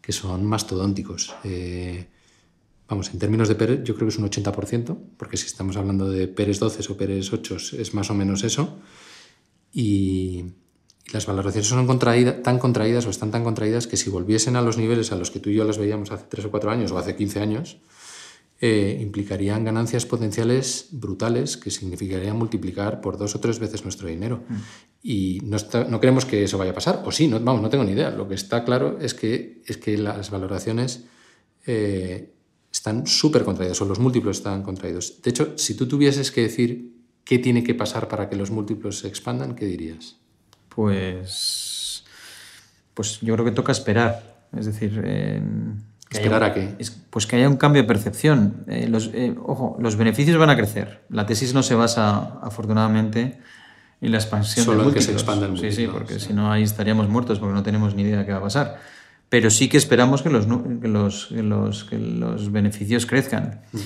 que 0.00 0.12
son 0.12 0.46
mastodónticos. 0.46 1.34
Eh, 1.42 2.06
vamos, 2.88 3.10
en 3.12 3.18
términos 3.18 3.48
de 3.48 3.56
PER 3.56 3.82
yo 3.82 3.96
creo 3.96 4.06
que 4.06 4.14
es 4.14 4.18
un 4.18 4.30
80%, 4.30 4.96
porque 5.16 5.36
si 5.36 5.46
estamos 5.46 5.76
hablando 5.76 6.08
de 6.08 6.28
PERES 6.28 6.60
12 6.60 6.92
o 6.92 6.96
PERES 6.96 7.32
8 7.32 7.56
es 7.78 7.94
más 7.94 8.10
o 8.10 8.14
menos 8.14 8.44
eso. 8.44 8.78
Y, 9.72 10.44
las 11.12 11.26
valoraciones 11.26 11.66
son 11.66 11.86
tan 11.88 12.58
contraídas 12.58 13.06
o 13.06 13.10
están 13.10 13.30
tan 13.30 13.42
contraídas 13.42 13.86
que 13.86 13.96
si 13.96 14.10
volviesen 14.10 14.56
a 14.56 14.62
los 14.62 14.76
niveles 14.76 15.10
a 15.10 15.16
los 15.16 15.30
que 15.30 15.40
tú 15.40 15.50
y 15.50 15.54
yo 15.54 15.64
las 15.64 15.78
veíamos 15.78 16.12
hace 16.12 16.26
3 16.28 16.46
o 16.46 16.50
4 16.50 16.70
años 16.70 16.92
o 16.92 16.98
hace 16.98 17.16
15 17.16 17.40
años, 17.40 17.78
eh, 18.62 18.98
implicarían 19.00 19.64
ganancias 19.64 20.04
potenciales 20.04 20.88
brutales 20.92 21.56
que 21.56 21.70
significarían 21.70 22.36
multiplicar 22.36 23.00
por 23.00 23.16
dos 23.16 23.34
o 23.34 23.40
tres 23.40 23.58
veces 23.58 23.84
nuestro 23.84 24.06
dinero. 24.06 24.44
Mm. 24.46 24.54
Y 25.02 25.40
no, 25.44 25.56
no, 25.88 25.98
creemos 25.98 26.26
que 26.26 26.44
eso 26.44 26.58
vaya 26.58 26.72
a 26.72 26.74
pasar, 26.74 27.02
o 27.06 27.10
sí, 27.10 27.26
no, 27.26 27.40
vamos, 27.40 27.62
no 27.62 27.70
tengo 27.70 27.84
ni 27.84 27.92
idea. 27.92 28.10
Lo 28.10 28.28
que 28.28 28.34
está 28.34 28.64
claro 28.64 28.98
es 29.00 29.14
que, 29.14 29.62
es 29.64 29.78
que 29.78 29.96
las 29.96 30.30
valoraciones 30.30 31.06
eh, 31.66 32.34
están 32.70 33.06
súper 33.06 33.44
contraídas, 33.44 33.80
o 33.80 33.86
los 33.86 33.98
múltiplos 33.98 34.36
están 34.36 34.62
contraídos. 34.62 35.22
De 35.22 35.30
hecho, 35.30 35.56
si 35.56 35.74
tú 35.74 35.88
tuvieses 35.88 36.30
que 36.30 36.42
decir 36.42 36.92
qué 37.24 37.38
tiene 37.38 37.64
que 37.64 37.74
pasar 37.74 38.08
para 38.08 38.28
que 38.28 38.36
los 38.36 38.50
múltiplos 38.50 38.98
se 38.98 39.08
expandan, 39.08 39.54
¿qué 39.54 39.64
dirías? 39.64 40.18
Pues, 40.68 42.04
pues 42.92 43.20
yo 43.22 43.32
creo 43.32 43.46
que 43.46 43.52
toca 43.52 43.72
esperar. 43.72 44.48
Es 44.54 44.66
decir, 44.66 45.00
¿Esperar 46.10 46.42
a 46.42 46.52
qué? 46.52 46.76
pues 47.10 47.26
que 47.26 47.36
haya 47.36 47.48
un 47.48 47.56
cambio 47.56 47.82
de 47.82 47.88
percepción. 47.88 48.64
Eh, 48.66 48.88
los, 48.88 49.10
eh, 49.14 49.34
ojo, 49.44 49.76
los 49.78 49.96
beneficios 49.96 50.36
van 50.38 50.50
a 50.50 50.56
crecer. 50.56 51.02
La 51.08 51.26
tesis 51.26 51.54
no 51.54 51.62
se 51.62 51.74
basa, 51.74 52.40
afortunadamente, 52.42 53.38
en 54.00 54.12
la 54.12 54.18
expansión 54.18 54.64
Solo 54.64 54.82
de 54.82 54.88
en 54.88 54.94
que 54.94 55.02
se 55.02 55.12
expanda 55.12 55.46
el 55.46 55.58
Sí, 55.58 55.70
sí, 55.70 55.86
porque 55.86 56.18
si 56.18 56.32
no 56.32 56.50
ahí 56.50 56.62
estaríamos 56.62 57.08
muertos 57.08 57.38
porque 57.38 57.54
no 57.54 57.62
tenemos 57.62 57.94
ni 57.94 58.02
idea 58.02 58.18
de 58.18 58.26
qué 58.26 58.32
va 58.32 58.38
a 58.38 58.42
pasar. 58.42 58.80
Pero 59.28 59.50
sí 59.50 59.68
que 59.68 59.76
esperamos 59.76 60.22
que 60.22 60.30
los, 60.30 60.46
que 60.46 60.88
los, 60.88 61.26
que 61.26 61.42
los, 61.42 61.84
que 61.84 61.98
los 61.98 62.50
beneficios 62.50 63.06
crezcan. 63.06 63.60
Mm. 63.72 63.78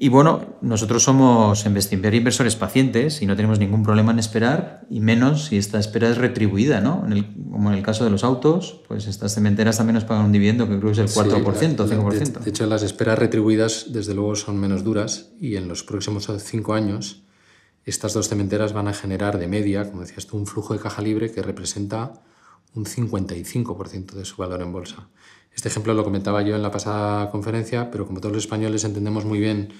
Y 0.00 0.10
bueno, 0.10 0.54
nosotros 0.60 1.02
somos 1.02 1.66
inversores 1.66 2.54
pacientes 2.54 3.20
y 3.20 3.26
no 3.26 3.34
tenemos 3.34 3.58
ningún 3.58 3.82
problema 3.82 4.12
en 4.12 4.20
esperar, 4.20 4.86
y 4.88 5.00
menos 5.00 5.46
si 5.46 5.56
esta 5.56 5.80
espera 5.80 6.08
es 6.08 6.16
retribuida, 6.16 6.80
¿no? 6.80 7.02
En 7.04 7.12
el, 7.14 7.26
como 7.50 7.72
en 7.72 7.76
el 7.76 7.82
caso 7.82 8.04
de 8.04 8.10
los 8.10 8.22
autos, 8.22 8.80
pues 8.86 9.08
estas 9.08 9.34
cementeras 9.34 9.78
también 9.78 9.94
nos 9.94 10.04
pagan 10.04 10.26
un 10.26 10.30
dividendo 10.30 10.68
que 10.68 10.78
creo 10.78 10.92
que 10.92 11.02
es 11.02 11.16
el 11.16 11.24
4%, 11.24 11.88
5%. 11.88 12.38
De, 12.38 12.48
hecho, 12.48 12.66
las 12.66 12.84
esperas 12.84 13.18
retribuidas, 13.18 13.86
desde 13.88 14.14
luego, 14.14 14.36
son 14.36 14.60
menos 14.60 14.84
duras 14.84 15.32
y 15.40 15.56
en 15.56 15.66
los 15.66 15.82
próximos 15.82 16.30
cinco 16.44 16.74
años 16.74 17.24
estas 17.84 18.12
dos 18.12 18.28
cementeras 18.28 18.72
van 18.72 18.86
a 18.86 18.94
generar 18.94 19.36
de 19.36 19.48
media, 19.48 19.90
como 19.90 20.02
decías 20.02 20.28
tú, 20.28 20.36
un 20.36 20.46
flujo 20.46 20.74
de 20.74 20.80
caja 20.80 21.02
libre 21.02 21.32
que 21.32 21.42
representa 21.42 22.12
un 22.72 22.84
55% 22.84 24.12
de 24.12 24.24
su 24.24 24.36
valor 24.36 24.62
en 24.62 24.72
bolsa. 24.72 25.08
Este 25.58 25.70
ejemplo 25.70 25.92
lo 25.92 26.04
comentaba 26.04 26.40
yo 26.42 26.54
en 26.54 26.62
la 26.62 26.70
pasada 26.70 27.32
conferencia, 27.32 27.90
pero 27.90 28.06
como 28.06 28.20
todos 28.20 28.32
los 28.32 28.44
españoles 28.44 28.84
entendemos 28.84 29.24
muy 29.24 29.40
bien 29.40 29.70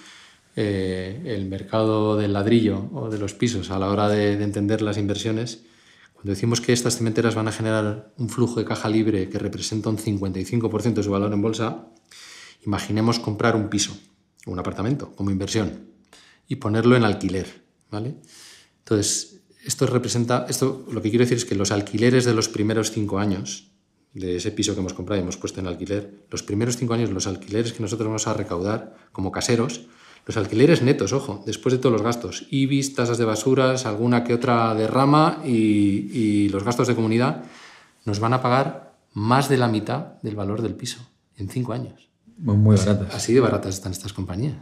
eh, 0.57 1.23
el 1.25 1.47
mercado 1.47 2.17
del 2.17 2.33
ladrillo 2.33 2.91
o 2.93 3.09
de 3.09 3.17
los 3.17 3.33
pisos 3.33 3.71
a 3.71 3.79
la 3.79 3.89
hora 3.89 4.09
de, 4.09 4.43
entender 4.43 4.83
las 4.83 4.99
inversiones, 4.99 5.63
cuando 6.15 6.33
decimos 6.33 6.61
que 6.61 6.73
estas 6.73 6.97
cementeras 6.97 7.37
van 7.37 7.47
a 7.47 7.53
generar 7.53 8.13
un 8.17 8.29
flujo 8.29 8.59
de 8.59 8.65
caja 8.67 8.89
libre 8.89 9.29
que 9.29 9.39
representa 9.39 9.89
un 9.89 9.99
55% 9.99 10.95
de 10.95 11.03
su 11.05 11.13
valor 11.13 11.33
en 11.33 11.43
bolsa, 11.43 11.87
imaginemos 12.67 13.21
comprar 13.21 13.55
un 13.55 13.69
piso 13.69 13.97
un 14.47 14.59
apartamento 14.59 15.13
como 15.15 15.31
inversión 15.31 15.91
y 16.49 16.57
ponerlo 16.57 16.97
en 16.97 17.05
alquiler. 17.05 17.63
¿vale? 17.89 18.17
Entonces, 18.81 19.43
esto 19.65 19.87
representa, 19.87 20.45
esto 20.49 20.85
lo 20.91 21.01
que 21.03 21.11
quiero 21.11 21.25
decir 21.25 21.39
es 21.39 21.45
que 21.45 21.55
los 21.55 21.71
alquileres 21.71 22.25
de 22.25 22.35
los 22.35 22.49
primeros 22.49 22.91
cinco 22.91 23.21
años 23.21 23.71
de 24.15 24.37
ese 24.37 24.51
piso 24.51 24.75
que 24.75 24.81
hemos 24.81 24.95
comprado 24.95 25.21
y 25.21 25.23
hemos 25.23 25.37
puesto 25.37 25.61
en 25.61 25.67
alquiler, 25.67 26.25
los 26.31 26.43
primeros 26.43 26.77
cinco 26.77 26.95
años, 26.95 27.11
los 27.11 27.27
alquileres 27.27 27.73
que 27.73 27.83
nosotros 27.83 28.07
vamos 28.07 28.27
a 28.27 28.35
recaudar 28.35 28.97
como 29.13 29.31
caseros, 29.33 29.87
los 30.27 30.37
alquileres 30.37 30.83
netos, 30.83 31.13
ojo, 31.13 31.43
después 31.47 31.73
de 31.73 31.79
todos 31.79 31.93
los 31.93 32.03
gastos, 32.03 32.47
IBIS, 32.51 32.95
tasas 32.95 33.19
de 33.19 33.25
basuras, 33.25 33.87
alguna 33.87 34.25
que 34.25 34.35
otra 34.35 34.75
derrama 34.75 35.41
y, 35.45 36.11
y 36.13 36.49
los 36.51 36.65
gastos 36.65 36.89
de 36.89 36.95
comunidad, 36.95 37.45
nos 38.05 38.21
van 38.21 38.35
a 38.35 38.43
pagar 38.43 38.95
más 39.15 39.49
de 39.49 39.57
la 39.57 39.69
mitad 39.69 40.21
del 40.23 40.37
valor 40.37 40.63
del 40.63 40.75
piso 40.75 41.01
en 41.37 41.49
cinco 41.49 41.73
años. 41.73 42.09
Muy 42.39 42.77
baratas. 42.77 43.15
Así 43.15 43.35
de 43.35 43.41
baratas 43.41 43.75
están 43.75 43.93
estas 43.93 44.13
compañías. 44.13 44.57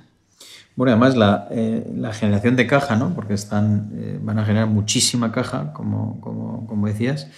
Bueno, 0.76 0.92
además 0.92 1.16
la, 1.16 1.48
eh, 1.50 1.90
la 1.96 2.12
generación 2.12 2.54
de 2.54 2.66
caja, 2.66 2.96
¿no? 2.96 3.14
porque 3.14 3.34
están, 3.34 3.90
eh, 3.94 4.18
van 4.22 4.38
a 4.38 4.44
generar 4.44 4.68
muchísima 4.68 5.32
caja, 5.32 5.72
como, 5.72 6.20
como, 6.20 6.66
como 6.66 6.86
decías, 6.86 7.28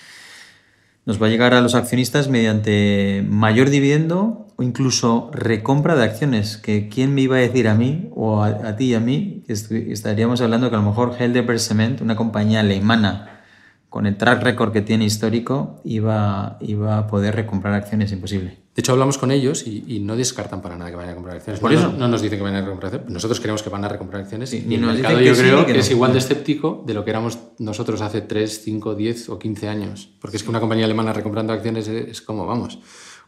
nos 1.09 1.21
va 1.23 1.27
a 1.27 1.31
llegar 1.31 1.55
a 1.55 1.63
los 1.63 1.75
accionistas 1.75 2.29
mediante 2.29 3.25
mayor 3.27 3.71
dividendo 3.71 4.47
o 4.57 4.63
incluso 4.63 5.31
recompra 5.33 5.97
de 5.97 6.05
acciones, 6.05 6.59
que 6.59 6.91
quién 6.91 7.15
me 7.15 7.23
iba 7.23 7.37
a 7.37 7.39
decir 7.39 7.67
a 7.67 7.75
mí 7.75 8.11
o 8.15 8.43
a, 8.43 8.77
ti 8.77 8.91
y 8.91 8.95
a 8.95 9.01
mí, 9.01 9.43
que 9.47 9.55
estaríamos 9.91 10.43
hablando 10.43 10.69
que 10.69 10.77
a 10.77 10.81
lo 10.81 10.85
mejor 10.85 11.17
Heidelberg 11.19 11.61
Cement, 11.61 12.03
una 12.03 12.15
compañía 12.15 12.61
alemana 12.61 13.41
con 13.89 14.05
el 14.05 14.19
track 14.19 14.43
record 14.43 14.71
que 14.71 14.83
tiene 14.83 15.07
histórico, 15.07 15.81
iba, 15.83 16.59
iba 16.61 16.99
a 16.99 17.07
poder 17.07 17.37
recomprar 17.37 17.73
acciones 17.73 18.13
imposible. 18.13 18.59
De 18.79 18.83
hecho, 18.83 18.93
hablamos 18.93 19.19
con 19.19 19.33
ellos 19.33 19.67
y, 19.67 19.99
no 19.99 20.15
descartan 20.15 20.63
para 20.63 20.77
nada 20.77 20.89
que 20.93 20.97
vayan 20.97 21.11
a 21.11 21.15
comprar 21.17 21.35
acciones. 21.35 21.59
Por 21.59 21.73
eso 21.73 21.93
no, 21.93 22.07
nos 22.07 22.23
dicen 22.23 22.39
que 22.39 22.45
vayan 22.45 22.63
a 22.63 22.69
comprar 22.69 22.95
acciones. 22.95 23.13
Nosotros 23.13 23.41
creemos 23.41 23.61
que 23.61 23.71
van 23.71 23.85
a 23.85 23.89
recomprar 23.89 24.23
acciones. 24.23 24.55
y 24.55 24.73
el 24.73 24.81
mercado 24.83 25.21
yo 25.21 25.35
creo 25.35 25.67
que, 25.67 25.77
es 25.77 25.91
igual 25.91 26.13
de 26.13 26.21
escéptico 26.21 26.85
de 26.87 26.95
lo 26.95 27.05
que 27.05 27.11
éramos 27.11 27.41
nosotros 27.59 28.01
hace 28.03 28.21
3, 28.21 28.61
5, 28.63 28.95
10 28.95 29.31
o 29.31 29.39
15 29.41 29.69
años. 29.69 30.11
Porque 30.21 30.37
es 30.37 30.45
que 30.45 30.51
una 30.51 30.61
compañía 30.61 30.85
alemana 30.85 31.13
recomprando 31.13 31.53
acciones 31.53 31.89
es, 31.89 32.23
como, 32.23 32.47
vamos, 32.47 32.79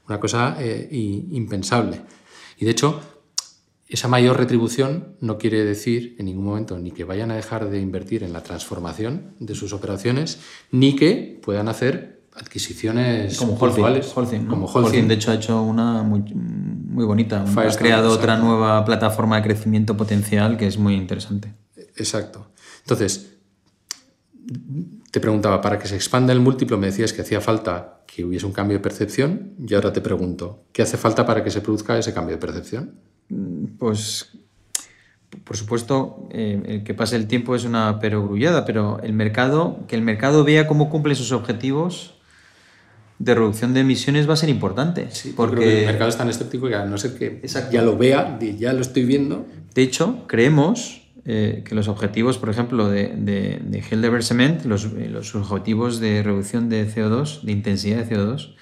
una 0.07 0.21
cosa 0.21 0.57
eh, 0.61 0.87
impensable. 0.93 2.01
Y 2.57 2.65
de 2.65 2.71
hecho, 2.71 3.01
esa 3.89 4.07
mayor 4.07 4.39
retribución 4.39 5.17
no 5.19 5.37
quiere 5.37 5.65
decir 5.65 6.15
en 6.21 6.27
ningún 6.27 6.45
momento 6.45 6.79
ni 6.79 6.93
que 6.93 7.03
vayan 7.03 7.33
a 7.33 7.35
dejar 7.35 7.71
de 7.71 7.81
invertir 7.81 8.23
en 8.23 8.33
la 8.33 8.45
transformación 8.45 9.35
de 9.41 9.57
sus 9.57 9.73
operaciones, 9.73 10.39
ni 10.71 10.95
que 10.95 11.41
puedan 11.43 11.67
hacer 11.67 12.20
adquisiciones 12.35 13.37
como 13.37 13.55
Holcim, 13.55 14.47
como 14.47 14.67
Holcim. 14.67 15.09
de 15.09 15.15
hecho 15.15 15.31
ha 15.31 15.35
hecho 15.35 15.63
una 15.63 16.03
muy, 16.03 16.21
muy 16.35 17.05
bonita. 17.05 17.43
Ha 17.43 17.47
Firestone, 17.47 17.89
creado 17.89 18.11
otra 18.11 18.37
nueva 18.37 18.85
plataforma 18.85 19.37
de 19.37 19.43
crecimiento 19.43 19.97
potencial 19.97 20.57
que 20.57 20.67
es 20.67 20.79
muy 20.79 20.95
interesante. 20.95 21.53
Exacto. 21.97 22.51
Entonces, 22.81 23.37
te 25.11 25.21
preguntaba, 25.21 25.61
para 25.61 25.79
que 25.79 25.89
se 25.89 25.97
expanda 25.97 26.33
el 26.33 26.41
múltiplo 26.41 26.79
me 26.79 26.87
decías 26.87 27.13
que 27.13 27.23
hacía 27.23 27.41
falta 27.41 28.03
que 28.07 28.25
hubiese 28.25 28.47
un 28.47 28.53
cambio 28.53 28.79
de 28.79 28.83
percepción 28.83 29.55
y 29.59 29.75
ahora 29.75 29.93
te 29.93 30.01
pregunto, 30.01 30.65
¿qué 30.73 30.83
hace 30.83 30.97
falta 30.97 31.27
para 31.27 31.45
que 31.45 31.51
se 31.51 31.61
produzca 31.61 31.99
ese 31.99 32.15
cambio 32.15 32.37
de 32.37 32.41
percepción? 32.41 32.95
Pues, 33.79 34.31
por 35.45 35.57
supuesto, 35.57 36.29
eh, 36.31 36.63
el 36.65 36.85
que 36.85 36.95
pase 36.95 37.17
el 37.17 37.27
tiempo 37.27 37.55
es 37.55 37.65
una 37.65 37.99
perogrullada, 37.99 38.65
pero 38.65 39.01
el 39.03 39.13
mercado, 39.13 39.81
que 39.89 39.97
el 39.97 40.03
mercado 40.03 40.45
vea 40.45 40.67
cómo 40.67 40.91
cumple 40.91 41.15
sus 41.15 41.33
objetivos 41.33 42.20
de 43.21 43.35
reducción 43.35 43.75
de 43.75 43.81
emisiones 43.81 44.29
va 44.29 44.33
a 44.33 44.37
ser 44.37 44.49
importante. 44.49 45.09
Yo 45.25 45.33
porque, 45.37 45.57
creo 45.57 45.69
que 45.69 45.81
el 45.81 45.87
mercado 45.87 46.09
es 46.09 46.17
tan 46.17 46.31
escéptico 46.31 46.69
que 46.69 46.75
a 46.75 46.87
no 46.87 46.97
ser 46.97 47.17
que 47.17 47.27
Exacto. 47.27 47.71
ya 47.71 47.83
lo 47.83 47.97
vea, 47.97 48.39
ya 48.59 48.73
lo 48.73 48.81
estoy 48.81 49.05
viendo, 49.05 49.47
de 49.75 49.83
hecho, 49.83 50.25
creemos 50.27 51.03
eh, 51.27 51.63
que 51.67 51.75
los 51.75 51.87
objetivos, 51.87 52.39
por 52.39 52.49
ejemplo, 52.49 52.89
de, 52.89 53.09
de, 53.15 53.61
de 53.63 54.23
Cement, 54.23 54.65
los, 54.65 54.87
eh, 54.87 55.09
los 55.13 55.35
objetivos 55.35 56.01
de 56.01 56.23
reducción 56.23 56.71
de 56.71 56.89
CO2, 56.89 57.43
de 57.43 57.53
intensidad 57.53 58.05
de 58.05 58.17
CO2, 58.17 58.55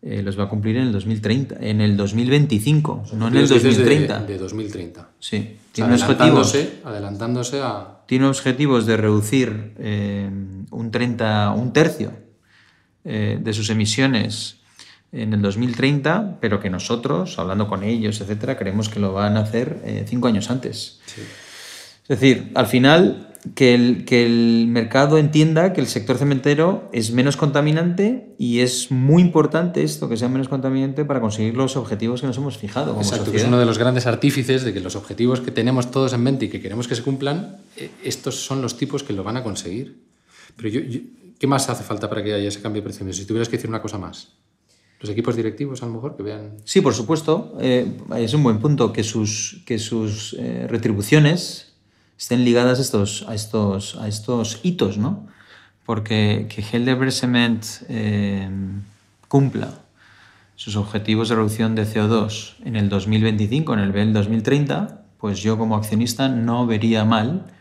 eh, 0.00 0.22
los 0.22 0.38
va 0.38 0.44
a 0.44 0.48
cumplir 0.48 0.76
en 0.76 0.84
el 0.84 0.92
2030, 0.92 1.56
en 1.60 1.82
el 1.82 1.96
2025, 1.98 3.04
no 3.16 3.28
en 3.28 3.36
el 3.36 3.42
Dices 3.42 3.62
de- 3.62 3.68
2030. 3.68 4.20
De, 4.24 4.38
2030. 4.38 5.08
Sí, 5.18 5.56
tiene 5.72 5.92
objetivos. 5.94 6.54
adelantándose, 6.54 6.80
adelantándose 6.84 7.60
a... 7.62 7.98
tiene 8.06 8.26
objetivos 8.26 8.86
de 8.86 8.96
reducir 8.96 9.72
eh, 9.78 10.28
un 10.70 10.90
30, 10.90 11.52
un 11.52 11.72
tercio 11.74 12.23
eh, 13.04 13.38
de 13.40 13.52
sus 13.52 13.70
emisiones 13.70 14.56
en 15.12 15.32
el 15.32 15.42
2030, 15.42 16.38
pero 16.40 16.58
que 16.60 16.70
nosotros, 16.70 17.38
hablando 17.38 17.68
con 17.68 17.84
ellos, 17.84 18.20
etcétera, 18.20 18.56
creemos 18.58 18.88
que 18.88 18.98
lo 19.00 19.12
van 19.12 19.36
a 19.36 19.40
hacer 19.40 19.80
eh, 19.84 20.04
cinco 20.08 20.26
años 20.28 20.50
antes. 20.50 21.00
Es 22.02 22.08
decir, 22.20 22.50
al 22.54 22.66
final, 22.66 23.28
que 23.54 23.74
el, 23.74 24.04
que 24.06 24.26
el 24.26 24.66
mercado 24.68 25.16
entienda 25.18 25.72
que 25.72 25.80
el 25.80 25.86
sector 25.86 26.16
cementero 26.18 26.88
es 26.92 27.12
menos 27.12 27.36
contaminante 27.36 28.34
y 28.38 28.60
es 28.60 28.90
muy 28.90 29.22
importante 29.22 29.84
esto, 29.84 30.08
que 30.08 30.16
sea 30.16 30.28
menos 30.28 30.48
contaminante 30.48 31.04
para 31.04 31.20
conseguir 31.20 31.54
los 31.54 31.76
objetivos 31.76 32.20
que 32.22 32.26
nos 32.26 32.36
hemos 32.38 32.56
fijado 32.58 32.92
como 32.92 33.02
Exacto, 33.02 33.24
que 33.26 33.30
es 33.30 33.42
sociedad. 33.42 33.48
uno 33.48 33.58
de 33.60 33.66
los 33.66 33.78
grandes 33.78 34.06
artífices 34.06 34.64
de 34.64 34.72
que 34.72 34.80
los 34.80 34.96
objetivos 34.96 35.40
que 35.40 35.50
tenemos 35.50 35.90
todos 35.90 36.12
en 36.14 36.22
mente 36.22 36.46
y 36.46 36.48
que 36.48 36.60
queremos 36.60 36.88
que 36.88 36.94
se 36.96 37.02
cumplan, 37.02 37.58
eh, 37.76 37.90
estos 38.02 38.44
son 38.44 38.62
los 38.62 38.76
tipos 38.78 39.02
que 39.04 39.12
lo 39.12 39.22
van 39.22 39.36
a 39.36 39.42
conseguir. 39.42 39.98
Pero 40.56 40.68
yo, 40.70 40.80
yo- 40.80 41.00
¿qué 41.44 41.48
más 41.48 41.68
hace 41.68 41.84
falta 41.84 42.08
para 42.08 42.24
que 42.24 42.32
haya 42.32 42.48
ese 42.48 42.62
cambio 42.62 42.80
de 42.80 42.84
percepción? 42.84 43.12
Si 43.12 43.26
tuvieras 43.26 43.50
que 43.50 43.58
decir 43.58 43.68
una 43.68 43.82
cosa 43.82 43.98
más. 43.98 44.28
Los 44.98 45.10
equipos 45.10 45.36
directivos, 45.36 45.82
a 45.82 45.86
lo 45.86 45.92
mejor, 45.92 46.16
que 46.16 46.22
vean... 46.22 46.56
Sí, 46.64 46.80
por 46.80 46.94
supuesto. 46.94 47.54
eh, 47.60 47.98
es 48.16 48.32
un 48.32 48.42
buen 48.42 48.60
punto 48.60 48.94
que 48.94 49.04
sus, 49.04 49.62
que 49.66 49.78
sus 49.78 50.34
eh, 50.38 50.66
retribuciones 50.70 51.74
estén 52.18 52.46
ligadas 52.46 52.78
a 52.78 52.80
estos, 52.80 53.26
a 53.28 53.34
estos, 53.34 53.96
a 53.96 54.08
estos 54.08 54.60
hitos, 54.62 54.96
¿no? 54.96 55.26
Porque 55.84 56.46
que 56.48 56.62
Heidelberg 56.62 57.12
Cement 57.12 57.62
eh, 57.90 58.48
cumpla 59.28 59.82
sus 60.56 60.76
objetivos 60.76 61.28
de 61.28 61.34
reducción 61.34 61.74
de 61.74 61.84
CO2 61.84 62.54
en 62.64 62.76
el 62.76 62.88
2025, 62.88 63.74
en 63.74 63.80
el 63.80 63.92
BEL 63.92 64.14
2030, 64.14 65.02
pues 65.18 65.42
yo 65.42 65.58
como 65.58 65.76
accionista 65.76 66.30
no 66.30 66.66
vería 66.66 67.04
mal 67.04 67.52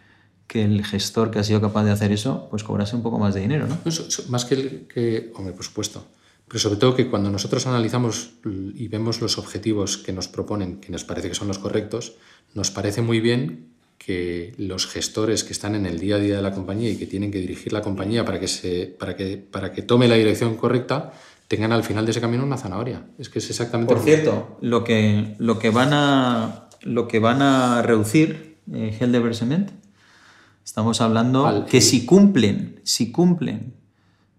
que 0.47 0.63
el 0.63 0.85
gestor 0.85 1.31
que 1.31 1.39
ha 1.39 1.43
sido 1.43 1.61
capaz 1.61 1.83
de 1.85 1.91
hacer 1.91 2.11
eso, 2.11 2.47
pues 2.49 2.63
cobrase 2.63 2.95
un 2.95 3.03
poco 3.03 3.17
más 3.19 3.33
de 3.33 3.41
dinero, 3.41 3.67
¿no? 3.67 3.77
No, 3.83 3.91
so- 3.91 4.09
so- 4.11 4.23
más 4.29 4.45
que, 4.45 4.55
el- 4.55 4.87
que, 4.93 5.31
hombre, 5.35 5.53
por 5.53 5.63
supuesto. 5.65 6.05
Pero 6.47 6.59
sobre 6.59 6.77
todo 6.77 6.95
que 6.95 7.09
cuando 7.09 7.29
nosotros 7.31 7.65
analizamos 7.65 8.33
y 8.75 8.87
vemos 8.89 9.21
los 9.21 9.37
objetivos 9.37 9.97
que 9.97 10.11
nos 10.13 10.27
proponen, 10.27 10.79
que 10.81 10.91
nos 10.91 11.03
parece 11.03 11.29
que 11.29 11.35
son 11.35 11.47
los 11.47 11.57
correctos, 11.57 12.15
nos 12.53 12.69
parece 12.69 13.01
muy 13.01 13.19
bien 13.21 13.69
que 13.97 14.53
los 14.57 14.85
gestores 14.85 15.43
que 15.45 15.53
están 15.53 15.75
en 15.75 15.85
el 15.85 15.97
día 15.99 16.17
a 16.17 16.19
día 16.19 16.35
de 16.35 16.41
la 16.41 16.51
compañía 16.53 16.89
y 16.91 16.97
que 16.97 17.07
tienen 17.07 17.31
que 17.31 17.39
dirigir 17.39 17.71
la 17.71 17.81
compañía 17.81 18.25
para 18.25 18.39
que, 18.39 18.49
se, 18.49 18.85
para 18.99 19.15
que, 19.15 19.37
para 19.37 19.71
que 19.71 19.81
tome 19.81 20.07
la 20.09 20.15
dirección 20.15 20.55
correcta, 20.57 21.13
tengan 21.47 21.71
al 21.71 21.83
final 21.83 22.03
de 22.05 22.11
ese 22.11 22.19
camino 22.21 22.43
una 22.43 22.57
zanahoria. 22.57 23.05
Es 23.17 23.29
que 23.29 23.39
es 23.39 23.49
exactamente 23.49 23.93
Por 23.93 24.03
cierto, 24.03 24.57
lo 24.61 24.83
que, 24.83 25.35
lo 25.39 25.57
que, 25.57 25.69
van, 25.69 25.89
a, 25.93 26.67
lo 26.81 27.07
que 27.07 27.19
van 27.19 27.41
a 27.41 27.81
reducir 27.81 28.57
eh, 28.73 28.95
Heidelberg 28.99 29.35
Cement, 29.35 29.71
estamos 30.64 31.01
hablando 31.01 31.45
Al- 31.45 31.66
que 31.66 31.82
si 31.82 32.05
cumplen, 32.05 32.80
si 32.84 33.11
cumplen 33.11 33.74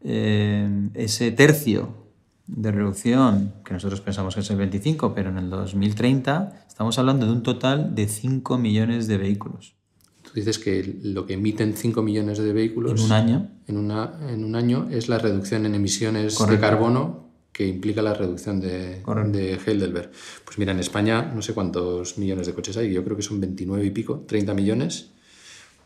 eh, 0.02 0.88
ese 0.94 1.30
tercio 1.32 2.04
de 2.46 2.70
reducción, 2.72 3.54
que 3.64 3.72
nosotros 3.72 4.00
pensamos 4.02 4.34
que 4.34 4.40
es 4.40 4.50
el 4.50 4.56
25, 4.58 5.14
pero 5.14 5.30
en 5.30 5.38
el 5.38 5.48
2030 5.50 6.64
estamos 6.68 6.98
hablando 6.98 7.26
de 7.26 7.32
un 7.32 7.42
total 7.42 7.94
de 7.94 8.06
5 8.06 8.58
millones 8.58 9.06
de 9.06 9.16
vehículos 9.18 9.74
Tú 10.22 10.30
dices 10.34 10.58
que 10.58 10.98
lo 11.04 11.26
que 11.26 11.34
emiten 11.34 11.74
5 11.76 12.02
millones 12.02 12.38
de 12.38 12.52
vehículos 12.52 12.98
en 13.00 13.06
un 13.06 13.12
año. 13.12 13.50
en, 13.66 13.76
una- 13.78 14.12
en 14.28 14.44
un 14.44 14.56
año 14.56 14.88
es 14.90 15.08
la 15.08 15.18
reducción 15.18 15.64
en 15.64 15.74
emisiones 15.74 16.34
Correcto. 16.34 16.54
de 16.60 16.60
carbono 16.70 17.24
que 17.52 17.68
implica 17.68 18.02
la 18.02 18.14
reducción 18.14 18.60
de, 18.60 19.00
de 19.30 19.58
Heidelberg. 19.64 20.10
Pues 20.44 20.58
mira, 20.58 20.72
en 20.72 20.80
España 20.80 21.30
no 21.34 21.40
sé 21.40 21.54
cuántos 21.54 22.18
millones 22.18 22.48
de 22.48 22.52
coches 22.52 22.76
hay, 22.76 22.92
yo 22.92 23.04
creo 23.04 23.16
que 23.16 23.22
son 23.22 23.40
29 23.40 23.86
y 23.86 23.90
pico, 23.90 24.24
30 24.26 24.54
millones. 24.54 25.12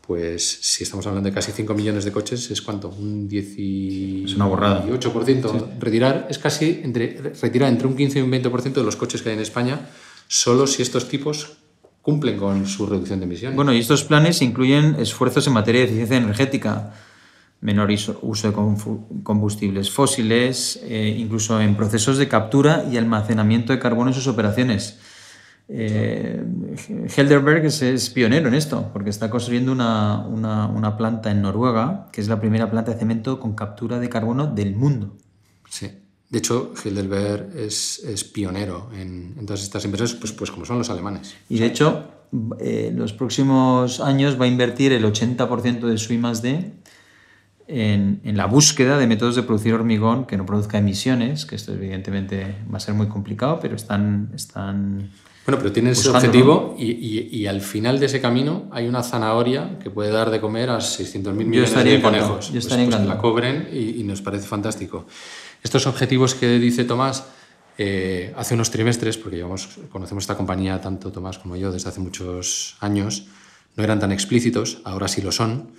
Pues 0.09 0.57
si 0.61 0.83
estamos 0.83 1.05
hablando 1.05 1.29
de 1.29 1.35
casi 1.35 1.51
5 1.51 1.71
millones 1.75 2.03
de 2.03 2.11
coches, 2.11 2.49
¿es 2.49 2.63
cuánto? 2.63 2.89
Un 2.89 3.29
18%. 3.29 4.25
Es 4.25 4.33
una 4.33 4.47
borrada. 4.47 4.83
Retirar 5.79 6.25
es 6.31 6.39
casi 6.39 6.81
entre, 6.83 7.35
retirar 7.39 7.69
entre 7.69 7.85
un 7.85 7.95
15 7.95 8.17
y 8.17 8.21
un 8.23 8.31
20% 8.31 8.73
de 8.73 8.83
los 8.83 8.95
coches 8.95 9.21
que 9.21 9.29
hay 9.29 9.35
en 9.35 9.41
España, 9.43 9.87
solo 10.27 10.65
si 10.65 10.81
estos 10.81 11.07
tipos 11.07 11.57
cumplen 12.01 12.39
con 12.39 12.65
su 12.65 12.87
reducción 12.87 13.19
de 13.19 13.27
emisiones. 13.27 13.55
Bueno, 13.55 13.71
y 13.71 13.77
estos 13.77 14.03
planes 14.03 14.41
incluyen 14.41 14.95
esfuerzos 14.97 15.45
en 15.45 15.53
materia 15.53 15.81
de 15.81 15.85
eficiencia 15.85 16.17
energética, 16.17 16.91
menor 17.61 17.91
uso 18.23 18.47
de 18.47 18.53
combustibles 19.21 19.91
fósiles, 19.91 20.79
eh, 20.85 21.17
incluso 21.19 21.61
en 21.61 21.75
procesos 21.75 22.17
de 22.17 22.27
captura 22.27 22.83
y 22.91 22.97
almacenamiento 22.97 23.73
de 23.73 23.77
carbono 23.77 24.09
en 24.09 24.15
sus 24.15 24.25
operaciones. 24.25 24.97
Eh, 25.71 26.43
Helderberg 27.15 27.65
es, 27.65 27.81
es 27.83 28.09
pionero 28.09 28.47
en 28.47 28.55
esto, 28.55 28.89
porque 28.91 29.11
está 29.11 29.29
construyendo 29.29 29.71
una, 29.71 30.25
una- 30.27 30.65
una 30.67 30.97
planta 30.97 31.29
en 31.31 31.41
Noruega, 31.43 32.07
que 32.11 32.21
es 32.21 32.27
la 32.27 32.39
primera 32.39 32.71
planta 32.71 32.91
de 32.93 32.97
cemento 32.99 33.39
con 33.39 33.53
captura 33.53 33.99
de 33.99 34.09
carbono 34.09 34.47
del 34.47 34.75
mundo. 34.75 35.15
Sí. 35.69 35.91
De 36.29 36.37
hecho, 36.39 36.73
Heidelberg 36.83 37.55
es, 37.55 37.99
es 38.03 38.23
pionero 38.23 38.89
en, 38.93 39.35
en 39.37 39.45
todas 39.45 39.61
estas 39.63 39.83
empresas, 39.85 40.13
pues, 40.15 40.31
pues 40.31 40.51
como 40.51 40.65
son 40.65 40.77
los 40.79 40.89
alemanes. 40.89 41.35
Y 41.49 41.59
de 41.59 41.65
hecho, 41.67 42.07
eh, 42.59 42.91
los 42.95 43.13
próximos 43.13 43.99
años 43.99 44.39
va 44.39 44.45
a 44.45 44.47
invertir 44.47 44.91
el 44.91 45.03
80% 45.05 45.79
de 45.87 45.97
su 45.97 46.13
I+D 46.13 46.71
en, 47.67 48.21
en 48.23 48.37
la 48.37 48.45
búsqueda 48.45 48.97
de 48.97 49.05
métodos 49.07 49.35
de 49.35 49.43
producir 49.43 49.73
hormigón 49.73 50.25
que 50.25 50.37
no 50.37 50.45
produzca 50.45 50.77
emisiones, 50.79 51.45
que 51.45 51.55
esto 51.55 51.73
evidentemente 51.73 52.55
va 52.71 52.77
a 52.77 52.79
ser 52.79 52.93
muy 52.95 53.07
complicado, 53.07 53.59
pero 53.61 53.75
están... 53.75 54.31
están 54.33 55.09
Bueno, 55.45 55.59
pero 55.59 55.71
tienen 55.71 55.93
ese 55.93 56.09
objetivo 56.09 56.75
y, 56.77 56.91
y- 56.91 57.29
y 57.31 57.47
al 57.47 57.61
final 57.61 57.99
de 57.99 58.05
ese 58.05 58.21
camino 58.21 58.67
hay 58.71 58.87
una 58.87 59.01
zanahoria 59.01 59.79
que 59.81 59.89
puede 59.89 60.11
dar 60.11 60.29
de 60.29 60.39
comer 60.39 60.69
a 60.69 60.77
600.000 60.79 61.33
millones 61.33 61.73
de 61.73 61.95
encantado, 61.95 62.01
conejos. 62.27 62.47
yo 62.47 62.51
Pues- 62.53 62.65
estaría 62.65 62.85
pues 62.85 62.97
que 62.97 63.05
la 63.07 63.17
cobren 63.17 63.69
y, 63.73 63.99
y 64.01 64.03
nos 64.03 64.21
parece 64.21 64.45
fantástico. 64.47 65.05
Estos 65.63 65.87
objetivos 65.87 66.35
que 66.35 66.59
dice 66.59 66.83
Tomás, 66.83 67.25
eh, 67.77 68.33
hace 68.37 68.53
unos 68.53 68.69
trimestres, 68.71 69.17
porque 69.17 69.37
llevamos, 69.37 69.69
conocemos 69.91 70.23
esta 70.23 70.35
compañía 70.37 70.79
tanto 70.81 71.11
Tomás 71.11 71.39
como 71.39 71.55
yo 71.55 71.71
desde 71.71 71.89
hace 71.89 71.99
muchos 71.99 72.75
años, 72.81 73.25
no 73.75 73.83
eran 73.83 73.99
tan 73.99 74.11
explícitos, 74.11 74.79
ahora 74.83 75.07
sí 75.07 75.21
lo 75.21 75.31
son. 75.31 75.69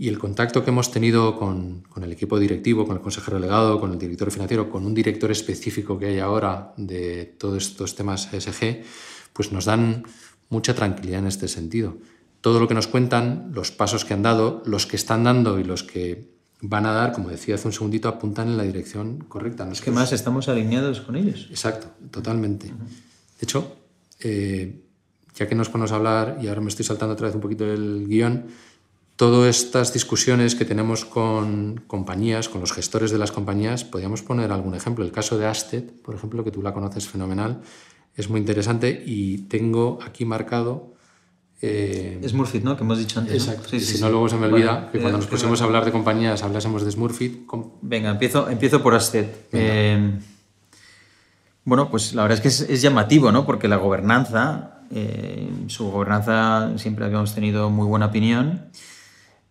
Y 0.00 0.08
el 0.08 0.16
contacto 0.16 0.62
que 0.64 0.70
hemos 0.70 0.92
tenido 0.92 1.36
con, 1.36 1.82
con 1.88 2.04
el 2.04 2.12
equipo 2.12 2.38
directivo, 2.38 2.86
con 2.86 2.96
el 2.96 3.02
consejero 3.02 3.38
delegado, 3.38 3.80
con 3.80 3.90
el 3.90 3.98
director 3.98 4.30
financiero, 4.30 4.70
con 4.70 4.86
un 4.86 4.94
director 4.94 5.28
específico 5.32 5.98
que 5.98 6.06
hay 6.06 6.18
ahora 6.20 6.72
de 6.76 7.34
todos 7.36 7.66
estos 7.66 7.96
temas 7.96 8.32
ESG, 8.32 8.84
pues 9.32 9.50
nos 9.50 9.64
dan 9.64 10.04
mucha 10.50 10.72
tranquilidad 10.72 11.18
en 11.18 11.26
este 11.26 11.48
sentido. 11.48 11.96
Todo 12.40 12.60
lo 12.60 12.68
que 12.68 12.74
nos 12.74 12.86
cuentan, 12.86 13.50
los 13.52 13.72
pasos 13.72 14.04
que 14.04 14.14
han 14.14 14.22
dado, 14.22 14.62
los 14.64 14.86
que 14.86 14.94
están 14.94 15.24
dando 15.24 15.58
y 15.58 15.64
los 15.64 15.82
que 15.82 16.30
van 16.60 16.86
a 16.86 16.92
dar, 16.92 17.12
como 17.12 17.28
decía 17.28 17.56
hace 17.56 17.66
un 17.66 17.72
segundito, 17.72 18.08
apuntan 18.08 18.48
en 18.48 18.56
la 18.56 18.62
dirección 18.62 19.18
correcta. 19.26 19.68
Es 19.70 19.80
que 19.80 19.90
más 19.90 20.12
estamos 20.12 20.48
alineados 20.48 21.00
con 21.00 21.16
ellos. 21.16 21.48
Exacto, 21.50 21.88
totalmente. 22.12 22.68
De 22.68 22.72
hecho, 23.42 23.76
eh, 24.20 24.80
ya 25.34 25.48
que 25.48 25.56
nos 25.56 25.68
ponemos 25.68 25.90
a 25.90 25.96
hablar, 25.96 26.38
y 26.40 26.46
ahora 26.46 26.60
me 26.60 26.68
estoy 26.68 26.84
saltando 26.84 27.14
otra 27.14 27.26
vez 27.26 27.34
un 27.34 27.40
poquito 27.40 27.64
el 27.64 28.06
guion, 28.08 28.46
todas 29.18 29.64
estas 29.64 29.92
discusiones 29.92 30.54
que 30.54 30.64
tenemos 30.64 31.04
con 31.04 31.82
compañías, 31.86 32.48
con 32.48 32.60
los 32.62 32.72
gestores 32.72 33.10
de 33.10 33.18
las 33.18 33.32
compañías, 33.32 33.84
podríamos 33.84 34.22
poner 34.22 34.52
algún 34.52 34.74
ejemplo. 34.74 35.04
El 35.04 35.10
caso 35.12 35.36
de 35.36 35.46
Asted, 35.46 35.82
por 36.04 36.14
ejemplo, 36.14 36.44
que 36.44 36.52
tú 36.52 36.62
la 36.62 36.72
conoces 36.72 37.06
fenomenal, 37.08 37.60
es 38.14 38.30
muy 38.30 38.38
interesante 38.40 39.02
y 39.04 39.38
tengo 39.48 39.98
aquí 40.06 40.24
marcado... 40.24 40.94
eh, 41.60 42.20
Es 42.22 42.32
Murphy, 42.32 42.60
¿no? 42.60 42.76
Que 42.76 42.84
hemos 42.84 42.98
dicho 42.98 43.18
antes. 43.18 43.44
¿no? 43.46 43.52
Exacto. 43.52 43.68
Sí, 43.70 43.80
sí, 43.80 43.86
si 43.86 43.96
sí. 43.96 44.02
no, 44.02 44.08
luego 44.08 44.28
se 44.28 44.36
me 44.36 44.46
olvida 44.46 44.72
Bueno, 44.72 44.92
que 44.92 44.98
cuando 45.00 45.18
eh, 45.18 45.20
nos 45.20 45.26
pusimos 45.30 45.60
a 45.60 45.64
hablar 45.64 45.84
de 45.84 45.90
compañías 45.90 46.42
hablásemos 46.44 46.84
de 46.84 46.90
Smurfit. 46.92 47.44
com- 47.44 47.72
Venga, 47.82 48.10
empiezo, 48.10 48.48
empiezo 48.48 48.82
por 48.82 48.94
Asted. 48.94 49.26
Eh, 49.52 50.12
Bueno, 51.64 51.90
pues 51.90 52.14
la 52.14 52.22
verdad 52.22 52.38
es 52.38 52.42
que 52.66 52.72
es, 52.72 52.80
llamativo, 52.82 53.30
¿no? 53.32 53.44
Porque 53.44 53.66
la 53.68 53.76
gobernanza, 53.76 54.80
eh, 54.92 55.50
su 55.66 55.90
gobernanza 55.90 56.72
siempre 56.78 57.04
habíamos 57.04 57.34
tenido 57.34 57.68
muy 57.68 57.86
buena 57.86 58.06
opinión. 58.06 58.70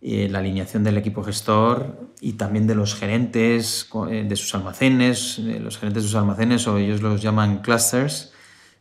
Eh, 0.00 0.28
la 0.30 0.38
alineación 0.38 0.84
del 0.84 0.96
equipo 0.96 1.24
gestor 1.24 2.12
y 2.20 2.34
también 2.34 2.68
de 2.68 2.76
los 2.76 2.94
gerentes 2.94 3.88
eh, 4.10 4.24
de 4.28 4.36
sus 4.36 4.54
almacenes, 4.54 5.38
los 5.38 5.76
gerentes 5.78 6.04
de 6.04 6.08
sus 6.08 6.16
almacenes, 6.16 6.66
o 6.68 6.78
ellos 6.78 7.02
los 7.02 7.20
llaman 7.20 7.62
clusters, 7.62 8.32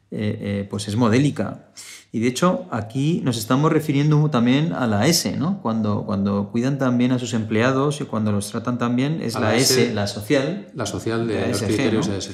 pues 0.10 0.88
es 0.88 0.96
modélica. 0.96 1.68
Y 2.12 2.20
de 2.20 2.28
hecho, 2.28 2.68
aquí 2.72 3.22
nos 3.24 3.38
estamos 3.38 3.72
refiriendo 3.72 4.30
también 4.30 4.74
a 4.74 4.88
la 4.88 5.08
S, 5.08 5.36
¿no? 5.36 5.62
Cuando, 5.62 6.06
cuando 6.06 6.50
cuidan 6.52 6.78
también 6.78 7.12
a 7.12 7.20
sus 7.20 7.34
empleados 7.34 8.00
y 8.00 8.06
cuando 8.06 8.32
los 8.32 8.50
tratan 8.50 8.78
también, 8.78 9.22
es 9.22 9.38
la, 9.38 9.56
S, 9.56 9.94
la 9.94 10.08
social. 10.08 10.70
La 10.74 10.86
social 10.86 11.28
de, 11.28 11.50
los 11.50 11.62
criterios 11.62 12.08
de 12.08 12.22
sí. 12.22 12.32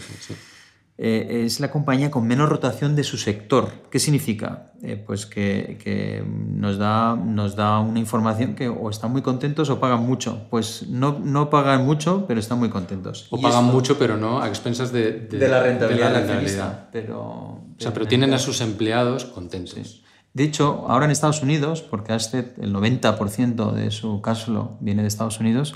Eh, 0.96 1.44
es 1.46 1.60
la 1.60 1.72
compañía 1.72 2.12
con 2.12 2.28
menos 2.28 2.48
rotación 2.50 2.96
de 2.96 3.04
su 3.04 3.18
sector. 3.18 3.70
¿Qué 3.90 3.98
significa? 3.98 4.74
Eh, 4.84 4.96
pues 4.96 5.26
que, 5.26 6.24
nos, 6.28 6.78
da, 6.78 7.16
nos 7.16 7.56
da 7.56 7.80
una 7.80 8.00
información 8.00 8.54
que 8.54 8.70
o 8.70 8.90
están 8.92 9.12
muy 9.12 9.24
contentos 9.24 9.72
o 9.72 9.80
pagan 9.80 10.06
mucho. 10.06 10.46
Pues 10.52 10.88
no, 10.88 11.20
no 11.20 11.50
pagan 11.50 11.84
mucho, 11.84 12.26
pero 12.28 12.40
están 12.40 12.60
muy 12.60 12.70
contentos. 12.70 13.28
O 13.32 13.42
pagan 13.42 13.66
mucho, 13.66 13.98
pero 13.98 14.18
no 14.18 14.42
a 14.42 14.48
expensas 14.48 14.92
de, 14.92 15.28
la 15.32 15.64
rentabilidad. 15.64 16.12
De 16.24 16.58
la 16.58 16.90
Pero, 16.92 17.22
o 17.22 17.76
sea, 17.78 17.92
pero 17.92 18.06
tienen 18.06 18.34
a 18.34 18.38
sus 18.38 18.62
empleados 18.62 19.26
contentos. 19.26 20.04
De 20.34 20.44
hecho, 20.44 20.86
ahora 20.88 21.06
en 21.06 21.12
Estados 21.12 21.42
Unidos, 21.42 21.82
porque 21.82 22.14
este, 22.16 22.54
el 22.60 22.74
90% 22.74 23.72
de 23.72 23.92
su 23.92 24.22
caso 24.22 24.78
viene 24.80 25.02
de 25.02 25.08
Estados 25.08 25.40
Unidos, 25.40 25.76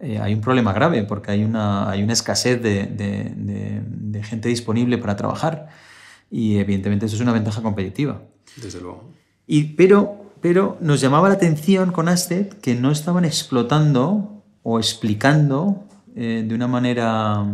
eh, 0.00 0.18
hay 0.18 0.34
un 0.34 0.40
problema 0.40 0.72
grave 0.72 1.04
porque 1.04 1.30
hay 1.30 1.44
una, 1.44 1.90
hay 1.90 2.02
una 2.02 2.12
escasez 2.12 2.60
de, 2.62 2.86
de, 2.86 4.22
gente 4.22 4.48
disponible 4.48 4.96
para 4.96 5.16
trabajar 5.16 5.68
y 6.30 6.56
evidentemente 6.56 7.06
eso 7.06 7.16
es 7.16 7.20
una 7.20 7.32
ventaja 7.32 7.62
competitiva. 7.62 8.22
Desde 8.56 8.80
luego. 8.80 9.10
Y, 9.46 9.74
pero, 9.74 10.32
pero 10.40 10.78
nos 10.80 11.00
llamaba 11.00 11.28
la 11.28 11.34
atención 11.34 11.92
con 11.92 12.08
Astet 12.08 12.58
que 12.60 12.74
no 12.74 12.90
estaban 12.90 13.24
explotando 13.24 14.42
o 14.62 14.78
explicando 14.78 15.84
eh, 16.16 16.44
de 16.46 16.54
una 16.54 16.66
manera 16.66 17.44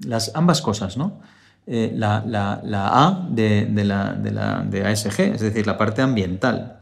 las 0.00 0.30
ambas 0.34 0.60
cosas, 0.60 0.96
¿no? 0.96 1.20
Eh, 1.66 1.92
la, 1.94 2.22
la, 2.26 2.60
la, 2.62 3.06
A 3.06 3.26
de, 3.30 3.64
de, 3.64 3.84
la, 3.84 4.12
de, 4.12 4.30
la, 4.30 4.62
de 4.62 4.86
ASG, 4.86 5.20
es 5.20 5.40
decir, 5.40 5.66
la 5.66 5.78
parte 5.78 6.02
ambiental. 6.02 6.80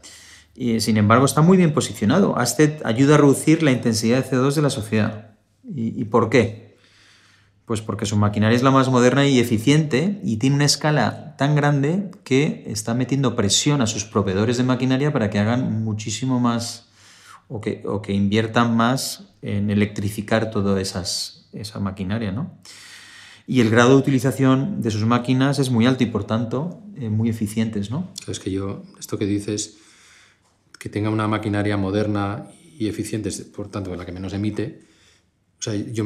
Y, 0.55 0.79
sin 0.81 0.97
embargo, 0.97 1.25
está 1.25 1.41
muy 1.41 1.57
bien 1.57 1.73
posicionado. 1.73 2.37
Asted 2.37 2.81
ayuda 2.85 3.15
a 3.15 3.17
reducir 3.17 3.63
la 3.63 3.71
intensidad 3.71 4.23
de 4.23 4.29
CO2 4.29 4.53
de 4.53 4.61
la 4.61 4.69
sociedad. 4.69 5.35
¿Y, 5.75 6.03
por 6.05 6.29
qué? 6.29 6.77
Pues 7.65 7.81
porque 7.81 8.05
su 8.05 8.17
maquinaria 8.17 8.55
es 8.55 8.63
la 8.63 8.71
más 8.71 8.89
moderna 8.89 9.25
y 9.25 9.39
eficiente 9.39 10.19
y 10.23 10.37
tiene 10.37 10.57
una 10.57 10.65
escala 10.65 11.35
tan 11.37 11.55
grande 11.55 12.11
que 12.23 12.65
está 12.67 12.93
metiendo 12.93 13.35
presión 13.35 13.81
a 13.81 13.87
sus 13.87 14.03
proveedores 14.03 14.57
de 14.57 14.63
maquinaria 14.63 15.13
para 15.13 15.29
que 15.29 15.39
hagan 15.39 15.83
muchísimo 15.83 16.39
más 16.41 16.89
o 17.47 17.61
que, 17.61 17.81
o 17.85 18.01
que 18.01 18.13
inviertan 18.13 18.75
más 18.75 19.29
en 19.41 19.69
electrificar 19.69 20.51
toda 20.51 20.79
esas, 20.81 21.49
esa 21.53 21.79
maquinaria. 21.79 22.33
¿no? 22.33 22.51
Y 23.47 23.61
el 23.61 23.69
grado 23.69 23.91
de 23.91 23.95
utilización 23.95 24.81
de 24.81 24.91
sus 24.91 25.05
máquinas 25.05 25.59
es 25.59 25.69
muy 25.69 25.85
alto 25.85 26.03
y 26.03 26.07
por 26.07 26.25
tanto 26.25 26.81
eh, 26.97 27.09
muy 27.09 27.29
eficientes. 27.29 27.89
¿no? 27.89 28.11
Es 28.27 28.39
que 28.39 28.51
yo, 28.51 28.83
esto 28.99 29.17
que 29.17 29.25
dices 29.25 29.77
que 30.83 30.89
tenga 30.89 31.09
una 31.09 31.29
maquinaria 31.29 31.77
moderna 31.77 32.45
y 32.77 32.89
eficiente, 32.89 33.29
por 33.55 33.69
tanto, 33.69 33.95
la 33.95 34.05
que 34.05 34.11
menos 34.11 34.33
emite, 34.33 34.81
o 35.57 35.61
sea, 35.61 35.73
yo, 35.75 36.03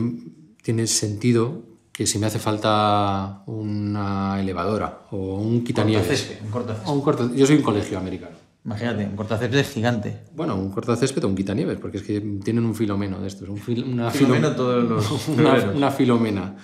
tiene 0.61 0.85
sentido 0.85 1.63
que 1.91 2.05
si 2.05 2.19
me 2.19 2.27
hace 2.27 2.37
falta 2.37 3.41
una 3.47 4.39
elevadora 4.39 5.07
o 5.09 5.37
un 5.37 5.63
quitanieves. 5.63 6.37
Un 6.43 7.01
cortacésped. 7.01 7.35
yo 7.35 7.47
soy 7.47 7.55
un 7.55 7.63
colegio 7.63 7.97
americano. 7.97 8.35
Imagínate, 8.65 9.05
un 9.07 9.15
cortacésped 9.15 9.65
gigante. 9.65 10.19
Bueno, 10.35 10.55
un 10.55 10.69
cortacésped 10.69 11.23
o 11.23 11.27
un 11.27 11.35
quitanieves, 11.35 11.79
porque 11.79 11.97
es 11.97 12.03
que 12.03 12.21
tienen 12.43 12.63
un 12.63 12.75
filomeno 12.75 13.19
de 13.19 13.29
estos. 13.29 13.49
Un 13.49 13.59
una 13.93 14.11
filomeno 14.11 14.55
todos 14.55 14.87
los 14.87 15.27
una, 15.75 15.89
filomena. 15.89 16.55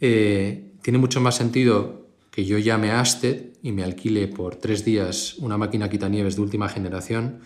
Eh, 0.00 0.76
tiene 0.80 0.98
mucho 0.98 1.20
más 1.20 1.34
sentido 1.34 2.08
que 2.30 2.46
yo 2.46 2.56
llame 2.56 2.90
a 2.90 3.00
Asted 3.00 3.53
y 3.64 3.72
me 3.72 3.82
alquile 3.82 4.28
por 4.28 4.56
tres 4.56 4.84
días 4.84 5.36
una 5.38 5.56
máquina 5.56 5.88
quitanieves 5.88 6.36
de 6.36 6.42
última 6.42 6.68
generación 6.68 7.40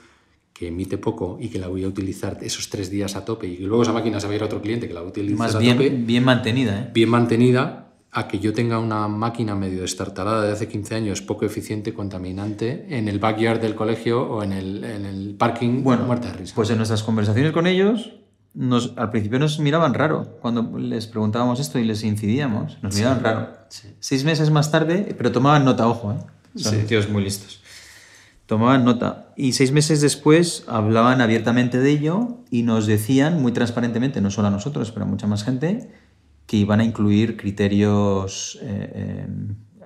que 0.53 0.67
emite 0.67 0.99
poco 0.99 1.39
y 1.41 1.49
que 1.49 1.61
la 1.61 1.69
voy 1.69 1.85
a 1.85 1.89
utilizar 1.89 2.39
esos 2.43 2.69
tres 2.69 2.91
días 2.91 3.15
a 3.15 3.25
tope 3.25 3.47
y 3.47 3.59
luego 3.59 3.85
esa 3.85 3.93
máquina 3.93 4.19
se 4.19 4.27
va 4.27 4.33
a 4.33 4.37
ir 4.37 4.43
a 4.43 4.47
otro 4.47 4.61
cliente 4.61 4.89
que 4.89 4.95
la 4.95 5.01
va 5.01 5.07
a 5.07 5.11
utilizar 5.11 5.39
Más 5.39 5.57
bien, 5.61 5.77
tope. 5.77 5.91
Bien 5.91 6.25
mantenida, 6.25 6.81
¿eh? 6.81 6.91
Bien 6.93 7.09
mantenida 7.09 7.93
a 8.11 8.27
que 8.27 8.41
yo 8.41 8.53
tenga 8.53 8.81
una 8.81 9.07
máquina 9.07 9.55
medio 9.55 9.83
destartalada 9.83 10.43
de 10.43 10.51
hace 10.51 10.67
15 10.67 10.97
años, 10.97 11.23
poco 11.23 11.47
eficiente, 11.47 11.95
contaminante, 11.95 12.87
en 12.91 13.07
el 13.07 13.21
backyard 13.21 13.61
del 13.61 13.77
colegio 13.77 14.29
o 14.29 14.43
en 14.43 14.53
el, 14.53 14.83
en 14.83 15.07
el 15.07 15.37
parking 15.37 15.85
bueno, 15.85 16.05
muerta 16.05 16.33
de 16.33 16.39
risa. 16.39 16.55
Pues 16.57 16.69
en 16.71 16.79
nuestras 16.79 17.05
conversaciones 17.05 17.53
con 17.53 17.69
ellos 17.69 18.11
al 18.97 19.11
principio 19.11 19.39
nos 19.39 19.59
miraban 19.61 19.95
raro 19.95 20.39
cuando 20.41 20.79
les 20.79 21.07
preguntábamos 21.07 21.61
esto 21.61 21.79
y 21.79 21.85
les 21.85 22.03
incidíamos. 22.03 22.79
Nos 22.83 22.95
miraban 22.97 23.23
raro. 23.23 23.49
Seis 24.01 24.25
meses 24.25 24.51
más 24.51 24.71
tarde, 24.71 25.15
pero 25.17 25.31
tomaban 25.33 25.65
nota, 25.65 25.87
ojo, 25.87 26.13
¿eh? 26.13 26.59
son 26.59 26.87
tíos 26.87 27.09
muy 27.09 27.23
listos. 27.23 27.63
Tomaban 28.47 28.85
nota. 28.85 29.33
Y 29.37 29.53
seis 29.53 29.73
meses 29.73 30.01
después 30.01 30.65
hablaban 30.67 31.21
abiertamente 31.21 31.79
de 31.79 31.91
ello 31.91 32.39
y 32.51 32.63
nos 32.63 32.87
decían 32.87 33.41
muy 33.43 33.53
transparentemente, 33.53 34.21
no 34.21 34.31
solo 34.31 34.49
a 34.49 34.51
nosotros, 34.51 34.91
pero 34.91 35.05
a 35.05 35.09
mucha 35.09 35.27
más 35.27 35.45
gente, 35.45 35.93
que 36.47 36.57
iban 36.57 36.81
a 36.81 36.85
incluir 36.85 37.37
criterios 37.37 38.59
eh, 38.63 39.27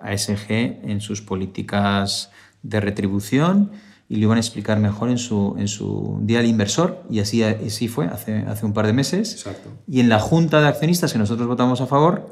ASG 0.00 0.50
en 0.50 1.00
sus 1.00 1.20
políticas 1.20 2.30
de 2.62 2.80
retribución 2.80 3.72
y 4.12 4.16
lo 4.16 4.24
iban 4.24 4.36
a 4.36 4.40
explicar 4.40 4.78
mejor 4.78 5.08
en 5.08 5.16
su, 5.16 5.56
en 5.58 5.68
su 5.68 6.18
día 6.20 6.36
del 6.36 6.46
inversor, 6.46 7.02
y 7.08 7.20
así, 7.20 7.42
así 7.42 7.88
fue 7.88 8.08
hace, 8.08 8.40
hace 8.46 8.66
un 8.66 8.74
par 8.74 8.86
de 8.86 8.92
meses. 8.92 9.32
Exacto. 9.32 9.70
Y 9.88 10.00
en 10.00 10.10
la 10.10 10.20
junta 10.20 10.60
de 10.60 10.68
accionistas 10.68 11.14
que 11.14 11.18
nosotros 11.18 11.48
votamos 11.48 11.80
a 11.80 11.86
favor, 11.86 12.28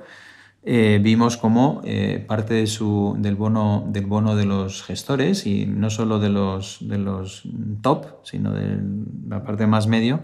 eh, 0.62 1.00
vimos 1.02 1.38
como 1.38 1.80
eh, 1.86 2.22
parte 2.28 2.52
de 2.52 2.66
su, 2.66 3.16
del, 3.18 3.34
bono, 3.34 3.86
del 3.88 4.04
bono 4.04 4.36
de 4.36 4.44
los 4.44 4.82
gestores, 4.82 5.46
y 5.46 5.64
no 5.64 5.88
solo 5.88 6.18
de 6.18 6.28
los, 6.28 6.86
de 6.86 6.98
los 6.98 7.44
top, 7.80 8.08
sino 8.24 8.52
de 8.52 8.78
la 9.26 9.42
parte 9.42 9.66
más 9.66 9.86
medio, 9.86 10.20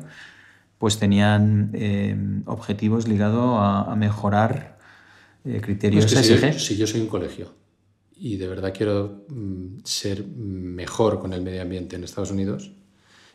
pues 0.77 0.99
tenían 0.99 1.71
eh, 1.73 2.43
objetivos 2.45 3.09
ligados 3.09 3.57
a, 3.59 3.97
mejorar 3.97 4.77
criterios 5.63 6.13
pues 6.13 6.67
si 6.67 6.77
yo 6.77 6.87
soy 6.87 7.01
un 7.01 7.07
colegio 7.07 7.66
y 8.17 8.37
de 8.37 8.49
verdad 8.49 8.73
quiero 8.75 9.25
mm, 9.29 9.79
ser 9.85 10.27
mejor 10.27 11.21
con 11.21 11.33
el 11.33 11.43
medio 11.43 11.63
ambiente 11.63 11.97
en 11.97 12.05
Estados 12.05 12.31
Unidos, 12.31 12.73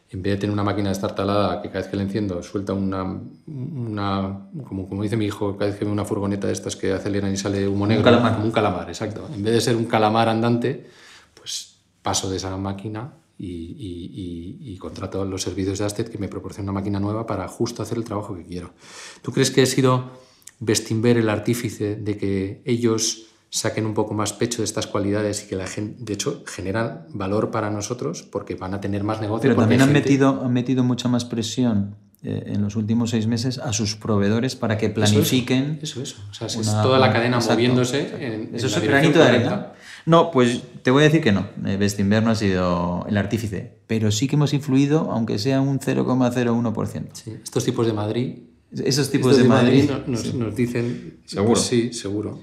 en 0.09 0.21
vez 0.21 0.33
de 0.33 0.39
tener 0.41 0.53
una 0.53 0.63
máquina 0.63 0.89
de 0.89 0.93
estar 0.93 1.15
talada 1.15 1.61
que 1.61 1.69
cada 1.69 1.81
vez 1.81 1.89
que 1.89 1.95
la 1.95 2.03
enciendo 2.03 2.43
suelta 2.43 2.73
una, 2.73 3.21
una 3.47 4.47
como, 4.67 4.89
como 4.89 5.03
dice 5.03 5.15
mi 5.15 5.25
hijo, 5.25 5.55
cada 5.55 5.69
vez 5.69 5.79
que 5.79 5.85
ve 5.85 5.91
una 5.91 6.03
furgoneta 6.03 6.47
de 6.47 6.53
estas 6.53 6.75
que 6.75 6.91
aceleran 6.91 7.31
y 7.31 7.37
sale 7.37 7.67
humo 7.67 7.87
negro, 7.87 8.01
un 8.01 8.05
calamar. 8.05 8.33
como 8.33 8.45
un 8.45 8.51
calamar, 8.51 8.89
exacto. 8.89 9.29
En 9.33 9.41
vez 9.41 9.53
de 9.53 9.61
ser 9.61 9.75
un 9.77 9.85
calamar 9.85 10.27
andante, 10.27 10.87
pues 11.33 11.77
paso 12.01 12.29
de 12.29 12.37
esa 12.37 12.57
máquina 12.57 13.13
y, 13.37 13.47
y, 13.47 14.73
y, 14.73 14.77
contrato 14.77 15.23
los 15.25 15.41
servicios 15.41 15.79
de 15.79 15.85
Asted 15.85 16.09
que 16.09 16.17
me 16.17 16.27
proporciona 16.27 16.71
una 16.71 16.79
máquina 16.79 16.99
nueva 16.99 17.25
para 17.25 17.47
justo 17.47 17.81
hacer 17.81 17.97
el 17.97 18.03
trabajo 18.03 18.35
que 18.35 18.43
quiero. 18.43 18.73
¿Tú 19.21 19.31
crees 19.31 19.49
que 19.49 19.63
he 19.63 19.65
sido 19.65 20.11
Bestinver 20.59 21.17
el 21.17 21.27
artífice 21.27 21.95
de 21.95 22.17
que 22.17 22.61
ellos 22.65 23.30
saquen 23.51 23.85
un 23.85 23.93
poco 23.93 24.13
más 24.13 24.31
pecho 24.31 24.59
de 24.59 24.63
estas 24.63 24.87
cualidades 24.87 25.43
y 25.43 25.49
que 25.49 25.57
la 25.57 25.67
gente, 25.67 25.97
de 25.99 26.13
hecho, 26.13 26.43
generan 26.47 27.05
valor 27.09 27.51
para 27.51 27.69
nosotros 27.69 28.23
porque 28.23 28.55
van 28.55 28.73
a 28.73 28.79
tener 28.79 29.03
más 29.03 29.19
negocio. 29.19 29.49
Pero 29.49 29.59
también 29.59 29.81
han, 29.81 29.91
metido, 29.91 30.41
han 30.43 30.53
metido 30.53 30.85
mucha 30.85 31.09
más 31.09 31.25
presión 31.25 31.97
eh, 32.23 32.43
en 32.45 32.61
los 32.61 32.77
últimos 32.77 33.09
seis 33.09 33.27
meses 33.27 33.57
a 33.57 33.73
sus 33.73 33.97
provedores 33.97 34.55
para 34.55 34.77
que 34.77 34.89
planifiquen. 34.89 35.79
Eso, 35.81 36.01
eso. 36.01 36.15
O 36.31 36.33
sea, 36.33 36.47
es 36.47 36.61
toda 36.61 36.97
la 36.97 37.11
cadena 37.11 37.39
moviéndose. 37.39 38.25
En, 38.25 38.55
eso 38.55 38.67
es 38.67 38.77
el 38.77 38.87
granito 38.87 39.19
de 39.19 39.25
arena. 39.25 39.73
No, 40.05 40.31
pues 40.31 40.61
te 40.81 40.89
voy 40.89 41.01
a 41.01 41.05
decir 41.07 41.21
que 41.21 41.33
no. 41.33 41.47
Bestinver 41.77 42.23
no 42.23 42.31
ha 42.31 42.35
sido 42.35 43.05
el 43.09 43.17
artífice, 43.17 43.79
pero 43.85 44.11
sí 44.11 44.29
que 44.29 44.37
hemos 44.37 44.53
influido, 44.53 45.11
aunque 45.11 45.37
sea 45.37 45.59
un 45.59 45.79
0,01%. 45.79 47.09
Sí, 47.11 47.33
estos 47.43 47.65
tipos 47.65 47.85
de 47.85 47.93
Madrid. 47.93 48.35
Esos 48.71 49.11
tipos 49.11 49.35
de, 49.35 49.43
Madrid, 49.43 49.91
nos, 50.07 50.33
nos, 50.33 50.55
dicen. 50.55 51.19
Seguro. 51.25 51.53
Pues 51.53 51.65
sí, 51.65 51.91
seguro. 51.91 52.39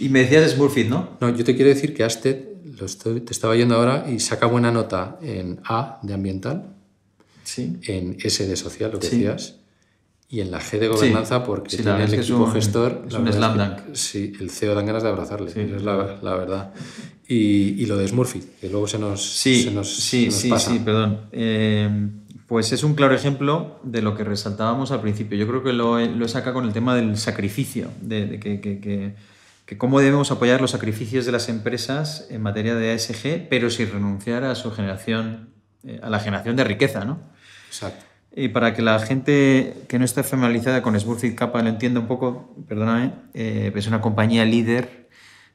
Y 0.00 0.08
me 0.08 0.20
decías 0.20 0.50
Smurfit, 0.50 0.88
¿no? 0.88 1.16
No, 1.20 1.34
yo 1.34 1.44
te 1.44 1.54
quiero 1.54 1.70
decir 1.70 1.94
que 1.94 2.04
Asted, 2.04 2.44
lo 2.78 2.86
te 2.86 3.32
estaba 3.32 3.56
yendo 3.56 3.76
ahora 3.76 4.06
y 4.08 4.20
saca 4.20 4.46
buena 4.46 4.70
nota 4.70 5.18
en 5.22 5.60
A 5.64 5.98
de 6.02 6.14
ambiental, 6.14 6.74
sí. 7.44 7.78
en 7.82 8.16
S 8.22 8.46
de 8.46 8.56
social, 8.56 8.92
lo 8.92 8.98
que 8.98 9.08
decías, 9.08 9.56
y 10.28 10.40
en 10.40 10.50
la 10.50 10.60
G 10.60 10.78
de 10.78 10.88
gobernanza 10.88 11.44
porque 11.44 11.76
tiene 11.76 12.04
el 12.04 12.14
equipo 12.14 12.46
gestor. 12.48 13.04
Es 13.08 13.14
un 13.14 13.32
slam 13.32 13.56
dunk. 13.56 13.94
Sí, 13.94 14.32
el 14.40 14.50
CEO 14.50 14.74
dan 14.74 14.86
ganas 14.86 15.02
de 15.02 15.08
abrazarle, 15.08 15.50
es 15.50 15.82
la, 15.82 15.94
verdad. 15.96 16.72
Y, 17.28 17.82
y, 17.82 17.86
lo 17.86 17.96
de 17.96 18.06
Smurfit, 18.08 18.60
que 18.60 18.68
luego 18.68 18.86
se 18.86 18.98
nos, 18.98 19.24
sí, 19.24 19.64
se 19.64 19.70
nos, 19.70 19.88
sí, 19.94 20.30
sí, 20.30 20.48
pasa. 20.48 20.70
Sí, 20.70 20.80
perdón. 20.80 21.20
Eh, 21.32 21.88
Pues 22.46 22.72
es 22.72 22.84
un 22.84 22.94
claro 22.94 23.14
ejemplo 23.14 23.80
de 23.82 24.02
lo 24.02 24.16
que 24.16 24.22
resaltábamos 24.22 24.92
al 24.92 25.00
principio. 25.00 25.36
Yo 25.36 25.48
creo 25.48 25.64
que 25.64 25.72
lo, 25.72 25.98
lo 25.98 26.28
saca 26.28 26.52
con 26.52 26.64
el 26.64 26.72
tema 26.72 26.94
del 26.94 27.16
sacrificio, 27.16 27.88
de, 28.00 28.38
que, 28.38 28.60
que, 28.60 29.14
cómo 29.76 29.98
debemos 29.98 30.30
apoyar 30.30 30.60
los 30.60 30.70
sacrificios 30.70 31.26
de 31.26 31.32
las 31.32 31.48
empresas 31.48 32.28
en 32.30 32.40
materia 32.40 32.76
de 32.76 32.92
ASG, 32.92 33.48
pero 33.50 33.68
sin 33.68 33.90
renunciar 33.90 34.44
a 34.44 34.54
su 34.54 34.70
generación, 34.70 35.50
eh, 35.84 35.98
a 36.02 36.08
la 36.08 36.20
generación 36.20 36.54
de 36.54 36.62
riqueza, 36.64 37.04
¿no? 37.04 37.18
Exacto. 37.66 38.04
Y 38.34 38.48
para 38.48 38.74
que 38.74 38.82
la 38.82 38.98
gente 39.00 39.74
que 39.88 39.98
no 39.98 40.04
esté 40.04 40.22
familiarizada 40.22 40.82
con 40.82 40.98
Smurfit 40.98 41.34
Kappa 41.34 41.62
lo 41.62 41.68
entienda 41.68 42.00
un 42.00 42.06
poco, 42.06 42.54
perdóname, 42.68 43.12
eh, 43.34 43.72
es 43.74 43.86
una 43.88 44.00
compañía 44.00 44.44
líder 44.44 45.08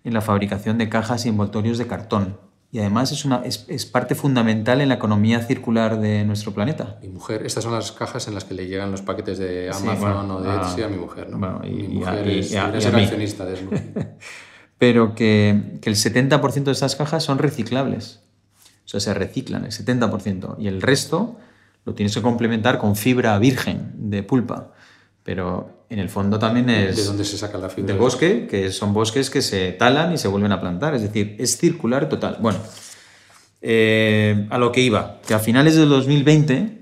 en 0.04 0.14
la 0.14 0.22
fabricación 0.22 0.78
de 0.78 0.90
cajas 0.90 1.26
y 1.26 1.30
envoltorios 1.30 1.78
de 1.78 1.88
cartón 1.88 2.51
y 2.74 2.80
además 2.80 3.12
es, 3.12 3.26
una, 3.26 3.44
es, 3.44 3.86
parte 3.86 4.16
fundamental 4.16 4.80
en 4.80 4.88
la 4.90 4.96
economía 4.96 5.42
circular 5.42 6.00
de 6.00 6.24
nuestro 6.24 6.54
planeta. 6.54 6.98
Mi 7.02 7.10
mujer, 7.10 7.46
estas 7.46 7.66
son 7.66 7.74
las 7.74 7.92
cajas 7.92 8.30
en 8.30 8.34
las 8.34 8.46
que 8.46 8.54
le 8.54 8.68
llegan 8.68 8.92
los 8.92 9.02
paquetes 9.02 9.40
de 9.40 9.70
Amazon 9.70 10.32
o 10.32 10.42
de 10.42 10.50
ah, 10.50 10.62
Etsy 10.64 10.82
a 10.82 10.88
mi 10.88 10.96
mujer, 10.96 11.30
¿no? 11.30 11.62
y, 11.66 11.70
mi 11.70 11.88
mujer 11.96 12.28
es, 12.30 12.56
accionista 12.56 13.46
de 13.46 13.58
Pero 14.78 15.16
que, 15.16 15.80
que 15.82 15.90
el 15.90 15.98
70% 15.98 16.64
de 16.64 16.72
esas 16.72 16.96
cajas 16.96 17.24
son 17.24 17.40
reciclables. 17.40 18.22
O 18.86 18.88
sea, 18.88 19.00
se 19.02 19.14
reciclan, 19.14 19.66
el 19.66 19.72
70%. 19.72 20.56
Y 20.58 20.68
el 20.68 20.82
resto 20.82 21.38
lo 21.86 21.94
tienes 21.94 22.16
que 22.16 22.22
complementar 22.22 22.78
con 22.78 22.96
fibra 22.96 23.38
virgen 23.38 23.92
de 24.10 24.24
pulpa. 24.24 24.72
Pero 25.24 25.86
en 25.90 26.00
el 26.00 26.10
fondo 26.10 26.40
también 26.40 26.70
es... 26.70 26.98
¿De 26.98 27.04
dónde 27.04 27.26
se 27.26 27.38
saca 27.38 27.58
la 27.58 27.70
fibra? 27.70 27.94
De 27.94 28.00
bosque, 28.00 28.48
que 28.48 28.72
son 28.72 28.94
bosques 28.94 29.30
que 29.30 29.42
se 29.42 29.72
talan 29.74 30.14
y 30.14 30.18
se 30.18 30.28
vuelven 30.28 30.52
a 30.52 30.60
plantar. 30.60 30.96
Es 30.96 31.04
decir, 31.04 31.36
es 31.38 31.58
circular 31.58 32.10
total. 32.10 32.38
Bueno, 32.42 32.60
eh, 33.62 34.48
a 34.50 34.58
lo 34.58 34.72
que 34.72 34.82
iba, 34.82 35.20
que 35.28 35.34
a 35.34 35.40
finales 35.40 35.76
del 35.76 35.90
2020 35.90 36.82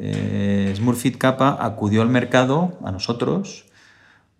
eh, 0.00 0.72
Smurfit 0.76 1.18
Kappa 1.18 1.58
acudió 1.60 2.02
al 2.02 2.08
mercado, 2.08 2.78
a 2.84 2.92
nosotros, 2.92 3.66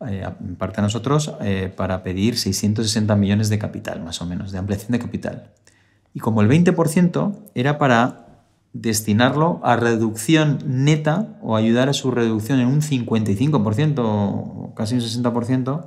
eh, 0.06 0.24
en 0.40 0.54
parte 0.54 0.80
a 0.80 0.82
nosotros, 0.82 1.34
eh, 1.40 1.72
para 1.74 2.04
pedir 2.04 2.38
660 2.38 3.16
millones 3.16 3.48
de 3.48 3.58
capital, 3.58 4.00
más 4.02 4.22
o 4.22 4.26
menos, 4.26 4.52
de 4.52 4.58
ampliación 4.58 4.92
de 4.92 5.00
capital. 5.00 5.50
Y 6.14 6.20
como 6.20 6.42
el 6.42 6.48
20% 6.48 7.50
era 7.54 7.78
para 7.78 8.27
destinarlo 8.72 9.60
a 9.62 9.76
reducción 9.76 10.58
neta 10.66 11.38
o 11.42 11.56
ayudar 11.56 11.88
a 11.88 11.92
su 11.92 12.10
reducción 12.10 12.60
en 12.60 12.68
un 12.68 12.80
55% 12.80 13.94
o 13.98 14.74
casi 14.74 14.94
un 14.94 15.00
60% 15.00 15.86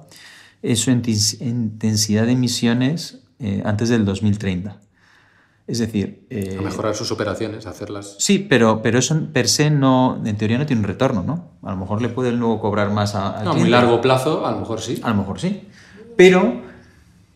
es 0.62 0.80
su 0.80 0.92
intensidad 0.92 2.26
de 2.26 2.34
emisiones 2.34 3.24
eh, 3.40 3.62
antes 3.66 3.90
del 3.90 4.06
2030. 4.06 4.80
Es 5.68 5.80
decir... 5.80 6.26
Eh, 6.30 6.58
a 6.60 6.62
mejorar 6.62 6.96
sus 6.96 7.12
operaciones, 7.12 7.66
hacerlas... 7.66 8.16
Sí, 8.20 8.40
pero, 8.40 8.82
pero 8.82 9.00
eso 9.00 9.28
per 9.32 9.48
se 9.48 9.70
no, 9.70 10.22
en 10.26 10.36
teoría 10.36 10.58
no 10.58 10.66
tiene 10.66 10.82
un 10.82 10.88
retorno, 10.88 11.24
¿no? 11.24 11.52
A 11.64 11.72
lo 11.72 11.78
mejor 11.78 12.02
le 12.02 12.10
puede 12.10 12.32
luego 12.32 12.60
cobrar 12.60 12.92
más 12.92 13.16
a... 13.16 13.40
a 13.40 13.54
muy 13.54 13.70
largo 13.70 14.02
plazo, 14.02 14.46
a 14.46 14.52
lo 14.52 14.60
mejor 14.60 14.82
sí. 14.82 15.00
A 15.04 15.10
lo 15.10 15.16
mejor 15.16 15.40
sí. 15.40 15.68
Pero 16.18 16.62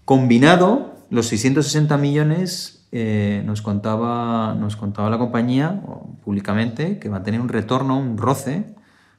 combinado, 0.03 0.95
los 1.09 1.27
660 1.27 1.97
millones 1.97 2.74
eh, 2.97 3.43
nos, 3.45 3.61
contaba, 3.61 4.55
nos 4.55 4.77
contaba 4.77 5.09
la 5.09 5.17
compañía 5.17 5.81
públicamente 6.23 6.97
que 6.97 7.09
va 7.09 7.17
a 7.17 7.23
tener 7.23 7.41
un 7.41 7.49
retorno, 7.49 7.99
un 7.99 8.17
roce, 8.17 8.73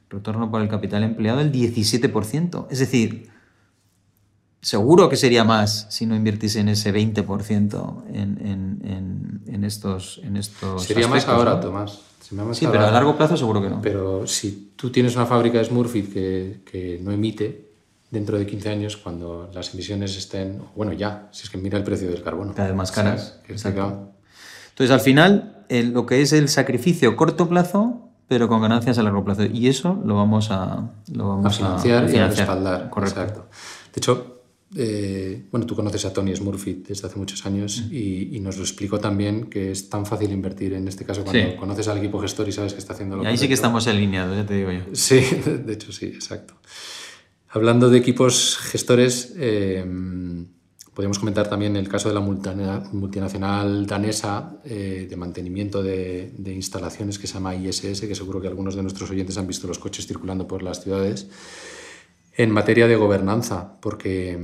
retorno 0.09 0.49
por 0.49 0.63
el 0.63 0.67
capital 0.67 1.03
empleado 1.03 1.37
del 1.37 1.51
17%. 1.51 2.65
Es 2.71 2.79
decir, 2.79 3.29
seguro 4.61 5.09
que 5.09 5.15
sería 5.15 5.43
más 5.43 5.85
si 5.91 6.07
no 6.07 6.15
invirtiese 6.15 6.59
en 6.59 6.69
ese 6.69 6.91
20% 6.91 8.05
en, 8.11 9.41
en, 9.45 9.63
estos, 9.63 10.21
en 10.23 10.37
estos. 10.37 10.83
Sería 10.83 11.07
más 11.07 11.27
ahora, 11.27 11.59
Tomás. 11.59 12.01
sí, 12.53 12.67
pero 12.71 12.83
a 12.83 12.89
largo 12.89 13.15
plazo 13.15 13.37
seguro 13.37 13.61
que 13.61 13.69
no. 13.69 13.79
Pero 13.83 14.25
si 14.25 14.73
tú 14.75 14.89
tienes 14.89 15.15
una 15.15 15.27
fábrica 15.27 15.59
de 15.59 15.65
Smurfit 15.65 16.11
que, 16.11 16.61
que 16.65 16.99
no 17.03 17.11
emite, 17.11 17.66
dentro 18.09 18.37
de 18.37 18.45
15 18.45 18.69
años, 18.69 18.97
cuando 18.97 19.49
las 19.53 19.73
emisiones 19.73 20.17
estén, 20.17 20.61
bueno, 20.75 20.93
ya, 20.93 21.29
si 21.31 21.43
es 21.43 21.49
que 21.49 21.57
mira 21.57 21.77
el 21.77 21.83
precio 21.83 22.09
del 22.09 22.23
carbono. 22.23 22.53
Cada 22.53 22.69
vez 22.69 22.77
más 22.77 22.91
caras. 22.91 23.39
Entonces, 23.47 24.91
al 24.91 25.01
final, 25.01 25.65
lo 25.69 26.05
que 26.05 26.21
es 26.21 26.33
el 26.33 26.49
sacrificio 26.49 27.15
corto 27.15 27.49
plazo, 27.49 28.09
pero 28.27 28.47
con 28.47 28.61
ganancias 28.61 28.97
a 28.97 29.03
largo 29.03 29.23
plazo. 29.23 29.45
Y 29.45 29.67
eso 29.67 30.01
lo 30.05 30.15
vamos 30.15 30.51
a, 30.51 30.91
lo 31.13 31.29
vamos 31.29 31.61
a 31.61 31.79
financiar, 31.79 32.09
y 32.09 32.17
a 32.17 32.27
respaldar. 32.27 32.89
Correcto. 32.89 33.21
Exacto. 33.21 33.47
De 33.93 33.99
hecho, 33.99 34.37
eh, 34.75 35.45
bueno, 35.49 35.65
tú 35.65 35.75
conoces 35.75 36.03
a 36.05 36.13
Tony 36.13 36.35
Smurfit 36.35 36.87
desde 36.87 37.07
hace 37.07 37.17
muchos 37.17 37.45
años 37.45 37.85
mm. 37.89 37.95
y, 37.95 38.39
nos 38.41 38.57
lo 38.57 38.63
explicó 38.63 38.99
también 38.99 39.45
que 39.45 39.71
es 39.71 39.89
tan 39.89 40.05
fácil 40.05 40.31
invertir 40.31 40.73
en 40.73 40.87
este 40.87 41.05
caso 41.05 41.23
cuando 41.23 41.55
conoces 41.55 41.87
al 41.87 41.97
equipo 41.97 42.19
gestor 42.19 42.47
y 42.49 42.51
sabes 42.51 42.73
que 42.73 42.79
está 42.79 42.93
haciendo 42.93 43.15
lo 43.15 43.23
Y 43.23 43.27
ahí 43.27 43.37
sí 43.37 43.47
que 43.47 43.53
estamos 43.53 43.87
alineados, 43.87 44.35
ya 44.35 44.45
te 44.45 44.55
digo 44.55 44.71
yo. 44.71 44.81
Sí, 44.93 45.21
de 45.65 45.73
hecho 45.73 45.91
sí, 45.93 46.07
exacto. 46.07 46.55
Hablando 47.49 47.89
de 47.89 47.97
equipos 47.97 48.57
gestores, 48.57 49.33
eh, 49.37 49.85
podemos 50.93 51.19
comentar 51.19 51.47
también 51.47 51.75
el 51.75 51.87
caso 51.87 52.09
de 52.09 52.15
la 52.15 52.19
multinacional 52.21 53.85
danesa 53.85 54.59
eh, 54.65 55.07
de 55.09 55.15
mantenimiento 55.15 55.81
de, 55.81 56.33
instalaciones 56.47 57.19
que 57.19 57.27
se 57.27 57.35
llama 57.35 57.55
ISS, 57.55 58.01
que 58.01 58.15
seguro 58.15 58.41
que 58.41 58.47
algunos 58.47 58.75
de 58.75 58.81
nuestros 58.81 59.11
oyentes 59.11 59.37
han 59.37 59.47
visto 59.47 59.67
los 59.67 59.79
coches 59.79 60.07
circulando 60.07 60.47
por 60.47 60.63
las 60.63 60.83
ciudades, 60.83 61.27
en 62.35 62.51
materia 62.51 62.87
de 62.87 62.95
gobernanza, 62.95 63.79
porque, 63.79 64.37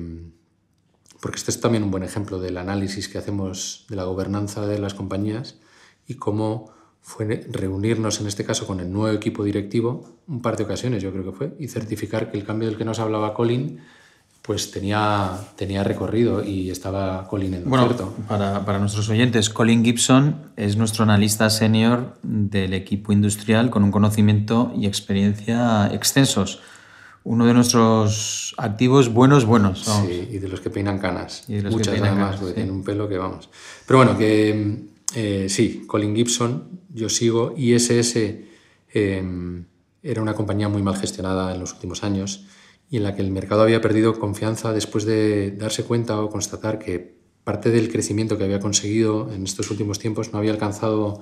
porque 1.20 1.38
este 1.38 1.52
es 1.52 1.60
también 1.60 1.84
un 1.84 1.92
buen 1.92 2.04
ejemplo 2.04 2.40
del 2.40 2.58
análisis 2.58 3.10
que 3.10 3.18
hacemos 3.18 3.86
de 3.90 3.96
la 3.96 4.04
gobernanza 4.04 4.66
de 4.66 4.80
las 4.80 4.94
compañías 4.94 5.60
y 6.08 6.14
cómo 6.14 6.72
fue 7.04 7.46
reunirnos 7.52 8.22
en 8.22 8.28
este 8.28 8.46
caso 8.46 8.66
con 8.66 8.80
el 8.80 8.92
nuevo 8.92 9.16
equipo 9.16 9.44
directivo, 9.44 10.18
un 10.26 10.42
par 10.42 10.56
de 10.56 10.64
ocasiones 10.64 11.04
yo 11.04 11.12
creo 11.12 11.26
que 11.26 11.38
fue, 11.38 11.54
y 11.60 11.68
certificar 11.68 12.32
que 12.32 12.38
el 12.38 12.46
cambio 12.46 12.70
del 12.70 12.78
que 12.78 12.86
nos 12.86 13.00
hablaba 13.00 13.34
Colin 13.34 13.82
pues 14.42 14.72
tenía, 14.72 15.32
tenía 15.56 15.84
recorrido 15.84 16.44
y 16.44 16.70
estaba 16.70 17.28
Colin 17.28 17.54
en 17.56 17.70
bueno, 17.70 17.88
Para, 18.28 18.66
para, 18.66 18.80
nuestros 18.80 19.10
oyentes, 19.10 19.50
Colin 19.50 19.84
Gibson 19.86 20.52
es 20.58 20.76
nuestro 20.76 21.04
analista 21.04 21.50
senior 21.50 22.18
del 22.24 22.74
equipo 22.74 23.14
industrial 23.14 23.70
con 23.70 23.84
un 23.84 23.92
conocimiento 23.92 24.74
y 24.76 24.86
experiencia 24.86 25.90
extensos. 25.94 26.62
Uno 27.26 27.46
de 27.46 27.54
nuestros 27.54 28.54
activos 28.58 29.14
buenos, 29.14 29.46
buenos. 29.46 29.86
Sí, 29.86 30.28
y 30.32 30.40
de 30.40 30.50
los 30.50 30.60
que 30.60 30.70
peinan 30.70 31.00
canas. 31.00 31.46
Muchas 31.48 32.00
además, 32.00 32.36
porque 32.38 32.54
tiene 32.54 32.72
un 32.72 32.84
pelo 32.84 33.08
que 33.08 33.18
vamos. 33.18 33.50
Pero 33.88 34.00
bueno, 34.00 34.18
que 34.18 34.92
eh, 35.16 35.48
sí, 35.50 35.84
Colin 35.88 36.16
Gibson, 36.16 36.82
yo 36.94 37.10
sigo. 37.10 37.54
ISS 37.58 38.18
em, 38.94 39.66
era 40.02 40.22
una 40.22 40.34
compañía 40.34 40.70
muy 40.70 40.82
mal 40.82 40.96
gestionada 40.96 41.54
en 41.54 41.60
los 41.60 41.74
últimos 41.74 42.04
años 42.04 42.46
y 42.90 42.98
en 42.98 43.04
la 43.04 43.16
que 43.16 43.22
el 43.22 43.32
mercado 43.32 43.64
había 43.64 43.82
perdido 43.82 44.20
confianza 44.20 44.74
después 44.74 45.06
de 45.06 45.52
darse 45.52 45.84
cuenta 45.84 46.20
o 46.22 46.30
constatar 46.30 46.80
que 46.80 47.16
parte 47.44 47.72
del 47.72 47.92
crecimiento 47.92 48.38
que 48.38 48.44
había 48.44 48.60
conseguido 48.60 49.32
en 49.34 49.44
estos 49.44 49.70
últimos 49.72 50.00
tiempos 50.00 50.32
no 50.32 50.40
había 50.40 50.52
alcanzado 50.52 51.22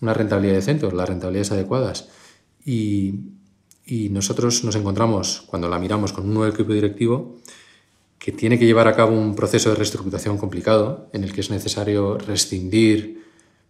una 0.00 0.14
rentabilidad 0.14 0.54
decente 0.54 0.86
o 0.86 0.90
las 0.90 1.08
rentabilidades 1.08 1.52
adecuadas. 1.52 2.08
Y 2.64 4.10
nosotros 4.10 4.64
nos 4.64 4.76
encontramos, 4.76 5.44
cuando 5.46 5.68
la 5.68 5.78
miramos 5.78 6.12
con 6.12 6.24
un 6.24 6.34
nuevo 6.34 6.52
equipo 6.52 6.72
directivo, 6.72 7.38
que 8.18 8.32
tiene 8.32 8.58
que 8.58 8.66
llevar 8.66 8.88
a 8.88 8.94
cabo 8.94 9.16
un 9.16 9.34
proceso 9.34 9.70
de 9.70 9.76
reestructuración 9.76 10.38
complicado 10.38 11.08
en 11.12 11.24
el 11.24 11.32
que 11.32 11.40
es 11.40 11.50
necesario 11.50 12.18
rescindir 12.18 13.24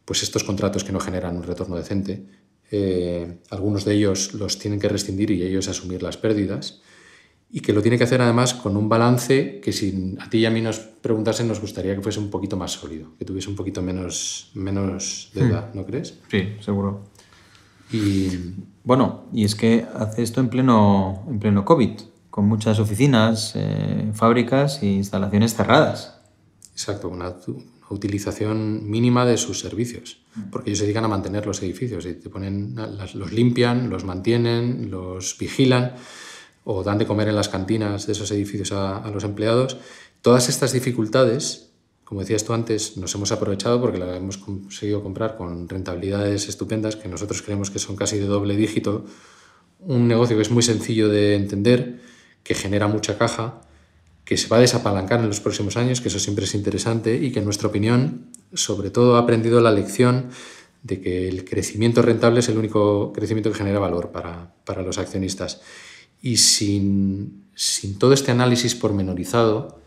pues, 0.04 0.22
estos 0.22 0.44
contratos 0.44 0.84
que 0.84 0.92
no 0.92 1.00
generan 1.00 1.36
un 1.36 1.42
retorno 1.42 1.76
decente. 1.76 2.24
Eh, 2.70 3.40
algunos 3.50 3.84
de 3.84 3.94
ellos 3.94 4.34
los 4.34 4.58
tienen 4.58 4.80
que 4.80 4.88
rescindir 4.88 5.30
y 5.30 5.42
ellos 5.42 5.68
asumir 5.68 6.02
las 6.02 6.16
pérdidas 6.16 6.80
y 7.50 7.60
que 7.60 7.72
lo 7.72 7.80
tiene 7.80 7.96
que 7.96 8.04
hacer 8.04 8.20
además 8.20 8.52
con 8.52 8.76
un 8.76 8.88
balance 8.88 9.60
que 9.60 9.72
si 9.72 10.16
a 10.20 10.28
ti 10.28 10.38
y 10.38 10.46
a 10.46 10.50
mí 10.50 10.60
nos 10.60 10.78
preguntasen 10.78 11.48
nos 11.48 11.60
gustaría 11.60 11.94
que 11.94 12.02
fuese 12.02 12.20
un 12.20 12.30
poquito 12.30 12.56
más 12.56 12.72
sólido, 12.72 13.16
que 13.18 13.24
tuviese 13.24 13.48
un 13.48 13.56
poquito 13.56 13.80
menos, 13.80 14.50
menos 14.54 15.30
deuda, 15.32 15.70
hmm. 15.72 15.76
¿no 15.76 15.86
crees? 15.86 16.18
Sí, 16.30 16.56
seguro. 16.60 17.04
Y 17.90 18.28
bueno, 18.84 19.24
y 19.32 19.44
es 19.44 19.54
que 19.54 19.86
hace 19.94 20.22
esto 20.22 20.40
en 20.40 20.50
pleno, 20.50 21.24
en 21.28 21.38
pleno 21.38 21.64
COVID 21.64 21.92
con 22.30 22.46
muchas 22.46 22.78
oficinas, 22.78 23.52
eh, 23.56 24.10
fábricas 24.14 24.82
e 24.82 24.86
instalaciones 24.86 25.55
cerradas. 25.55 26.20
Exacto, 26.72 27.09
una, 27.09 27.34
utilización 27.90 28.88
mínima 28.88 29.24
de 29.24 29.36
sus 29.36 29.60
servicios, 29.60 30.18
porque 30.50 30.70
ellos 30.70 30.78
se 30.78 30.84
dedican 30.84 31.05
a 31.05 31.09
mantener 31.09 31.46
los 31.46 31.62
edificios 31.62 32.05
y 32.06 32.14
te 32.14 32.28
ponen, 32.28 32.74
los 33.14 33.32
limpian, 33.32 33.88
los 33.88 34.05
mantienen, 34.05 34.90
los 34.90 35.36
vigilan 35.38 35.94
o 36.64 36.82
dan 36.82 36.98
de 36.98 37.06
comer 37.06 37.28
en 37.28 37.36
las 37.36 37.48
cantinas 37.48 38.06
de 38.06 38.12
esos 38.12 38.30
edificios 38.30 38.72
a, 38.72 38.98
a 38.98 39.10
los 39.10 39.24
empleados. 39.24 39.78
Todas 40.20 40.48
estas 40.48 40.72
dificultades, 40.72 41.70
como 42.05 42.20
decías 42.20 42.44
tú 42.44 42.52
antes, 42.52 42.98
nos 42.98 43.14
hemos 43.14 43.32
aprovechado 43.32 43.80
porque 43.80 43.98
las 43.98 44.16
hemos 44.16 44.36
conseguido 44.36 45.02
comprar 45.02 45.36
con 45.36 45.68
rentabilidades 45.68 46.48
estupendas 46.48 46.96
que 46.96 47.09
nosotros 47.09 47.40
creemos 47.42 47.70
que 47.70 47.78
son 47.78 47.96
casi 47.96 48.18
de 48.18 48.26
doble 48.26 48.56
dígito. 48.56 49.06
Un 49.80 50.09
negocio 50.09 50.36
que 50.36 50.42
es 50.42 50.50
muy 50.50 50.62
sencillo 50.62 51.09
de 51.09 51.36
entender, 51.36 52.00
que 52.48 52.54
genera 52.54 52.88
mucha 52.88 53.18
caja, 53.18 53.60
que 54.24 54.38
se 54.38 54.48
va 54.48 54.56
a 54.56 54.60
desapalancar 54.60 55.20
en 55.20 55.26
los 55.26 55.38
próximos 55.38 55.76
años, 55.76 56.00
que 56.00 56.08
eso 56.08 56.18
siempre 56.18 56.46
es 56.46 56.54
interesante 56.54 57.14
y 57.14 57.30
que 57.30 57.40
en 57.40 57.44
nuestra 57.44 57.68
opinión, 57.68 58.30
sobre 58.54 58.88
todo, 58.88 59.16
ha 59.16 59.18
aprendido 59.18 59.60
la 59.60 59.70
lección 59.70 60.30
de 60.82 60.98
que 60.98 61.28
el 61.28 61.44
crecimiento 61.44 62.00
rentable 62.00 62.40
es 62.40 62.48
el 62.48 62.56
único 62.56 63.12
crecimiento 63.12 63.52
que 63.52 63.58
genera 63.58 63.80
valor 63.80 64.12
para, 64.12 64.54
para 64.64 64.80
los 64.80 64.96
accionistas. 64.96 65.60
Y 66.22 66.38
sin, 66.38 67.44
sin, 67.54 67.98
todo 67.98 68.14
este 68.14 68.30
análisis 68.30 68.74
pormenorizado 68.74 69.78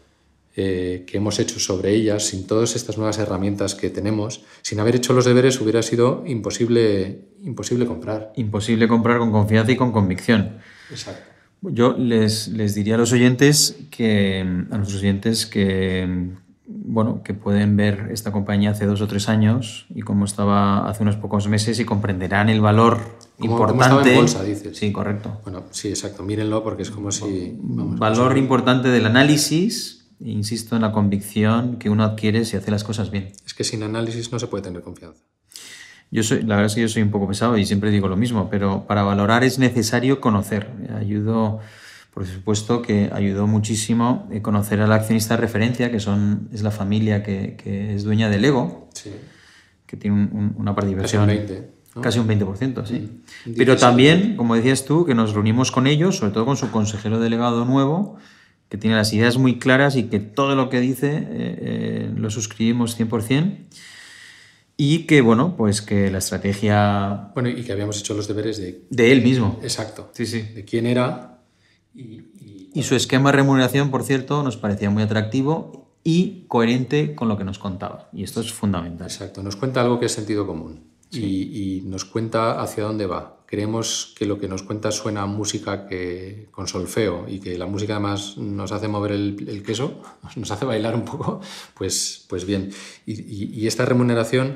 eh, 0.55 1.03
que 1.07 1.17
hemos 1.17 1.39
hecho 1.39 1.59
sobre 1.59 1.95
ellas, 1.95 2.27
sin 2.27 2.45
todas 2.45 2.75
estas 2.75 2.95
nuevas 2.95 3.17
herramientas 3.17 3.73
que 3.73 3.89
tenemos, 3.89 4.43
sin 4.61 4.79
haber 4.79 4.97
hecho 4.97 5.13
los 5.13 5.25
deberes 5.25 5.59
hubiera 5.61 5.81
sido 5.81 6.23
imposible, 6.27 7.25
imposible 7.41 7.87
comprar. 7.87 8.33
Imposible 8.35 8.87
comprar 8.87 9.17
con 9.17 9.31
confianza 9.31 9.71
y 9.71 9.77
con 9.77 9.91
convicción. 9.91 10.59
Exacto. 10.91 11.30
Yo 11.61 11.95
les, 11.97 12.47
les 12.47 12.73
diría 12.73 12.95
a 12.95 12.97
los 12.97 13.11
oyentes 13.11 13.77
que, 13.91 14.41
a 14.41 14.77
nuestros 14.77 15.01
oyentes 15.01 15.45
que, 15.45 16.31
bueno, 16.65 17.21
que 17.23 17.33
pueden 17.33 17.77
ver 17.77 18.09
esta 18.11 18.31
compañía 18.31 18.71
hace 18.71 18.85
dos 18.85 19.01
o 19.01 19.07
tres 19.07 19.29
años 19.29 19.85
y 19.93 20.01
cómo 20.01 20.25
estaba 20.25 20.89
hace 20.89 21.03
unos 21.03 21.17
pocos 21.17 21.47
meses 21.47 21.79
y 21.79 21.85
comprenderán 21.85 22.49
el 22.49 22.61
valor 22.61 22.99
importante. 23.39 23.89
Cómo 23.89 24.01
en 24.01 24.15
bolsa, 24.15 24.43
dices. 24.43 24.75
Sí, 24.75 24.91
correcto. 24.91 25.39
Bueno, 25.43 25.65
sí, 25.69 25.89
exacto. 25.89 26.23
Mírenlo 26.23 26.63
porque 26.63 26.81
es 26.81 26.89
como 26.89 27.11
si. 27.11 27.55
Vamos, 27.59 27.99
valor 27.99 28.37
importante 28.39 28.89
del 28.89 29.05
análisis, 29.05 30.09
insisto 30.19 30.75
en 30.75 30.81
la 30.81 30.91
convicción 30.91 31.77
que 31.77 31.91
uno 31.91 32.03
adquiere 32.03 32.43
si 32.45 32.57
hace 32.57 32.71
las 32.71 32.83
cosas 32.83 33.11
bien. 33.11 33.33
Es 33.45 33.53
que 33.53 33.63
sin 33.63 33.83
análisis 33.83 34.31
no 34.31 34.39
se 34.39 34.47
puede 34.47 34.63
tener 34.63 34.81
confianza. 34.81 35.23
Yo 36.11 36.23
soy, 36.23 36.41
la 36.41 36.55
verdad 36.57 36.65
es 36.65 36.75
que 36.75 36.81
yo 36.81 36.89
soy 36.89 37.01
un 37.03 37.09
poco 37.11 37.27
pesado 37.27 37.57
y 37.57 37.65
siempre 37.65 37.89
digo 37.89 38.07
lo 38.09 38.17
mismo, 38.17 38.49
pero 38.49 38.85
para 38.85 39.01
valorar 39.03 39.43
es 39.45 39.57
necesario 39.59 40.19
conocer. 40.19 40.67
Ayudo 40.99 41.59
por 42.13 42.25
supuesto 42.27 42.81
que 42.81 43.09
ayudó 43.13 43.47
muchísimo 43.47 44.27
eh, 44.33 44.41
conocer 44.41 44.81
al 44.81 44.91
accionista 44.91 45.35
de 45.35 45.41
referencia, 45.41 45.89
que 45.91 46.01
son, 46.01 46.49
es 46.51 46.61
la 46.61 46.71
familia 46.71 47.23
que, 47.23 47.55
que 47.55 47.95
es 47.95 48.03
dueña 48.03 48.29
del 48.29 48.41
Lego, 48.41 48.89
Sí. 48.93 49.11
que 49.87 49.95
tiene 49.95 50.17
un- 50.17 50.29
un- 50.33 50.55
una 50.57 50.75
participación. 50.75 51.25
Casi 51.27 51.37
un 51.39 51.47
20, 51.47 51.69
¿no? 51.95 52.01
Casi 52.01 52.19
un 52.19 52.27
20%, 52.27 52.85
sí. 52.85 53.21
Mm. 53.45 53.51
Pero 53.55 53.77
también, 53.77 54.35
como 54.35 54.55
decías 54.55 54.83
tú, 54.83 55.05
que 55.05 55.15
nos 55.15 55.33
reunimos 55.33 55.71
con 55.71 55.87
ellos, 55.87 56.17
sobre 56.17 56.33
todo 56.33 56.45
con 56.45 56.57
su 56.57 56.69
consejero 56.71 57.21
delegado 57.21 57.63
nuevo, 57.63 58.17
que 58.67 58.77
tiene 58.77 58.97
las 58.97 59.13
ideas 59.13 59.37
muy 59.37 59.57
claras 59.59 59.95
y 59.95 60.03
que 60.03 60.19
todo 60.19 60.55
lo 60.55 60.69
que 60.69 60.81
dice 60.81 61.15
eh, 61.15 61.25
eh, 61.31 62.11
lo 62.13 62.29
suscribimos 62.29 62.97
100%. 62.99 63.67
Y 64.83 65.05
que, 65.05 65.21
bueno, 65.21 65.55
pues 65.55 65.81
que 65.83 66.09
la 66.09 66.17
estrategia 66.17 67.29
Bueno, 67.35 67.49
y 67.49 67.61
que 67.63 67.71
habíamos 67.71 67.99
hecho 67.99 68.15
los 68.15 68.27
deberes 68.27 68.57
de. 68.57 68.85
de 68.89 69.11
él 69.11 69.21
mismo. 69.21 69.59
Exacto. 69.61 70.09
Sí, 70.13 70.25
sí. 70.25 70.41
De 70.41 70.65
quién 70.65 70.87
era 70.87 71.39
y. 71.93 72.01
y- 72.01 72.71
Y 72.73 72.81
su 72.83 72.95
esquema 72.95 73.29
de 73.31 73.37
remuneración, 73.37 73.91
por 73.91 74.01
cierto, 74.03 74.41
nos 74.43 74.57
parecía 74.57 74.89
muy 74.89 75.03
atractivo 75.03 75.93
y 76.03 76.45
coherente 76.47 77.13
con 77.13 77.27
lo 77.27 77.37
que 77.37 77.43
nos 77.43 77.59
contaba. 77.59 78.09
Y 78.11 78.23
esto 78.23 78.41
es 78.41 78.51
fundamental. 78.53 79.05
Exacto. 79.07 79.43
Nos 79.43 79.55
cuenta 79.55 79.81
algo 79.81 79.99
que 79.99 80.07
es 80.07 80.11
sentido 80.13 80.47
común. 80.47 80.85
Y, 81.11 81.19
y 81.77 81.81
nos 81.85 82.05
cuenta 82.05 82.59
hacia 82.61 82.83
dónde 82.85 83.05
va. 83.05 83.40
Creemos 83.51 84.13
que 84.17 84.25
lo 84.25 84.39
que 84.39 84.47
nos 84.47 84.63
cuenta 84.63 84.93
suena 84.93 85.25
música 85.25 85.85
que, 85.85 86.47
con 86.51 86.69
solfeo 86.69 87.25
y 87.27 87.41
que 87.41 87.57
la 87.57 87.65
música 87.65 87.95
además 87.95 88.37
nos 88.37 88.71
hace 88.71 88.87
mover 88.87 89.11
el, 89.11 89.61
queso, 89.61 90.01
nos 90.37 90.51
hace 90.51 90.63
bailar 90.63 90.95
un 90.95 91.03
poco, 91.03 91.41
pues, 91.73 92.25
pues 92.29 92.45
bien. 92.45 92.71
Y, 93.05 93.67
esta 93.67 93.83
remuneración 93.83 94.55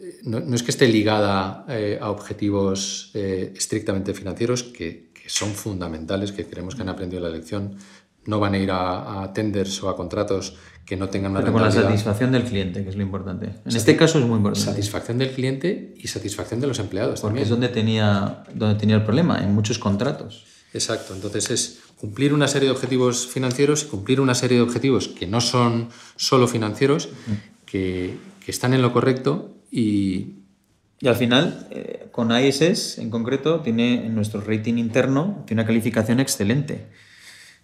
eh, 0.00 0.18
no, 0.24 0.38
es 0.52 0.64
que 0.64 0.72
esté 0.72 0.88
ligada 0.88 1.64
eh, 1.68 2.00
a 2.02 2.10
objetivos 2.10 3.12
eh, 3.14 3.52
estrictamente 3.54 4.12
financieros, 4.12 4.64
que, 4.64 5.12
que 5.14 5.30
son 5.30 5.50
fundamentales, 5.50 6.32
que 6.32 6.46
creemos 6.46 6.74
que 6.74 6.82
han 6.82 6.88
aprendido 6.88 7.22
la 7.22 7.28
lección. 7.28 7.76
No 8.26 8.40
van 8.40 8.54
a 8.54 8.58
ir 8.58 8.72
a, 8.72 9.22
a 9.22 9.32
tenders 9.32 9.80
o 9.84 9.88
a 9.88 9.94
contratos 9.94 10.56
que 10.84 10.96
no 10.96 11.08
tengan 11.08 11.32
una 11.32 11.40
Pero 11.40 11.52
con 11.52 11.62
la 11.62 11.70
satisfacción 11.70 12.32
del 12.32 12.44
cliente, 12.44 12.82
que 12.82 12.90
es 12.90 12.96
lo 12.96 13.02
importante. 13.02 13.50
En 13.64 13.76
este 13.76 13.96
caso 13.96 14.18
es 14.18 14.24
muy 14.24 14.38
importante. 14.38 14.68
Satisfacción 14.68 15.18
del 15.18 15.30
cliente 15.30 15.94
y 15.96 16.08
satisfacción 16.08 16.60
de 16.60 16.66
los 16.66 16.78
empleados 16.78 17.20
Porque 17.20 17.40
también. 17.40 17.44
es 17.44 17.50
donde 17.50 17.68
tenía, 17.68 18.42
donde 18.54 18.78
tenía 18.78 18.96
el 18.96 19.04
problema, 19.04 19.38
en 19.42 19.54
muchos 19.54 19.78
contratos. 19.78 20.44
Exacto, 20.72 21.14
entonces 21.14 21.50
es 21.50 21.80
cumplir 21.96 22.32
una 22.32 22.48
serie 22.48 22.68
de 22.68 22.72
objetivos 22.72 23.26
financieros 23.26 23.84
y 23.84 23.86
cumplir 23.86 24.20
una 24.20 24.34
serie 24.34 24.56
de 24.56 24.62
objetivos 24.62 25.08
que 25.08 25.26
no 25.26 25.40
son 25.40 25.88
solo 26.16 26.48
financieros, 26.48 27.08
que, 27.66 28.16
que 28.44 28.50
están 28.50 28.74
en 28.74 28.82
lo 28.82 28.92
correcto 28.92 29.54
y 29.70 30.36
Y 31.00 31.08
al 31.08 31.16
final, 31.16 31.66
eh, 31.70 32.08
con 32.12 32.30
ISS 32.30 32.98
en 32.98 33.10
concreto, 33.10 33.60
tiene 33.60 34.06
en 34.06 34.14
nuestro 34.14 34.40
rating 34.40 34.74
interno 34.74 35.44
tiene 35.46 35.62
una 35.62 35.66
calificación 35.66 36.20
excelente. 36.20 36.86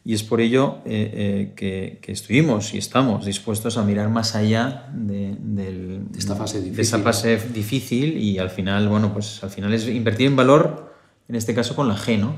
Y 0.09 0.15
es 0.15 0.23
por 0.23 0.41
ello 0.41 0.77
eh, 0.85 1.11
eh, 1.15 1.53
que, 1.57 1.99
que 2.01 2.13
estuvimos 2.13 2.73
y 2.75 2.79
estamos 2.79 3.27
dispuestos 3.27 3.77
a 3.77 3.83
mirar 3.83 4.09
más 4.09 4.37
allá 4.37 4.89
de, 4.95 5.35
del- 5.41 6.05
De 6.13 6.19
esta 6.21 6.37
fase 6.37 6.59
de 6.59 6.65
difícil. 6.71 6.81
esa 6.83 6.99
fase 7.01 7.37
difícil 7.53 8.17
y 8.17 8.39
al 8.39 8.51
final, 8.51 8.89
bueno, 8.89 9.13
pues 9.13 9.43
al 9.43 9.51
final 9.51 9.75
es 9.75 9.89
invertir 9.89 10.29
en 10.29 10.37
valor, 10.37 10.95
en 11.29 11.35
este 11.35 11.55
caso 11.55 11.75
con 11.75 11.89
la 11.89 11.97
G, 11.97 12.19
¿no? 12.21 12.37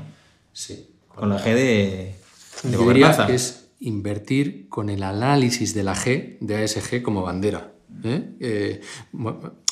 sí, 0.51 0.89
Con 1.13 1.29
la 1.29 1.37
G 1.39 1.53
de, 1.53 2.15
de 2.63 2.71
Yo 2.71 2.87
diría 2.89 3.25
que 3.27 3.35
es 3.35 3.67
invertir 3.81 4.67
con 4.67 4.89
el 4.89 5.03
análisis 5.03 5.75
de 5.75 5.83
la 5.83 5.93
G, 5.95 6.37
de 6.39 6.63
ASG 6.63 7.03
como 7.03 7.21
bandera. 7.21 7.71
¿eh? 8.03 8.81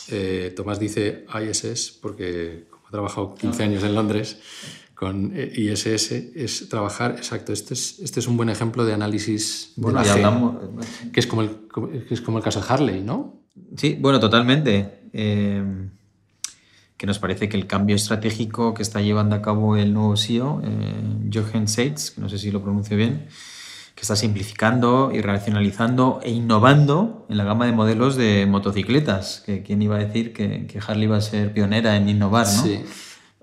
Eh, 0.09 0.53
Tomás 0.55 0.79
dice 0.79 1.25
ISS 1.33 1.97
porque 2.01 2.65
como 2.69 2.87
ha 2.87 2.91
trabajado 2.91 3.33
15 3.35 3.63
años 3.63 3.83
en 3.83 3.95
Londres 3.95 4.37
con 4.97 5.31
eh, 5.35 5.51
ISS 5.55 6.11
es 6.11 6.69
trabajar, 6.69 7.11
exacto, 7.11 7.53
este 7.53 7.75
es, 7.75 7.99
este 7.99 8.19
es 8.19 8.27
un 8.27 8.35
buen 8.35 8.49
ejemplo 8.49 8.83
de 8.83 8.93
análisis 8.93 9.73
de 9.75 9.83
Bueno, 9.83 10.01
la 10.01 10.15
G, 10.15 11.11
que, 11.11 11.19
es 11.19 11.27
como 11.27 11.43
el, 11.43 11.51
que 12.07 12.13
es 12.15 12.21
como 12.21 12.39
el 12.39 12.43
caso 12.43 12.61
de 12.61 12.65
Harley, 12.67 13.03
¿no? 13.03 13.43
Sí, 13.75 13.95
bueno, 13.99 14.19
totalmente. 14.19 15.01
Eh, 15.13 15.63
que 16.97 17.05
nos 17.05 17.19
parece 17.19 17.47
que 17.47 17.57
el 17.57 17.67
cambio 17.67 17.95
estratégico 17.95 18.73
que 18.73 18.81
está 18.81 18.99
llevando 19.01 19.35
a 19.35 19.41
cabo 19.43 19.77
el 19.77 19.93
nuevo 19.93 20.17
CEO, 20.17 20.61
eh, 20.63 21.29
Jochen 21.31 21.67
Seitz, 21.67 22.09
que 22.09 22.21
no 22.21 22.27
sé 22.27 22.39
si 22.39 22.49
lo 22.49 22.63
pronuncio 22.63 22.97
bien, 22.97 23.27
que 23.93 24.01
está 24.01 24.15
simplificando 24.15 25.11
y 25.13 25.21
racionalizando 25.21 26.21
e 26.23 26.31
innovando 26.31 27.27
en 27.29 27.37
la 27.37 27.43
gama 27.43 27.67
de 27.67 27.71
modelos 27.71 28.15
de 28.15 28.47
motocicletas. 28.47 29.43
Que 29.45 29.61
quién 29.61 29.79
iba 29.79 29.97
a 29.97 29.99
decir 29.99 30.33
que, 30.33 30.65
que 30.65 30.79
Harley 30.79 31.03
iba 31.03 31.17
a 31.17 31.21
ser 31.21 31.53
pionera 31.53 31.95
en 31.97 32.09
innovar, 32.09 32.47
¿no? 32.47 32.63
Sí. 32.63 32.81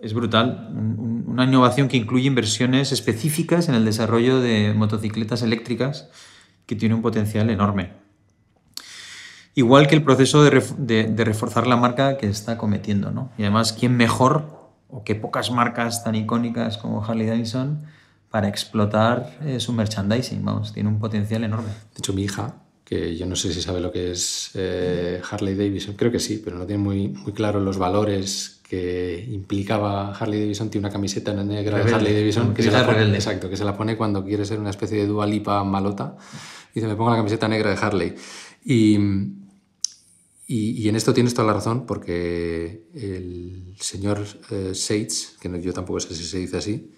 Es 0.01 0.13
brutal. 0.15 0.69
Un- 0.73 0.99
un- 0.99 1.25
una 1.29 1.45
innovación 1.45 1.89
que 1.89 1.97
incluye 1.97 2.27
inversiones 2.27 2.93
específicas 2.93 3.69
en 3.69 3.75
el 3.75 3.85
desarrollo 3.85 4.41
de 4.41 4.73
motocicletas 4.75 5.43
eléctricas 5.43 6.09
que 6.67 6.77
tiene 6.77 6.95
un 6.95 7.03
potencial 7.03 7.51
enorme. 7.51 7.93
Igual 9.55 9.87
que 9.87 9.95
el 9.95 10.03
proceso 10.03 10.43
de, 10.43 10.63
de- 10.79 11.25
reforzar 11.25 11.67
la 11.67 11.77
marca 11.77 12.17
que 12.19 12.27
está 12.29 12.59
cometiendo. 12.59 13.11
¿no? 13.13 13.31
Y 13.39 13.43
además, 13.43 13.73
¿quién 13.73 13.97
mejor 13.97 14.69
o 14.89 15.05
qué 15.05 15.15
pocas 15.15 15.51
marcas 15.51 16.03
tan 16.05 16.15
icónicas 16.17 16.77
como 16.79 17.05
Harley 17.05 17.27
Davidson 17.27 17.85
para 18.31 18.49
explotar 18.49 19.39
eh, 19.45 19.61
su 19.61 19.73
merchandising? 19.73 20.45
Vamos, 20.45 20.73
tiene 20.73 20.89
un 20.89 20.99
potencial 20.99 21.45
enorme. 21.45 21.69
De 21.69 21.99
hecho, 21.99 22.13
mi 22.13 22.23
hija, 22.25 22.57
que 22.85 23.17
yo 23.17 23.27
no 23.27 23.37
sé 23.37 23.53
si 23.53 23.63
sabe 23.63 23.81
lo 23.81 23.93
que 23.93 24.11
es 24.11 24.51
eh, 24.55 25.23
Harley 25.31 25.55
Davidson, 25.55 25.95
creo 25.95 26.11
que 26.11 26.19
sí, 26.21 26.43
pero 26.45 26.59
no 26.59 26.67
tiene 26.67 26.83
muy 26.83 27.15
claro 27.33 27.61
los 27.61 27.79
valores 27.79 28.54
que 28.75 29.29
implicaba 29.31 30.13
Harley 30.15 30.41
Davidson. 30.41 30.71
Tiene 30.71 30.87
una 30.87 30.93
camiseta 30.93 31.33
negra 31.33 31.79
de 31.79 31.85
Harley 31.95 32.15
Davidson 32.15 32.55
que 32.55 32.63
se, 32.63 32.71
la 32.71 32.85
pone, 32.87 33.15
exacto, 33.15 33.49
que 33.51 33.57
se 33.57 33.65
la 33.65 33.77
pone 33.77 33.97
cuando 33.97 34.25
quiere 34.25 34.45
ser 34.45 34.59
una 34.59 34.71
especie 34.71 34.99
de 34.99 35.07
Dua 35.07 35.27
Lipa 35.27 35.63
malota. 35.65 36.17
Dice, 36.75 36.87
me 36.87 36.97
pongo 36.97 37.11
la 37.11 37.17
camiseta 37.17 37.47
negra 37.49 37.71
de 37.71 37.77
Harley. 37.77 38.15
Y, 38.65 38.97
y, 40.47 40.71
y 40.83 40.89
en 40.89 40.97
esto 40.97 41.15
tienes 41.15 41.35
toda 41.35 41.47
la 41.49 41.55
razón, 41.55 41.87
porque 41.87 42.89
el 42.95 43.75
señor 43.81 44.25
eh, 44.51 44.73
Seitz, 44.75 45.37
que 45.41 45.49
no- 45.49 45.57
yo 45.59 45.73
tampoco 45.73 46.01
sé 46.01 46.15
si 46.15 46.25
se 46.25 46.39
dice 46.39 46.57
así, 46.59 46.91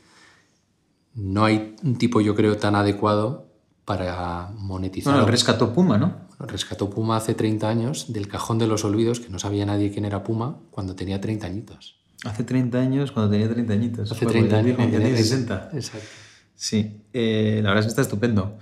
no 1.15 1.45
hay 1.45 1.77
un 1.83 1.97
tipo, 1.97 2.21
yo 2.21 2.35
creo, 2.35 2.57
tan 2.57 2.75
adecuado 2.75 3.47
para 3.85 4.51
monetizar. 4.55 5.13
Bueno, 5.15 5.29
rescató 5.29 5.73
Puma, 5.73 5.97
¿no? 5.99 6.26
Rescató 6.39 6.91
Puma 6.91 7.17
hace 7.17 7.35
30 7.35 7.69
años 7.69 8.13
del 8.13 8.29
cajón 8.29 8.59
de 8.59 8.67
los 8.67 8.85
olvidos, 8.85 9.21
que 9.21 9.29
no 9.31 9.39
sabía 9.39 9.65
nadie 9.67 9.91
quién 9.91 10.05
era 10.05 10.23
Puma 10.23 10.59
cuando 10.71 10.95
tenía 10.95 11.21
30 11.21 11.47
añitos. 11.47 11.97
Hace 12.25 12.45
30 12.45 12.79
años, 12.79 13.13
cuando 13.13 13.31
tenía 13.33 13.49
30 13.49 13.73
añitos. 13.73 14.11
Hace 14.13 14.25
Joder, 14.27 14.41
30 14.49 14.51
pues 14.51 14.65
años. 14.65 14.77
cuando 14.77 14.99
tenía 14.99 15.17
60. 15.17 15.71
Exacto. 15.75 16.07
Sí, 16.55 17.01
eh, 17.13 17.61
la 17.63 17.69
verdad 17.71 17.81
es 17.81 17.85
que 17.87 17.91
está 17.91 18.03
estupendo. 18.03 18.59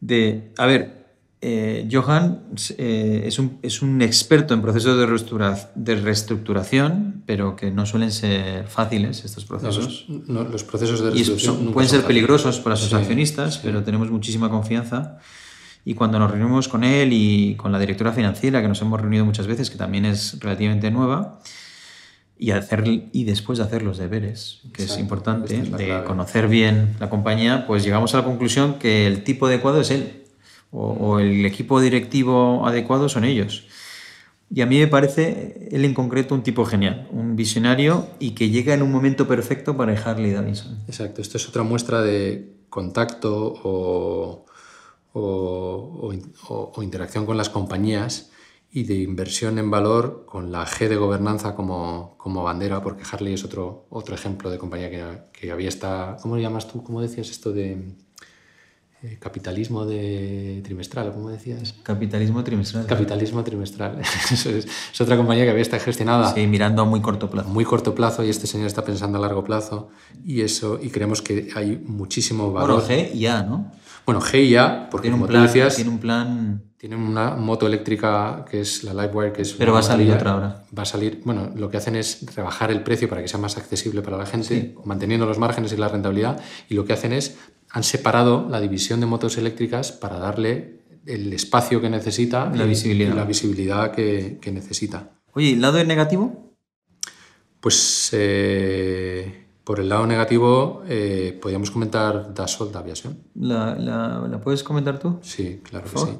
De, 0.00 0.52
a 0.58 0.66
ver, 0.66 1.06
eh, 1.40 1.88
Johan 1.90 2.40
eh, 2.76 3.22
es, 3.26 3.38
un, 3.38 3.58
es 3.62 3.80
un 3.82 4.02
experto 4.02 4.54
en 4.54 4.62
procesos 4.62 4.98
de, 4.98 5.06
reestructura- 5.06 5.70
de 5.76 5.94
reestructuración, 5.96 7.22
pero 7.26 7.54
que 7.56 7.70
no 7.70 7.86
suelen 7.86 8.10
ser 8.10 8.66
fáciles 8.66 9.24
estos 9.24 9.44
procesos. 9.44 10.06
Los, 10.08 10.28
no, 10.28 10.44
los 10.44 10.64
procesos 10.64 11.00
de 11.02 11.18
y 11.18 11.24
son- 11.24 11.60
nunca 11.60 11.74
pueden 11.74 11.90
ser 11.90 12.04
peligrosos 12.04 12.58
para 12.60 12.76
sus 12.76 12.88
Sí, 12.90 12.94
accionistas, 12.96 13.54
sí. 13.54 13.60
pero 13.62 13.82
tenemos 13.84 14.10
muchísima 14.10 14.48
confianza. 14.50 15.18
Y 15.88 15.94
cuando 15.94 16.18
nos 16.18 16.30
reunimos 16.30 16.68
con 16.68 16.84
él 16.84 17.14
y 17.14 17.54
con 17.54 17.72
la 17.72 17.78
directora 17.78 18.12
financiera, 18.12 18.60
que 18.60 18.68
nos 18.68 18.82
hemos 18.82 19.00
reunido 19.00 19.24
muchas 19.24 19.46
veces, 19.46 19.70
que 19.70 19.78
también 19.78 20.04
es 20.04 20.38
relativamente 20.38 20.90
nueva, 20.90 21.40
y, 22.36 22.50
hacer, 22.50 22.84
y 22.86 23.24
después 23.24 23.56
de 23.56 23.64
hacer 23.64 23.82
los 23.82 23.96
deberes, 23.96 24.60
que 24.74 24.82
es 24.82 24.90
Exacto, 24.90 25.00
importante, 25.00 25.54
esta 25.54 25.64
es 25.64 25.78
de 25.78 25.86
clave. 25.86 26.04
conocer 26.04 26.46
bien 26.46 26.94
la 27.00 27.08
compañía, 27.08 27.66
pues 27.66 27.84
llegamos 27.84 28.12
a 28.12 28.18
la 28.18 28.24
conclusión 28.24 28.74
que 28.74 29.06
el 29.06 29.24
tipo 29.24 29.46
adecuado 29.46 29.80
es 29.80 29.90
él, 29.90 30.24
o, 30.72 30.88
o 30.90 31.20
el 31.20 31.46
equipo 31.46 31.80
directivo 31.80 32.66
adecuado 32.66 33.08
son 33.08 33.24
ellos. 33.24 33.64
Y 34.54 34.60
a 34.60 34.66
mí 34.66 34.78
me 34.78 34.88
parece 34.88 35.70
él 35.72 35.86
en 35.86 35.94
concreto 35.94 36.34
un 36.34 36.42
tipo 36.42 36.66
genial, 36.66 37.08
un 37.12 37.34
visionario 37.34 38.08
y 38.18 38.32
que 38.32 38.50
llega 38.50 38.74
en 38.74 38.82
un 38.82 38.92
momento 38.92 39.26
perfecto 39.26 39.74
para 39.78 39.98
Harley 39.98 40.32
Davidson. 40.32 40.80
Exacto, 40.86 41.22
esto 41.22 41.38
es 41.38 41.48
otra 41.48 41.62
muestra 41.62 42.02
de 42.02 42.58
contacto 42.68 43.54
o, 43.64 44.44
o, 45.12 46.12
o, 46.48 46.82
interacción 46.82 47.26
con 47.26 47.36
las 47.36 47.48
compañías 47.48 48.30
y 48.70 48.84
de 48.84 48.94
inversión 48.96 49.58
en 49.58 49.70
valor 49.70 50.24
con 50.26 50.52
la 50.52 50.66
G 50.66 50.88
de 50.88 50.96
gobernanza 50.96 51.54
como, 51.54 52.16
como 52.18 52.42
bandera, 52.42 52.82
porque 52.82 53.02
Harley 53.10 53.34
es 53.34 53.44
otro, 53.44 53.86
otro 53.90 54.14
ejemplo 54.14 54.50
de 54.50 54.58
compañía 54.58 54.90
que, 54.90 55.04
que 55.32 55.50
había 55.50 55.68
esta... 55.68 56.16
¿Cómo 56.20 56.36
lo 56.36 56.42
llamas 56.42 56.68
tú? 56.68 56.82
¿Cómo 56.82 57.00
decías 57.00 57.30
esto 57.30 57.52
de 57.52 57.96
eh, 59.00 59.16
capitalismo 59.20 59.86
de 59.86 60.60
trimestral, 60.64 61.12
¿cómo 61.12 61.30
decías? 61.30 61.72
Capitalismo 61.84 62.42
trimestral. 62.42 62.84
Capitalismo 62.84 63.44
trimestral. 63.44 64.00
es, 64.32 65.00
otra 65.00 65.16
compañía 65.16 65.44
que 65.44 65.50
había 65.50 65.62
estado 65.62 65.84
gestionada. 65.84 66.34
Sí, 66.34 66.48
mirando 66.48 66.82
a 66.82 66.84
muy 66.84 67.00
corto 67.00 67.30
plazo. 67.30 67.48
Muy 67.48 67.64
corto 67.64 67.94
plazo 67.94 68.24
y 68.24 68.28
este 68.28 68.48
señor 68.48 68.66
está 68.66 68.84
pensando 68.84 69.18
a 69.18 69.20
largo 69.20 69.44
plazo 69.44 69.90
y 70.24 70.40
eso 70.40 70.80
y 70.82 70.90
creemos 70.90 71.22
que 71.22 71.48
hay 71.54 71.80
muchísimo 71.86 72.52
valor. 72.52 72.82
Bueno, 72.84 72.88
G 72.88 73.14
y 73.14 73.26
A, 73.26 73.44
¿no? 73.44 73.70
Bueno, 74.08 74.22
G 74.22 74.42
y 74.42 74.56
A, 74.56 74.88
porque 74.88 75.08
tiene 75.08 75.16
como 75.16 75.24
un 75.26 75.28
plan, 75.28 75.42
tú 75.42 75.48
decías, 75.48 75.76
tiene 75.76 75.90
un 75.90 75.98
plan. 75.98 76.62
Tiene 76.78 76.96
una 76.96 77.32
moto 77.32 77.66
eléctrica 77.66 78.42
que 78.50 78.62
es 78.62 78.82
la 78.82 78.94
Livewire, 78.94 79.34
que 79.34 79.42
es. 79.42 79.52
Pero 79.52 79.74
va 79.74 79.80
a 79.80 79.82
salir 79.82 80.10
otra 80.10 80.30
ahora. 80.30 80.64
Va 80.76 80.84
a 80.84 80.86
salir. 80.86 81.20
Bueno, 81.26 81.52
lo 81.54 81.68
que 81.68 81.76
hacen 81.76 81.94
es 81.94 82.24
rebajar 82.34 82.70
el 82.70 82.82
precio 82.82 83.06
para 83.06 83.20
que 83.20 83.28
sea 83.28 83.38
más 83.38 83.58
accesible 83.58 84.00
para 84.00 84.16
la 84.16 84.24
gente, 84.24 84.74
manteniendo 84.86 85.26
los 85.26 85.38
márgenes 85.38 85.74
y 85.74 85.76
la 85.76 85.88
rentabilidad. 85.88 86.40
Y 86.70 86.74
lo 86.74 86.86
que 86.86 86.94
hacen 86.94 87.12
es 87.12 87.36
han 87.68 87.84
separado 87.84 88.48
la 88.48 88.62
división 88.62 88.98
de 89.00 89.04
motos 89.04 89.36
eléctricas 89.36 89.92
para 89.92 90.18
darle 90.18 90.80
el 91.04 91.30
espacio 91.34 91.82
que 91.82 91.90
necesita 91.90 92.50
la 92.50 92.64
visibilidad, 92.64 93.14
la 93.14 93.24
visibilidad 93.26 93.92
que, 93.92 94.40
necesita. 94.50 95.10
Oye, 95.34 95.48
¿y 95.48 95.52
el 95.52 95.60
lado 95.60 95.84
negativo? 95.84 96.54
Pues 97.60 98.08
eh, 98.12 99.47
por 99.68 99.80
el 99.80 99.90
lado 99.90 100.06
negativo 100.06 100.82
eh, 100.88 101.38
podríamos 101.42 101.70
comentar 101.70 102.32
Dassault 102.32 102.74
Aviation. 102.74 103.18
¿La, 103.34 103.74
la, 103.74 104.40
puedes 104.40 104.62
comentar 104.62 104.98
tú? 104.98 105.18
Sí, 105.20 105.60
claro 105.62 105.84
que 105.92 105.98
sí. 105.98 106.18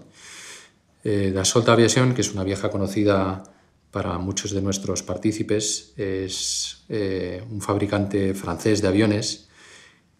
Eh, 1.02 1.32
Dassault 1.34 1.66
Aviation, 1.66 2.12
que 2.12 2.20
es 2.20 2.34
una 2.34 2.44
vieja 2.44 2.68
conocida 2.68 3.42
para 3.90 4.18
muchos 4.18 4.50
de 4.50 4.60
nuestros 4.60 5.02
partícipes, 5.02 5.94
es 5.96 6.84
eh, 6.90 7.42
un 7.50 7.62
fabricante 7.62 8.34
francés 8.34 8.82
de 8.82 8.88
aviones 8.88 9.48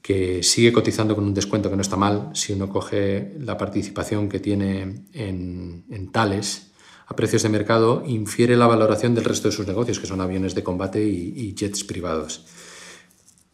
que 0.01 0.43
sigue 0.43 0.73
cotizando 0.73 1.15
con 1.15 1.25
un 1.25 1.35
descuento 1.35 1.69
que 1.69 1.77
no 1.77 1.83
está 1.83 1.97
mal 1.99 2.31
si 2.33 2.55
uno 2.55 2.71
coge 2.71 3.35
la 3.41 3.59
participación 3.59 4.31
que 4.31 4.41
tiene 4.41 5.05
en, 5.13 5.85
en 5.91 6.13
Thales 6.13 6.69
a 7.09 7.15
precios 7.15 7.43
de 7.43 7.51
mercado, 7.51 8.03
infiere 8.07 8.57
la 8.57 8.67
valoración 8.67 9.15
del 9.15 9.25
resto 9.25 9.49
de 9.49 9.53
sus 9.53 9.67
negocios, 9.67 9.99
que 9.99 10.07
son 10.07 10.21
aviones 10.21 10.55
de 10.55 10.63
combate 10.63 11.03
y, 11.03 11.55
jets 11.55 11.83
privados. 11.85 12.45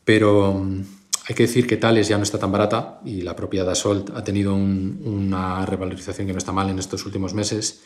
Pero 0.04 0.52
mm, 0.54 0.82
hay 1.28 1.34
que 1.34 1.44
decir 1.44 1.66
que 1.66 1.76
Thales 1.76 2.08
ya 2.08 2.16
no 2.16 2.22
está 2.22 2.38
tan 2.38 2.52
barata 2.52 3.00
y 3.04 3.22
la 3.22 3.34
propia 3.34 3.64
Dassault 3.64 4.10
ha 4.14 4.22
tenido 4.22 4.54
una 4.54 5.64
revalorización 5.64 6.26
que 6.26 6.32
no 6.32 6.38
está 6.38 6.52
mal 6.52 6.68
en 6.70 6.78
estos 6.78 7.06
últimos 7.06 7.34
meses. 7.34 7.82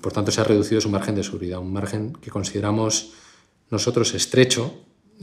Por 0.00 0.12
tanto, 0.12 0.32
se 0.32 0.40
ha 0.40 0.44
reducido 0.44 0.80
su 0.80 0.88
margen 0.88 1.14
de 1.14 1.22
seguridad, 1.22 1.60
un 1.60 1.72
margen 1.72 2.12
que 2.14 2.30
consideramos 2.30 3.12
nosotros 3.70 4.14
estrecho 4.14 4.74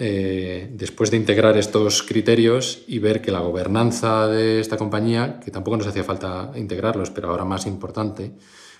eh, 0.02 0.70
después 0.72 1.11
de 1.11 1.18
integrar 1.18 1.57
estos 1.57 2.03
criterios 2.03 2.84
y 2.88 2.99
ver 2.99 3.22
que 3.22 3.32
la 3.32 3.40
gobernanza 3.40 4.28
de 4.28 4.61
esta 4.61 4.78
compañía, 4.78 5.41
que 5.44 5.52
tampoco 5.52 5.76
nos 5.76 5.88
hacía 5.88 6.06
falta 6.06 6.53
integrarlos, 6.56 7.10
pero 7.10 7.30
ahora 7.30 7.44
más 7.44 7.66
importante, 7.66 8.32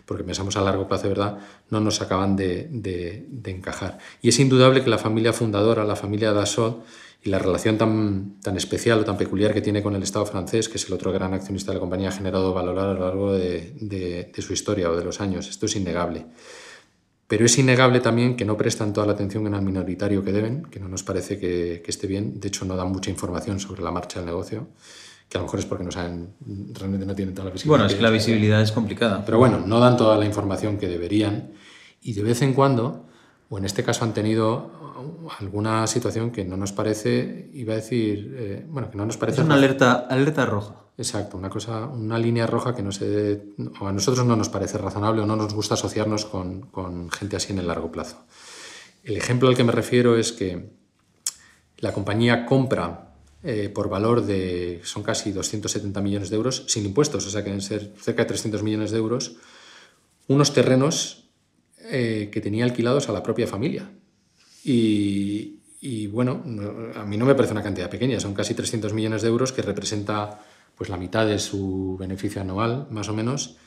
porque 0.06 0.24
pensamos 0.24 0.56
a 0.56 0.62
largo 0.62 0.88
plazo, 0.88 1.10
¿verdad?, 1.10 1.40
no 1.70 1.82
nos 1.82 2.02
acaban 2.02 2.38
de, 2.38 3.28
encajar. 3.44 3.98
Y 4.22 4.30
es 4.30 4.40
indudable 4.40 4.82
que 4.82 4.90
la 4.90 4.98
familia 4.98 5.34
fundadora, 5.34 5.84
la 5.84 5.98
familia 5.98 6.32
Dassault, 6.32 6.86
y 7.22 7.30
la 7.30 7.40
relación 7.40 7.78
tan, 7.78 8.40
tan 8.42 8.56
especial 8.56 9.00
o 9.00 9.06
tan 9.06 9.18
peculiar 9.18 9.54
que 9.54 9.62
tiene 9.62 9.84
con 9.84 9.96
el 9.96 10.04
Estado 10.04 10.26
francés, 10.26 10.70
que 10.70 10.78
es 10.78 10.88
el 10.88 10.94
otro 10.94 11.12
gran 11.12 11.34
accionista 11.34 11.72
de 11.72 11.76
la 11.76 11.82
compañía, 11.82 12.10
ha 12.10 12.14
generado 12.14 12.54
valor 12.54 12.80
a 12.80 12.94
lo 12.94 13.00
largo 13.00 13.34
de, 13.34 14.30
de 14.34 14.42
su 14.42 14.54
historia 14.54 14.90
o 14.90 14.96
de 14.96 15.04
los 15.04 15.20
años. 15.20 15.50
Esto 15.50 15.66
es 15.66 15.76
innegable. 15.76 16.28
Pero 17.30 17.46
es 17.46 17.56
innegable 17.60 18.00
también 18.00 18.36
que 18.36 18.44
no 18.44 18.58
prestan 18.58 18.92
toda 18.92 19.06
la 19.06 19.14
atención 19.14 19.46
en 19.46 19.54
el 19.54 19.62
minoritario 19.62 20.24
que 20.24 20.32
deben, 20.32 20.64
que 20.64 20.80
no 20.80 20.90
nos 20.90 21.04
parece 21.04 21.38
que, 21.38 21.84
esté 21.86 22.08
bien. 22.08 22.40
De 22.40 22.48
hecho, 22.48 22.66
no 22.66 22.76
dan 22.76 22.92
mucha 22.92 23.12
información 23.12 23.60
sobre 23.60 23.84
la 23.84 23.92
marcha 23.92 24.18
del 24.18 24.26
negocio, 24.26 24.70
que 25.30 25.38
a 25.38 25.42
lo 25.42 25.46
mejor 25.46 25.60
es 25.60 25.68
porque 25.68 25.84
no 25.84 25.92
saben, 25.92 26.34
realmente 26.74 27.06
no 27.06 27.14
tienen 27.14 27.36
toda 27.36 27.46
la 27.46 27.52
visibilidad. 27.52 27.78
Bueno, 27.78 27.86
es 27.86 27.94
que 27.94 28.02
la 28.02 28.10
visibilidad 28.10 28.60
es 28.64 28.72
complicada. 28.72 29.24
Pero 29.24 29.38
bueno, 29.38 29.60
no 29.64 29.80
dan 29.80 29.96
toda 29.96 30.18
la 30.18 30.26
información 30.26 30.80
que 30.80 30.88
deberían. 30.88 31.52
Y 32.02 32.14
de 32.14 32.24
vez 32.24 32.42
en 32.42 32.56
cuando, 32.56 33.06
o 33.50 33.58
en 33.58 33.66
este 33.66 33.84
caso 33.84 34.04
han 34.06 34.14
tenido 34.14 34.72
alguna 35.40 35.88
situación 35.88 36.32
que 36.32 36.46
no 36.46 36.58
nos 36.58 36.72
parece, 36.72 37.50
iba 37.54 37.74
a 37.74 37.78
decir, 37.78 38.36
eh, 38.38 38.66
bueno, 38.68 38.92
que 38.92 38.98
no 38.98 39.06
nos 39.06 39.18
parece... 39.18 39.42
Es 39.42 39.46
una 39.46 39.56
alerta, 39.56 40.08
alerta 40.10 40.46
roja. 40.46 40.76
Exacto, 40.98 41.38
una 41.38 41.50
cosa, 41.50 41.86
una 41.86 42.20
línea 42.20 42.46
roja 42.46 42.76
que 42.76 42.84
no 42.84 42.92
se 42.92 43.42
o 43.80 43.88
a 43.88 43.94
nosotros 43.94 44.26
no 44.26 44.36
nos 44.36 44.50
parece 44.50 44.78
razonable 44.78 45.22
o 45.22 45.26
no 45.26 45.38
nos 45.38 45.54
gusta 45.54 45.76
asociarnos 45.76 46.26
con, 46.26 46.64
con, 46.64 47.10
gente 47.10 47.38
así 47.38 47.54
en 47.54 47.60
el 47.60 47.68
largo 47.68 47.90
plazo. 47.90 48.26
El 49.04 49.16
ejemplo 49.16 49.48
al 49.48 49.56
que 49.56 49.64
me 49.64 49.72
refiero 49.72 50.18
es 50.18 50.34
que 50.34 50.72
la 51.78 51.94
compañía 51.94 52.46
compra 52.46 53.14
eh, 53.44 53.70
por 53.70 53.88
valor 53.88 54.26
de, 54.26 54.82
son 54.84 55.02
casi 55.02 55.32
270 55.32 56.02
millones 56.02 56.30
de 56.30 56.36
euros, 56.36 56.66
sin 56.68 56.86
impuestos, 56.86 57.26
o 57.26 57.30
sea 57.30 57.42
que 57.44 57.50
deben 57.50 57.62
ser 57.62 57.94
cerca 57.98 58.24
de 58.24 58.28
300 58.28 58.62
millones 58.62 58.92
de 58.92 58.98
euros, 58.98 59.38
unos 60.28 60.54
terrenos 60.54 61.29
eh, 61.92 62.30
que 62.32 62.42
tenía 62.42 62.64
alquilados 62.64 63.10
a 63.10 63.12
la 63.12 63.24
propia 63.24 63.48
familia. 63.48 63.90
Y, 64.64 65.60
y 65.82 66.08
bueno, 66.08 66.44
a 66.96 67.06
mí 67.06 67.18
no 67.18 67.26
me 67.26 67.36
parece 67.36 67.54
una 67.54 67.64
cantidad 67.64 67.90
pequeña, 67.90 68.20
son 68.20 68.34
casi 68.34 68.54
300 68.54 68.94
millones 68.94 69.22
de 69.22 69.30
euros 69.30 69.54
que 69.54 69.62
representa 69.62 70.42
pues 70.76 70.90
la 70.90 70.98
mitad 70.98 71.26
de 71.26 71.40
su 71.40 71.98
beneficio 72.00 72.42
anual, 72.42 72.88
más 72.90 73.10
o 73.10 73.14
menos, 73.14 73.58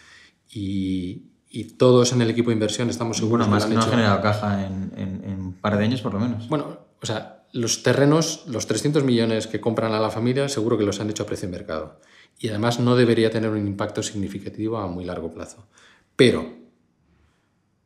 y, 0.51 1.28
todos 1.77 2.12
en 2.12 2.23
el 2.23 2.31
equipo 2.31 2.49
de 2.49 2.55
inversión 2.55 2.89
estamos 2.89 3.19
seguros 3.19 3.47
bueno, 3.47 3.55
más 3.55 3.66
que, 3.66 3.74
no 3.74 3.81
ha 3.81 3.86
generado 3.86 4.23
caja 4.23 4.66
en, 4.66 4.93
un 5.39 5.53
par 5.61 5.77
de 5.77 5.85
años 5.85 6.01
por 6.01 6.15
lo 6.15 6.20
menos. 6.20 6.49
Bueno, 6.49 6.78
o 7.03 7.07
sea, 7.07 7.44
los 7.53 7.82
terrenos, 7.82 8.44
los 8.47 8.66
300 8.66 9.05
millones 9.05 9.47
que 9.47 9.61
compran 9.61 9.93
a 9.93 10.01
la 10.01 10.11
familia, 10.11 10.49
seguro 10.49 10.78
que 10.78 10.85
los 10.85 11.01
han 11.01 11.11
hecho 11.11 11.24
a 11.24 11.27
precio 11.27 11.49
de 11.49 11.59
mercado. 11.59 12.01
Y 12.39 12.49
además 12.49 12.81
no 12.81 12.97
debería 12.97 13.31
tener 13.31 13.51
un 13.51 13.66
impacto 13.66 14.03
significativo 14.03 14.78
a 14.78 14.86
muy 14.86 15.05
largo 15.05 15.31
plazo. 15.31 15.66
Pero 16.16 16.61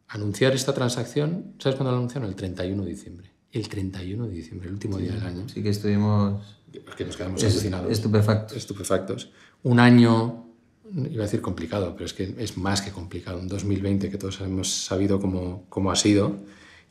anunciar 0.09 0.55
esta 0.55 0.73
transacción, 0.73 1.55
¿sabes 1.59 1.77
cuándo 1.77 1.93
la 1.93 1.99
anunciaron? 1.99 2.29
El 2.29 2.37
31 2.37 2.85
de 2.85 2.91
diciembre. 2.91 3.31
El 3.53 3.69
31 3.69 4.27
de 4.27 4.35
diciembre, 4.35 4.69
el 4.69 4.75
último 4.75 4.99
día 4.99 5.13
del 5.13 5.25
año. 5.25 5.49
Sí 5.49 5.63
que 5.63 5.71
estuvimos 5.71 6.59
que 6.97 7.05
nos 7.05 7.17
quedamos 7.17 7.43
alucinados. 7.43 7.91
Estupefactos. 7.91 8.57
Estupefactos. 8.57 9.31
Un 9.63 9.81
año, 9.81 10.47
iba 10.93 11.23
a 11.23 11.27
decir 11.27 11.41
complicado, 11.41 11.95
pero 11.95 12.07
es 12.07 12.13
que 12.13 12.35
es 12.39 12.57
más 12.57 12.83
que 12.83 12.91
complicado. 12.91 13.39
Un 13.39 13.49
2020 13.49 14.11
que 14.11 14.19
todos 14.19 14.41
hemos 14.41 14.69
sabido 14.69 15.21
cómo, 15.21 15.65
cómo 15.69 15.91
ha 15.91 15.97
sido 15.97 16.37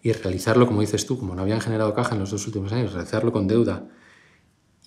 y 0.01 0.11
realizarlo, 0.11 0.67
como 0.67 0.81
dices 0.81 1.05
tú, 1.05 1.17
como 1.17 1.35
no 1.35 1.41
habían 1.41 1.61
generado 1.61 1.93
caja 1.93 2.15
en 2.15 2.21
los 2.21 2.31
dos 2.31 2.45
últimos 2.47 2.71
años, 2.71 2.93
realizarlo 2.93 3.31
con 3.31 3.47
deuda 3.47 3.87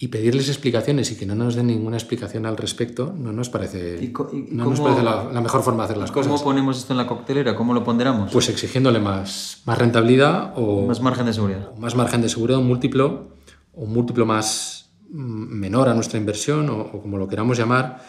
y 0.00 0.08
pedirles 0.08 0.48
explicaciones 0.48 1.10
y 1.10 1.16
que 1.16 1.26
no 1.26 1.34
nos 1.34 1.56
den 1.56 1.66
ninguna 1.66 1.96
explicación 1.96 2.46
al 2.46 2.56
respecto, 2.56 3.12
no 3.18 3.32
nos 3.32 3.48
parece, 3.48 4.12
no 4.50 4.64
nos 4.66 4.80
parece 4.80 5.02
la, 5.02 5.40
mejor 5.40 5.62
forma 5.64 5.82
de 5.82 5.84
hacer 5.86 5.96
las 5.96 6.12
cosas. 6.12 6.30
¿Cómo 6.30 6.44
ponemos 6.44 6.78
esto 6.78 6.92
en 6.92 6.98
la 6.98 7.06
coctelera? 7.08 7.56
¿Cómo 7.56 7.74
lo 7.74 7.82
ponderamos? 7.82 8.30
Pues 8.32 8.48
exigiéndole 8.48 9.00
más, 9.00 9.62
más 9.64 9.76
rentabilidad 9.76 10.52
o... 10.54 10.86
Más 10.86 11.00
margen 11.00 11.26
de 11.26 11.32
seguridad. 11.32 11.74
Más 11.76 11.96
margen 11.96 12.22
de 12.22 12.28
seguridad, 12.28 12.60
un 12.60 12.68
múltiplo, 12.68 13.30
un 13.72 13.92
múltiplo 13.92 14.24
más, 14.24 14.90
menor 15.10 15.88
a 15.88 15.94
nuestra 15.94 16.18
inversión 16.18 16.70
o, 16.70 16.92
como 16.92 17.18
lo 17.18 17.26
queramos 17.26 17.58
llamar, 17.58 18.04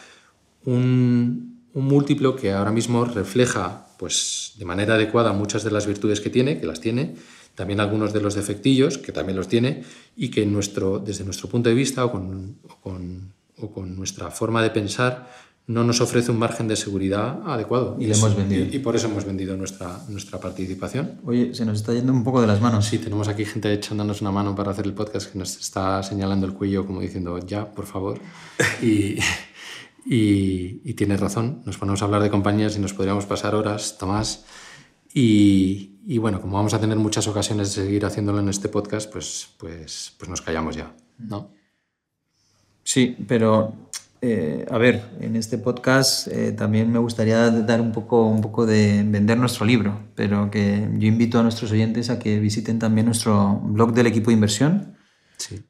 un, 0.66 1.58
múltiplo 1.74 2.36
que 2.36 2.52
ahora 2.52 2.72
mismo 2.72 3.06
refleja 3.06 3.88
pues, 3.98 4.54
de 4.58 4.66
manera 4.66 4.96
adecuada 4.96 5.34
muchas 5.34 5.64
de 5.64 5.72
las 5.72 5.88
virtudes 5.88 6.20
que 6.22 6.30
tiene, 6.30 6.60
que 6.60 6.68
las 6.68 6.82
tiene, 6.82 7.16
también 7.60 7.82
algunos 7.82 8.14
de 8.14 8.22
los 8.22 8.36
defectillos, 8.36 8.98
que 8.98 9.12
también 9.12 9.36
los 9.36 9.50
tiene, 9.50 9.84
y 10.16 10.32
que 10.32 10.46
nuestro, 10.46 11.00
desde 11.00 11.26
nuestro 11.26 11.50
punto 11.50 11.68
de 11.68 11.76
vista 11.76 12.06
o 12.06 12.10
con, 12.10 12.56
o 12.86 13.74
con 13.74 13.98
nuestra 13.98 14.32
forma 14.32 14.64
de 14.64 14.70
pensar 14.70 15.28
no 15.68 15.84
nos 15.84 16.00
ofrece 16.00 16.32
un 16.32 16.40
margen 16.40 16.70
de 16.70 16.78
seguridad 16.78 17.42
adecuado. 17.46 17.98
Y, 18.00 18.06
hemos 18.06 18.34
vendido. 18.34 18.66
Y, 18.72 18.80
por 18.80 18.96
eso 18.96 19.08
hemos 19.08 19.26
vendido 19.26 19.58
nuestra, 19.58 20.00
nuestra 20.08 20.40
participación. 20.40 21.20
Oye, 21.26 21.54
se 21.54 21.66
nos 21.66 21.80
está 21.80 21.94
yendo 21.94 22.14
un 22.14 22.24
poco 22.24 22.40
de 22.40 22.48
las 22.48 22.62
manos. 22.62 22.86
Sí, 22.86 22.98
tenemos 22.98 23.28
aquí 23.28 23.44
gente 23.44 23.74
echándonos 23.74 24.22
una 24.22 24.32
mano 24.32 24.56
para 24.56 24.72
hacer 24.72 24.86
el 24.86 24.94
podcast 24.94 25.30
que 25.30 25.38
nos 25.38 25.60
está 25.60 26.02
señalando 26.02 26.48
el 26.48 26.54
cuello 26.54 26.88
como 26.88 27.02
diciendo, 27.02 27.38
ya, 27.40 27.70
por 27.70 27.86
favor. 27.86 28.20
y, 28.82 29.20
y, 30.06 30.94
tienes 30.94 31.20
razón, 31.20 31.62
nos 31.66 31.78
ponemos 31.78 32.02
a 32.02 32.06
hablar 32.06 32.24
de 32.24 32.30
compañías 32.30 32.78
y 32.78 32.80
nos 32.80 32.94
podríamos 32.94 33.26
pasar 33.26 33.54
horas, 33.54 33.98
Tomás. 34.00 34.46
Y, 35.14 36.18
bueno, 36.18 36.42
como 36.42 36.58
vamos 36.58 36.74
a 36.74 36.80
tener 36.80 36.98
muchas 36.98 37.28
ocasiones 37.28 37.76
de 37.76 37.84
seguir 37.84 38.06
haciéndolo 38.06 38.40
en 38.40 38.50
este 38.50 38.70
podcast, 38.70 39.12
pues, 39.12 39.50
pues, 39.58 40.14
pues 40.18 40.30
nos 40.30 40.42
callamos 40.42 40.76
ya, 40.76 40.96
¿no? 41.18 41.52
Sí, 42.84 43.16
pero 43.28 43.74
eh, 44.22 44.66
a 44.70 44.78
ver, 44.78 45.02
en 45.22 45.36
este 45.36 45.58
podcast 45.58 46.28
eh, 46.28 46.52
también 46.52 46.92
me 46.92 47.00
gustaría 47.00 47.50
dar 47.50 47.80
un 47.80 47.92
poco, 47.92 48.26
un 48.26 48.42
poco 48.42 48.66
de 48.66 49.04
vender 49.06 49.38
nuestro 49.38 49.66
libro, 49.66 49.98
pero 50.16 50.52
que 50.52 50.90
yo 50.98 51.08
invito 51.08 51.40
a 51.40 51.44
nuestros 51.44 51.72
oyentes 51.72 52.10
a 52.10 52.20
que 52.20 52.40
visiten 52.40 52.80
también 52.80 53.06
nuestro 53.06 53.62
blog 53.64 53.94
del 53.94 54.08
equipo 54.08 54.32
de 54.32 54.36
inversión, 54.36 54.98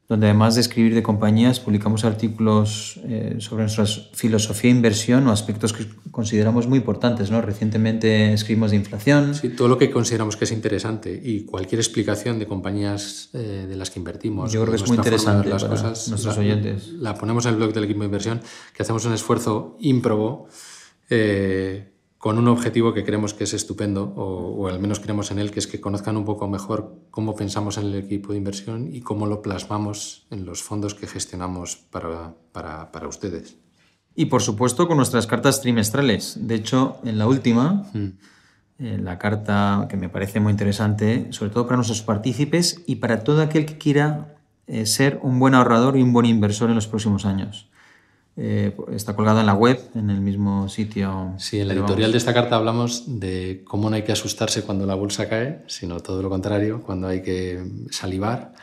donde 0.08 0.28
además 0.28 0.56
de 0.56 0.62
escribir 0.62 0.96
de 0.96 1.04
compañías, 1.04 1.60
publicamos 1.60 2.04
artículos 2.04 3.00
eh, 3.04 3.36
sobre 3.40 3.64
nuestra 3.64 3.86
filosofía 4.14 4.72
de 4.72 4.78
inversión 4.78 5.28
o 5.28 5.32
aspectos 5.32 5.74
que 5.74 5.86
consideramos 6.12 6.68
muy 6.68 6.80
importantes. 6.80 7.30
¿no? 7.32 7.42
Recientemente 7.42 8.34
escribimos 8.34 8.72
de 8.72 8.78
inflación. 8.78 9.36
Sí, 9.36 9.50
todo 9.50 9.68
lo 9.68 9.78
que 9.78 9.92
consideramos 9.92 10.38
que 10.38 10.46
es 10.46 10.52
interesante 10.52 11.20
y 11.24 11.46
cualquier 11.46 11.80
explicación 11.80 12.40
de 12.40 12.48
compañías 12.48 13.30
eh, 13.34 13.66
de 13.70 13.76
las 13.76 13.92
que 13.92 14.00
invertimos. 14.00 14.52
Yo 14.52 14.62
creo 14.62 14.72
que 14.72 14.82
es 14.82 14.88
muy 14.88 14.98
interesante 14.98 15.50
las 15.50 15.64
cosas, 15.64 16.10
nuestros 16.10 16.38
oyentes. 16.38 16.90
La 16.94 17.16
ponemos 17.16 17.46
en 17.46 17.52
el 17.52 17.58
blog 17.58 17.74
del 17.74 17.84
equipo 17.84 18.00
de 18.00 18.06
inversión, 18.06 18.42
que 18.74 18.84
hacemos 18.84 19.06
un 19.06 19.14
esfuerzo 19.14 19.78
ímprobo. 19.80 20.48
Eh, 21.10 21.99
con 22.20 22.38
un 22.38 22.50
objetivo 22.50 22.94
que 22.94 23.06
creemos 23.06 23.34
que 23.34 23.46
es 23.46 23.54
estupendo, 23.54 24.14
o, 24.18 24.68
al 24.68 24.80
menos 24.80 25.00
creemos 25.00 25.32
en 25.32 25.40
él, 25.40 25.52
que 25.52 25.60
es 25.60 25.68
que 25.68 25.80
conozcan 25.80 26.18
un 26.18 26.26
poco 26.26 26.50
mejor 26.50 26.94
cómo 27.12 27.34
pensamos 27.34 27.78
en 27.78 27.86
el 27.86 27.96
equipo 27.96 28.34
de 28.34 28.38
inversión 28.38 28.94
y 28.94 29.00
cómo 29.00 29.26
lo 29.26 29.42
plasmamos 29.42 30.28
en 30.30 30.46
los 30.46 30.62
fondos 30.62 30.94
que 30.94 31.08
gestionamos 31.08 31.78
para, 31.78 32.36
para, 32.52 32.92
para 32.92 33.08
ustedes. 33.08 33.56
Y 34.16 34.26
por 34.26 34.42
supuesto 34.42 34.86
con 34.86 34.98
nuestras 34.98 35.28
cartas 35.28 35.62
trimestrales. 35.62 36.38
De 36.42 36.56
hecho, 36.56 36.98
en 37.06 37.18
la 37.18 37.26
última, 37.26 37.90
mm. 37.94 38.10
en 38.80 39.06
la 39.06 39.18
carta 39.18 39.88
que 39.90 39.96
me 39.96 40.10
parece 40.10 40.42
muy 40.42 40.52
interesante, 40.52 41.28
sobre 41.30 41.52
todo 41.52 41.68
para 41.68 41.78
nuestros 41.78 42.02
partícipes 42.02 42.84
y 42.86 42.98
para 42.98 43.24
todo 43.24 43.42
aquel 43.42 43.66
que 43.66 43.78
quiera 43.78 44.36
eh, 44.68 44.86
ser 44.86 45.22
un 45.24 45.40
buen 45.40 45.56
ahorrador 45.56 45.96
y 45.96 46.02
un 46.02 46.12
buen 46.12 46.26
inversor 46.26 46.70
en 46.70 46.76
los 46.76 46.88
próximos 46.88 47.26
años. 47.26 47.70
Eh, 48.42 48.74
está 48.94 49.18
colgada 49.18 49.42
en 49.42 49.48
la 49.48 49.54
web, 49.54 49.78
en 49.96 50.10
el 50.10 50.22
mismo 50.22 50.70
sitio. 50.70 51.34
Sí, 51.38 51.60
en 51.60 51.68
la 51.68 51.74
editorial 51.74 52.14
de 52.14 52.18
esta 52.18 52.34
carta 52.34 52.56
hablamos 52.56 53.20
de 53.20 53.66
cómo 53.66 53.90
no 53.90 53.98
hay 53.98 54.04
que 54.04 54.14
asustarse 54.14 54.62
cuando 54.62 54.86
la 54.86 54.96
bolsa 54.96 55.28
cae, 55.28 55.66
sino 55.68 56.00
todo 56.00 56.22
lo 56.22 56.30
contrario, 56.30 56.82
cuando 56.82 57.10
hay 57.10 57.22
que 57.22 57.62
salivar 57.92 58.54